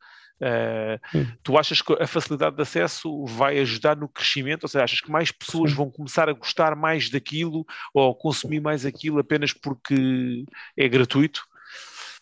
Sim. 1.12 1.28
tu 1.44 1.56
achas 1.56 1.84
que 1.84 1.94
a 1.94 2.08
facilidade 2.08 2.56
de 2.56 2.64
acesso 2.64 3.26
vai 3.28 3.60
ajudar 3.60 3.96
no 3.96 4.10
crescimento? 4.10 4.64
Ou 4.64 4.68
seja, 4.68 4.84
achas 4.84 5.00
que 5.00 5.12
mais 5.12 5.32
pessoas 5.32 5.72
Sim. 5.72 5.78
vão 5.78 5.92
começar 5.92 6.28
a 6.28 6.34
gostar 6.34 6.76
mais 6.76 7.10
daquilo 7.10 7.64
ou 7.94 8.14
consumir 8.16 8.60
mais 8.60 8.86
aquilo 8.86 9.20
apenas 9.20 9.54
porque 9.54 10.44
é 10.76 10.90
gratuito? 10.90 11.44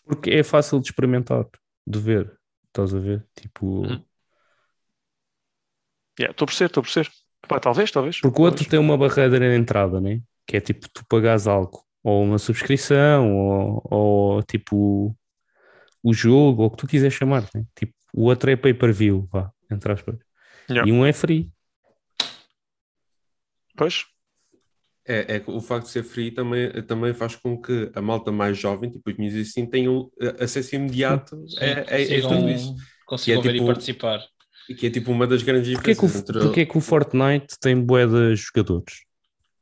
Porque 0.04 0.30
é 0.30 0.42
fácil 0.44 0.78
de 0.80 0.88
experimentar, 0.88 1.46
de 1.86 1.98
ver. 1.98 2.38
Estás 2.68 2.94
a 2.94 2.98
ver? 2.98 3.26
Tipo. 3.34 3.86
Uhum. 3.86 4.04
Yeah, 6.18 6.32
Estou 6.32 6.44
a 6.44 6.46
perceber, 6.46 6.66
estou 6.66 6.80
a 6.80 6.84
perceber. 6.84 7.10
Talvez, 7.60 7.90
talvez. 7.90 8.20
Porque 8.20 8.40
o 8.40 8.44
outro 8.44 8.58
talvez. 8.58 8.70
tem 8.70 8.78
uma 8.78 8.96
barreira 8.96 9.38
de 9.38 9.56
entrada, 9.56 10.00
né? 10.00 10.20
Que 10.46 10.58
é 10.58 10.60
tipo 10.60 10.88
tu 10.92 11.04
pagares 11.06 11.46
algo, 11.46 11.84
ou 12.02 12.22
uma 12.24 12.38
subscrição, 12.38 13.34
ou, 13.36 13.82
ou 13.90 14.42
tipo 14.42 15.14
o 16.02 16.12
jogo, 16.14 16.62
ou 16.62 16.68
o 16.68 16.70
que 16.70 16.78
tu 16.78 16.86
quiseres 16.86 17.14
chamar, 17.14 17.42
né? 17.54 17.64
Tipo, 17.74 17.92
o 18.14 18.24
outro 18.24 18.50
é 18.50 18.56
pay-per-view, 18.56 19.28
vá, 19.30 19.50
entre 19.70 19.92
aspas. 19.92 20.16
Yeah. 20.70 20.88
E 20.88 20.92
um 20.92 21.04
é 21.04 21.12
free. 21.12 21.50
Pois, 23.76 24.04
É, 25.06 25.36
é 25.36 25.40
que 25.40 25.50
o 25.50 25.60
facto 25.60 25.86
de 25.86 25.92
ser 25.92 26.02
free 26.04 26.30
também, 26.30 26.70
também 26.86 27.12
faz 27.14 27.34
com 27.34 27.60
que 27.60 27.90
a 27.94 28.00
malta 28.02 28.30
mais 28.30 28.56
jovem, 28.58 28.90
tipo 28.90 29.10
os 29.10 29.34
e 29.34 29.40
assim, 29.40 29.66
tenham 29.66 30.10
eh, 30.20 30.44
acesso 30.44 30.76
imediato 30.76 31.36
Sim, 31.48 31.56
a, 31.58 32.26
a- 32.26 32.28
tudo 32.28 32.50
isso. 32.50 32.74
consigam 33.06 33.40
é 33.40 33.42
ver 33.44 33.52
tipo- 33.54 33.64
e 33.64 33.66
participar. 33.66 34.20
E 34.68 34.74
Que 34.74 34.86
é 34.86 34.90
tipo 34.90 35.10
uma 35.10 35.26
das 35.26 35.42
grandes 35.42 35.72
Porquê 35.72 35.94
que, 35.94 36.04
o, 36.04 36.06
diferenças 36.06 36.30
entre... 36.30 36.40
porquê 36.44 36.66
que 36.66 36.78
o 36.78 36.80
Fortnite 36.80 37.58
tem 37.58 37.80
bué 37.80 38.06
de 38.06 38.36
jogadores? 38.36 39.04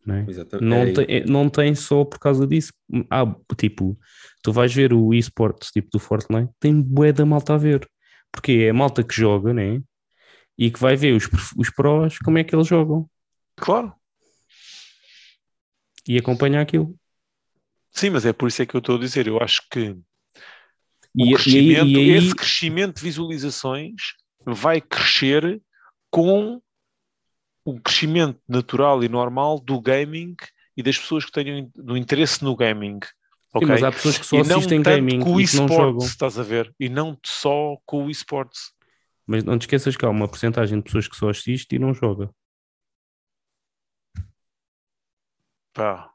Né? 0.09 0.25
Exatamente. 0.27 0.65
Não, 0.67 0.77
É, 0.79 0.93
tem, 0.93 1.25
não 1.27 1.49
tem 1.51 1.75
só 1.75 2.03
por 2.05 2.19
causa 2.19 2.47
disso. 2.47 2.73
Ah, 3.11 3.27
tipo, 3.59 3.99
tu 4.43 4.53
vais 4.53 4.73
ver 4.73 4.93
o 4.95 5.13
esportes 5.13 5.71
tipo 5.71 5.89
do 5.93 5.99
Fortnite, 5.99 6.51
tem 6.59 6.81
bué 6.81 7.13
da 7.13 7.27
malta 7.27 7.55
a 7.55 7.59
ver. 7.59 7.87
Porque 8.33 8.53
é 8.53 8.71
a 8.71 8.75
malta 8.75 9.05
que 9.05 9.15
joga, 9.15 9.53
né? 9.53 9.83
E 10.57 10.71
que 10.71 10.81
vai 10.81 10.97
ver 10.97 11.15
os, 11.15 11.29
os 11.57 11.71
prós, 11.71 12.19
como 12.19 12.39
é 12.39 12.45
que 12.45 12.55
eles 12.55 12.67
jogam. 12.67 13.09
claro. 13.57 13.93
E 16.07 16.17
acompanha 16.17 16.61
aquilo. 16.63 16.95
Sim, 17.93 18.11
mas 18.11 18.25
é 18.25 18.33
por 18.33 18.49
isso 18.49 18.63
é 18.63 18.67
que 18.67 18.75
eu 18.75 18.79
estou 18.79 18.97
a 18.97 19.01
dizer. 19.01 19.27
Eu 19.27 19.43
acho 19.43 19.61
que 19.71 19.91
o 19.91 20.03
E- 21.15 21.33
e 21.33 21.35
crescimento, 21.35 21.87
e 21.87 21.97
aí- 21.97 22.11
esse 22.17 22.35
crescimento 22.35 22.97
de 22.97 23.03
visualizações 23.03 23.93
vai 24.47 24.81
crescer 24.81 25.61
com 26.11 26.63
o 27.71 27.81
crescimento 27.81 28.41
natural 28.49 29.03
e 29.05 29.09
normal 29.09 29.59
do 29.61 29.81
gaming 29.81 30.35
e 30.77 30.83
das 30.83 30.99
pessoas 30.99 31.25
que 31.25 31.33
tenham 31.33 31.71
no 31.77 31.97
interesse 31.97 32.43
no 32.43 32.55
gaming. 32.57 32.99
Sim, 33.03 33.09
ok? 33.55 33.69
mas 33.69 33.83
há 33.83 33.91
pessoas 33.93 34.19
que 34.19 34.27
só 34.27 34.37
e 34.37 34.43
não 34.45 34.57
assistem 34.59 34.83
tanto 34.83 34.95
gaming 34.97 35.21
com 35.21 35.35
o 35.35 35.41
e 35.41 35.45
esportes, 35.45 35.77
jogam. 35.77 36.07
estás 36.07 36.39
a 36.39 36.43
ver? 36.43 36.73
E 36.79 36.89
não 36.89 37.19
só 37.25 37.77
com 37.85 38.07
o 38.07 38.11
esportes. 38.11 38.73
Mas 39.27 39.45
não 39.45 39.59
te 39.59 39.63
esqueças 39.63 39.97
que 39.97 40.05
há 40.05 40.09
uma 40.09 40.29
porcentagem 40.29 40.79
de 40.79 40.85
pessoas 40.85 41.07
que 41.09 41.17
só 41.17 41.29
assiste 41.29 41.75
e 41.75 41.79
não 41.79 41.93
joga. 41.93 42.31
Pá, 45.73 46.11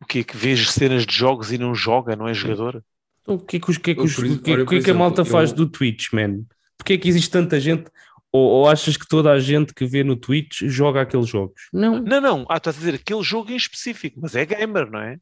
o 0.00 0.06
que 0.06 0.20
é 0.20 0.24
que 0.24 0.36
vês 0.36 0.70
cenas 0.70 1.06
de 1.06 1.14
jogos 1.14 1.52
e 1.52 1.58
não 1.58 1.74
joga, 1.74 2.16
não 2.16 2.28
é 2.28 2.34
jogador? 2.34 2.82
Então, 3.22 3.34
o 3.34 3.38
que 3.38 3.56
é 3.56 3.60
que, 3.60 3.70
os- 3.70 3.76
o 3.76 3.80
que, 3.80 3.90
é 3.90 3.94
que, 3.94 4.00
os- 4.00 4.14
que, 4.16 4.50
é- 4.52 4.64
que 4.64 4.80
que 4.82 4.90
a 4.90 4.94
malta 4.94 5.24
faz 5.24 5.52
do 5.52 5.68
Twitch, 5.68 6.12
man? 6.12 6.44
Porquê 6.78 6.94
é 6.94 6.98
que 6.98 7.08
existe 7.08 7.30
tanta 7.30 7.58
gente? 7.60 7.90
Ou, 8.36 8.50
ou 8.50 8.68
achas 8.68 8.98
que 8.98 9.08
toda 9.08 9.32
a 9.32 9.40
gente 9.40 9.72
que 9.72 9.86
vê 9.86 10.04
no 10.04 10.14
Twitch 10.14 10.62
joga 10.64 11.00
aqueles 11.00 11.26
jogos? 11.26 11.68
Não, 11.72 12.00
Não, 12.02 12.20
não, 12.20 12.46
ah, 12.50 12.58
estás 12.58 12.76
a 12.76 12.78
dizer 12.78 12.94
aquele 12.96 13.22
jogo 13.22 13.50
em 13.50 13.56
específico, 13.56 14.20
mas 14.20 14.36
é 14.36 14.44
gamer, 14.44 14.90
não 14.90 15.00
é? 15.00 15.16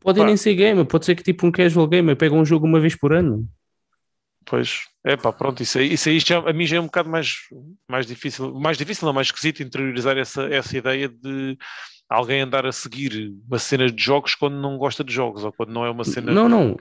pode 0.00 0.20
Pá. 0.20 0.26
nem 0.26 0.36
ser 0.36 0.54
gamer, 0.54 0.84
pode 0.84 1.04
ser 1.04 1.14
que 1.14 1.22
tipo 1.22 1.46
um 1.46 1.52
casual 1.52 1.86
gamer 1.86 2.16
pega 2.16 2.34
um 2.34 2.44
jogo 2.44 2.66
uma 2.66 2.80
vez 2.80 2.96
por 2.96 3.12
ano. 3.12 3.46
Pois, 4.44 4.80
é 5.04 5.16
pá, 5.16 5.32
pronto, 5.32 5.62
isso 5.62 5.78
aí, 5.78 5.92
isso 5.92 6.08
aí 6.08 6.18
já, 6.18 6.38
a 6.38 6.52
mim 6.52 6.66
já 6.66 6.76
é 6.76 6.80
um 6.80 6.86
bocado 6.86 7.08
mais, 7.08 7.34
mais 7.88 8.06
difícil, 8.06 8.54
mais 8.54 8.78
difícil, 8.78 9.06
não, 9.06 9.12
mais 9.12 9.28
esquisito 9.28 9.62
interiorizar 9.62 10.16
essa, 10.16 10.44
essa 10.44 10.76
ideia 10.76 11.08
de 11.08 11.56
alguém 12.08 12.40
andar 12.40 12.64
a 12.66 12.72
seguir 12.72 13.32
uma 13.48 13.58
cena 13.58 13.90
de 13.90 14.02
jogos 14.02 14.34
quando 14.34 14.56
não 14.56 14.78
gosta 14.78 15.04
de 15.04 15.12
jogos, 15.12 15.44
ou 15.44 15.52
quando 15.52 15.72
não 15.72 15.84
é 15.84 15.90
uma 15.90 16.04
cena... 16.04 16.32
Não, 16.32 16.48
não, 16.48 16.76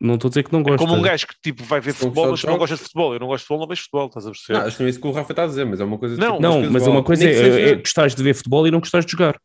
não 0.00 0.14
estou 0.14 0.28
a 0.28 0.30
dizer 0.30 0.42
que 0.44 0.52
não 0.52 0.60
É 0.60 0.62
gosta. 0.64 0.78
como 0.86 0.94
um 0.98 1.02
gajo 1.02 1.26
que 1.26 1.34
tipo 1.42 1.64
vai 1.64 1.80
ver 1.80 1.94
futebol, 1.94 2.24
de 2.26 2.30
mas 2.32 2.44
não 2.44 2.58
gosta 2.58 2.76
de 2.76 2.82
futebol. 2.82 3.14
Eu 3.14 3.20
não 3.20 3.26
gosto 3.28 3.42
de 3.42 3.46
futebol, 3.46 3.60
não 3.60 3.68
vejo 3.68 3.82
futebol, 3.82 4.06
estás 4.08 4.26
a 4.26 4.30
perceber? 4.30 4.58
Não, 4.58 4.66
acho 4.66 4.76
que 4.76 4.82
não 4.82 4.86
é 4.86 4.90
isso 4.90 5.00
que 5.00 5.06
o 5.06 5.10
Rafa 5.12 5.32
está 5.32 5.44
a 5.44 5.46
dizer, 5.46 5.64
mas 5.66 5.80
é 5.80 5.84
uma 5.84 5.98
coisa 5.98 6.16
Não, 6.16 6.30
tipo, 6.32 6.42
Não, 6.42 6.60
mas 6.62 6.72
casual. 6.72 6.90
uma 6.92 7.02
coisa 7.04 7.24
Nem 7.24 7.34
é, 7.34 7.38
é, 7.40 7.68
é 7.70 7.74
gostares 7.76 8.14
de 8.14 8.22
ver 8.22 8.34
futebol 8.34 8.66
e 8.66 8.70
não 8.70 8.80
gostares 8.80 9.06
de 9.06 9.12
jogar. 9.12 9.40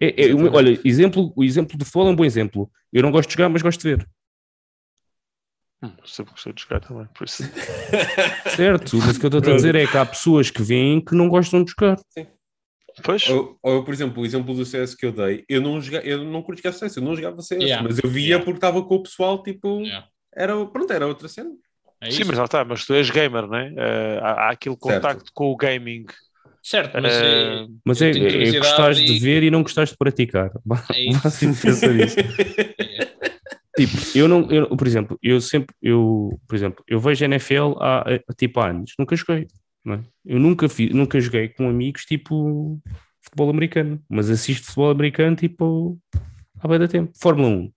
É, 0.00 0.26
é, 0.26 0.34
olha, 0.34 0.78
exemplo, 0.84 1.32
o 1.34 1.42
exemplo 1.44 1.78
do 1.78 1.84
futebol 1.84 2.08
é 2.08 2.10
um 2.10 2.16
bom 2.16 2.24
exemplo. 2.24 2.70
Eu 2.92 3.02
não 3.02 3.10
gosto 3.10 3.28
de 3.28 3.34
jogar, 3.36 3.48
mas 3.48 3.62
gosto 3.62 3.80
de 3.80 3.96
ver. 3.96 4.06
Hum, 5.82 5.90
sempre 6.04 6.32
gostei 6.32 6.52
de 6.52 6.62
jogar 6.62 6.80
também, 6.80 7.06
por 7.14 7.24
isso. 7.26 7.42
Certo, 8.56 8.96
mas 8.98 9.16
o 9.16 9.20
que 9.20 9.26
eu 9.26 9.38
estou 9.38 9.52
a 9.52 9.56
dizer 9.56 9.74
é 9.74 9.86
que 9.86 9.96
há 9.96 10.04
pessoas 10.04 10.50
que 10.50 10.62
veem 10.62 11.00
que 11.02 11.14
não 11.14 11.28
gostam 11.28 11.62
de 11.62 11.70
jogar. 11.70 11.98
Pois, 13.02 13.28
Ou, 13.28 13.58
ou, 13.62 13.84
por 13.84 13.92
exemplo, 13.92 14.22
o 14.22 14.26
exemplo 14.26 14.54
do 14.54 14.64
CS 14.64 14.94
que 14.96 15.04
eu 15.06 15.12
dei, 15.12 15.44
eu 15.48 15.60
não, 15.60 15.80
joga, 15.80 15.98
eu 16.06 16.22
não 16.22 16.42
curto 16.42 16.60
CS, 16.62 16.96
eu 16.96 17.02
não 17.02 17.14
jogava 17.16 17.42
CS, 17.42 17.62
Yeah. 17.62 17.82
mas 17.86 17.98
eu 18.02 18.08
via 18.08 18.24
Yeah. 18.26 18.44
porque 18.44 18.58
estava 18.58 18.82
com 18.84 18.94
o 18.94 19.02
pessoal, 19.02 19.42
tipo, 19.42 19.80
Yeah. 19.80 20.06
era, 20.34 20.64
pronto, 20.66 20.92
era 20.92 21.06
outra 21.06 21.26
cena. 21.28 21.50
É 22.00 22.10
sim, 22.10 22.22
isso? 22.22 22.30
mas 22.30 22.38
está, 22.38 22.64
mas 22.64 22.84
tu 22.84 22.94
és 22.94 23.10
gamer, 23.10 23.46
não 23.46 23.56
é? 23.56 23.72
Eh, 23.76 24.18
há, 24.22 24.30
há 24.30 24.50
aquele 24.50 24.76
Certo. 24.76 24.94
contacto 24.94 25.30
com 25.34 25.46
o 25.50 25.56
gaming. 25.56 26.04
Certo, 26.62 26.94
mas 27.00 27.12
é, 27.14 27.66
Mas 27.84 28.00
Eu 28.00 28.06
é, 28.06 28.10
é 28.10 28.14
curiosidade 28.14 28.58
gostares 28.58 28.96
de 28.98 29.12
e- 29.12 29.18
ver 29.18 29.42
e 29.42 29.50
não 29.50 29.62
gostares 29.62 29.90
de 29.90 29.96
praticar. 29.98 30.50
é 30.94 31.04
isso. 31.10 31.60
Pensar 31.62 31.92
nisso. 31.92 32.16
Tipo, 33.76 33.96
eu 34.16 34.28
não, 34.28 34.48
eu, 34.52 34.68
por 34.76 34.86
exemplo, 34.86 35.18
eu 35.20 35.40
sempre, 35.40 35.74
eu, 35.82 36.38
por 36.46 36.54
exemplo, 36.54 36.84
eu 36.86 37.00
vejo 37.00 37.24
NFL 37.24 37.74
há, 37.80 38.04
eh, 38.06 38.22
tipo 38.36 38.60
há 38.60 38.68
anos, 38.70 38.92
nunca 38.96 39.16
joguei, 39.16 39.40
não 39.40 39.46
é? 39.92 40.00
Eu 40.24 40.38
nunca 40.38 40.68
fiz, 40.68 40.94
nunca 40.94 41.20
joguei 41.20 41.48
com 41.48 41.68
amigos 41.68 42.06
tipo 42.06 42.80
futebol 43.20 43.50
americano, 43.50 44.02
mas 44.08 44.30
assisto 44.30 44.66
futebol 44.66 44.90
americano 44.90 45.36
tipo 45.36 46.00
há 46.58 46.68
bem 46.68 46.78
da 46.78 46.88
tempo. 46.88 47.12
Fórmula 47.20 47.48
1. 47.48 47.72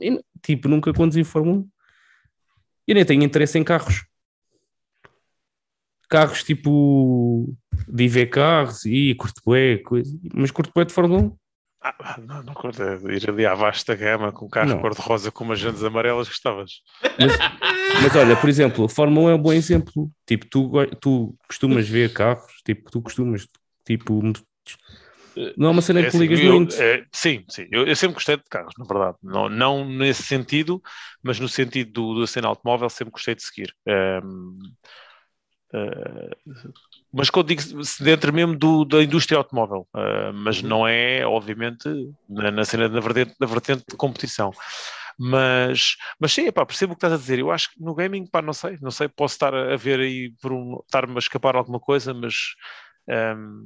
E, 0.00 0.24
tipo, 0.42 0.68
nunca 0.68 0.92
conduzi 0.92 1.24
Fórmula 1.24 1.58
1. 1.58 1.68
E 2.86 2.94
nem 2.94 3.04
tenho 3.04 3.24
interesse 3.24 3.58
em 3.58 3.64
carros. 3.64 4.06
Carros 6.08 6.44
tipo 6.44 7.52
de 7.88 8.08
ver 8.08 8.26
carros 8.26 8.84
e 8.84 9.14
curto 9.14 9.42
coisa, 9.42 10.18
mas 10.32 10.50
curto 10.50 10.70
bué 10.72 10.84
de 10.84 10.92
Fórmula 10.92 11.22
1. 11.22 11.36
Ah, 11.84 12.16
não, 12.20 12.42
não 12.42 12.54
curto 12.54 12.82
é 12.82 12.96
ir 13.14 13.28
ali 13.28 13.46
à 13.46 13.54
vasta 13.54 13.94
gama 13.94 14.32
com 14.32 14.46
um 14.46 14.48
carro 14.48 14.80
cor-de-rosa 14.80 15.30
com 15.30 15.44
umas 15.44 15.58
jantes 15.58 15.82
amarelas 15.84 16.28
gostavas. 16.28 16.82
Mas 18.02 18.16
olha, 18.16 18.36
por 18.36 18.48
exemplo, 18.48 18.84
a 18.86 18.88
Fórmula 18.88 19.26
1 19.26 19.30
é 19.30 19.34
um 19.34 19.42
bom 19.42 19.52
exemplo. 19.52 20.10
Tipo, 20.26 20.46
tu, 20.46 20.72
tu 21.00 21.36
costumas 21.46 21.88
ver 21.88 22.12
carros, 22.12 22.52
tipo, 22.64 22.90
tu 22.90 23.00
costumas, 23.00 23.46
tipo, 23.86 24.20
não 25.56 25.68
é 25.68 25.70
uma 25.70 25.82
cena 25.82 26.00
É 26.00 26.04
que 26.04 26.10
tu 26.10 26.16
assim, 26.16 26.26
ligas 26.26 26.40
eu- 26.40 26.52
muito. 26.54 26.74
é, 26.80 27.04
sim, 27.12 27.44
sim. 27.48 27.66
Eu, 27.70 27.86
eu 27.86 27.96
sempre 27.96 28.14
gostei 28.14 28.36
de 28.36 28.44
carros, 28.48 28.72
na 28.78 28.84
verdade. 28.84 29.16
Não, 29.22 29.48
não 29.48 29.84
nesse 29.88 30.22
sentido, 30.22 30.80
mas 31.22 31.38
no 31.40 31.48
sentido 31.48 31.92
do, 31.92 32.20
da 32.20 32.26
cena 32.26 32.48
automóvel, 32.48 32.88
sempre 32.88 33.12
gostei 33.12 33.34
de 33.34 33.42
seguir. 33.42 33.74
Ehm, 33.86 34.22
eh, 35.72 36.30
mas 37.16 37.30
quando 37.30 37.46
digo 37.48 37.84
se 37.84 38.02
dentro 38.02 38.32
mesmo 38.32 38.56
do, 38.56 38.84
da 38.84 39.02
indústria 39.02 39.38
automóvel, 39.38 39.86
eh, 39.96 40.32
mas 40.32 40.60
Uhum. 40.62 40.68
não 40.68 40.88
é, 40.88 41.24
obviamente, 41.26 41.88
na, 42.28 42.50
na 42.50 42.64
cena 42.64 42.88
na 42.88 43.00
vertente, 43.00 43.34
na 43.40 43.46
vertente 43.46 43.84
de 43.88 43.96
competição. 43.96 44.50
Mas, 45.16 45.96
mas 46.18 46.32
sim, 46.32 46.46
epá, 46.46 46.66
percebo 46.66 46.92
o 46.92 46.96
que 46.96 46.98
estás 46.98 47.12
a 47.12 47.16
dizer. 47.16 47.38
Eu 47.38 47.52
acho 47.52 47.70
que 47.70 47.80
no 47.80 47.94
gaming, 47.94 48.26
pá, 48.26 48.42
não 48.42 48.52
sei, 48.52 48.76
não 48.82 48.90
sei, 48.90 49.06
posso 49.08 49.34
estar 49.34 49.54
a 49.54 49.76
ver 49.76 50.00
aí 50.00 50.32
por 50.42 50.52
um, 50.52 50.80
estar-me 50.84 51.14
a 51.14 51.18
escapar 51.18 51.54
alguma 51.54 51.78
coisa, 51.78 52.12
mas 52.12 52.34
ehm, 53.08 53.62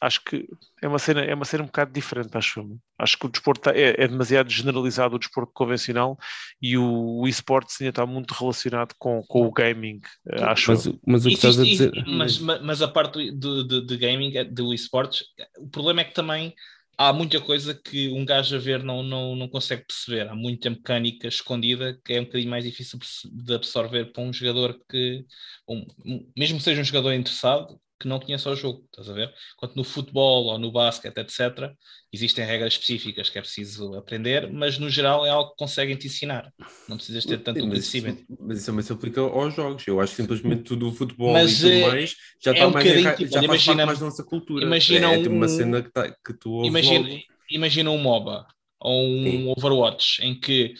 acho 0.00 0.22
que 0.24 0.46
é 0.82 0.88
uma 0.88 0.98
cena, 0.98 1.22
é 1.22 1.34
uma 1.34 1.44
cena 1.44 1.62
um 1.62 1.66
bocado 1.66 1.92
diferente, 1.92 2.36
acho 2.36 2.60
eu. 2.60 2.78
Acho 2.98 3.18
que 3.18 3.26
o 3.26 3.28
desporto 3.28 3.70
é, 3.70 3.94
é 3.98 4.08
demasiado 4.08 4.50
generalizado, 4.50 5.16
o 5.16 5.18
desporto 5.18 5.52
convencional, 5.52 6.18
e 6.60 6.76
o, 6.76 7.20
o 7.20 7.28
esportes 7.28 7.80
ainda 7.80 7.90
está 7.90 8.06
muito 8.06 8.32
relacionado 8.32 8.94
com, 8.98 9.22
com 9.22 9.46
o 9.46 9.50
gaming, 9.52 10.00
eh, 10.30 10.42
acho 10.44 10.70
Mas, 10.70 10.86
eu. 10.86 11.00
mas 11.06 11.24
o 11.24 11.28
que 11.28 11.34
Isso- 11.34 11.48
estás 11.48 11.58
a 11.60 11.64
dizer. 11.64 12.04
mas, 12.06 12.38
mas- 12.38 12.82
a 12.82 12.88
parte 12.88 13.30
do, 13.32 13.64
do, 13.64 13.86
de 13.86 13.96
gaming, 13.96 14.36
é, 14.36 14.44
do 14.44 14.72
esportes, 14.74 15.24
o 15.58 15.68
problema 15.68 16.00
é 16.02 16.04
que 16.04 16.14
também 16.14 16.54
há 16.98 17.12
muita 17.12 17.40
coisa 17.40 17.74
que 17.74 18.08
um 18.08 18.24
gajo 18.24 18.56
a 18.56 18.58
ver 18.58 18.82
não, 18.82 19.02
não, 19.02 19.36
não 19.36 19.48
consegue 19.48 19.84
perceber. 19.86 20.28
Há 20.28 20.34
muita 20.34 20.70
mecânica 20.70 21.28
escondida 21.28 21.98
que 22.04 22.14
é 22.14 22.20
um 22.20 22.24
bocadinho 22.24 22.50
mais 22.50 22.64
difícil 22.64 22.98
de 23.32 23.54
absorver 23.54 24.12
para 24.12 24.22
um 24.22 24.32
jogador 24.32 24.78
que, 24.90 25.24
um- 25.68 25.86
um- 26.04 26.32
mesmo 26.36 26.56
que 26.58 26.64
seja 26.64 26.80
um 26.80 26.84
jogador 26.84 27.12
interessado, 27.12 27.78
que 27.98 28.06
não 28.08 28.20
conheça 28.20 28.50
o 28.50 28.54
jogo, 28.56 28.84
estás 28.86 29.08
a 29.08 29.12
ver? 29.14 29.32
Enquanto 29.56 29.74
no 29.76 29.84
futebol 29.84 30.44
ou 30.46 30.58
no 30.58 30.70
basquete, 30.70 31.16
etc., 31.18 31.72
existem 32.12 32.44
regras 32.44 32.74
específicas 32.74 33.30
que 33.30 33.38
é 33.38 33.40
preciso 33.42 33.94
aprender, 33.94 34.52
mas 34.52 34.78
no 34.78 34.90
geral 34.90 35.24
é 35.26 35.30
algo 35.30 35.50
que 35.50 35.56
conseguem 35.56 35.96
te 35.96 36.06
ensinar. 36.06 36.52
Não 36.88 36.96
precisas 36.96 37.24
ter 37.24 37.38
tanto 37.42 37.60
mas, 37.60 37.68
conhecimento. 37.68 38.22
isso, 38.22 38.36
mas 38.40 38.58
isso 38.58 38.66
também 38.66 38.82
se 38.82 38.92
aplica 38.92 39.20
aos 39.20 39.54
jogos. 39.54 39.86
Eu 39.86 40.00
acho 40.00 40.14
que 40.14 40.22
simplesmente 40.22 40.62
tudo 40.62 40.88
o 40.88 40.92
futebol 40.92 41.32
Mas, 41.32 41.52
e 41.60 41.62
tudo 41.62 41.72
eh, 41.72 41.88
mais 41.90 42.14
já 42.42 42.50
é 42.50 42.54
está 42.54 42.66
um 42.68 42.70
mais, 42.70 42.86
tipo, 42.86 43.02
já 43.02 43.10
olha, 43.10 43.16
faz 43.30 43.44
imagina- 43.44 43.76
parte 43.76 43.86
mais 43.86 43.98
da 43.98 44.04
nossa 44.06 44.24
cultura. 44.24 44.64
imagina 44.66 45.12
é 45.12 45.16
tipo 45.22 45.30
uma 45.34 45.46
um- 45.46 45.48
cena 45.48 45.82
que, 45.82 45.90
tá, 45.90 46.10
que 46.10 46.34
tu 46.38 46.50
ouves 46.52 46.68
Imagina, 46.68 47.08
logo. 47.08 47.20
imagina 47.50 47.90
um 47.90 47.98
MOBA 47.98 48.46
ou 48.78 49.06
um 49.08 49.22
Sim. 49.24 49.54
Overwatch 49.56 50.22
em 50.22 50.38
que 50.38 50.74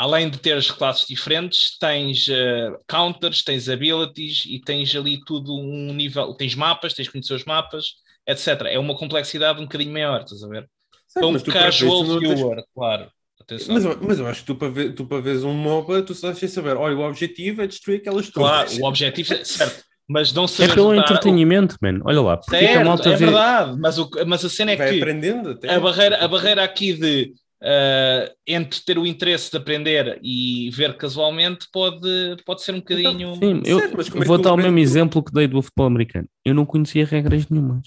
além 0.00 0.30
de 0.30 0.38
teres 0.38 0.70
classes 0.70 1.06
diferentes, 1.06 1.76
tens 1.78 2.26
eh, 2.28 2.70
counters, 2.88 3.42
tens 3.42 3.68
abilities 3.68 4.44
e 4.46 4.60
tens 4.60 4.94
ali 4.96 5.20
tudo 5.26 5.54
um 5.54 5.92
nível, 5.92 6.34
tens 6.34 6.54
mapas, 6.54 6.94
tens 6.94 7.06
que 7.08 7.12
conhecer 7.12 7.34
os 7.34 7.44
mapas, 7.44 7.86
etc. 8.26 8.70
É 8.70 8.78
uma 8.78 8.96
complexidade 8.96 9.60
um 9.60 9.64
bocadinho 9.64 9.92
maior, 9.92 10.22
estás 10.22 10.42
a 10.42 10.48
ver? 10.48 10.68
Certo, 11.06 11.26
um 11.30 11.42
casual 11.42 12.04
não 12.04 12.18
tens- 12.22 12.40
viewer, 12.40 12.64
claro. 12.74 13.10
Atenção. 13.40 13.74
Mas, 13.74 13.84
eu- 13.84 13.98
mas 14.02 14.18
eu 14.18 14.26
acho 14.26 14.40
que 14.40 14.46
tu 14.46 14.54
para, 14.54 14.68
ver, 14.70 14.94
tu 14.94 15.06
para 15.06 15.20
veres 15.20 15.44
um 15.44 15.52
MOBA, 15.52 16.02
tu 16.02 16.14
só 16.14 16.28
tens 16.28 16.40
de 16.40 16.48
saber, 16.48 16.76
olha, 16.76 16.96
o 16.96 17.00
objetivo 17.00 17.62
é 17.62 17.66
destruir 17.66 18.00
aquelas 18.00 18.28
claro, 18.30 18.70
torres. 18.70 18.78
o 18.80 18.84
objetivo 18.86 19.34
é 19.34 19.44
certo, 19.44 19.84
mas 20.08 20.32
não 20.32 20.44
É 20.44 20.46
saber 20.48 20.74
pelo 20.74 20.94
entretenimento, 20.94 21.76
man. 21.82 22.00
Olha 22.04 22.20
lá, 22.20 22.36
porque 22.36 22.64
é 22.64 22.68
que 22.68 22.76
a 22.76 22.80
Certo, 22.80 22.86
malta 22.86 23.08
é 23.08 23.16
vê. 23.16 23.26
verdade, 23.26 23.78
mas, 23.80 23.98
o, 23.98 24.08
mas 24.26 24.44
a 24.44 24.48
cena 24.48 24.72
é 24.72 24.76
Vai 24.76 24.88
que 24.88 24.94
aprendendo 24.96 25.50
até. 25.50 25.68
a 25.68 25.80
barreira, 25.80 26.24
a 26.24 26.28
barreira 26.28 26.64
aqui 26.64 26.92
de 26.92 27.32
eh, 27.62 28.32
entre 28.46 28.80
ter 28.80 28.98
o 28.98 29.06
interesse 29.06 29.50
de 29.50 29.56
aprender 29.56 30.18
e 30.22 30.70
ver 30.70 30.96
casualmente 30.96 31.66
pode, 31.72 32.36
pode 32.44 32.62
ser 32.62 32.74
um 32.74 32.78
bocadinho. 32.78 33.34
Sim, 33.34 33.62
eu 33.64 33.78
Certo, 33.78 34.18
é 34.18 34.24
vou 34.24 34.38
dar 34.38 34.54
o 34.54 34.56
mesmo 34.56 34.78
exemplo 34.78 35.22
que 35.22 35.32
dei 35.32 35.46
do 35.46 35.60
futebol 35.60 35.86
americano. 35.86 36.28
Eu 36.44 36.54
não 36.54 36.64
conhecia 36.64 37.04
regras 37.04 37.48
nenhumas. 37.48 37.86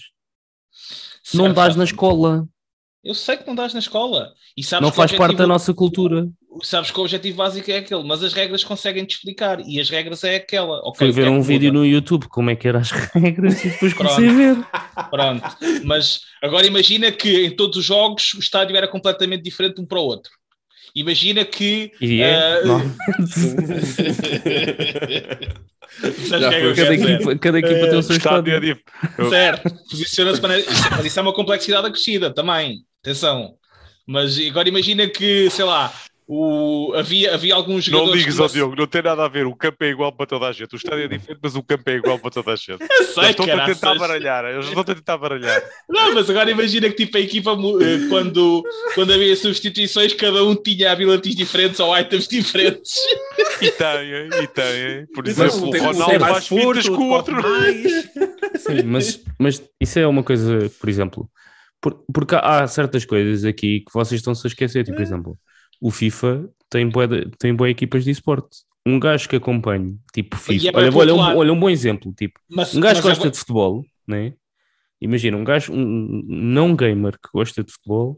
não 1.34 1.44
Certo, 1.46 1.56
dás 1.56 1.68
Rafa. 1.68 1.78
na 1.78 1.84
escola. 1.84 2.48
Eu 3.02 3.14
sei 3.14 3.36
que 3.36 3.46
não 3.46 3.54
dás 3.54 3.74
na 3.74 3.80
escola. 3.80 4.32
E 4.56 4.62
sabes 4.62 4.82
Não 4.82 4.88
o 4.88 4.92
faz 4.92 5.12
parte 5.12 5.36
da 5.36 5.46
nossa 5.46 5.74
cultura. 5.74 6.28
Sabes 6.62 6.90
que 6.90 6.98
o 6.98 7.02
objetivo 7.02 7.36
básico 7.38 7.70
é 7.70 7.78
aquele, 7.78 8.02
mas 8.04 8.22
as 8.22 8.32
regras 8.32 8.62
conseguem 8.62 9.04
te 9.04 9.14
explicar. 9.16 9.60
E 9.66 9.80
as 9.80 9.90
regras 9.90 10.22
é 10.24 10.36
aquela. 10.36 10.78
Ok, 10.88 10.98
Fui 10.98 11.10
ver 11.12 11.26
é 11.26 11.30
um 11.30 11.42
vídeo 11.42 11.72
no 11.72 11.84
YouTube 11.84 12.26
como 12.28 12.50
é 12.50 12.56
que 12.56 12.68
eram 12.68 12.80
as 12.80 12.90
regras 13.14 13.64
e 13.64 13.70
depois 13.70 13.92
Pronto. 13.92 14.14
comecei 14.14 14.28
a 14.28 14.54
ver. 14.54 14.64
Pronto. 15.10 15.56
Mas 15.84 16.20
agora 16.42 16.66
imagina 16.66 17.10
que 17.10 17.46
em 17.46 17.50
todos 17.56 17.76
os 17.78 17.84
jogos 17.84 18.34
o 18.34 18.38
estádio 18.38 18.76
era 18.76 18.86
completamente 18.86 19.42
diferente 19.42 19.80
um 19.80 19.86
para 19.86 19.98
o 19.98 20.02
outro. 20.04 20.30
Imagina 20.94 21.44
que. 21.44 21.90
E 22.00 22.22
é, 22.22 22.60
eh, 22.62 22.62
é 26.52 26.66
eu 26.66 26.74
cada, 26.74 26.94
equipa, 26.94 27.38
cada 27.38 27.58
equipa 27.58 27.88
tem 27.88 27.98
o 27.98 28.02
seu 28.02 28.16
Estádio 28.16 28.52
é 28.52 28.56
estádio. 28.56 28.60
dif- 28.60 28.84
eu- 29.18 29.28
Certo, 29.30 29.74
posiciona-se 29.90 30.40
para. 30.40 30.54
Mas 30.96 31.04
isso 31.06 31.18
é 31.18 31.22
uma 31.22 31.32
complexidade 31.34 31.86
acrescida 31.86 32.32
também. 32.32 32.80
Atenção. 33.02 33.54
Mas 34.06 34.38
agora 34.38 34.68
imagina 34.68 35.08
que, 35.08 35.48
sei 35.50 35.64
lá, 35.64 35.92
O, 36.26 36.94
havia, 36.96 37.34
havia 37.34 37.54
alguns 37.54 37.86
Não 37.88 37.98
jogadores. 37.98 38.20
ligues 38.22 38.36
que 38.36 38.42
ao 38.42 38.48
Diogo, 38.48 38.74
não 38.76 38.86
tem 38.86 39.02
nada 39.02 39.24
a 39.24 39.28
ver. 39.28 39.46
O 39.46 39.54
campo 39.54 39.76
é 39.84 39.88
igual 39.90 40.10
para 40.10 40.24
toda 40.26 40.46
a 40.48 40.52
gente. 40.52 40.72
O 40.72 40.76
estádio 40.76 41.04
é 41.04 41.08
diferente, 41.08 41.38
mas 41.42 41.54
o 41.54 41.62
campo 41.62 41.82
é 41.90 41.96
igual 41.96 42.18
para 42.18 42.30
toda 42.30 42.52
a 42.52 42.56
gente. 42.56 42.78
Eu 42.80 43.04
sei, 43.04 43.24
Eles 43.24 43.30
estão 43.30 43.44
a 43.60 43.66
tentar 43.66 43.94
baralhar. 43.96 44.44
Eles 44.46 44.64
estão 44.66 44.80
a 44.80 44.84
tentar 44.84 45.18
baralhar. 45.18 45.62
Não, 45.86 46.14
mas 46.14 46.30
agora 46.30 46.50
imagina 46.50 46.88
que 46.88 47.04
tipo 47.04 47.16
a 47.18 47.20
equipa 47.20 47.50
eh, 47.52 48.08
quando, 48.08 48.62
quando 48.94 49.12
havia 49.12 49.36
substituições, 49.36 50.14
cada 50.14 50.42
um 50.44 50.54
tinha 50.56 50.92
abilities 50.92 51.36
diferentes 51.36 51.78
ou 51.78 51.94
items 51.98 52.26
diferentes. 52.26 52.94
E 53.60 53.70
têm, 53.70 54.42
e 54.42 54.46
têm. 54.46 55.06
Por 55.14 55.28
exemplo, 55.28 55.68
o 55.68 55.70
tem- 55.70 55.80
Ronaldo 55.82 56.10
tem 56.10 56.18
faz 56.20 56.48
forte, 56.48 56.90
com 56.90 56.96
o 57.02 57.10
outro. 57.10 57.36
Sim, 58.56 58.82
mas, 58.86 59.20
mas 59.38 59.62
isso 59.80 59.98
é 59.98 60.06
uma 60.06 60.22
coisa, 60.22 60.70
por 60.80 60.88
exemplo, 60.88 61.28
por- 61.80 62.02
porque 62.12 62.34
há 62.34 62.66
certas 62.66 63.04
coisas 63.04 63.44
aqui 63.44 63.80
que 63.80 63.92
vocês 63.92 64.20
estão-se 64.20 64.46
a 64.46 64.48
esquecer. 64.48 64.84
Tipo, 64.84 64.96
por 64.96 65.02
exemplo, 65.02 65.38
o 65.80 65.90
FIFA 65.90 66.48
tem 66.68 66.88
boas 66.88 67.08
tem 67.38 67.54
bué 67.54 67.70
equipas 67.70 68.04
de 68.04 68.10
esporte. 68.10 68.58
Um 68.86 68.98
gajo 69.00 69.28
que 69.28 69.36
acompanha, 69.36 69.96
tipo 70.12 70.36
é 70.36 70.38
FIFA, 70.38 70.76
olha, 70.76 70.94
olha, 70.96 71.14
um, 71.14 71.18
olha 71.20 71.52
um 71.52 71.58
bom 71.58 71.70
exemplo, 71.70 72.12
tipo, 72.12 72.38
Mas, 72.48 72.74
um 72.74 72.80
gajo 72.80 73.00
que 73.00 73.08
gosta 73.08 73.20
agora- 73.22 73.30
de 73.30 73.38
futebol, 73.38 73.84
né? 74.06 74.34
Imagina, 75.00 75.36
um 75.36 75.44
gajo, 75.44 75.72
um 75.72 76.22
não 76.26 76.74
gamer 76.76 77.12
que 77.18 77.28
gosta 77.32 77.62
de 77.64 77.72
futebol, 77.72 78.16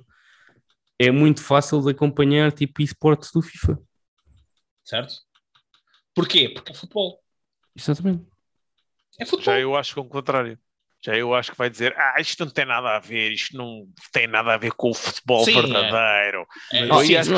é 0.98 1.10
muito 1.10 1.42
fácil 1.42 1.80
de 1.82 1.90
acompanhar, 1.90 2.50
tipo, 2.52 2.82
esportes 2.82 3.30
do 3.32 3.42
FIFA. 3.42 3.78
Certo? 4.84 5.14
Porquê? 6.14 6.48
Porque 6.48 6.72
é 6.72 6.74
futebol. 6.74 7.20
Exatamente. 7.76 8.24
É 9.20 9.24
futebol. 9.24 9.44
Já 9.44 9.60
eu 9.60 9.76
acho 9.76 9.94
que 9.94 10.00
é 10.00 10.02
o 10.02 10.06
contrário. 10.06 10.58
Já 11.06 11.14
eu 11.16 11.32
acho 11.34 11.52
que 11.52 11.56
vai 11.58 11.70
dizer, 11.70 11.94
ah, 11.96 12.20
isto 12.20 12.44
não 12.44 12.50
tem 12.50 12.64
nada 12.66 12.96
a 12.96 12.98
ver, 12.98 13.30
isto 13.30 13.56
não 13.56 13.84
tem 14.12 14.26
nada 14.26 14.54
a 14.54 14.56
ver 14.56 14.72
com 14.72 14.90
o 14.90 14.94
futebol 14.94 15.44
Sim, 15.44 15.56
é. 15.56 15.62
verdadeiro. 15.62 16.46
É, 16.72 16.80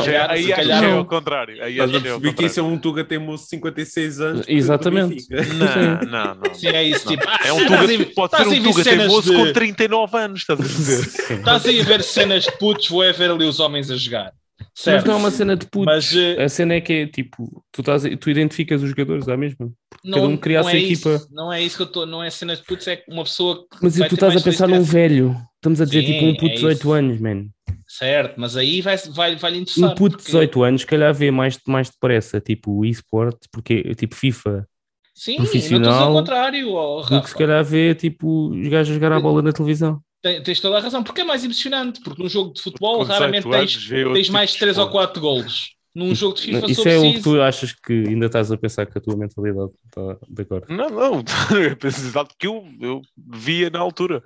calhar- 0.07 0.31
aí 0.31 0.53
acho 0.53 0.79
que 0.79 0.85
é 0.87 0.95
o 0.95 1.05
contrário. 1.05 1.63
Aí 1.63 1.79
a 1.79 1.85
que 2.01 2.09
é 2.09 2.15
o 2.15 2.21
perceber 2.21 2.33
que 2.35 2.45
isso 2.47 2.61
é 2.61 2.63
um 2.63 2.79
Tuga 2.79 3.05
teimoso 3.05 3.43
de 3.45 3.49
56 3.51 4.21
anos. 4.21 4.47
Exatamente. 4.49 5.27
Não, 5.31 6.11
não, 6.11 6.35
não. 6.37 6.55
Sim, 6.55 6.69
é 6.69 6.83
isso. 6.83 7.07
Tipo, 7.09 7.25
É 7.45 7.53
um 7.53 7.59
a 7.59 7.67
Tuga, 7.67 7.87
ver- 7.87 8.15
pode 8.15 8.35
estás 8.35 8.49
ser 8.49 8.55
a 8.55 8.59
um 8.59 8.63
ver 8.63 8.71
Tuga 8.71 8.85
teimoso 8.85 9.31
de- 9.31 9.37
com 9.37 9.53
39 9.53 10.17
anos, 10.19 10.41
estás 10.41 10.61
a? 10.61 10.65
Sim. 10.65 11.35
Estás 11.35 11.67
aí 11.67 11.81
a 11.81 11.85
ver 11.85 12.03
cenas 12.03 12.45
de 12.45 12.53
putos, 12.53 12.89
vou 12.89 13.05
é 13.05 13.13
ver 13.13 13.31
ali 13.31 13.45
os 13.45 13.61
homens 13.61 13.91
a 13.91 13.97
jogar. 13.97 14.33
Mas 14.79 14.85
Certo? 14.85 15.07
não 15.07 15.15
é 15.15 15.17
uma 15.17 15.31
cena 15.33 15.57
de 15.57 15.67
putos. 15.67 15.87
Mas, 15.93 16.15
eh, 16.15 16.41
A 16.45 16.49
cena 16.49 16.75
é 16.75 16.81
que 16.81 16.93
é 16.93 17.07
tipo, 17.09 17.65
tu, 17.73 17.81
estás, 17.81 18.05
tu 18.21 18.31
identificas 18.31 18.81
os 18.81 18.91
jogadores 18.91 19.29
à 19.29 19.37
mesma. 19.37 19.73
cada 20.05 20.23
um 20.27 20.37
cria 20.37 20.61
a 20.61 20.63
não 20.63 20.71
sua 20.71 20.79
é 20.79 20.83
equipa. 20.83 21.11
Isso, 21.15 21.29
não 21.33 21.53
é 21.53 21.61
isso 21.63 21.77
que 21.77 21.83
eu 21.83 21.87
estou, 21.87 22.07
não 22.07 22.23
é 22.23 22.31
cena 22.31 22.55
de 22.55 22.63
putos, 22.63 22.87
é 22.87 23.03
uma 23.09 23.25
pessoa 23.25 23.57
que. 23.69 23.79
Mas 23.83 23.97
e 23.97 23.99
vai 24.01 24.09
tu 24.09 24.17
ter 24.17 24.25
estás 24.27 24.41
a 24.41 24.45
pensar 24.45 24.69
num 24.69 24.83
velho. 24.83 25.37
Estamos 25.57 25.81
a 25.81 25.85
dizer 25.85 26.03
Sim, 26.07 26.13
tipo 26.13 26.25
um 26.27 26.35
puto 26.35 26.45
é 26.47 26.49
de 26.51 26.55
18 26.55 26.79
isso. 26.79 26.93
anos, 26.93 27.21
man. 27.21 27.47
Certo, 27.89 28.35
mas 28.41 28.57
aí 28.57 28.81
vai, 28.81 28.97
vai, 28.97 29.35
vai 29.35 29.51
lhe 29.51 29.59
interessar. 29.59 29.91
Um 29.91 29.95
puto 29.97 30.11
de 30.11 30.23
porque- 30.23 30.27
18 30.27 30.63
anos, 30.63 30.81
se 30.83 30.87
calhar 30.87 31.13
vê 31.13 31.31
mais, 31.33 31.59
mais 31.67 31.91
depressa, 31.91 32.41
tipo 32.41 32.71
o 32.71 32.85
eSport, 32.85 33.37
porque 33.51 33.83
tipo 33.97 34.15
FIFA, 34.15 34.65
Sim, 35.13 35.39
não 35.39 35.45
estou 35.45 35.59
a 35.59 35.61
dizer 35.63 35.69
profissional 35.81 36.11
o 36.13 36.15
contrário, 36.15 36.71
oh, 36.73 36.97
do 37.01 37.03
que 37.03 37.09
se 37.09 37.15
Rafa. 37.15 37.35
calhar 37.39 37.65
vê 37.65 37.95
tipo 37.97 38.51
os 38.51 38.69
gajos 38.69 38.93
a 38.93 38.95
jogar 38.95 39.11
a 39.11 39.19
bola 39.19 39.43
na 39.43 39.53
televisão. 39.53 40.01
Tens 40.23 40.61
toda 40.61 40.79
a 40.79 40.81
razão, 40.81 41.03
porque 41.03 41.21
é 41.21 41.25
mais 41.25 41.45
emocionante, 41.45 42.01
porque 42.01 42.21
num 42.23 42.29
jogo 42.29 42.53
de 42.53 42.61
futebol 42.61 42.99
Com 42.99 43.03
18 43.05 43.19
raramente 43.19 43.49
tens, 43.49 43.89
tens 43.89 44.23
tipo 44.25 44.33
mais 44.33 44.51
de 44.51 44.59
3 44.59 44.79
ou 44.79 44.85
esporte. 44.87 45.07
4 45.07 45.21
golos. 45.21 45.79
Num 45.95 46.15
jogo 46.15 46.35
de 46.35 46.43
FIFA 46.43 46.71
Isso 46.71 46.89
é 46.89 46.97
o 46.97 47.03
que 47.03 47.09
preciso. 47.13 47.23
tu 47.23 47.43
achas 47.43 47.73
que 47.73 47.93
ainda 47.93 48.27
estás 48.27 48.53
a 48.53 48.57
pensar 48.57 48.87
que 48.87 48.99
a 48.99 49.01
tua 49.01 49.17
mentalidade 49.17 49.71
está 49.87 50.17
de 50.29 50.43
acordo. 50.43 50.67
Não, 50.73 50.89
não, 50.91 51.25
penso 51.81 52.01
exato 52.01 52.35
que 52.39 52.47
eu, 52.47 52.65
eu 52.81 53.01
via 53.17 53.71
na 53.71 53.79
altura. 53.79 54.23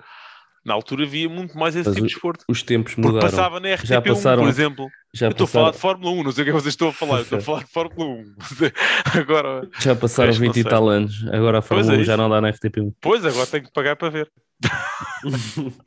Na 0.65 0.73
altura 0.73 1.05
via 1.05 1.27
muito 1.27 1.57
mais 1.57 1.75
esse 1.75 1.89
Mas 1.89 1.95
tipo 1.95 2.07
de 2.07 2.13
esporte. 2.13 2.45
Os 2.47 2.63
tempos 2.63 2.95
Porque 2.95 3.07
mudaram. 3.07 3.29
passava 3.29 3.59
na 3.59 3.67
RTP1, 3.69 3.85
Já 3.85 4.01
passaram- 4.01 4.43
por 4.43 4.49
exemplo. 4.49 4.87
Já 5.13 5.25
eu 5.27 5.31
estou 5.31 5.43
a 5.43 5.47
falar 5.47 5.71
de 5.71 5.77
Fórmula 5.77 6.11
1, 6.11 6.23
não 6.23 6.31
sei 6.31 6.41
o 6.41 6.45
que 6.45 6.49
é 6.51 6.53
que 6.53 6.61
vocês 6.61 6.73
estão 6.73 6.87
a 6.87 6.93
falar, 6.93 7.21
estou 7.21 7.37
a 7.37 7.41
falar 7.43 7.63
de 7.63 7.69
Fórmula 7.71 8.09
1. 8.09 8.35
Agora, 9.19 9.69
já 9.81 9.93
passaram 9.95 10.29
Pois, 10.29 10.39
não 10.39 10.47
20 10.53 10.57
e 10.59 10.63
tal 10.63 10.87
anos. 10.87 11.25
Agora 11.33 11.59
a 11.59 11.61
Fórmula 11.61 11.95
é 11.95 11.97
1 11.99 12.03
já 12.05 12.15
não 12.15 12.29
dá 12.29 12.39
na 12.39 12.49
RTP1. 12.51 12.93
pois, 13.01 13.25
agora 13.25 13.45
tenho 13.45 13.63
que 13.65 13.71
pagar 13.73 13.95
para 13.97 14.09
ver. 14.09 14.31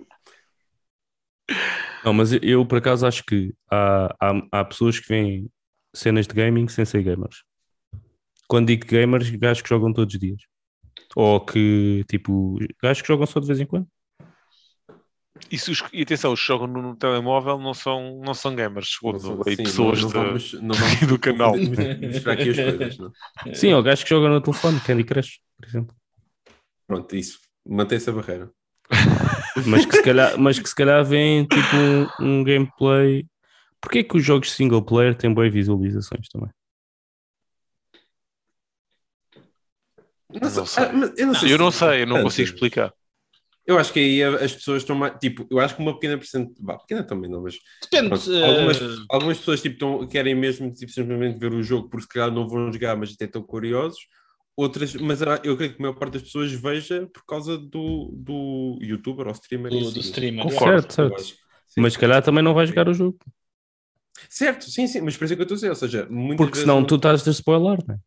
Não, 2.04 2.12
mas 2.12 2.32
eu, 2.32 2.40
eu, 2.42 2.66
por 2.66 2.78
acaso 2.78 3.06
acho 3.06 3.24
que 3.24 3.52
há, 3.70 4.14
há, 4.20 4.42
há 4.60 4.64
pessoas 4.64 4.98
que 5.00 5.08
veem 5.08 5.48
cenas 5.94 6.26
de 6.26 6.34
gaming 6.34 6.68
sem 6.68 6.84
ser 6.84 7.02
gamers. 7.02 7.42
Quando 8.48 8.68
digo 8.68 8.86
gamers, 8.86 9.28
gajos 9.30 9.62
que 9.62 9.68
jogam 9.68 9.92
todos 9.92 10.14
os 10.14 10.20
dias. 10.20 10.40
Ou 11.16 11.40
que, 11.44 12.04
tipo, 12.08 12.58
gajos 12.82 13.02
que 13.02 13.08
jogam 13.08 13.26
só 13.26 13.40
de 13.40 13.46
vez 13.46 13.58
em 13.60 13.66
quando. 13.66 13.86
E, 15.50 15.56
os- 15.56 15.84
e 15.92 16.02
atenção, 16.02 16.32
os 16.32 16.40
que 16.40 16.46
jogam 16.46 16.66
no, 16.66 16.82
no 16.82 16.96
telemóvel 16.96 17.58
não 17.58 17.72
são, 17.74 18.20
não 18.24 18.34
são 18.34 18.54
gamers, 18.54 18.94
segundo 18.94 19.20
Não, 19.22 19.42
aí 19.46 19.56
pessoas 19.56 20.02
não, 20.02 20.08
de- 20.08 20.14
não 20.14 20.24
vamos, 20.24 20.52
não 20.54 20.74
vamos 20.74 21.00
do 21.06 21.18
canal. 21.18 21.54
misturar 22.00 22.38
aqui 22.40 22.50
as 22.50 22.56
coisas. 22.56 22.98
Não? 22.98 23.12
Sim, 23.54 23.72
ou 23.74 23.82
gajos 23.82 24.02
que 24.04 24.10
jogam 24.10 24.28
no 24.30 24.40
telefone, 24.40 24.80
Candy 24.80 25.04
Crush, 25.04 25.38
por 25.56 25.66
exemplo. 25.68 25.96
Pronto, 26.86 27.14
isso. 27.16 27.38
Mantém-se 27.66 28.10
a 28.10 28.12
barreira. 28.12 28.50
Mas 29.66 29.86
que 29.86 29.96
se 29.96 30.02
calhar, 30.02 30.38
mas 30.38 30.58
que 30.58 30.68
se 30.68 30.74
calhar 30.74 31.02
vêm 31.04 31.46
tipo 31.46 31.76
um, 32.20 32.40
um 32.40 32.44
gameplay. 32.44 33.26
Porquê 33.80 34.04
que 34.04 34.16
os 34.18 34.22
jogos 34.24 34.52
single 34.52 34.82
player 34.82 35.14
têm 35.16 35.32
boas 35.32 35.50
visualizações 35.52 36.28
também? 36.28 36.50
Não 40.30 40.66
sei. 40.66 40.84
ah, 40.84 40.90
eu 41.16 41.26
não 41.26 41.34
sei. 41.34 41.48
Eu 41.48 41.56
se- 41.56 41.58
não 41.58 41.70
sei, 41.70 42.02
eu 42.02 42.06
não 42.06 42.16
tantas. 42.16 42.22
consigo 42.34 42.48
explicar. 42.50 42.92
Eu 43.66 43.78
acho 43.78 43.92
que 43.92 43.98
aí 43.98 44.22
as 44.22 44.54
pessoas 44.54 44.82
estão 44.82 44.94
mais. 44.94 45.18
Tipo, 45.18 45.46
eu 45.50 45.58
acho 45.58 45.74
que 45.74 45.82
uma 45.82 45.94
pequena 45.94 46.16
percentagem. 46.16 46.54
Bah, 46.60 46.78
pequena 46.78 47.02
também 47.02 47.28
não, 47.30 47.42
mas. 47.42 47.58
Depende. 47.82 48.08
pronto, 48.10 48.32
eh, 48.32 48.46
algumas, 48.46 48.78
algumas 49.10 49.38
pessoas 49.38 49.60
tipo, 49.60 49.74
estão, 49.74 50.06
querem 50.06 50.34
mesmo 50.34 50.72
tipo, 50.72 50.92
simplesmente 50.92 51.38
ver 51.38 51.52
o 51.52 51.62
jogo 51.62 51.88
porque 51.88 52.02
se 52.02 52.08
calhar 52.08 52.30
não 52.30 52.48
vão 52.48 52.72
jogar, 52.72 52.96
mas 52.96 53.12
até 53.12 53.24
estão 53.24 53.42
curiosos. 53.42 53.98
Outras, 54.56 54.94
mas 54.94 55.20
eu 55.42 55.56
creio 55.56 55.74
que 55.74 55.78
a 55.78 55.82
maior 55.82 55.94
parte 55.98 56.14
das 56.14 56.22
pessoas 56.22 56.50
veja 56.52 57.06
por 57.12 57.24
causa 57.26 57.58
do, 57.58 58.10
do 58.14 58.78
youtuber 58.80 59.26
ou 59.26 59.32
streamer. 59.32 59.70
do, 59.70 59.90
do 59.90 60.00
streamer. 60.00 60.44
Concordo. 60.44 60.80
Certo, 60.80 60.94
certo. 60.94 61.20
Acho. 61.20 61.34
Mas 61.76 61.92
se 61.92 61.98
calhar 61.98 62.22
também 62.22 62.42
não 62.42 62.54
vai 62.54 62.66
jogar 62.66 62.88
o 62.88 62.94
jogo. 62.94 63.18
Certo, 64.30 64.70
sim, 64.70 64.86
sim, 64.86 65.02
mas 65.02 65.16
por 65.16 65.24
isso 65.24 65.34
é 65.34 65.36
que 65.36 65.42
eu 65.42 65.44
estou 65.44 65.54
a 65.54 65.58
dizer, 65.58 65.68
ou 65.68 65.76
seja, 65.76 66.08
Porque 66.38 66.56
senão 66.58 66.80
não- 66.80 66.86
tu 66.86 66.96
estás 66.96 67.26
a 67.28 67.30
spoiler, 67.30 67.78
não 67.86 67.96
é? 67.96 67.98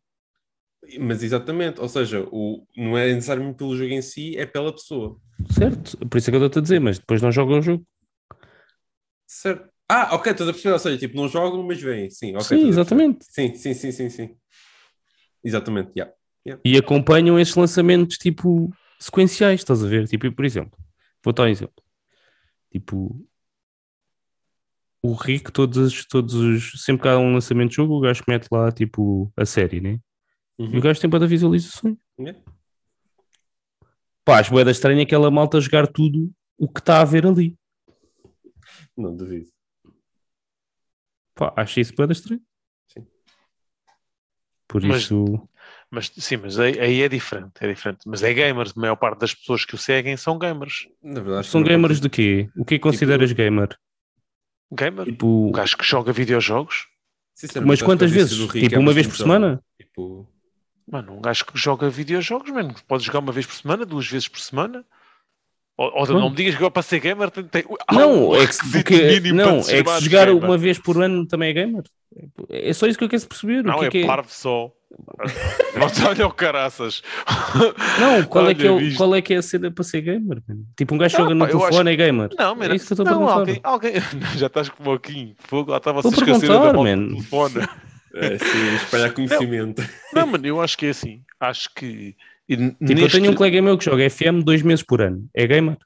Mas 0.98 1.22
exatamente, 1.22 1.80
ou 1.80 1.88
seja, 1.88 2.26
o, 2.32 2.66
não 2.76 2.96
é 2.96 3.12
necessariamente 3.12 3.58
pelo 3.58 3.76
jogo 3.76 3.90
em 3.92 4.00
si, 4.02 4.36
é 4.36 4.46
pela 4.46 4.72
pessoa. 4.72 5.18
Certo, 5.50 5.96
por 6.08 6.18
isso 6.18 6.30
é 6.30 6.32
que 6.32 6.36
eu 6.38 6.46
estou 6.46 6.60
a 6.60 6.62
dizer, 6.62 6.80
mas 6.80 6.98
depois 6.98 7.20
não 7.22 7.30
jogam 7.30 7.58
o 7.58 7.62
jogo. 7.62 7.86
Certo. 9.26 9.68
Ah, 9.88 10.14
ok, 10.14 10.32
estás 10.32 10.48
a 10.48 10.52
perceber, 10.52 10.72
ou 10.72 10.78
seja, 10.78 10.98
tipo, 10.98 11.16
não 11.16 11.28
jogam, 11.28 11.62
mas 11.64 11.80
vêm, 11.80 12.08
sim, 12.10 12.34
ok. 12.34 12.44
Sim, 12.44 12.68
exatamente. 12.68 13.24
Sim, 13.28 13.54
sim, 13.54 13.74
sim, 13.74 13.92
sim, 13.92 14.08
sim. 14.08 14.36
Exatamente, 15.44 15.90
yeah. 15.96 16.12
E 16.64 16.76
acompanham 16.76 17.38
esses 17.38 17.54
lançamentos 17.54 18.16
tipo 18.16 18.72
sequenciais, 18.98 19.60
estás 19.60 19.82
a 19.84 19.88
ver? 19.88 20.06
Tipo, 20.08 20.32
por 20.32 20.44
exemplo, 20.44 20.78
vou 21.24 21.32
dar 21.32 21.44
um 21.44 21.48
exemplo. 21.48 21.82
Tipo, 22.72 23.20
o 25.02 25.12
Rick, 25.14 25.50
todos, 25.52 25.76
os- 25.78 26.06
todos 26.06 26.34
os. 26.34 26.82
Sempre 26.84 27.02
que 27.02 27.08
há 27.08 27.18
um 27.18 27.32
lançamento 27.34 27.70
de 27.70 27.76
jogo, 27.76 27.94
o 27.96 28.00
gajo 28.00 28.22
mete 28.28 28.46
lá 28.50 28.70
tipo 28.70 29.32
a 29.36 29.44
série, 29.46 29.80
né? 29.80 29.98
E 30.60 30.62
o 30.62 30.66
Uhum. 30.74 30.80
gajo 30.80 31.00
tem 31.00 31.08
para 31.08 31.20
dar 31.20 31.26
visualizações. 31.26 31.96
Yeah. 32.18 32.38
Pá, 34.24 34.40
as 34.40 34.48
boedas 34.50 34.76
estranhas 34.76 35.00
é 35.00 35.02
aquela 35.04 35.30
malta 35.30 35.56
a 35.56 35.60
jogar 35.60 35.86
tudo 35.86 36.30
o 36.58 36.68
que 36.68 36.80
está 36.80 37.00
a 37.00 37.04
ver 37.04 37.26
ali. 37.26 37.56
Não 38.96 39.16
duvido. 39.16 39.50
Pá, 41.34 41.52
acho 41.56 41.80
isso 41.80 41.94
boeda 41.94 42.12
estranho. 42.12 42.42
Sim. 42.88 43.06
Por 44.68 44.82
Mas- 44.84 45.02
isso. 45.02 45.48
Mas 45.92 46.12
sim, 46.18 46.36
mas 46.36 46.56
aí, 46.58 46.78
aí 46.78 47.02
é 47.02 47.08
diferente, 47.08 47.52
é 47.60 47.66
diferente. 47.66 48.00
Mas 48.06 48.22
é 48.22 48.32
gamers, 48.32 48.72
a 48.76 48.80
maior 48.80 48.94
parte 48.96 49.18
das 49.20 49.34
pessoas 49.34 49.64
que 49.64 49.74
o 49.74 49.78
seguem 49.78 50.16
são 50.16 50.38
gamers. 50.38 50.86
Na 51.02 51.14
verdade, 51.20 51.40
acho 51.40 51.50
São 51.50 51.60
não 51.62 51.66
gamers 51.68 52.00
de 52.00 52.08
quê? 52.08 52.48
O 52.56 52.64
que 52.64 52.74
é 52.74 52.78
que 52.78 52.82
consideras 52.82 53.32
gamer? 53.32 53.76
Gamer? 54.70 55.06
Tipo, 55.06 55.48
Um 55.48 55.52
gajo 55.52 55.76
que 55.76 55.84
joga 55.84 56.12
videojogos? 56.12 56.86
Sinceramente, 57.34 57.68
mas 57.68 57.78
acho 57.80 57.84
quantas 57.86 58.10
vezes? 58.12 58.36
Tipo, 58.52 58.74
é 58.74 58.78
uma 58.78 58.92
vez 58.92 59.06
por 59.08 59.16
semana? 59.16 59.60
Tipo, 59.80 60.28
Mano, 60.90 61.16
um 61.16 61.20
gajo 61.20 61.44
que 61.46 61.52
joga 61.58 61.88
videojogos, 61.88 62.50
mano, 62.50 62.74
pode 62.88 63.04
jogar 63.04 63.20
uma 63.20 63.32
vez 63.32 63.46
por 63.46 63.54
semana, 63.54 63.86
duas 63.86 64.06
vezes 64.06 64.26
por 64.28 64.40
semana. 64.40 64.84
Ou, 65.78 65.90
ou 65.94 66.06
não 66.08 66.28
me 66.28 66.36
digas 66.36 66.52
que 66.54 66.58
agora 66.58 66.72
para 66.72 66.82
ser 66.82 67.00
gamer 67.00 67.30
tem, 67.30 67.44
tem 67.44 67.64
há 67.88 67.94
Não, 67.94 68.34
é 68.34 68.46
que, 68.46 68.56
porque, 68.70 69.32
não, 69.32 69.60
é 69.60 69.82
que 69.82 70.00
jogar 70.04 70.26
gamer. 70.26 70.44
uma 70.44 70.58
vez 70.58 70.78
por 70.78 71.02
ano 71.02 71.26
também 71.26 71.50
é 71.50 71.52
gamer. 71.54 71.84
É 72.50 72.72
só 72.74 72.86
isso 72.86 72.98
que 72.98 73.04
eu 73.04 73.08
quero 73.08 73.26
perceber. 73.26 73.62
Não, 73.64 73.76
o 73.76 73.88
que 73.88 73.98
é, 73.98 74.00
é 74.02 74.04
é- 74.04 74.06
parvo 74.06 74.28
só. 74.30 74.70
Não 75.78 75.86
olha 76.10 76.26
o 76.26 76.32
caraças. 76.32 77.02
Não, 77.98 78.24
qual, 78.24 78.50
é 78.50 78.54
que 78.54 78.66
é, 78.66 78.70
o- 78.70 78.94
qual 78.96 79.14
é 79.14 79.22
que 79.22 79.32
é 79.32 79.36
a 79.38 79.42
cena 79.42 79.70
para 79.70 79.84
ser 79.84 80.00
gamer? 80.02 80.42
mano? 80.46 80.66
Tipo, 80.76 80.94
um 80.96 80.98
gajo 80.98 81.16
Não, 81.16 81.24
joga 81.24 81.34
no 81.36 81.44
eu 81.46 81.58
telefone 81.60 81.92
é 81.92 81.96
gamer. 81.96 82.28
Não, 82.36 82.52
é 82.52 82.54
mano, 82.56 82.74
isso 82.74 82.86
que 82.86 82.92
eu 82.92 82.94
estou 82.96 83.06
a 83.06 83.08
perguntar. 83.08 83.32
alguém, 83.38 83.60
alguém... 83.62 83.92
Já 84.36 84.48
estás 84.48 84.68
com 84.68 84.82
o 84.82 84.86
Moquinho. 84.86 85.34
Fogo, 85.38 85.70
lá 85.70 85.76
estava 85.78 86.00
a 86.00 86.02
se 86.02 86.08
esquecer 86.08 86.48
da 86.48 86.72
man. 86.72 86.98
do 86.98 87.08
telefone. 87.14 87.68
É, 88.14 88.38
sim, 88.38 88.74
espalhar 88.76 89.12
conhecimento. 89.14 89.82
Não, 90.12 90.26
mano, 90.26 90.46
eu 90.46 90.60
acho 90.60 90.76
que 90.76 90.86
é 90.86 90.90
assim. 90.90 91.24
Acho 91.38 91.68
que. 91.74 92.16
Tipo, 92.48 92.62
eu 92.80 92.94
neste- 92.94 93.20
tenho 93.20 93.30
um 93.30 93.34
colega 93.34 93.62
meu 93.62 93.78
que 93.78 93.84
joga 93.84 94.08
FM 94.10 94.42
dois 94.44 94.62
meses 94.62 94.82
por 94.84 95.00
ano. 95.00 95.28
É 95.34 95.46
gamer? 95.46 95.78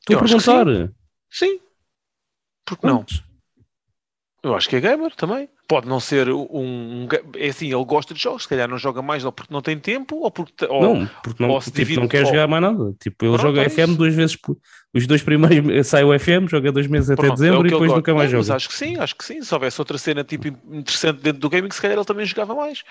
Estou 0.00 0.14
Eu 0.14 0.18
a 0.18 0.22
perguntar. 0.22 0.66
Sim. 1.30 1.60
Porque 2.64 2.86
não? 2.86 3.04
Eu 4.42 4.54
acho 4.54 4.68
que 4.68 4.76
é 4.76 4.80
gamer 4.80 5.14
também. 5.14 5.48
Pode 5.68 5.88
não 5.88 5.98
ser 5.98 6.28
um. 6.30 7.08
é 7.36 7.48
assim, 7.48 7.66
ele 7.74 7.84
gosta 7.84 8.14
de 8.14 8.20
jogos, 8.22 8.44
se 8.44 8.48
calhar 8.48 8.68
não 8.68 8.78
joga 8.78 9.02
mais 9.02 9.24
ou 9.24 9.32
porque 9.32 9.52
não 9.52 9.60
tem 9.60 9.76
tempo 9.78 10.16
ou 10.20 10.30
porque. 10.30 10.64
ou- 10.66 10.80
não, 10.80 11.10
porque 11.24 11.42
não, 11.44 11.58
tipo, 11.58 11.76
divide- 11.76 12.00
não 12.00 12.06
quer 12.06 12.20
ou- 12.22 12.26
jogar 12.26 12.46
mais 12.46 12.62
nada. 12.62 12.94
Tipo, 13.00 13.24
ele 13.24 13.32
Pronto, 13.36 13.42
joga 13.42 13.62
é 13.62 13.68
FM 13.68 13.96
duas 13.96 14.14
vezes 14.14 14.36
por. 14.36 14.56
Os 14.94 15.06
dois 15.08 15.22
primeiros 15.22 15.86
sai 15.88 16.04
o 16.04 16.16
FM, 16.16 16.48
joga 16.48 16.70
dois 16.70 16.86
meses 16.86 17.10
até 17.10 17.16
Pronto, 17.22 17.30
é 17.30 17.34
o 17.34 17.36
dezembro 17.36 17.62
que 17.62 17.68
e 17.68 17.70
depois 17.72 17.92
nunca 17.92 18.14
mais 18.14 18.32
Mas 18.32 18.46
joga. 18.46 18.56
acho 18.56 18.68
que 18.68 18.74
sim, 18.74 18.96
acho 18.96 19.16
que 19.16 19.24
sim. 19.24 19.42
Se 19.42 19.52
houvesse 19.52 19.80
outra 19.80 19.98
cena 19.98 20.22
tipo 20.22 20.46
interessante 20.46 21.20
dentro 21.20 21.40
do 21.40 21.50
gaming, 21.50 21.70
se 21.72 21.82
calhar 21.82 21.96
ele 21.96 22.06
também 22.06 22.24
jogava 22.26 22.54
mais. 22.54 22.84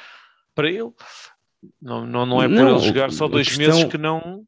Para 0.54 0.70
ele. 0.70 0.92
Não, 1.82 2.06
não, 2.06 2.26
não 2.26 2.44
é 2.44 2.48
por 2.48 2.54
Não, 2.56 2.76
ele 2.78 2.86
jogar 2.88 3.12
só 3.12 3.28
dois 3.28 3.48
questão- 3.48 3.68
meses 3.76 3.84
que 3.92 3.98
não. 3.98 4.44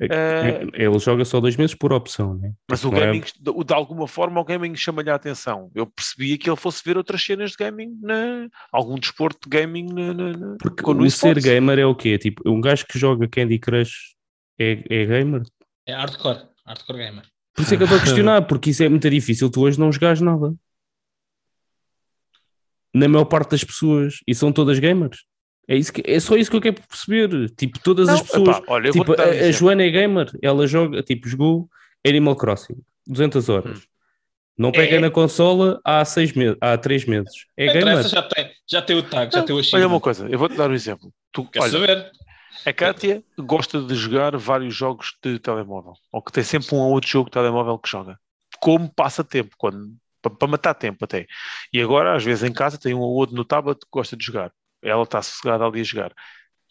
É 0.00 0.06
é- 0.06 0.84
Ele 0.84 0.98
joga 0.98 1.24
só 1.26 1.40
dois 1.40 1.56
meses 1.56 1.74
por 1.74 1.92
opção, 1.92 2.34
né? 2.34 2.52
Mas 2.68 2.82
o 2.84 2.90
Não 2.90 2.96
é- 2.96 3.00
gaming, 3.06 3.20
de, 3.20 3.64
de 3.64 3.74
alguma 3.74 4.08
forma, 4.08 4.40
o 4.40 4.44
gaming 4.44 4.74
chama-lhe 4.74 5.10
a 5.10 5.14
atenção. 5.14 5.70
Eu 5.74 5.86
percebia 5.86 6.38
que 6.38 6.48
ele 6.48 6.56
fosse 6.56 6.82
ver 6.84 6.96
outras 6.96 7.22
cenas 7.22 7.50
de 7.50 7.56
gaming, 7.58 7.98
na, 8.00 8.48
algum 8.72 8.94
desporto 8.98 9.48
de 9.48 9.58
gaming 9.58 9.92
na, 9.92 10.14
na- 10.14 10.32
na- 10.32 10.56
Porque 10.58 10.82
o 10.82 10.94
ser 11.02 11.06
esportes. 11.06 11.44
gamer 11.44 11.78
é 11.78 11.84
o 11.84 11.94
quê? 11.94 12.16
Tipo, 12.16 12.42
um 12.48 12.60
gajo 12.60 12.86
que 12.86 12.98
joga 12.98 13.28
Candy 13.28 13.58
Crush 13.58 14.14
é, 14.58 14.82
é 14.88 15.04
gamer? 15.06 15.42
É 15.86 15.92
hardcore. 15.94 16.46
Hardcore 16.66 16.98
gamer. 16.98 17.24
Por 17.54 17.62
isso 17.62 17.74
é 17.74 17.76
que 17.76 17.82
eu 17.82 17.84
estou 17.86 17.98
a 17.98 18.02
questionar, 18.02 18.42
porque 18.46 18.70
isso 18.70 18.82
é 18.82 18.88
muito 18.88 19.10
difícil. 19.10 19.50
Tu 19.50 19.60
hoje 19.60 19.78
não 19.78 19.92
jogares 19.92 20.20
nada. 20.22 20.54
Na 22.94 23.06
maior 23.08 23.24
parte 23.24 23.50
das 23.50 23.62
pessoas. 23.64 24.14
E 24.26 24.34
são 24.34 24.52
todas 24.52 24.78
gamers. 24.78 25.24
É, 25.70 25.76
isso 25.76 25.92
que, 25.92 26.02
é 26.04 26.18
só 26.18 26.36
isso 26.36 26.50
que 26.50 26.56
eu 26.56 26.60
quero 26.60 26.82
perceber. 26.82 27.48
Tipo, 27.50 27.78
todas 27.78 28.08
Não, 28.08 28.14
as 28.14 28.22
pessoas. 28.22 28.56
epá, 28.56 28.64
olha, 28.66 28.90
tipo, 28.90 29.12
a, 29.12 29.24
a. 29.24 29.52
Joana 29.52 29.84
é 29.84 29.88
gamer. 29.90 30.28
Ela 30.42 30.66
joga, 30.66 31.00
tipo, 31.00 31.28
jogou 31.28 31.68
Animal 32.04 32.34
Crossing 32.34 32.76
200 33.06 33.48
horas. 33.48 33.78
Hum. 33.78 33.82
Não 34.58 34.72
pega 34.72 34.96
É. 34.96 34.98
na 34.98 35.10
consola 35.10 35.80
há, 35.84 36.04
seis 36.04 36.32
meses, 36.32 36.56
há 36.60 36.76
três 36.76 37.04
meses. 37.06 37.46
É 37.56 37.66
Não 37.66 37.72
gamer. 37.72 38.08
já 38.08 38.20
tem, 38.22 38.50
já 38.68 38.82
tem 38.82 38.96
o 38.96 39.02
tag, 39.04 39.32
já 39.32 39.42
tem 39.44 39.54
o 39.56 39.60
Olha 39.72 39.86
uma 39.86 40.00
coisa, 40.00 40.28
eu 40.28 40.38
vou-te 40.38 40.56
dar 40.56 40.68
um 40.68 40.74
exemplo. 40.74 41.12
Tu, 41.32 41.44
Quer 41.50 41.60
olha, 41.62 41.70
saber? 41.70 42.10
a 42.66 42.72
Kátia 42.72 43.22
gosta 43.38 43.80
de 43.80 43.94
jogar 43.94 44.36
vários 44.36 44.74
jogos 44.74 45.14
de 45.24 45.38
telemóvel, 45.38 45.92
ou 46.12 46.20
que 46.20 46.32
tem 46.32 46.42
sempre 46.42 46.74
um 46.74 46.78
ou 46.78 46.90
outro 46.92 47.08
jogo 47.08 47.30
de 47.30 47.34
telemóvel 47.34 47.78
que 47.78 47.88
joga, 47.88 48.18
como 48.60 48.92
passatempo, 48.92 49.54
quando, 49.56 49.94
para, 50.20 50.30
para 50.34 50.48
matar 50.48 50.74
tempo 50.74 51.04
até. 51.04 51.26
E 51.72 51.80
agora, 51.80 52.14
às 52.16 52.22
vezes 52.24 52.42
em 52.42 52.52
casa, 52.52 52.76
tem 52.76 52.92
um 52.92 52.98
ou 53.00 53.14
outro 53.14 53.34
no 53.36 53.44
tablet 53.46 53.78
que 53.78 53.86
gosta 53.90 54.14
de 54.16 54.24
jogar. 54.26 54.52
Ela 54.82 55.02
está 55.02 55.20
sossegada 55.22 55.64
ali 55.64 55.80
a 55.80 55.84
jogar. 55.84 56.12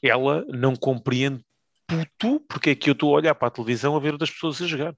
Ela 0.01 0.45
não 0.49 0.75
compreende 0.75 1.43
puto 1.87 2.39
porque 2.47 2.71
é 2.71 2.75
que 2.75 2.89
eu 2.89 2.93
estou 2.93 3.13
a 3.13 3.17
olhar 3.17 3.35
para 3.35 3.47
a 3.47 3.51
televisão 3.51 3.95
a 3.95 3.99
ver 3.99 4.13
outras 4.13 4.31
pessoas 4.31 4.61
a 4.61 4.67
jogar. 4.67 4.95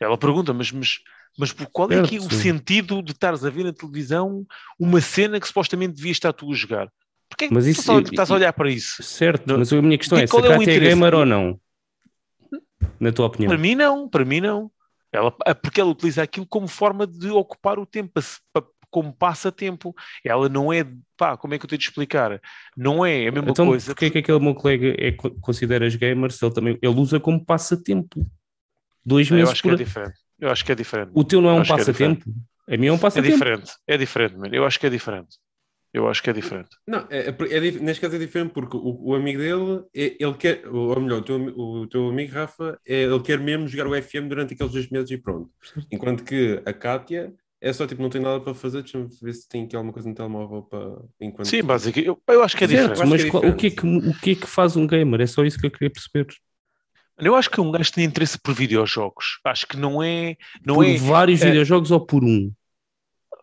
Ela 0.00 0.18
pergunta, 0.18 0.52
mas, 0.52 0.72
mas, 0.72 0.98
mas 1.38 1.52
qual 1.72 1.90
é 1.92 2.00
aqui 2.00 2.18
o 2.18 2.22
Certo. 2.22 2.34
sentido 2.34 3.02
de 3.02 3.12
estares 3.12 3.44
a 3.44 3.50
ver 3.50 3.64
na 3.64 3.72
televisão 3.72 4.44
uma 4.78 5.00
cena 5.00 5.38
que 5.38 5.46
supostamente 5.46 5.94
devias 5.94 6.16
estar 6.16 6.32
tu 6.32 6.50
a 6.50 6.54
jogar? 6.54 6.90
Porquê 7.28 7.44
é 7.44 7.48
que 7.48 7.54
Mas 7.54 7.64
tu 7.64 7.70
isso- 7.70 7.80
estás 7.82 7.98
a- 7.98 8.02
estás 8.02 8.30
a 8.30 8.34
olhar 8.34 8.52
para 8.52 8.70
isso? 8.70 9.02
Certo, 9.02 9.56
mas 9.58 9.72
a 9.72 9.80
minha 9.80 9.96
questão 9.96 10.18
E 10.18 10.22
é: 10.22 10.26
se 10.26 10.30
qual 10.32 10.44
é 10.44 10.48
o 10.48 10.52
Cátia 10.52 10.70
é 10.70 10.74
interesse? 10.76 10.94
gamer 10.96 11.14
ou 11.14 11.24
não? 11.26 11.60
Na 12.98 13.12
tua 13.12 13.26
opinião? 13.26 13.48
Para 13.48 13.58
mim 13.58 13.74
não, 13.74 14.08
para 14.08 14.24
mim 14.24 14.40
não. 14.40 14.70
Ela, 15.12 15.34
ah, 15.46 15.54
porque 15.54 15.80
ela 15.80 15.90
utiliza 15.90 16.22
aquilo 16.22 16.46
como 16.46 16.66
forma 16.66 17.06
de 17.06 17.28
ocupar 17.30 17.78
o 17.78 17.84
tempo, 17.86 18.12
pa- 18.14 18.22
pa- 18.62 18.68
como 18.92 19.12
passatempo. 19.12 19.92
Ela 20.24 20.48
não 20.48 20.72
é, 20.72 20.86
pá, 21.16 21.36
como 21.36 21.54
é 21.54 21.58
que 21.58 21.64
eu 21.64 21.68
tenho 21.68 21.80
de 21.80 21.84
explicar? 21.86 22.40
Não 22.76 23.04
é 23.04 23.26
a 23.26 23.32
mesma 23.32 23.50
Então, 23.50 23.66
coisa. 23.66 23.86
porque 23.86 24.04
é 24.04 24.10
que 24.10 24.18
aquele 24.18 24.38
meu 24.38 24.54
colega 24.54 24.94
é, 24.96 25.10
co- 25.10 25.32
consideras 25.40 25.96
gamer 25.96 26.30
se 26.30 26.44
ele 26.44 26.54
também 26.54 26.78
ele 26.80 26.94
usa 27.00 27.18
como 27.18 27.44
passatempo? 27.44 28.24
Dois 29.04 29.28
eu 29.28 29.36
meses 29.36 29.50
acho 29.52 29.62
que 29.62 29.68
por 29.68 29.74
é 29.74 29.84
diferente. 29.84 30.14
Eu 30.38 30.50
acho 30.50 30.64
que 30.64 30.72
é 30.72 30.74
diferente. 30.74 31.10
O 31.14 31.24
teu 31.24 31.40
não 31.40 31.50
é 31.50 31.52
um 31.54 31.60
Acho 31.60 31.74
que 31.74 31.80
é 31.80 31.84
passatempo? 31.84 32.24
a 32.68 32.76
mim 32.76 32.86
é 32.86 32.92
um 32.92 32.96
É 32.96 32.98
passatempo. 32.98 33.32
diferente, 33.32 33.72
é 33.86 33.96
diferente, 33.96 34.36
mano. 34.36 34.54
Eu 34.54 34.64
acho 34.64 34.78
que 34.78 34.86
é 34.86 34.90
diferente. 34.90 35.36
Eu 35.92 36.08
acho 36.08 36.22
que 36.22 36.30
é 36.30 36.32
diferente. 36.32 36.70
Não, 36.88 37.06
é, 37.10 37.28
é, 37.28 37.56
é 37.58 37.60
neste 37.72 38.00
caso 38.00 38.16
é 38.16 38.18
diferente 38.18 38.52
porque 38.54 38.76
o, 38.78 39.08
o 39.10 39.14
amigo 39.14 39.38
dele, 39.38 39.84
é- 39.94 40.16
ele 40.18 40.34
quer, 40.38 40.66
ou 40.66 40.98
melhor, 40.98 41.18
o 41.18 41.22
teu, 41.22 41.36
o 41.36 41.86
teu 41.86 42.08
amigo 42.08 42.32
Rafa, 42.32 42.78
é, 42.86 43.02
ele 43.02 43.20
quer 43.20 43.38
mesmo 43.38 43.68
jogar 43.68 43.86
o 43.86 43.94
FM 44.02 44.26
durante 44.28 44.54
aqueles 44.54 44.72
dois 44.72 44.88
meses 44.88 45.10
e 45.10 45.18
pronto. 45.18 45.50
Enquanto 45.90 46.24
que 46.24 46.62
a 46.64 46.72
Kátia 46.72 47.34
é 47.62 47.72
só 47.72 47.86
tipo, 47.86 48.02
não 48.02 48.10
tem 48.10 48.20
nada 48.20 48.40
para 48.40 48.54
fazer, 48.54 48.82
deixa-me 48.82 49.08
ver 49.22 49.32
se 49.32 49.48
tem 49.48 49.64
aqui 49.64 49.76
alguma 49.76 49.92
coisa 49.92 50.08
no 50.08 50.14
telemóvel 50.16 50.62
para. 50.62 50.98
Enquanto... 51.20 51.46
Sim, 51.46 51.62
basicamente. 51.62 52.08
Eu, 52.08 52.20
eu 52.26 52.42
acho 52.42 52.56
que 52.56 52.64
é 52.64 52.68
Certo, 52.68 52.90
diferente. 52.94 53.08
mas 53.10 53.22
que 53.22 53.28
é 53.28 53.30
qual- 53.30 53.44
o, 53.44 53.56
que 53.56 53.66
é 53.68 53.70
que, 53.70 53.86
o 53.86 54.14
que 54.18 54.30
é 54.32 54.34
que 54.34 54.46
faz 54.48 54.76
um 54.76 54.84
gamer? 54.84 55.20
É 55.20 55.26
só 55.28 55.44
isso 55.44 55.60
que 55.60 55.66
eu 55.66 55.70
queria 55.70 55.88
perceber. 55.88 56.26
Eu 57.18 57.36
acho 57.36 57.48
que 57.48 57.60
um 57.60 57.70
gajo 57.70 57.92
tem 57.92 58.04
interesse 58.04 58.36
por 58.36 58.52
videojogos. 58.52 59.38
Acho 59.44 59.68
que 59.68 59.76
não 59.76 60.02
é. 60.02 60.36
Não 60.66 60.76
por 60.76 60.86
é 60.86 60.96
vários 60.96 61.40
é- 61.40 61.46
videojogos 61.46 61.92
ou 61.92 62.04
por 62.04 62.24
um? 62.24 62.50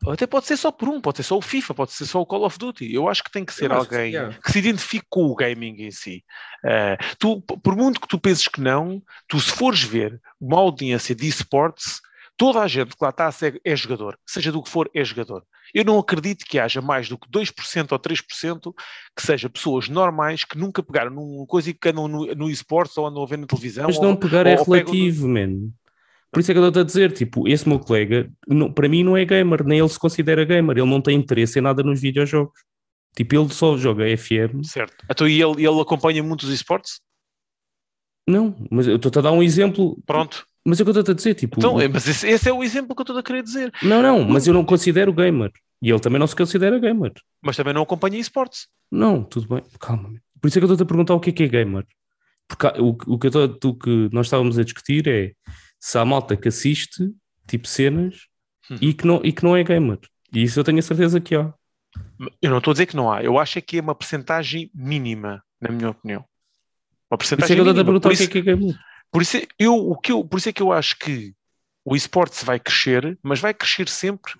até 0.07 0.25
pode 0.25 0.45
ser 0.45 0.55
só 0.55 0.71
por 0.71 0.87
um, 0.87 1.01
pode 1.01 1.17
ser 1.17 1.23
só 1.23 1.37
o 1.37 1.41
FIFA, 1.41 1.73
pode 1.73 1.91
ser 1.91 2.05
só 2.05 2.21
o 2.21 2.25
Call 2.25 2.45
of 2.45 2.57
Duty. 2.57 2.93
Eu 2.93 3.09
acho 3.09 3.23
que 3.23 3.31
tem 3.31 3.43
que 3.43 3.53
ser 3.53 3.69
que 3.69 3.75
alguém 3.75 4.11
sim, 4.11 4.15
yeah. 4.17 4.37
que 4.41 4.51
se 4.51 4.59
identifique 4.59 5.05
com 5.09 5.25
o 5.25 5.35
gaming 5.35 5.75
em 5.81 5.91
si. 5.91 6.23
Eh, 6.63 6.97
tu, 7.17 7.41
por 7.41 7.75
muito 7.75 7.99
que 7.99 8.07
tu 8.07 8.17
penses 8.17 8.47
que 8.47 8.61
não, 8.61 9.01
tu 9.27 9.39
se 9.41 9.51
fores 9.51 9.83
ver 9.83 10.21
uma 10.39 10.57
audiência 10.57 11.13
de 11.13 11.27
esportes, 11.27 11.99
toda 12.39 12.61
a 12.61 12.67
gente 12.69 12.95
que 12.95 13.03
lá 13.03 13.09
está 13.09 13.29
é 13.65 13.75
jogador, 13.75 14.17
seja 14.25 14.49
do 14.49 14.63
que 14.63 14.69
for, 14.69 14.89
é 14.95 15.03
jogador. 15.03 15.43
Eu 15.73 15.83
não 15.83 15.99
acredito 15.99 16.45
que 16.45 16.57
haja 16.57 16.81
mais 16.81 17.09
do 17.09 17.17
que 17.17 17.29
2% 17.29 17.91
ou 17.91 17.99
3% 17.99 18.73
que 19.13 19.21
seja 19.21 19.49
pessoas 19.49 19.89
normais 19.89 20.45
que 20.45 20.57
nunca 20.57 20.81
pegaram 20.81 21.11
numa 21.11 21.45
coisa 21.45 21.69
e 21.69 21.73
que 21.73 21.89
andam 21.89 22.07
no, 22.07 22.25
no 22.33 22.49
esportes 22.49 22.97
ou 22.97 23.05
andam 23.05 23.21
a 23.21 23.25
ver 23.25 23.37
na 23.37 23.45
televisão. 23.45 23.87
Mas 23.87 23.97
ou- 23.97 24.03
não 24.03 24.15
pegar 24.15 24.47
é 24.47 24.57
ou 24.57 24.65
no- 24.65 24.73
relativo, 24.73 25.27
man. 25.27 25.69
Por 26.31 26.39
isso 26.39 26.51
é 26.51 26.53
que 26.53 26.59
eu 26.59 26.67
estou 26.67 26.81
a 26.81 26.85
dizer, 26.85 27.11
tipo, 27.11 27.45
esse 27.45 27.67
meu 27.67 27.77
colega, 27.79 28.31
não- 28.47 28.71
para 28.71 28.87
mim 28.87 29.03
não 29.03 29.17
é 29.17 29.25
gamer, 29.25 29.65
nem 29.65 29.79
ele 29.79 29.89
se 29.89 29.99
considera 29.99 30.45
gamer, 30.45 30.77
ele 30.77 30.89
não 30.89 31.01
tem 31.01 31.17
interesse 31.17 31.59
em 31.59 31.61
nada 31.61 31.83
nos 31.83 31.99
videojogos. 31.99 32.53
Tipo, 33.17 33.35
ele 33.35 33.49
só 33.49 33.75
joga 33.75 34.05
FM. 34.17 34.63
Certo. 34.63 35.03
Então, 35.11 35.27
e 35.27 35.41
ele, 35.41 35.67
ele 35.67 35.81
acompanha 35.81 36.23
muitos 36.23 36.47
esportes? 36.49 37.01
Não, 38.27 38.55
mas 38.71 38.87
eu 38.87 38.95
estou 38.95 39.11
a 39.19 39.23
dar 39.23 39.31
um 39.33 39.43
exemplo. 39.43 40.01
Pronto. 40.05 40.45
Mas 40.65 40.79
é 40.79 40.83
o 40.83 40.85
que 40.85 40.91
eu 40.91 40.99
estou 40.99 41.13
a 41.13 41.15
dizer, 41.15 41.33
tipo, 41.35 41.59
Então, 41.59 41.79
é, 41.79 41.87
mas 41.87 42.07
esse, 42.07 42.27
esse 42.27 42.49
é 42.49 42.53
o 42.53 42.63
exemplo 42.63 42.95
que 42.95 43.01
eu 43.01 43.03
estou 43.03 43.17
a 43.17 43.23
querer 43.23 43.41
dizer. 43.43 43.71
não, 43.81 44.01
não, 44.01 44.23
mas 44.23 44.45
eu 44.47 44.53
não 44.53 44.63
considero 44.65 45.13
gamer. 45.13 45.51
E 45.81 45.89
ele 45.89 45.99
também 45.99 46.19
não 46.19 46.27
se 46.27 46.35
considera 46.35 46.77
gamer. 46.77 47.13
Mas 47.41 47.55
também 47.55 47.73
não 47.73 47.81
acompanha 47.83 48.17
esportes. 48.17 48.67
Não, 48.91 49.23
tudo 49.23 49.47
bem, 49.47 49.63
calma. 49.79 50.13
Por 50.41 50.47
isso 50.47 50.57
é 50.57 50.61
que 50.61 50.65
eu 50.65 50.71
estou 50.71 50.83
a 50.83 50.87
perguntar 50.87 51.13
o 51.15 51.19
que 51.19 51.29
é 51.29 51.33
que 51.33 51.43
é 51.43 51.47
gamer. 51.47 51.85
Porque 52.47 52.67
o, 52.81 52.97
o 53.07 53.17
que, 53.19 53.27
eu 53.27 53.31
tô- 53.57 53.69
o 53.69 53.73
que 53.75 54.09
nós 54.11 54.25
estávamos 54.27 54.57
a 54.59 54.63
discutir 54.63 55.07
é 55.07 55.31
se 55.79 55.97
há 55.97 56.03
malta 56.03 56.35
que 56.35 56.47
assiste, 56.49 57.09
tipo 57.47 57.67
cenas, 57.67 58.27
Hum. 58.71 58.77
e, 58.81 58.93
que 58.93 59.07
não, 59.07 59.19
e 59.23 59.31
que 59.31 59.43
não 59.43 59.55
é 59.57 59.63
gamer. 59.63 59.97
E 60.31 60.43
isso 60.43 60.59
eu 60.59 60.63
tenho 60.63 60.77
a 60.77 60.81
certeza 60.83 61.19
que 61.19 61.33
há. 61.35 61.51
Eu 62.41 62.51
não 62.51 62.59
estou 62.59 62.69
a 62.71 62.73
dizer 62.73 62.85
que 62.85 62.95
não 62.95 63.11
há. 63.11 63.23
Eu 63.23 63.39
acho 63.39 63.57
é 63.57 63.61
que 63.61 63.77
é 63.79 63.81
uma 63.81 63.95
percentagem 63.95 64.69
mínima, 64.75 65.41
na 65.59 65.71
minha 65.71 65.89
opinião. 65.89 66.23
Uma 67.09 67.17
Por 67.17 67.23
isso 67.23 67.33
é 67.33 67.37
percentagem 67.37 67.55
que 67.63 67.67
eu 67.67 67.71
estou 67.71 67.81
a 67.81 67.85
perguntar 67.85 68.09
o 68.09 68.15
que 68.15 68.23
é 68.23 68.27
que 68.27 68.37
é 68.37 68.41
gamer. 68.41 68.75
Por, 69.11 69.21
isso, 69.21 69.37
é- 69.37 69.47
eu, 69.57 69.75
o 69.75 69.97
que 69.97 70.11
eu, 70.11 70.23
por 70.23 70.37
isso 70.37 70.49
é 70.49 70.53
que 70.53 70.61
eu 70.61 70.71
acho 70.71 70.97
que 70.97 71.33
o 71.83 71.95
esportes 71.95 72.43
vai 72.43 72.59
crescer, 72.59 73.17
mas 73.23 73.39
vai 73.39 73.53
crescer 73.53 73.89
sempre 73.89 74.33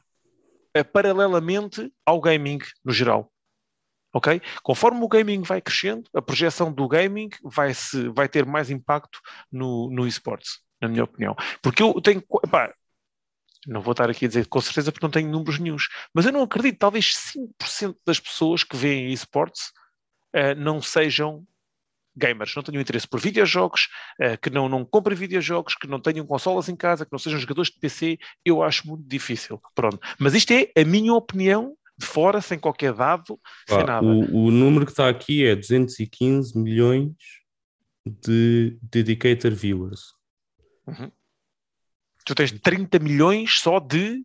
eh, 0.74 0.84
paralelamente 0.84 1.92
ao 2.06 2.20
gaming 2.20 2.60
no 2.84 2.92
geral. 2.92 3.32
Ok? 4.14 4.42
Conforme 4.64 5.04
o 5.04 5.08
gaming 5.08 5.42
vai 5.44 5.62
crescendo, 5.62 6.10
a 6.14 6.22
projeção 6.22 6.72
do 6.72 6.88
gaming 6.88 7.30
vai, 7.44 7.74
-se, 7.74 8.10
vai 8.10 8.28
ter 8.28 8.46
mais 8.46 8.70
impacto 8.72 9.20
no, 9.52 9.90
no 9.92 10.08
esportes, 10.08 10.60
na 10.82 10.88
minha 10.88 11.04
opinião. 11.04 11.36
Porque 11.62 11.84
eu 11.84 12.00
tenho. 12.02 12.24
Não 13.68 13.82
vou 13.82 13.92
estar 13.92 14.10
aqui 14.10 14.26
a 14.26 14.28
dizer 14.28 14.48
com 14.48 14.62
certeza 14.62 14.92
porque 14.92 15.06
não 15.06 15.12
tenho 15.12 15.30
números 15.30 15.60
nenhums, 15.60 15.88
mas 16.14 16.26
eu 16.26 16.32
não 16.32 16.42
acredito, 16.42 16.80
talvez 16.80 17.14
5% 17.16 17.98
das 18.06 18.20
pessoas 18.20 18.64
que 18.64 18.76
veem 18.76 19.12
esportes 19.12 19.72
uh, 20.36 20.56
não 20.58 20.82
sejam 20.82 21.46
gamers, 22.20 22.54
não 22.56 22.64
tenham 22.64 22.82
interesse 22.82 23.08
por 23.08 23.20
videojogos, 23.20 23.88
uh, 24.22 24.38
que 24.42 24.50
não, 24.50 24.70
não 24.70 24.86
comprem 24.86 25.18
videojogos, 25.18 25.76
que 25.76 25.88
não 25.88 26.00
tenham 26.00 26.26
consolas 26.26 26.70
em 26.70 26.76
casa, 26.76 27.06
que 27.06 27.12
não 27.12 27.20
sejam 27.20 27.40
jogadores 27.40 27.72
de 27.72 27.80
PC, 27.80 28.20
eu 28.46 28.62
acho 28.62 28.88
muito 28.88 29.08
difícil. 29.08 29.62
Pronto. 29.74 30.00
Mas 30.20 30.34
isto 30.34 30.52
é 30.52 30.72
a 30.80 30.86
minha 30.86 31.14
opinião 31.14 31.76
de 31.98 32.06
fora, 32.06 32.40
sem 32.42 32.58
qualquer 32.58 32.94
dado, 32.94 33.40
Pá, 33.68 33.76
sem 33.76 33.86
nada. 33.86 34.06
O, 34.06 34.46
o 34.46 34.52
número 34.52 34.86
que 34.86 34.92
está 34.92 35.10
aqui 35.10 35.46
é 35.46 35.56
215 35.56 36.58
milhões 36.58 37.12
de 38.06 38.78
dedicated 38.82 39.54
viewers. 39.56 40.14
Uhum. 40.88 41.12
Tu 42.26 42.36
tens 42.36 42.52
30 42.52 43.00
milhões 43.00 43.60
só 43.60 43.80
de 43.80 44.24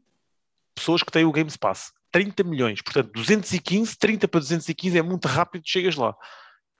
pessoas 0.74 1.02
que 1.02 1.10
têm 1.10 1.24
o 1.24 1.32
Games 1.32 1.56
Pass. 1.56 1.92
30 2.12 2.44
milhões. 2.44 2.80
Portanto, 2.80 3.10
215, 3.12 3.98
30 3.98 4.28
para 4.28 4.40
215 4.40 4.98
é 4.98 5.02
muito 5.02 5.26
rápido, 5.26 5.64
chegas 5.66 5.96
lá. 5.96 6.14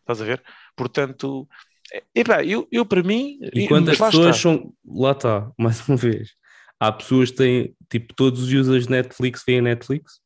Estás 0.04 0.20
a 0.20 0.24
ver? 0.24 0.42
Portanto, 0.76 1.48
epá, 2.14 2.44
eu, 2.44 2.68
eu 2.70 2.84
para 2.84 3.02
mim. 3.02 3.38
E 3.54 3.66
quantas 3.66 3.98
pessoas 3.98 4.36
são. 4.36 4.72
Lá 4.84 5.12
está, 5.12 5.50
mais 5.58 5.86
uma 5.88 5.96
vez. 5.96 6.34
Há 6.78 6.92
pessoas 6.92 7.30
que 7.30 7.36
têm, 7.36 7.76
tipo, 7.88 8.14
todos 8.14 8.42
os 8.42 8.52
users 8.52 8.84
de 8.84 8.90
Netflix 8.90 9.42
veem 9.46 9.62
Netflix. 9.62 10.20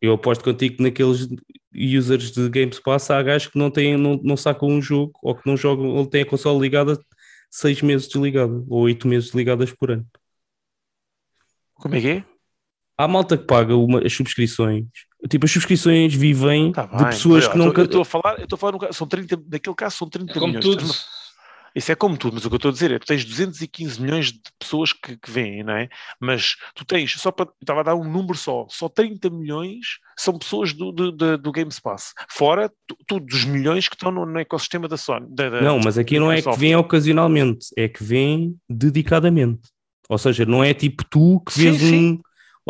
Eu 0.00 0.14
aposto 0.14 0.44
contigo 0.44 0.76
que 0.76 0.82
naqueles 0.82 1.28
users 1.74 2.30
de 2.30 2.48
Games 2.48 2.78
Pass 2.78 3.10
há 3.10 3.22
gajos 3.22 3.48
que 3.48 3.58
não, 3.58 3.70
têm, 3.70 3.96
não, 3.96 4.18
não 4.22 4.36
sacam 4.36 4.68
um 4.68 4.80
jogo 4.80 5.12
ou 5.22 5.34
que 5.34 5.48
não 5.48 5.56
jogam, 5.56 5.88
ou 5.88 6.06
têm 6.06 6.22
a 6.22 6.26
console 6.26 6.60
ligada 6.60 6.98
seis 7.50 7.82
meses 7.82 8.08
desligada 8.08 8.52
ou 8.68 8.82
oito 8.82 9.06
meses 9.06 9.26
desligadas 9.26 9.72
por 9.72 9.90
ano. 9.90 10.06
Como 11.74 11.94
é 11.96 12.00
que 12.00 12.08
é? 12.08 12.24
há 13.00 13.08
malta 13.08 13.38
que 13.38 13.44
paga 13.44 13.74
uma, 13.74 14.04
as 14.04 14.12
subscrições. 14.12 14.84
Tipo, 15.28 15.44
as 15.44 15.50
subscrições 15.52 16.14
vivem 16.14 16.72
Tá 16.72 16.86
de 16.86 17.04
pessoas 17.04 17.46
que 17.46 17.56
nunca. 17.58 17.82
estou- 17.82 17.82
Eu 17.82 17.86
estou 17.86 18.02
a 18.02 18.04
falar, 18.04 18.38
eu 18.38 18.44
estou 18.44 18.56
a 18.56 18.58
falar, 18.58 18.92
são 18.92 19.06
30, 19.06 19.38
naquele 19.50 19.76
caso 19.76 19.96
são 19.96 20.08
30 20.08 20.32
É 20.32 20.34
como 20.34 20.46
milhões. 20.54 20.64
tudo. 20.64 20.84
Isso 21.72 21.92
é 21.92 21.94
como 21.94 22.16
tudo, 22.16 22.34
mas 22.34 22.44
o 22.44 22.48
que 22.48 22.54
eu 22.54 22.56
estou 22.56 22.70
a 22.70 22.72
dizer 22.72 22.90
é 22.90 22.98
que 22.98 23.04
tu 23.06 23.08
tens 23.08 23.24
215 23.24 24.02
milhões 24.02 24.32
de 24.32 24.40
pessoas 24.58 24.92
que, 24.92 25.16
que 25.16 25.30
veem, 25.30 25.62
não 25.62 25.74
é? 25.74 25.88
Mas 26.18 26.56
tu 26.74 26.84
tens, 26.84 27.12
só 27.12 27.30
para, 27.30 27.46
eu 27.46 27.52
estava 27.60 27.78
a 27.80 27.82
dar 27.84 27.94
um 27.94 28.02
número 28.02 28.36
só, 28.36 28.66
só 28.68 28.88
30 28.88 29.30
milhões 29.30 29.98
são 30.18 30.36
pessoas 30.36 30.72
do, 30.72 30.90
do, 30.90 31.12
do, 31.12 31.38
do 31.38 31.52
Game 31.52 31.70
Pass. 31.80 32.12
Fora 32.28 32.68
tu- 32.88 32.96
todos 33.06 33.32
os 33.36 33.44
milhões 33.44 33.86
que 33.88 33.94
estão 33.94 34.10
no, 34.10 34.26
no 34.26 34.38
ecossistema 34.40 34.88
da 34.88 34.96
Sony. 34.96 35.26
da- 35.30 35.48
da- 35.48 35.60
Não, 35.60 35.78
mas 35.78 35.96
aqui 35.96 36.18
não 36.18 36.32
é 36.32 36.42
que 36.42 36.56
vêm 36.56 36.74
ocasionalmente, 36.74 37.66
é 37.76 37.88
que 37.88 38.02
vêm 38.02 38.56
dedicadamente. 38.68 39.60
Ou 40.08 40.18
seja, 40.18 40.44
não 40.44 40.64
é 40.64 40.74
tipo 40.74 41.04
tu 41.08 41.40
que 41.46 41.52
Sim, 41.52 41.62
vês 41.70 41.78
sim. 41.80 41.94
um. 42.14 42.20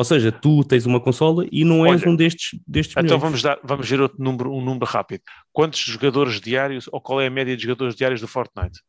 Ou 0.00 0.04
seja, 0.04 0.32
tu 0.32 0.64
tens 0.64 0.86
uma 0.86 0.98
consola 0.98 1.46
e 1.52 1.62
não 1.62 1.84
és 1.84 2.00
Olha, 2.00 2.10
um 2.10 2.16
destes, 2.16 2.58
destes 2.66 2.92
Então 2.96 3.18
milhões. 3.18 3.20
vamos, 3.20 3.42
dar, 3.42 3.58
vamos 3.62 3.86
ver 3.86 4.00
outro 4.00 4.16
número, 4.18 4.50
um 4.50 4.64
número 4.64 4.86
rápido. 4.86 5.20
Quantos 5.52 5.78
jogadores 5.78 6.40
diários, 6.40 6.88
ou 6.90 7.02
qual 7.02 7.20
é 7.20 7.26
a 7.26 7.30
média 7.30 7.54
de 7.54 7.62
jogadores 7.64 7.94
diários 7.94 8.18
do 8.18 8.26
Fortnite? 8.26 8.80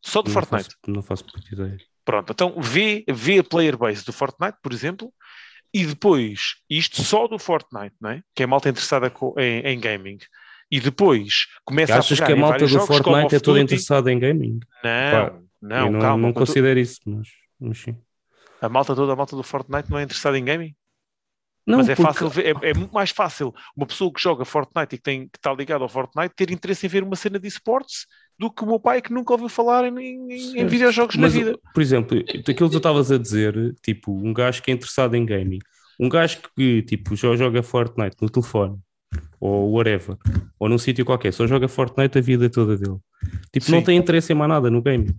Só 0.00 0.22
do 0.22 0.28
não 0.28 0.32
Fortnite. 0.34 0.64
faço, 0.64 0.76
não 0.86 1.02
faço 1.02 1.24
puta 1.24 1.40
ideia. 1.52 1.76
Pronto, 2.04 2.30
então 2.32 2.54
vê, 2.60 3.04
vê 3.12 3.40
a 3.40 3.42
player 3.42 3.76
base 3.76 4.04
do 4.04 4.12
Fortnite, 4.12 4.58
por 4.62 4.72
exemplo, 4.72 5.12
e 5.72 5.84
depois, 5.84 6.54
isto 6.70 7.02
só 7.02 7.26
do 7.26 7.36
Fortnite, 7.36 7.96
não 8.00 8.10
é? 8.10 8.22
que 8.32 8.44
é 8.44 8.46
malta 8.46 8.68
interessada 8.68 9.12
em, 9.38 9.58
em 9.72 9.80
gaming, 9.80 10.18
e 10.70 10.78
depois 10.78 11.48
começa 11.64 11.98
Achas 11.98 12.20
a 12.20 12.26
que 12.26 12.32
pegar 12.32 12.38
a 12.46 12.48
malta 12.48 12.64
do 12.64 12.68
jogos, 12.68 12.86
Fortnite 12.86 13.34
é 13.34 13.40
toda 13.40 13.58
interessada 13.60 14.12
em 14.12 14.20
gaming? 14.20 14.60
Não, 14.84 15.10
Pá, 15.10 15.38
não, 15.60 15.86
Eu 15.86 15.90
não, 15.90 16.00
calma. 16.00 16.22
não 16.28 16.32
considero 16.32 16.78
isso, 16.78 17.00
mas, 17.06 17.28
mas 17.58 17.78
sim. 17.78 17.96
A 18.64 18.68
malta 18.68 18.94
toda, 18.94 19.12
a 19.12 19.16
malta 19.16 19.36
do 19.36 19.42
Fortnite 19.42 19.90
não 19.90 19.98
é 19.98 20.02
interessada 20.02 20.38
em 20.38 20.44
gaming? 20.44 20.74
Não, 21.66 21.78
Mas 21.78 21.88
é, 21.88 21.94
porque- 21.94 22.12
fácil 22.18 22.42
é, 22.42 22.70
é 22.70 22.74
muito 22.74 22.92
mais 22.92 23.10
fácil 23.10 23.54
uma 23.74 23.86
pessoa 23.86 24.12
que 24.12 24.20
joga 24.20 24.44
Fortnite 24.44 24.94
e 24.94 24.98
que, 24.98 25.02
tem, 25.02 25.22
que 25.28 25.38
está 25.38 25.52
ligado 25.54 25.82
ao 25.82 25.88
Fortnite 25.88 26.34
ter 26.36 26.50
interesse 26.50 26.84
em 26.84 26.88
ver 26.90 27.02
uma 27.02 27.16
cena 27.16 27.38
de 27.38 27.48
esportes 27.48 28.06
do 28.38 28.50
que 28.52 28.62
o 28.64 28.66
meu 28.66 28.78
pai 28.78 29.00
que 29.00 29.12
nunca 29.12 29.32
ouviu 29.32 29.48
falar 29.48 29.86
em, 29.86 29.98
em- 29.98 30.60
em 30.60 30.66
videojogos 30.66 31.16
Mas, 31.16 31.32
na 31.34 31.40
vida. 31.40 31.58
Por 31.72 31.82
exemplo, 31.82 32.18
aquilo 32.18 32.68
que 32.68 32.70
tu 32.70 32.76
estavas 32.76 33.10
a 33.10 33.16
dizer, 33.16 33.74
tipo, 33.82 34.12
um 34.12 34.34
gajo 34.34 34.62
que 34.62 34.70
é 34.70 34.74
interessado 34.74 35.14
em 35.14 35.24
gaming, 35.24 35.58
um 35.98 36.08
gajo 36.08 36.38
que 36.54 36.82
tipo, 36.82 37.16
já 37.16 37.34
joga 37.34 37.62
Fortnite 37.62 38.16
no 38.20 38.28
telefone 38.28 38.78
ou 39.40 39.72
whatever, 39.72 40.16
ou 40.58 40.68
num 40.68 40.76
sítio 40.78 41.04
qualquer, 41.04 41.32
só 41.32 41.46
joga 41.46 41.66
Fortnite 41.68 42.18
a 42.18 42.20
vida 42.20 42.50
toda 42.50 42.76
dele. 42.76 42.98
Tipo, 43.52 43.70
não 43.70 43.78
Sim. 43.78 43.84
tem 43.86 43.96
interesse 43.98 44.32
em 44.32 44.36
mais 44.36 44.48
nada 44.50 44.70
no 44.70 44.82
gaming. 44.82 45.14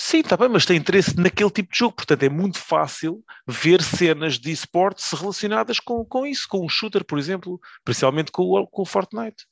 Sim, 0.00 0.20
está 0.20 0.36
bem, 0.36 0.48
mas 0.48 0.64
tem 0.64 0.76
interesse 0.76 1.18
naquele 1.18 1.50
tipo 1.50 1.72
de 1.72 1.78
jogo. 1.78 1.96
Portanto, 1.96 2.22
é 2.22 2.28
muito 2.28 2.60
fácil 2.60 3.20
ver 3.48 3.82
cenas 3.82 4.38
de 4.38 4.52
esportes 4.52 5.10
relacionadas 5.10 5.80
com, 5.80 6.04
com 6.04 6.24
isso, 6.24 6.46
com 6.48 6.64
um 6.64 6.68
shooter, 6.68 7.04
por 7.04 7.18
exemplo, 7.18 7.60
principalmente 7.84 8.30
com 8.30 8.44
o, 8.44 8.64
com 8.68 8.82
o 8.82 8.86
Fortnite. 8.86 9.44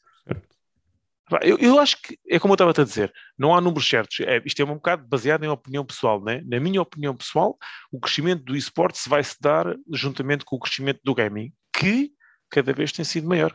Eu, 1.42 1.58
eu 1.58 1.80
acho 1.80 2.00
que, 2.00 2.16
é 2.28 2.38
como 2.38 2.52
eu 2.52 2.54
estava 2.54 2.70
a 2.70 2.84
dizer, 2.84 3.12
não 3.36 3.56
há 3.56 3.60
números 3.60 3.88
certos. 3.88 4.20
É, 4.20 4.40
isto 4.44 4.62
é 4.62 4.64
um 4.64 4.74
bocado 4.74 5.04
baseado 5.08 5.42
em 5.42 5.48
opinião 5.48 5.84
pessoal. 5.84 6.22
Né? 6.22 6.40
Na 6.46 6.60
minha 6.60 6.80
opinião 6.80 7.16
pessoal, 7.16 7.58
o 7.90 7.98
crescimento 7.98 8.44
do 8.44 8.54
esportes 8.54 9.04
vai 9.08 9.24
se 9.24 9.34
dar 9.40 9.74
juntamente 9.92 10.44
com 10.44 10.54
o 10.54 10.60
crescimento 10.60 11.00
do 11.02 11.12
gaming, 11.12 11.52
que 11.76 12.12
cada 12.48 12.72
vez 12.72 12.92
tem 12.92 13.04
sido 13.04 13.26
maior. 13.26 13.52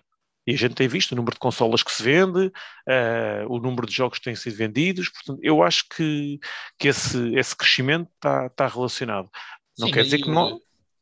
E 0.47 0.53
a 0.53 0.57
gente 0.57 0.76
tem 0.76 0.88
visto 0.88 1.11
o 1.11 1.15
número 1.15 1.34
de 1.35 1.39
consolas 1.39 1.84
que 1.84 1.91
se 1.91 2.01
vende, 2.03 2.51
eh, 2.88 3.45
o 3.47 3.59
número 3.59 3.85
de 3.88 3.93
jogos 3.93 4.18
que 4.19 4.26
têm 4.26 4.35
sido 4.35 4.55
vendidos. 4.57 5.09
Portanto, 5.09 5.39
eu 5.43 5.63
acho 5.63 5.85
que, 5.89 6.39
que 6.80 6.88
esse, 6.88 7.35
esse 7.35 7.55
crescimento 7.55 8.09
está 8.15 8.47
está 8.47 8.68
relacionado. 8.68 9.30
Não 9.77 9.89
Sim, 9.89 9.91
quer 9.91 10.03
dizer 10.03 10.19
que 10.19 10.30
não. 10.30 10.59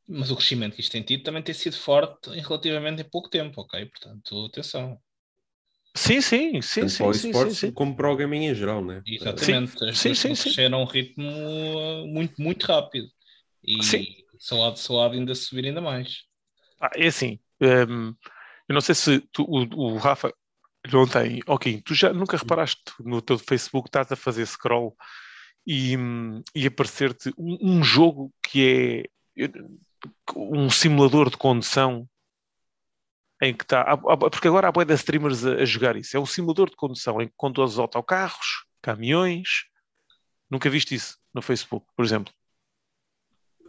Mas 0.07 0.31
o 0.31 0.35
crescimento 0.35 0.75
que 0.75 0.81
isto 0.81 0.91
tem 0.91 1.03
tido 1.03 1.23
também 1.23 1.43
tem 1.43 1.53
sido 1.55 1.77
forte 1.77 2.31
em 2.31 2.41
relativamente 2.41 3.01
em 3.01 3.09
pouco 3.09 3.29
tempo, 3.29 3.61
ok? 3.61 3.85
Portanto, 3.87 4.45
atenção. 4.47 4.99
Sim, 5.95 6.21
sim, 6.21 6.61
sim, 6.61 6.87
Tanto 6.87 6.97
sim, 7.13 7.13
para 7.17 7.17
o 7.17 7.19
sim, 7.33 7.49
sim, 7.49 7.71
como 7.71 7.95
para 7.95 8.11
o 8.11 8.15
gaming 8.15 8.45
em 8.47 8.55
geral, 8.55 8.83
né? 8.83 9.03
Exatamente. 9.05 9.83
As 9.85 9.97
sim, 9.97 10.13
coisas 10.15 10.23
sim, 10.23 10.35
sim. 10.35 10.55
crescer 10.55 10.73
a 10.73 10.77
um 10.77 10.85
ritmo 10.85 11.25
uh, 11.27 12.07
muito, 12.07 12.41
muito 12.41 12.65
rápido. 12.65 13.07
E 13.63 13.75
Sim. 13.81 14.07
só 14.39 14.67
há, 14.67 14.71
de- 14.71 14.79
só 14.79 15.05
há 15.05 15.09
de 15.09 15.17
ainda 15.17 15.35
subir 15.35 15.65
ainda 15.65 15.81
mais. 15.81 16.23
Ah, 16.79 16.89
é 16.95 17.07
assim, 17.07 17.39
hum, 17.61 18.15
eu 18.69 18.73
não 18.73 18.81
sei 18.81 18.95
se 18.95 19.19
tu- 19.31 19.43
o, 19.43 19.95
o 19.95 19.97
Rafa 19.97 20.31
não 20.91 21.07
tem. 21.07 21.41
Ok, 21.47 21.81
tu 21.83 21.93
já 21.93 22.13
nunca 22.13 22.37
reparaste 22.37 22.81
no 22.99 23.21
teu 23.21 23.37
Facebook, 23.37 23.89
estás 23.89 24.11
a 24.11 24.15
fazer 24.15 24.45
scroll 24.45 24.95
e, 25.67 25.95
e 26.55 26.65
aparecer-te 26.67 27.33
um, 27.37 27.57
um 27.61 27.83
jogo 27.83 28.31
que 28.41 29.05
é 29.37 29.43
um 30.35 30.69
simulador 30.69 31.29
de 31.29 31.37
condução 31.37 32.07
em 33.41 33.53
que 33.53 33.63
está. 33.63 33.97
Porque 33.97 34.47
agora 34.47 34.67
há 34.67 34.71
boia 34.71 34.85
de 34.85 34.93
streamers 34.93 35.45
a, 35.45 35.55
a 35.55 35.65
jogar 35.65 35.95
isso. 35.95 36.15
É 36.15 36.19
um 36.19 36.25
simulador 36.25 36.69
de 36.69 36.75
condução 36.75 37.21
em 37.21 37.27
que 37.27 37.33
conduz 37.35 37.77
autocarros, 37.79 38.65
caminhões. 38.81 39.65
Nunca 40.49 40.69
viste 40.69 40.95
isso 40.95 41.17
no 41.33 41.41
Facebook, 41.41 41.85
por 41.95 42.05
exemplo. 42.05 42.33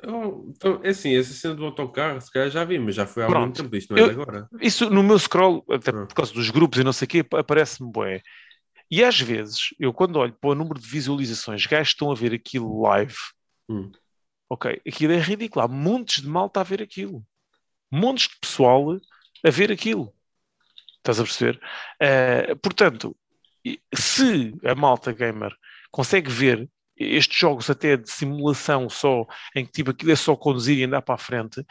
Então, 0.02 0.80
é 0.82 0.88
assim, 0.88 1.14
essa 1.16 1.32
cena 1.32 1.54
do 1.54 1.64
autocarro, 1.64 2.20
se 2.20 2.30
calhar 2.32 2.48
já 2.50 2.64
vi, 2.64 2.78
mas 2.78 2.94
já 2.94 3.06
foi 3.06 3.22
há 3.22 3.26
Pronto. 3.26 3.44
muito 3.46 3.62
tempo, 3.62 3.76
isto 3.76 3.94
não 3.94 3.98
é 4.02 4.06
Eu- 4.06 4.10
agora. 4.10 4.48
Isso 4.60 4.88
no 4.90 5.02
meu 5.02 5.18
scroll, 5.18 5.64
até 5.70 5.90
Ah. 5.90 6.06
por 6.06 6.14
causa 6.14 6.32
dos 6.32 6.50
grupos 6.50 6.78
e 6.78 6.84
não 6.84 6.92
sei 6.92 7.06
o 7.06 7.08
quê, 7.08 7.26
aparece-me 7.36 7.90
bué. 7.92 8.22
E 8.90 9.04
às 9.04 9.20
vezes, 9.20 9.74
eu 9.78 9.92
quando 9.92 10.16
olho 10.16 10.32
para 10.32 10.50
o 10.50 10.54
número 10.54 10.80
de 10.80 10.88
visualizações, 10.88 11.64
gajos 11.66 11.88
estão 11.88 12.10
a 12.10 12.14
ver 12.14 12.32
aquilo 12.32 12.80
live, 12.82 13.14
Hum. 13.68 13.90
ok, 14.48 14.80
aquilo 14.86 15.12
é 15.12 15.18
ridículo. 15.18 15.64
Há 15.64 15.68
montes 15.68 16.22
de 16.22 16.28
malta 16.28 16.60
a 16.60 16.64
ver 16.64 16.82
aquilo. 16.82 17.24
Montes 17.90 18.28
de 18.28 18.36
pessoal 18.40 18.96
a 19.44 19.50
ver 19.50 19.70
aquilo. 19.70 20.12
Estás 20.98 21.20
a 21.20 21.24
perceber? 21.24 21.60
Eh, 22.00 22.54
portanto, 22.56 23.16
se 23.94 24.54
a 24.64 24.74
malta 24.74 25.12
gamer 25.12 25.54
consegue 25.90 26.30
ver 26.30 26.68
estes 27.00 27.38
jogos 27.38 27.70
até 27.70 27.96
de 27.96 28.10
simulação 28.10 28.88
só, 28.88 29.26
em 29.56 29.64
que 29.64 29.72
tipo 29.72 29.90
aquilo 29.90 30.12
é 30.12 30.16
só 30.16 30.36
conduzir 30.36 30.78
e 30.78 30.84
andar 30.84 31.02
para 31.02 31.14
a 31.14 31.18
frente, 31.18 31.64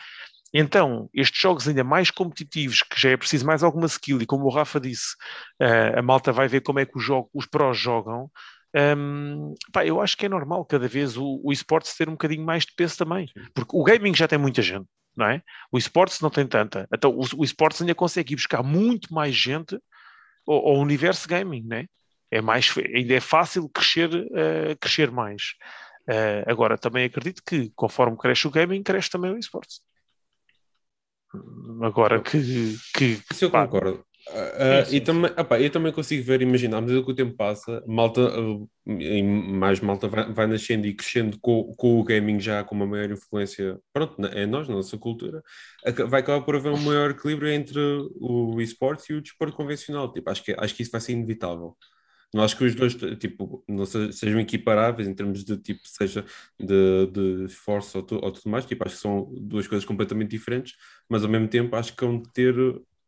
então 0.53 1.10
estes 1.14 1.39
jogos 1.39 1.68
ainda 1.68 1.84
mais 1.84 2.10
competitivos, 2.11 2.81
que 2.81 2.99
já 2.99 3.11
é 3.11 3.18
preciso 3.18 3.45
mais 3.45 3.64
alguma 3.64 3.85
skill, 3.85 4.22
e 4.22 4.26
como 4.26 4.45
o 4.45 4.49
Rafa 4.49 4.80
disse, 4.80 5.15
eh, 5.60 5.93
a 5.99 6.01
malta 6.01 6.31
vai 6.31 6.47
ver 6.47 6.61
como 6.61 6.80
é 6.80 6.85
que 6.85 6.97
o 6.97 6.99
jogo, 6.99 7.30
os 7.34 7.45
prós 7.45 7.77
jogam. 7.77 8.30
hum, 8.97 9.53
pá, 9.72 9.85
eu 9.85 10.01
acho 10.01 10.18
que 10.18 10.26
é 10.26 10.30
normal 10.30 10.65
cada 10.65 10.88
vez 10.88 11.18
o, 11.18 11.41
o 11.43 11.51
esportes 11.51 11.95
ter 11.95 12.07
um 12.10 12.14
bocadinho 12.14 12.45
mais 12.45 12.65
de 12.65 12.73
peso 12.76 12.97
também, 12.97 13.27
porque 13.53 13.76
o 13.76 13.84
gaming 13.84 14.14
já 14.15 14.27
tem 14.27 14.39
muita 14.39 14.61
gente, 14.61 14.88
não 15.15 15.27
é? 15.27 15.41
O 15.72 15.77
esportes 15.77 16.19
não 16.22 16.30
tem 16.30 16.47
tanta. 16.47 16.88
Então 16.93 17.11
o, 17.11 17.23
o 17.38 17.43
esportes 17.43 17.81
ainda 17.81 17.95
consegue 17.95 18.34
ir 18.34 18.35
buscar 18.35 18.64
muito 18.64 19.14
mais 19.14 19.35
gente 19.35 19.77
ao, 20.47 20.56
ao 20.69 20.80
universo 20.80 21.27
gaming, 21.27 21.64
né? 21.68 21.81
É 21.81 21.88
mais, 22.41 22.73
ainda 22.93 23.14
é 23.15 23.19
fácil 23.19 23.68
crescer, 23.69 24.10
eh, 24.35 24.76
crescer 24.80 25.11
mais. 25.11 25.53
Eh, 26.07 26.43
agora, 26.47 26.77
também 26.77 27.06
acredito 27.06 27.41
que 27.45 27.72
conforme 27.76 28.18
cresce 28.18 28.47
o 28.47 28.51
gaming, 28.51 28.84
cresce 28.84 29.10
também 29.10 29.31
o 29.31 29.38
esportes. 29.38 29.81
Agora 31.81 32.22
que, 32.22 32.39
que 32.95 33.22
Isso 33.31 33.45
eu 33.45 33.51
pá, 33.51 33.65
concordo. 33.68 34.03
Ah, 34.31 34.84
Sim, 34.84 34.91
sim, 34.91 34.95
e 34.97 35.01
também, 35.01 35.31
opá, 35.38 35.60
eu 35.60 35.69
também 35.72 35.91
consigo 35.91 36.23
ver, 36.23 36.41
imaginar, 36.41 36.77
à 36.77 36.81
medida 36.81 37.03
que 37.03 37.11
o 37.11 37.15
tempo 37.15 37.35
passa, 37.35 37.84
malta, 37.88 38.22
e 38.85 39.23
mais 39.23 39.80
malta 39.80 40.07
vai, 40.07 40.31
vai 40.31 40.45
nascendo 40.45 40.85
e 40.85 40.93
crescendo 40.93 41.39
com, 41.39 41.73
com 41.76 41.99
o 41.99 42.03
gaming 42.03 42.39
já 42.39 42.64
com 42.64 42.76
uma 42.76 42.85
maior 42.85 43.10
influência, 43.11 43.80
pronto, 43.91 44.22
na- 44.22 44.30
é 44.30 44.45
nós, 44.45 44.68
na 44.68 44.76
nossa 44.76 44.97
cultura, 44.99 45.41
vai 46.07 46.22
acabar 46.22 46.45
por 46.45 46.56
haver 46.56 46.72
um 46.72 46.77
maior 46.77 47.11
equilíbrio 47.11 47.49
entre 47.51 47.80
o 48.19 48.61
esportes 48.61 49.10
e 49.10 49.14
o 49.14 49.22
desporto 49.22 49.56
convencional. 49.56 50.11
Tipo, 50.11 50.30
acho 50.30 50.43
que, 50.43 50.56
acho 50.57 50.76
que 50.76 50.84
isso 50.84 50.91
vai 50.91 51.01
ser 51.01 51.14
inevitável. 51.14 51.76
Não 52.34 52.43
acho 52.43 52.57
que 52.57 52.64
os 52.64 52.76
dois, 52.76 52.95
tipo, 53.19 53.64
não 53.68 53.85
se- 53.85 54.11
sejam 54.14 54.39
equiparáveis 54.39 55.07
em 55.07 55.15
termos 55.15 55.43
de, 55.43 55.57
tipo, 55.57 55.81
seja 55.88 56.26
de, 56.60 57.07
de 57.07 57.45
esforço 57.45 57.97
ou, 57.99 58.03
tu- 58.06 58.15
ou 58.23 58.31
tudo 58.31 58.49
mais. 58.49 58.65
Tipo, 58.65 58.85
acho 58.85 58.95
que 58.95 59.01
são 59.01 59.31
duas 59.41 59.68
coisas 59.68 59.85
completamente 59.85 60.30
diferentes, 60.31 60.73
mas 61.10 61.23
ao 61.23 61.30
mesmo 61.30 61.47
tempo 61.47 61.76
acho 61.76 61.95
que 61.95 62.06
vão 62.06 62.22
ter 62.22 62.56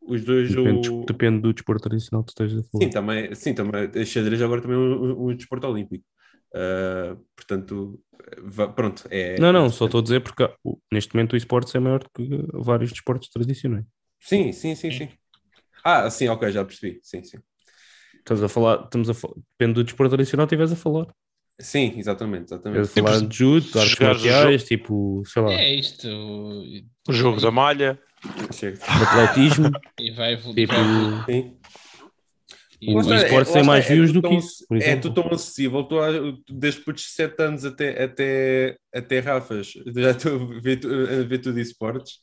os 0.02 0.24
dois 0.26 0.56
Depende, 0.56 0.82
o... 0.82 1.12
depende 1.12 1.42
do 1.42 1.52
desporto 1.54 1.90
tradicional 1.90 2.24
que 2.24 2.28
tu 2.34 2.44
estejas 2.44 2.60
a 2.66 2.70
falar. 2.70 2.82
Sim, 2.82 2.90
também, 2.90 3.34
sim, 3.36 3.54
também, 3.54 3.90
xadrez 4.06 4.42
agora 4.42 4.62
também 4.62 4.78
é 4.78 4.80
um, 4.80 5.30
um 5.30 5.36
desporto 5.36 5.68
olímpico. 5.68 6.06
Ah, 6.54 7.16
portanto, 7.36 8.02
pronto, 8.76 9.08
é... 9.12 9.38
Não, 9.38 9.52
não, 9.54 9.70
só 9.70 9.86
estou 9.86 10.00
a 10.00 10.04
dizer 10.04 10.22
porque 10.22 10.44
o- 10.64 10.78
neste 10.92 11.14
momento 11.16 11.34
o 11.34 11.38
esportes 11.38 11.74
é 11.76 11.80
maior 11.80 12.00
do 12.04 12.10
que 12.10 12.28
vários 12.54 12.92
desportos 12.92 13.30
tradicionais. 13.30 13.86
Sim, 14.20 14.52
sim, 14.54 14.76
sim, 14.76 14.92
sim. 14.92 15.10
Ah, 15.84 16.10
sim, 16.12 16.28
ok, 16.30 16.52
já 16.52 16.66
percebi. 16.66 17.00
Sim, 17.04 17.24
sim. 17.24 17.40
Estás 18.22 18.44
a 18.44 18.48
falar, 18.48 18.84
estamos 18.84 19.10
a 19.10 19.14
falar, 19.14 19.34
depende 19.58 19.74
do 19.76 19.84
desporto 19.84 20.12
tradicional 20.16 20.46
que 20.48 20.54
estiveres 20.56 20.72
a 20.72 20.76
falar. 20.76 21.08
Sim, 21.60 21.94
exatamente, 21.98 22.44
Estás 22.54 22.66
a 22.66 22.70
exatamente. 22.80 22.90
falar 22.94 23.18
Tipo, 23.18 23.28
de 23.30 23.38
judo, 23.38 23.80
artes 23.80 24.00
marciais, 24.00 24.64
tipo, 24.64 25.24
sei 25.26 25.42
lá, 25.42 25.54
É 25.54 25.74
isto. 25.76 26.08
o 27.08 27.14
jogo 27.14 27.42
da 27.42 27.52
malha, 27.52 28.00
atletismo, 29.02 29.70
E 30.00 30.12
vai, 30.12 30.34
evolu- 30.34 30.54
tipo. 30.56 30.74
E- 32.82 32.96
O 32.96 32.96
lá 32.96 33.46
tem 33.46 33.64
mais 33.64 33.88
views 33.88 34.12
tudo 34.12 34.22
do 34.22 34.30
que 34.30 34.36
isso, 34.38 34.66
É 34.72 34.96
tudo 34.96 35.22
tão 35.22 35.32
acessível. 35.32 35.84
Tu, 35.84 35.96
desde 36.50 36.82
putos 36.82 37.04
de 37.04 37.10
7 37.10 37.40
anos 37.44 37.64
até, 37.64 38.04
até, 38.04 38.76
até 38.94 39.20
Rafas, 39.20 39.68
já 39.96 40.10
estou 40.12 40.34
a 40.52 40.60
ver, 40.60 40.80
tu- 40.80 40.88
a 40.90 41.24
ver 41.24 41.38
tudo 41.38 41.60
esportes. 41.60 42.14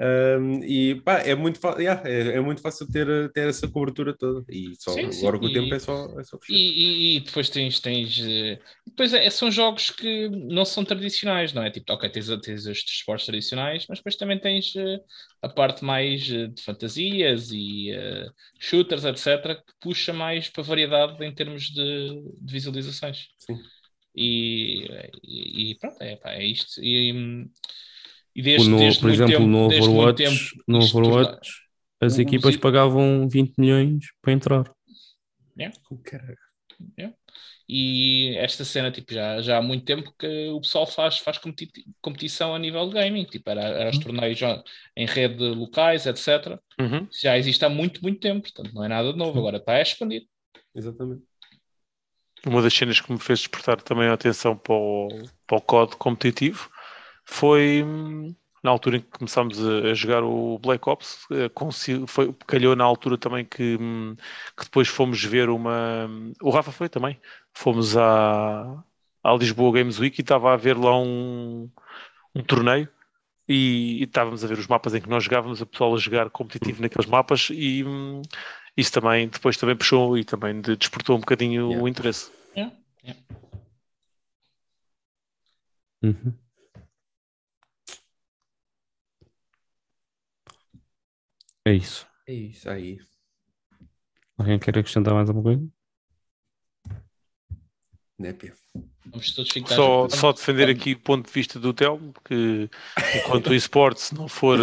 Um, 0.00 0.62
e 0.64 1.00
pá, 1.02 1.14
é 1.20 1.34
muito, 1.34 1.58
yeah, 1.80 2.00
é, 2.08 2.36
é 2.36 2.40
muito 2.40 2.60
fácil 2.62 2.88
ter, 2.88 3.06
ter 3.32 3.48
essa 3.48 3.68
cobertura 3.68 4.16
toda. 4.16 4.44
E 4.48 4.74
só, 4.78 4.94
Sim, 4.94 5.12
sim, 5.12 5.28
agora 5.28 5.38
com 5.38 5.46
o 5.46 5.52
tempo 5.52 5.74
é 5.74 5.78
só, 5.78 6.06
é 6.18 6.24
só. 6.24 6.38
E, 6.48 7.14
e- 7.14 7.16
e 7.16 7.20
depois 7.20 7.50
tens, 7.50 7.78
tens 7.80 8.18
eh, 8.20 8.58
depois 8.86 9.12
é, 9.12 9.28
são 9.30 9.50
jogos 9.50 9.90
que 9.90 10.28
não 10.30 10.64
são 10.64 10.82
tradicionais, 10.84 11.52
não 11.52 11.62
é? 11.62 11.70
Tipo, 11.70 11.92
ok, 11.92 12.08
tens, 12.10 12.26
tens 12.40 12.66
os 12.66 12.78
esportes 12.78 13.26
tradicionais, 13.26 13.84
mas 13.88 13.98
depois 13.98 14.16
também 14.16 14.38
tens 14.40 14.74
eh, 14.76 14.98
a 15.42 15.48
parte 15.48 15.84
mais 15.84 16.30
eh, 16.30 16.46
de 16.48 16.62
fantasias 16.62 17.50
e 17.52 17.90
eh, 17.92 18.28
shooters, 18.58 19.04
etc., 19.04 19.56
que 19.56 19.72
puxa 19.80 20.12
mais 20.12 20.48
para 20.48 20.62
variedade 20.62 21.22
em 21.24 21.34
termos 21.34 21.64
de, 21.64 22.10
de 22.40 22.52
visualizações. 22.52 23.28
Sim. 23.36 23.70
E, 24.14 24.86
e, 25.22 25.70
e 25.72 25.74
pronto, 25.78 26.02
é, 26.02 26.16
pá, 26.16 26.32
é 26.32 26.44
isto. 26.44 26.82
E, 26.82 27.12
hum, 27.12 27.50
e 28.38 28.42
desde, 28.42 28.70
No- 28.70 28.78
desde 28.78 29.00
por 29.00 29.10
exemplo, 29.10 29.32
tempo, 29.32 29.46
no 29.48 29.64
Overwatch, 29.66 30.22
tempo, 30.22 30.62
no 30.68 30.78
Overwatch 30.78 31.50
as 32.00 32.12
os- 32.12 32.18
equipas 32.20 32.56
pagavam 32.56 33.28
20 33.28 33.58
milhões 33.58 34.04
para 34.22 34.32
entrar. 34.32 34.72
Caralho. 36.04 36.38
E 37.68 38.36
esta 38.36 38.64
cena, 38.64 38.92
tipo, 38.92 39.12
já, 39.12 39.42
já 39.42 39.58
há 39.58 39.62
muito 39.62 39.84
tempo 39.84 40.14
que 40.16 40.48
o 40.50 40.60
pessoal 40.60 40.86
faz, 40.86 41.18
faz 41.18 41.36
competi- 41.36 41.84
competição 42.00 42.54
a 42.54 42.58
nível 42.60 42.86
de 42.88 42.94
gaming, 42.94 43.24
tipo, 43.24 43.50
era, 43.50 43.60
era 43.62 43.90
os 43.90 43.98
torneios 43.98 44.38
já 44.38 44.62
em 44.96 45.04
rede 45.04 45.42
locais, 45.42 46.06
etc. 46.06 46.60
Uhum. 46.80 47.08
Já 47.20 47.36
existe 47.36 47.64
há 47.64 47.68
muito, 47.68 48.00
muito 48.00 48.20
tempo, 48.20 48.42
portanto 48.42 48.72
não 48.72 48.84
é 48.84 48.88
nada 48.88 49.12
de 49.12 49.18
novo, 49.18 49.36
agora 49.40 49.56
está 49.56 49.72
a 49.72 49.82
expandir. 49.82 50.22
Exatamente. 50.72 51.24
Uma 52.46 52.62
das 52.62 52.72
cenas 52.72 53.00
que 53.00 53.12
me 53.12 53.18
fez 53.18 53.40
despertar 53.40 53.82
também 53.82 54.06
a 54.06 54.12
atenção 54.12 54.56
para 54.56 54.74
o, 54.74 55.08
para 55.44 55.58
o 55.58 55.60
COD 55.60 55.96
competitivo 55.96 56.70
foi 57.30 57.84
na 58.62 58.70
altura 58.70 58.96
em 58.96 59.00
que 59.00 59.06
começámos 59.10 59.64
a, 59.64 59.90
a 59.90 59.94
jogar 59.94 60.24
o 60.24 60.58
Black 60.58 60.88
Ops, 60.88 61.26
eh, 61.30 61.50
foi, 62.06 62.34
calhou 62.46 62.74
na 62.74 62.84
altura 62.84 63.18
também 63.18 63.44
que, 63.44 63.76
hum, 63.78 64.16
que 64.56 64.64
depois 64.64 64.88
fomos 64.88 65.22
ver 65.22 65.50
uma. 65.50 66.08
O 66.42 66.50
Rafa 66.50 66.72
foi 66.72 66.88
também. 66.88 67.20
Fomos 67.52 67.96
à, 67.96 68.82
à 69.22 69.34
Lisboa 69.34 69.72
Games 69.72 69.98
Week 70.00 70.18
e 70.18 70.22
estava 70.22 70.54
a 70.54 70.56
ver 70.56 70.76
lá 70.76 70.98
um, 70.98 71.70
um 72.34 72.42
torneio. 72.42 72.88
E, 73.46 74.00
e 74.00 74.04
estávamos 74.04 74.42
a 74.42 74.46
ver 74.48 74.58
os 74.58 74.66
mapas 74.66 74.94
em 74.94 75.00
que 75.00 75.08
nós 75.08 75.24
jogávamos, 75.24 75.62
a 75.62 75.66
pessoal 75.66 75.94
a 75.94 75.98
jogar 75.98 76.28
competitivo 76.30 76.82
naqueles 76.82 77.08
mapas, 77.08 77.48
e 77.50 77.84
hum, 77.84 78.22
isso 78.76 78.92
também 78.92 79.28
depois 79.28 79.56
também 79.56 79.76
puxou 79.76 80.18
e 80.18 80.24
também 80.24 80.60
de- 80.60 80.76
despertou 80.76 81.16
um 81.16 81.20
bocadinho 81.20 81.68
Yeah. 81.68 81.82
o 81.84 81.88
interesse. 81.88 82.30
Yeah, 82.56 82.74
yeah. 83.04 83.20
Uhum. 86.02 86.47
É 91.68 91.74
isso. 91.74 92.06
É 92.26 92.32
isso 92.32 92.70
aí. 92.70 92.98
Alguém 94.38 94.58
quer 94.58 94.78
acrescentar 94.78 95.12
mais 95.12 95.28
alguma 95.28 95.44
coisa? 95.44 95.68
Népia. 98.18 98.54
Vamos 99.04 99.34
todos 99.34 99.52
ficar. 99.52 99.76
Só, 99.76 100.08
só 100.08 100.32
defender 100.32 100.70
aqui 100.70 100.94
o 100.94 100.98
ponto 100.98 101.26
de 101.26 101.32
vista 101.32 101.60
do 101.60 101.74
Telmo, 101.74 102.14
que 102.24 102.70
enquanto 103.16 103.48
o 103.48 103.54
esporte 103.54 104.00
se 104.00 104.14
não 104.14 104.28
for 104.28 104.58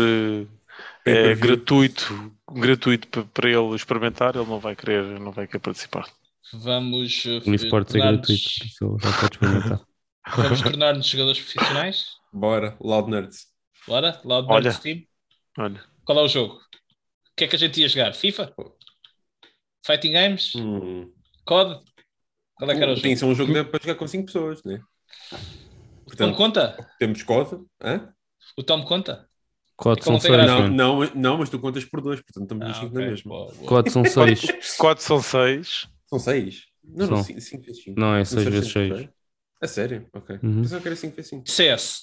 Pay-per-view. 1.04 1.06
eh, 1.06 1.36
gratuito, 1.36 2.36
gratuito 2.52 3.08
pa- 3.08 3.30
para 3.32 3.50
ele 3.52 3.76
experimentar, 3.76 4.36
ele 4.36 4.46
não 4.46 4.60
vai 4.60 4.76
querer, 4.76 5.20
não 5.20 5.32
vai 5.32 5.46
querer 5.46 5.60
participar. 5.60 6.10
Vamos, 6.54 7.24
eh, 7.28 7.50
O 7.50 7.54
esporte 7.54 7.98
é 7.98 8.02
gratuito, 8.02 9.00
já 9.00 9.12
pode 9.20 9.36
experimentar. 9.36 9.80
Vamos 10.36 10.62
tornar-nos 10.62 11.06
jogadores 11.06 11.40
profissionais? 11.40 12.06
Bora, 12.34 12.76
Loud 12.82 13.12
Nerds. 13.12 13.46
Bora? 13.88 14.20
Loud 14.26 14.48
Olha. 14.50 14.64
Nerds 14.64 14.80
Team? 14.80 15.04
Olha, 15.58 15.84
Qual 16.04 16.20
é 16.20 16.24
o 16.24 16.28
jogo? 16.28 16.60
O 17.36 17.38
que 17.38 17.44
é 17.44 17.48
que 17.50 17.56
a 17.58 17.60
gente 17.60 17.82
ia 17.82 17.90
jogar? 17.90 18.14
FIFA? 18.14 18.54
Fighting 19.86 20.14
Games? 20.14 20.56
Hum. 20.56 21.12
COD? 21.44 21.84
Qual 22.56 22.72
é 22.72 22.76
que 22.76 22.82
era 22.82 22.94
o 22.94 22.96
Tem 22.96 23.14
que 23.14 23.20
jogo? 23.20 23.20
ser 23.20 23.26
um 23.26 23.36
jogo 23.36 23.54
de- 23.54 23.64
para 23.70 23.80
jogar 23.82 23.96
com 23.96 24.08
5 24.08 24.26
pessoas, 24.28 24.64
né? 24.64 24.80
O 25.34 25.36
Tom 25.36 26.06
Portanto, 26.06 26.36
conta? 26.38 26.90
temos 26.98 27.22
COD. 27.24 27.66
Hã? 27.84 28.14
O 28.58 28.64
Tom 28.64 28.86
conta? 28.86 29.28
COD 29.76 30.00
É 30.00 30.04
são 30.06 30.14
não 30.14 30.20
tem 30.22 30.32
6, 30.32 30.44
graça. 30.46 30.54
Não, 30.54 30.62
mano. 30.62 30.76
não, 30.78 30.96
mas- 31.00 31.14
não, 31.14 31.38
mas 31.40 31.50
tu 31.50 31.60
contas 31.60 31.84
por 31.84 32.00
dois, 32.00 32.22
portanto 32.22 32.44
estamos 32.44 32.64
Ah, 32.64 32.68
nos 32.70 32.78
5 32.78 32.88
ok. 32.96 33.02
na 33.04 33.12
mesma. 33.12 33.68
COD 33.68 33.90
são 33.92 34.06
6. 34.06 34.42
COD 34.80 35.04
são 35.04 35.22
seis. 35.22 35.88
São 36.10 36.20
6? 36.20 36.66
Não, 36.86 37.08
não, 37.08 37.16
São. 37.18 37.24
5 37.42 37.66
vezes 37.66 37.84
5. 37.84 38.00
Não, 38.00 38.16
é 38.16 38.24
6 38.24 38.46
vezes 38.48 38.72
6. 38.72 39.10
A 39.62 39.68
sério? 39.68 40.08
Ok. 40.14 40.40
Uhum. 40.42 40.62
Pensava 40.62 40.82
que 40.82 40.88
era 40.88 40.96
5 40.96 41.16
vezes 41.18 41.30
5. 41.30 41.50
CS. 41.52 42.02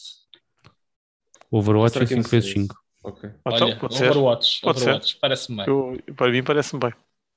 Overwatch 1.50 1.96
é 1.96 2.00
que 2.02 2.06
5 2.08 2.20
é 2.26 2.30
vezes 2.30 2.50
CS? 2.50 2.60
5. 2.66 2.81
Ok. 3.02 3.30
Então, 3.46 3.66
Olha, 3.68 3.76
pode 3.78 3.96
ser. 3.96 4.10
Overwatch. 4.10 4.60
Pode 4.60 4.78
ser. 4.78 4.84
Overwatch. 4.90 5.16
Parece-me 5.20 5.56
bem. 5.58 5.66
Eu- 5.66 6.14
para 6.14 6.30
mim 6.30 6.42
parece-me 6.42 6.80
bem. 6.80 6.92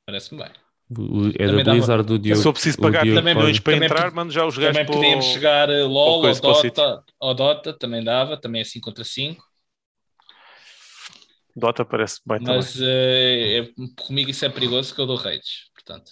Parece-me 0.06 0.42
bem. 0.44 0.52
O- 0.98 1.30
É 1.30 1.48
Também 1.48 1.64
da 1.66 1.72
Blizzard 1.72 2.04
do 2.06 2.20
Diogo. 2.20 2.42
Se 2.42 2.48
eu 2.48 2.54
preciso 2.54 2.78
o 2.78 2.82
pagar 2.84 3.02
Diogo 3.04 3.16
3 3.16 3.24
também- 3.24 3.36
milhões 3.36 3.60
para 3.60 3.74
também 3.74 3.86
entrar, 3.88 4.12
mando 4.14 4.32
já 4.32 4.46
os 4.46 4.56
gajos 4.56 4.78
Também 4.78 4.86
para 4.86 4.96
o- 4.96 5.00
podíamos 5.02 5.26
jogar 5.26 5.70
eh, 5.70 5.84
LOL 5.84 6.24
ou 6.24 6.34
Dota, 6.40 7.04
ou 7.20 7.34
Dota, 7.34 7.74
também 7.74 8.04
dava, 8.04 8.38
também 8.40 8.62
é 8.62 8.64
5 8.64 8.86
contra 8.90 9.04
5. 9.04 9.44
Dota 11.56 11.84
parece 11.86 12.20
bem 12.26 12.38
também. 12.40 12.56
Mas 12.58 12.80
eh, 12.82 13.60
é- 13.60 13.74
comigo 14.04 14.30
isso 14.30 14.46
é 14.46 14.50
perigoso 14.50 14.94
que 14.94 15.02
eu 15.02 15.08
dou 15.08 15.16
rates. 15.16 15.70
Portanto, 15.74 16.12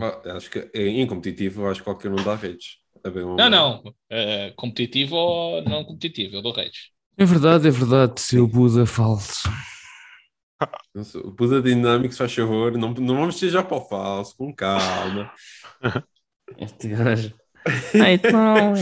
Ah, 0.00 0.36
acho 0.36 0.50
que 0.50 0.70
é, 0.74 0.86
em 0.86 1.06
competitivo, 1.06 1.66
acho 1.66 1.80
que 1.80 1.84
qualquer 1.84 2.10
um 2.12 2.22
dá 2.22 2.34
redes. 2.34 2.76
Ou 3.04 3.36
não, 3.36 3.48
não. 3.50 3.94
eh, 4.10 4.52
competitivo 4.56 5.16
ou 5.16 5.62
não 5.62 5.82
competitivo, 5.84 6.36
eu 6.36 6.42
dou 6.42 6.52
rates. 6.52 6.90
É 7.20 7.24
verdade, 7.24 7.66
é 7.66 7.70
verdade, 7.70 8.20
seu 8.20 8.46
Buda 8.46 8.86
falso. 8.86 9.48
O 11.24 11.30
Buda 11.32 11.60
Dinâmico, 11.60 12.12
se 12.12 12.18
faz 12.18 12.32
favor, 12.32 12.78
não, 12.78 12.94
não 12.94 13.16
vamos 13.16 13.38
ser 13.38 13.50
já 13.50 13.60
para 13.62 13.76
o 13.76 13.80
falso, 13.84 14.36
com 14.36 14.54
calma. 14.54 15.32
Este 16.56 16.88
gajo. 16.88 17.34
Ah, 18.00 18.10
então. 18.12 18.72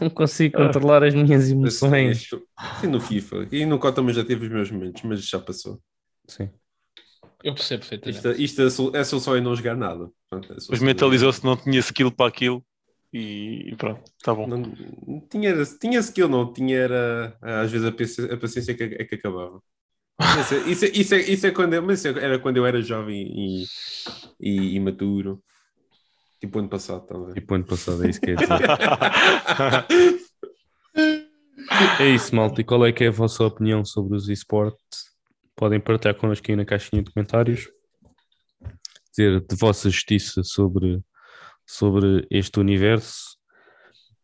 Não 0.00 0.10
consigo 0.10 0.58
controlar 0.58 1.02
as 1.04 1.14
minhas 1.14 1.48
emoções. 1.50 2.28
Sim, 2.80 2.88
no 2.88 3.00
FIFA. 3.00 3.48
E 3.50 3.64
no 3.64 3.78
COD 3.78 3.94
também 3.96 4.14
já 4.14 4.24
tive 4.24 4.46
os 4.46 4.52
meus 4.52 4.70
momentos, 4.70 5.02
mas 5.02 5.26
já 5.26 5.38
passou. 5.38 5.80
Sim. 6.28 6.50
Eu 7.42 7.54
percebo 7.54 7.80
perfeitamente. 7.80 8.18
Isto, 8.18 8.42
isto 8.42 8.62
é, 8.62 8.70
só, 8.70 8.90
é 8.92 9.04
só 9.04 9.18
só 9.20 9.36
em 9.36 9.40
não 9.40 9.54
jogar 9.54 9.76
nada. 9.76 10.10
Pronto, 10.28 10.52
é 10.52 10.60
só- 10.60 10.84
mentalizou-se 10.84 11.44
não 11.44 11.56
tinha 11.56 11.78
skill 11.78 12.10
para 12.10 12.28
aquilo 12.28 12.64
e, 13.14 13.70
e 13.70 13.76
pronto, 13.76 14.02
está 14.18 14.34
bom. 14.34 14.46
Não, 14.46 14.62
tinha, 15.30 15.54
tinha 15.80 16.00
skill, 16.00 16.28
não. 16.28 16.52
Tinha 16.52 16.76
era, 16.76 17.38
às 17.40 17.70
vezes 17.70 17.86
a 17.86 17.92
paci- 17.92 18.30
a 18.32 18.36
paciência, 18.36 18.74
que, 18.74 18.82
é 18.82 19.04
que 19.04 19.14
acabava. 19.14 19.62
Isso, 20.40 20.54
é- 20.54 20.58
isso, 20.70 20.84
é- 20.84 20.88
isso, 20.88 21.14
é, 21.14 21.20
isso 21.20 21.46
é 21.46 21.50
quando 21.50 21.74
eu, 21.74 21.82
mas 21.82 22.00
isso 22.04 22.08
era 22.18 22.38
quando 22.38 22.56
eu 22.56 22.66
era 22.66 22.82
jovem 22.82 23.22
e, 23.26 23.64
e 24.40 24.74
imaturo. 24.76 25.42
Tipo 26.40 26.58
ano 26.58 26.68
passado 26.68 27.06
também. 27.06 27.34
Tipo 27.34 27.54
ano 27.54 27.64
passado, 27.64 28.04
é 28.04 28.10
isso 28.10 28.20
que 28.20 28.30
é 28.30 28.34
dizer. 28.34 28.48
É 32.00 32.08
isso, 32.08 32.34
malta. 32.34 32.60
E 32.60 32.64
qual 32.64 32.84
é 32.86 32.92
que 32.92 33.04
é 33.04 33.08
a 33.08 33.12
vossa 33.12 33.44
opinião 33.44 33.84
sobre 33.84 34.16
os 34.16 34.28
esportes? 34.28 35.06
Podem 35.56 35.80
partilhar 35.80 36.14
connosco 36.16 36.44
aí 36.50 36.56
na 36.56 36.64
caixinha 36.64 37.02
de 37.02 37.10
comentários. 37.12 37.68
Dizer 39.10 39.40
de 39.40 39.56
vossa 39.56 39.88
justiça 39.88 40.42
sobre, 40.42 41.00
sobre 41.66 42.26
este 42.30 42.60
universo. 42.60 43.36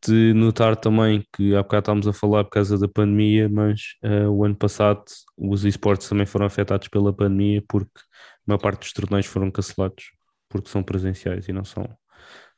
De 0.07 0.33
notar 0.35 0.77
também 0.77 1.27
que 1.35 1.55
há 1.55 1.63
bocado 1.63 1.81
estávamos 1.83 2.09
a 2.09 2.13
falar 2.13 2.45
por 2.45 2.51
causa 2.51 2.79
da 2.79 2.89
pandemia, 2.89 3.49
mas 3.51 3.97
eh, 4.03 4.27
o 4.27 4.45
ano 4.45 4.57
passado 4.57 5.05
os 5.37 5.65
esportes 5.65 6.09
também 6.09 6.25
foram 6.27 6.47
afetados 6.47 6.89
pela 6.89 7.13
pandemia 7.13 7.63
porque 7.69 8.01
a 8.01 8.03
maior 8.47 8.59
parte 8.61 8.81
dos 8.81 8.93
torneios 8.95 9.27
foram 9.27 9.51
cancelados 9.51 10.05
porque 10.49 10.71
são 10.71 10.83
presenciais 10.83 11.49
e 11.49 11.53
não 11.53 11.65
são 11.65 11.87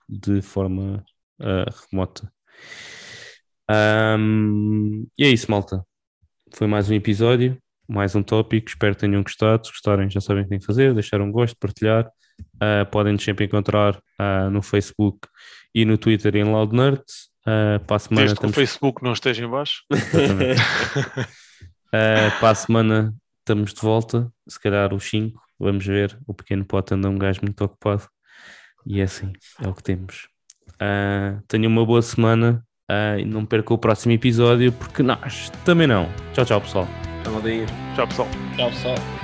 de 0.08 0.40
forma 0.42 1.04
eh, 1.40 1.66
remota. 1.90 2.32
Ahm, 3.68 5.06
e 5.18 5.24
é 5.24 5.28
isso, 5.28 5.50
malta. 5.50 5.84
Foi 6.54 6.66
mais 6.66 6.90
um 6.90 6.94
episódio, 6.94 7.58
mais 7.88 8.14
um 8.14 8.22
tópico. 8.22 8.68
Espero 8.68 8.94
que 8.94 9.00
tenham 9.00 9.22
gostado. 9.22 9.66
Se 9.66 9.72
gostarem, 9.72 10.10
já 10.10 10.20
sabem 10.20 10.42
o 10.42 10.44
que 10.44 10.50
têm 10.50 10.58
que 10.60 10.66
fazer. 10.66 10.94
Deixar 10.94 11.20
um 11.20 11.30
gosto, 11.32 11.56
partilhar. 11.58 12.10
Ah, 12.60 12.84
Podem-nos 12.84 13.24
sempre 13.24 13.46
encontrar 13.46 14.00
ah, 14.18 14.48
no 14.48 14.62
Facebook 14.62 15.28
e 15.74 15.84
no 15.84 15.98
Twitter 15.98 16.36
em 16.36 16.44
Loud 16.44 16.74
Nerds. 16.74 17.30
Ah, 17.44 17.80
para 17.86 17.96
a 17.96 17.98
semana 17.98 18.26
Desde 18.26 18.40
que 18.40 18.46
o 18.46 18.52
Facebook 18.52 19.02
não 19.02 19.12
esteja 19.12 19.44
em 19.44 19.48
baixo. 19.48 19.82
Uh, 19.90 20.54
para 22.38 22.50
a 22.50 22.54
semana 22.54 23.14
estamos 23.40 23.74
de 23.74 23.80
volta, 23.80 24.30
se 24.48 24.60
calhar 24.60 24.94
os 24.94 25.04
5, 25.04 25.40
vamos 25.58 25.84
ver. 25.84 26.16
O 26.26 26.32
pequeno 26.32 26.64
pote 26.64 26.94
anda 26.94 27.08
um 27.08 27.18
gajo 27.18 27.40
muito 27.42 27.62
ocupado 27.64 28.08
e 28.86 29.00
é 29.00 29.04
assim, 29.04 29.32
é 29.60 29.68
o 29.68 29.74
que 29.74 29.82
temos. 29.82 30.28
Uh, 30.74 31.42
tenham 31.48 31.70
uma 31.70 31.84
boa 31.84 32.02
semana 32.02 32.64
uh, 32.90 33.18
e 33.18 33.24
não 33.24 33.44
percam 33.44 33.74
o 33.74 33.78
próximo 33.78 34.12
episódio 34.12 34.72
porque 34.72 35.02
nós 35.02 35.50
também 35.64 35.86
não. 35.86 36.08
Tchau, 36.32 36.44
tchau, 36.44 36.60
pessoal. 36.60 36.88
Tchau. 37.24 37.42
Tchau, 37.94 38.06
pessoal. 38.06 38.28
Tchau, 38.56 38.70
pessoal. 38.70 39.21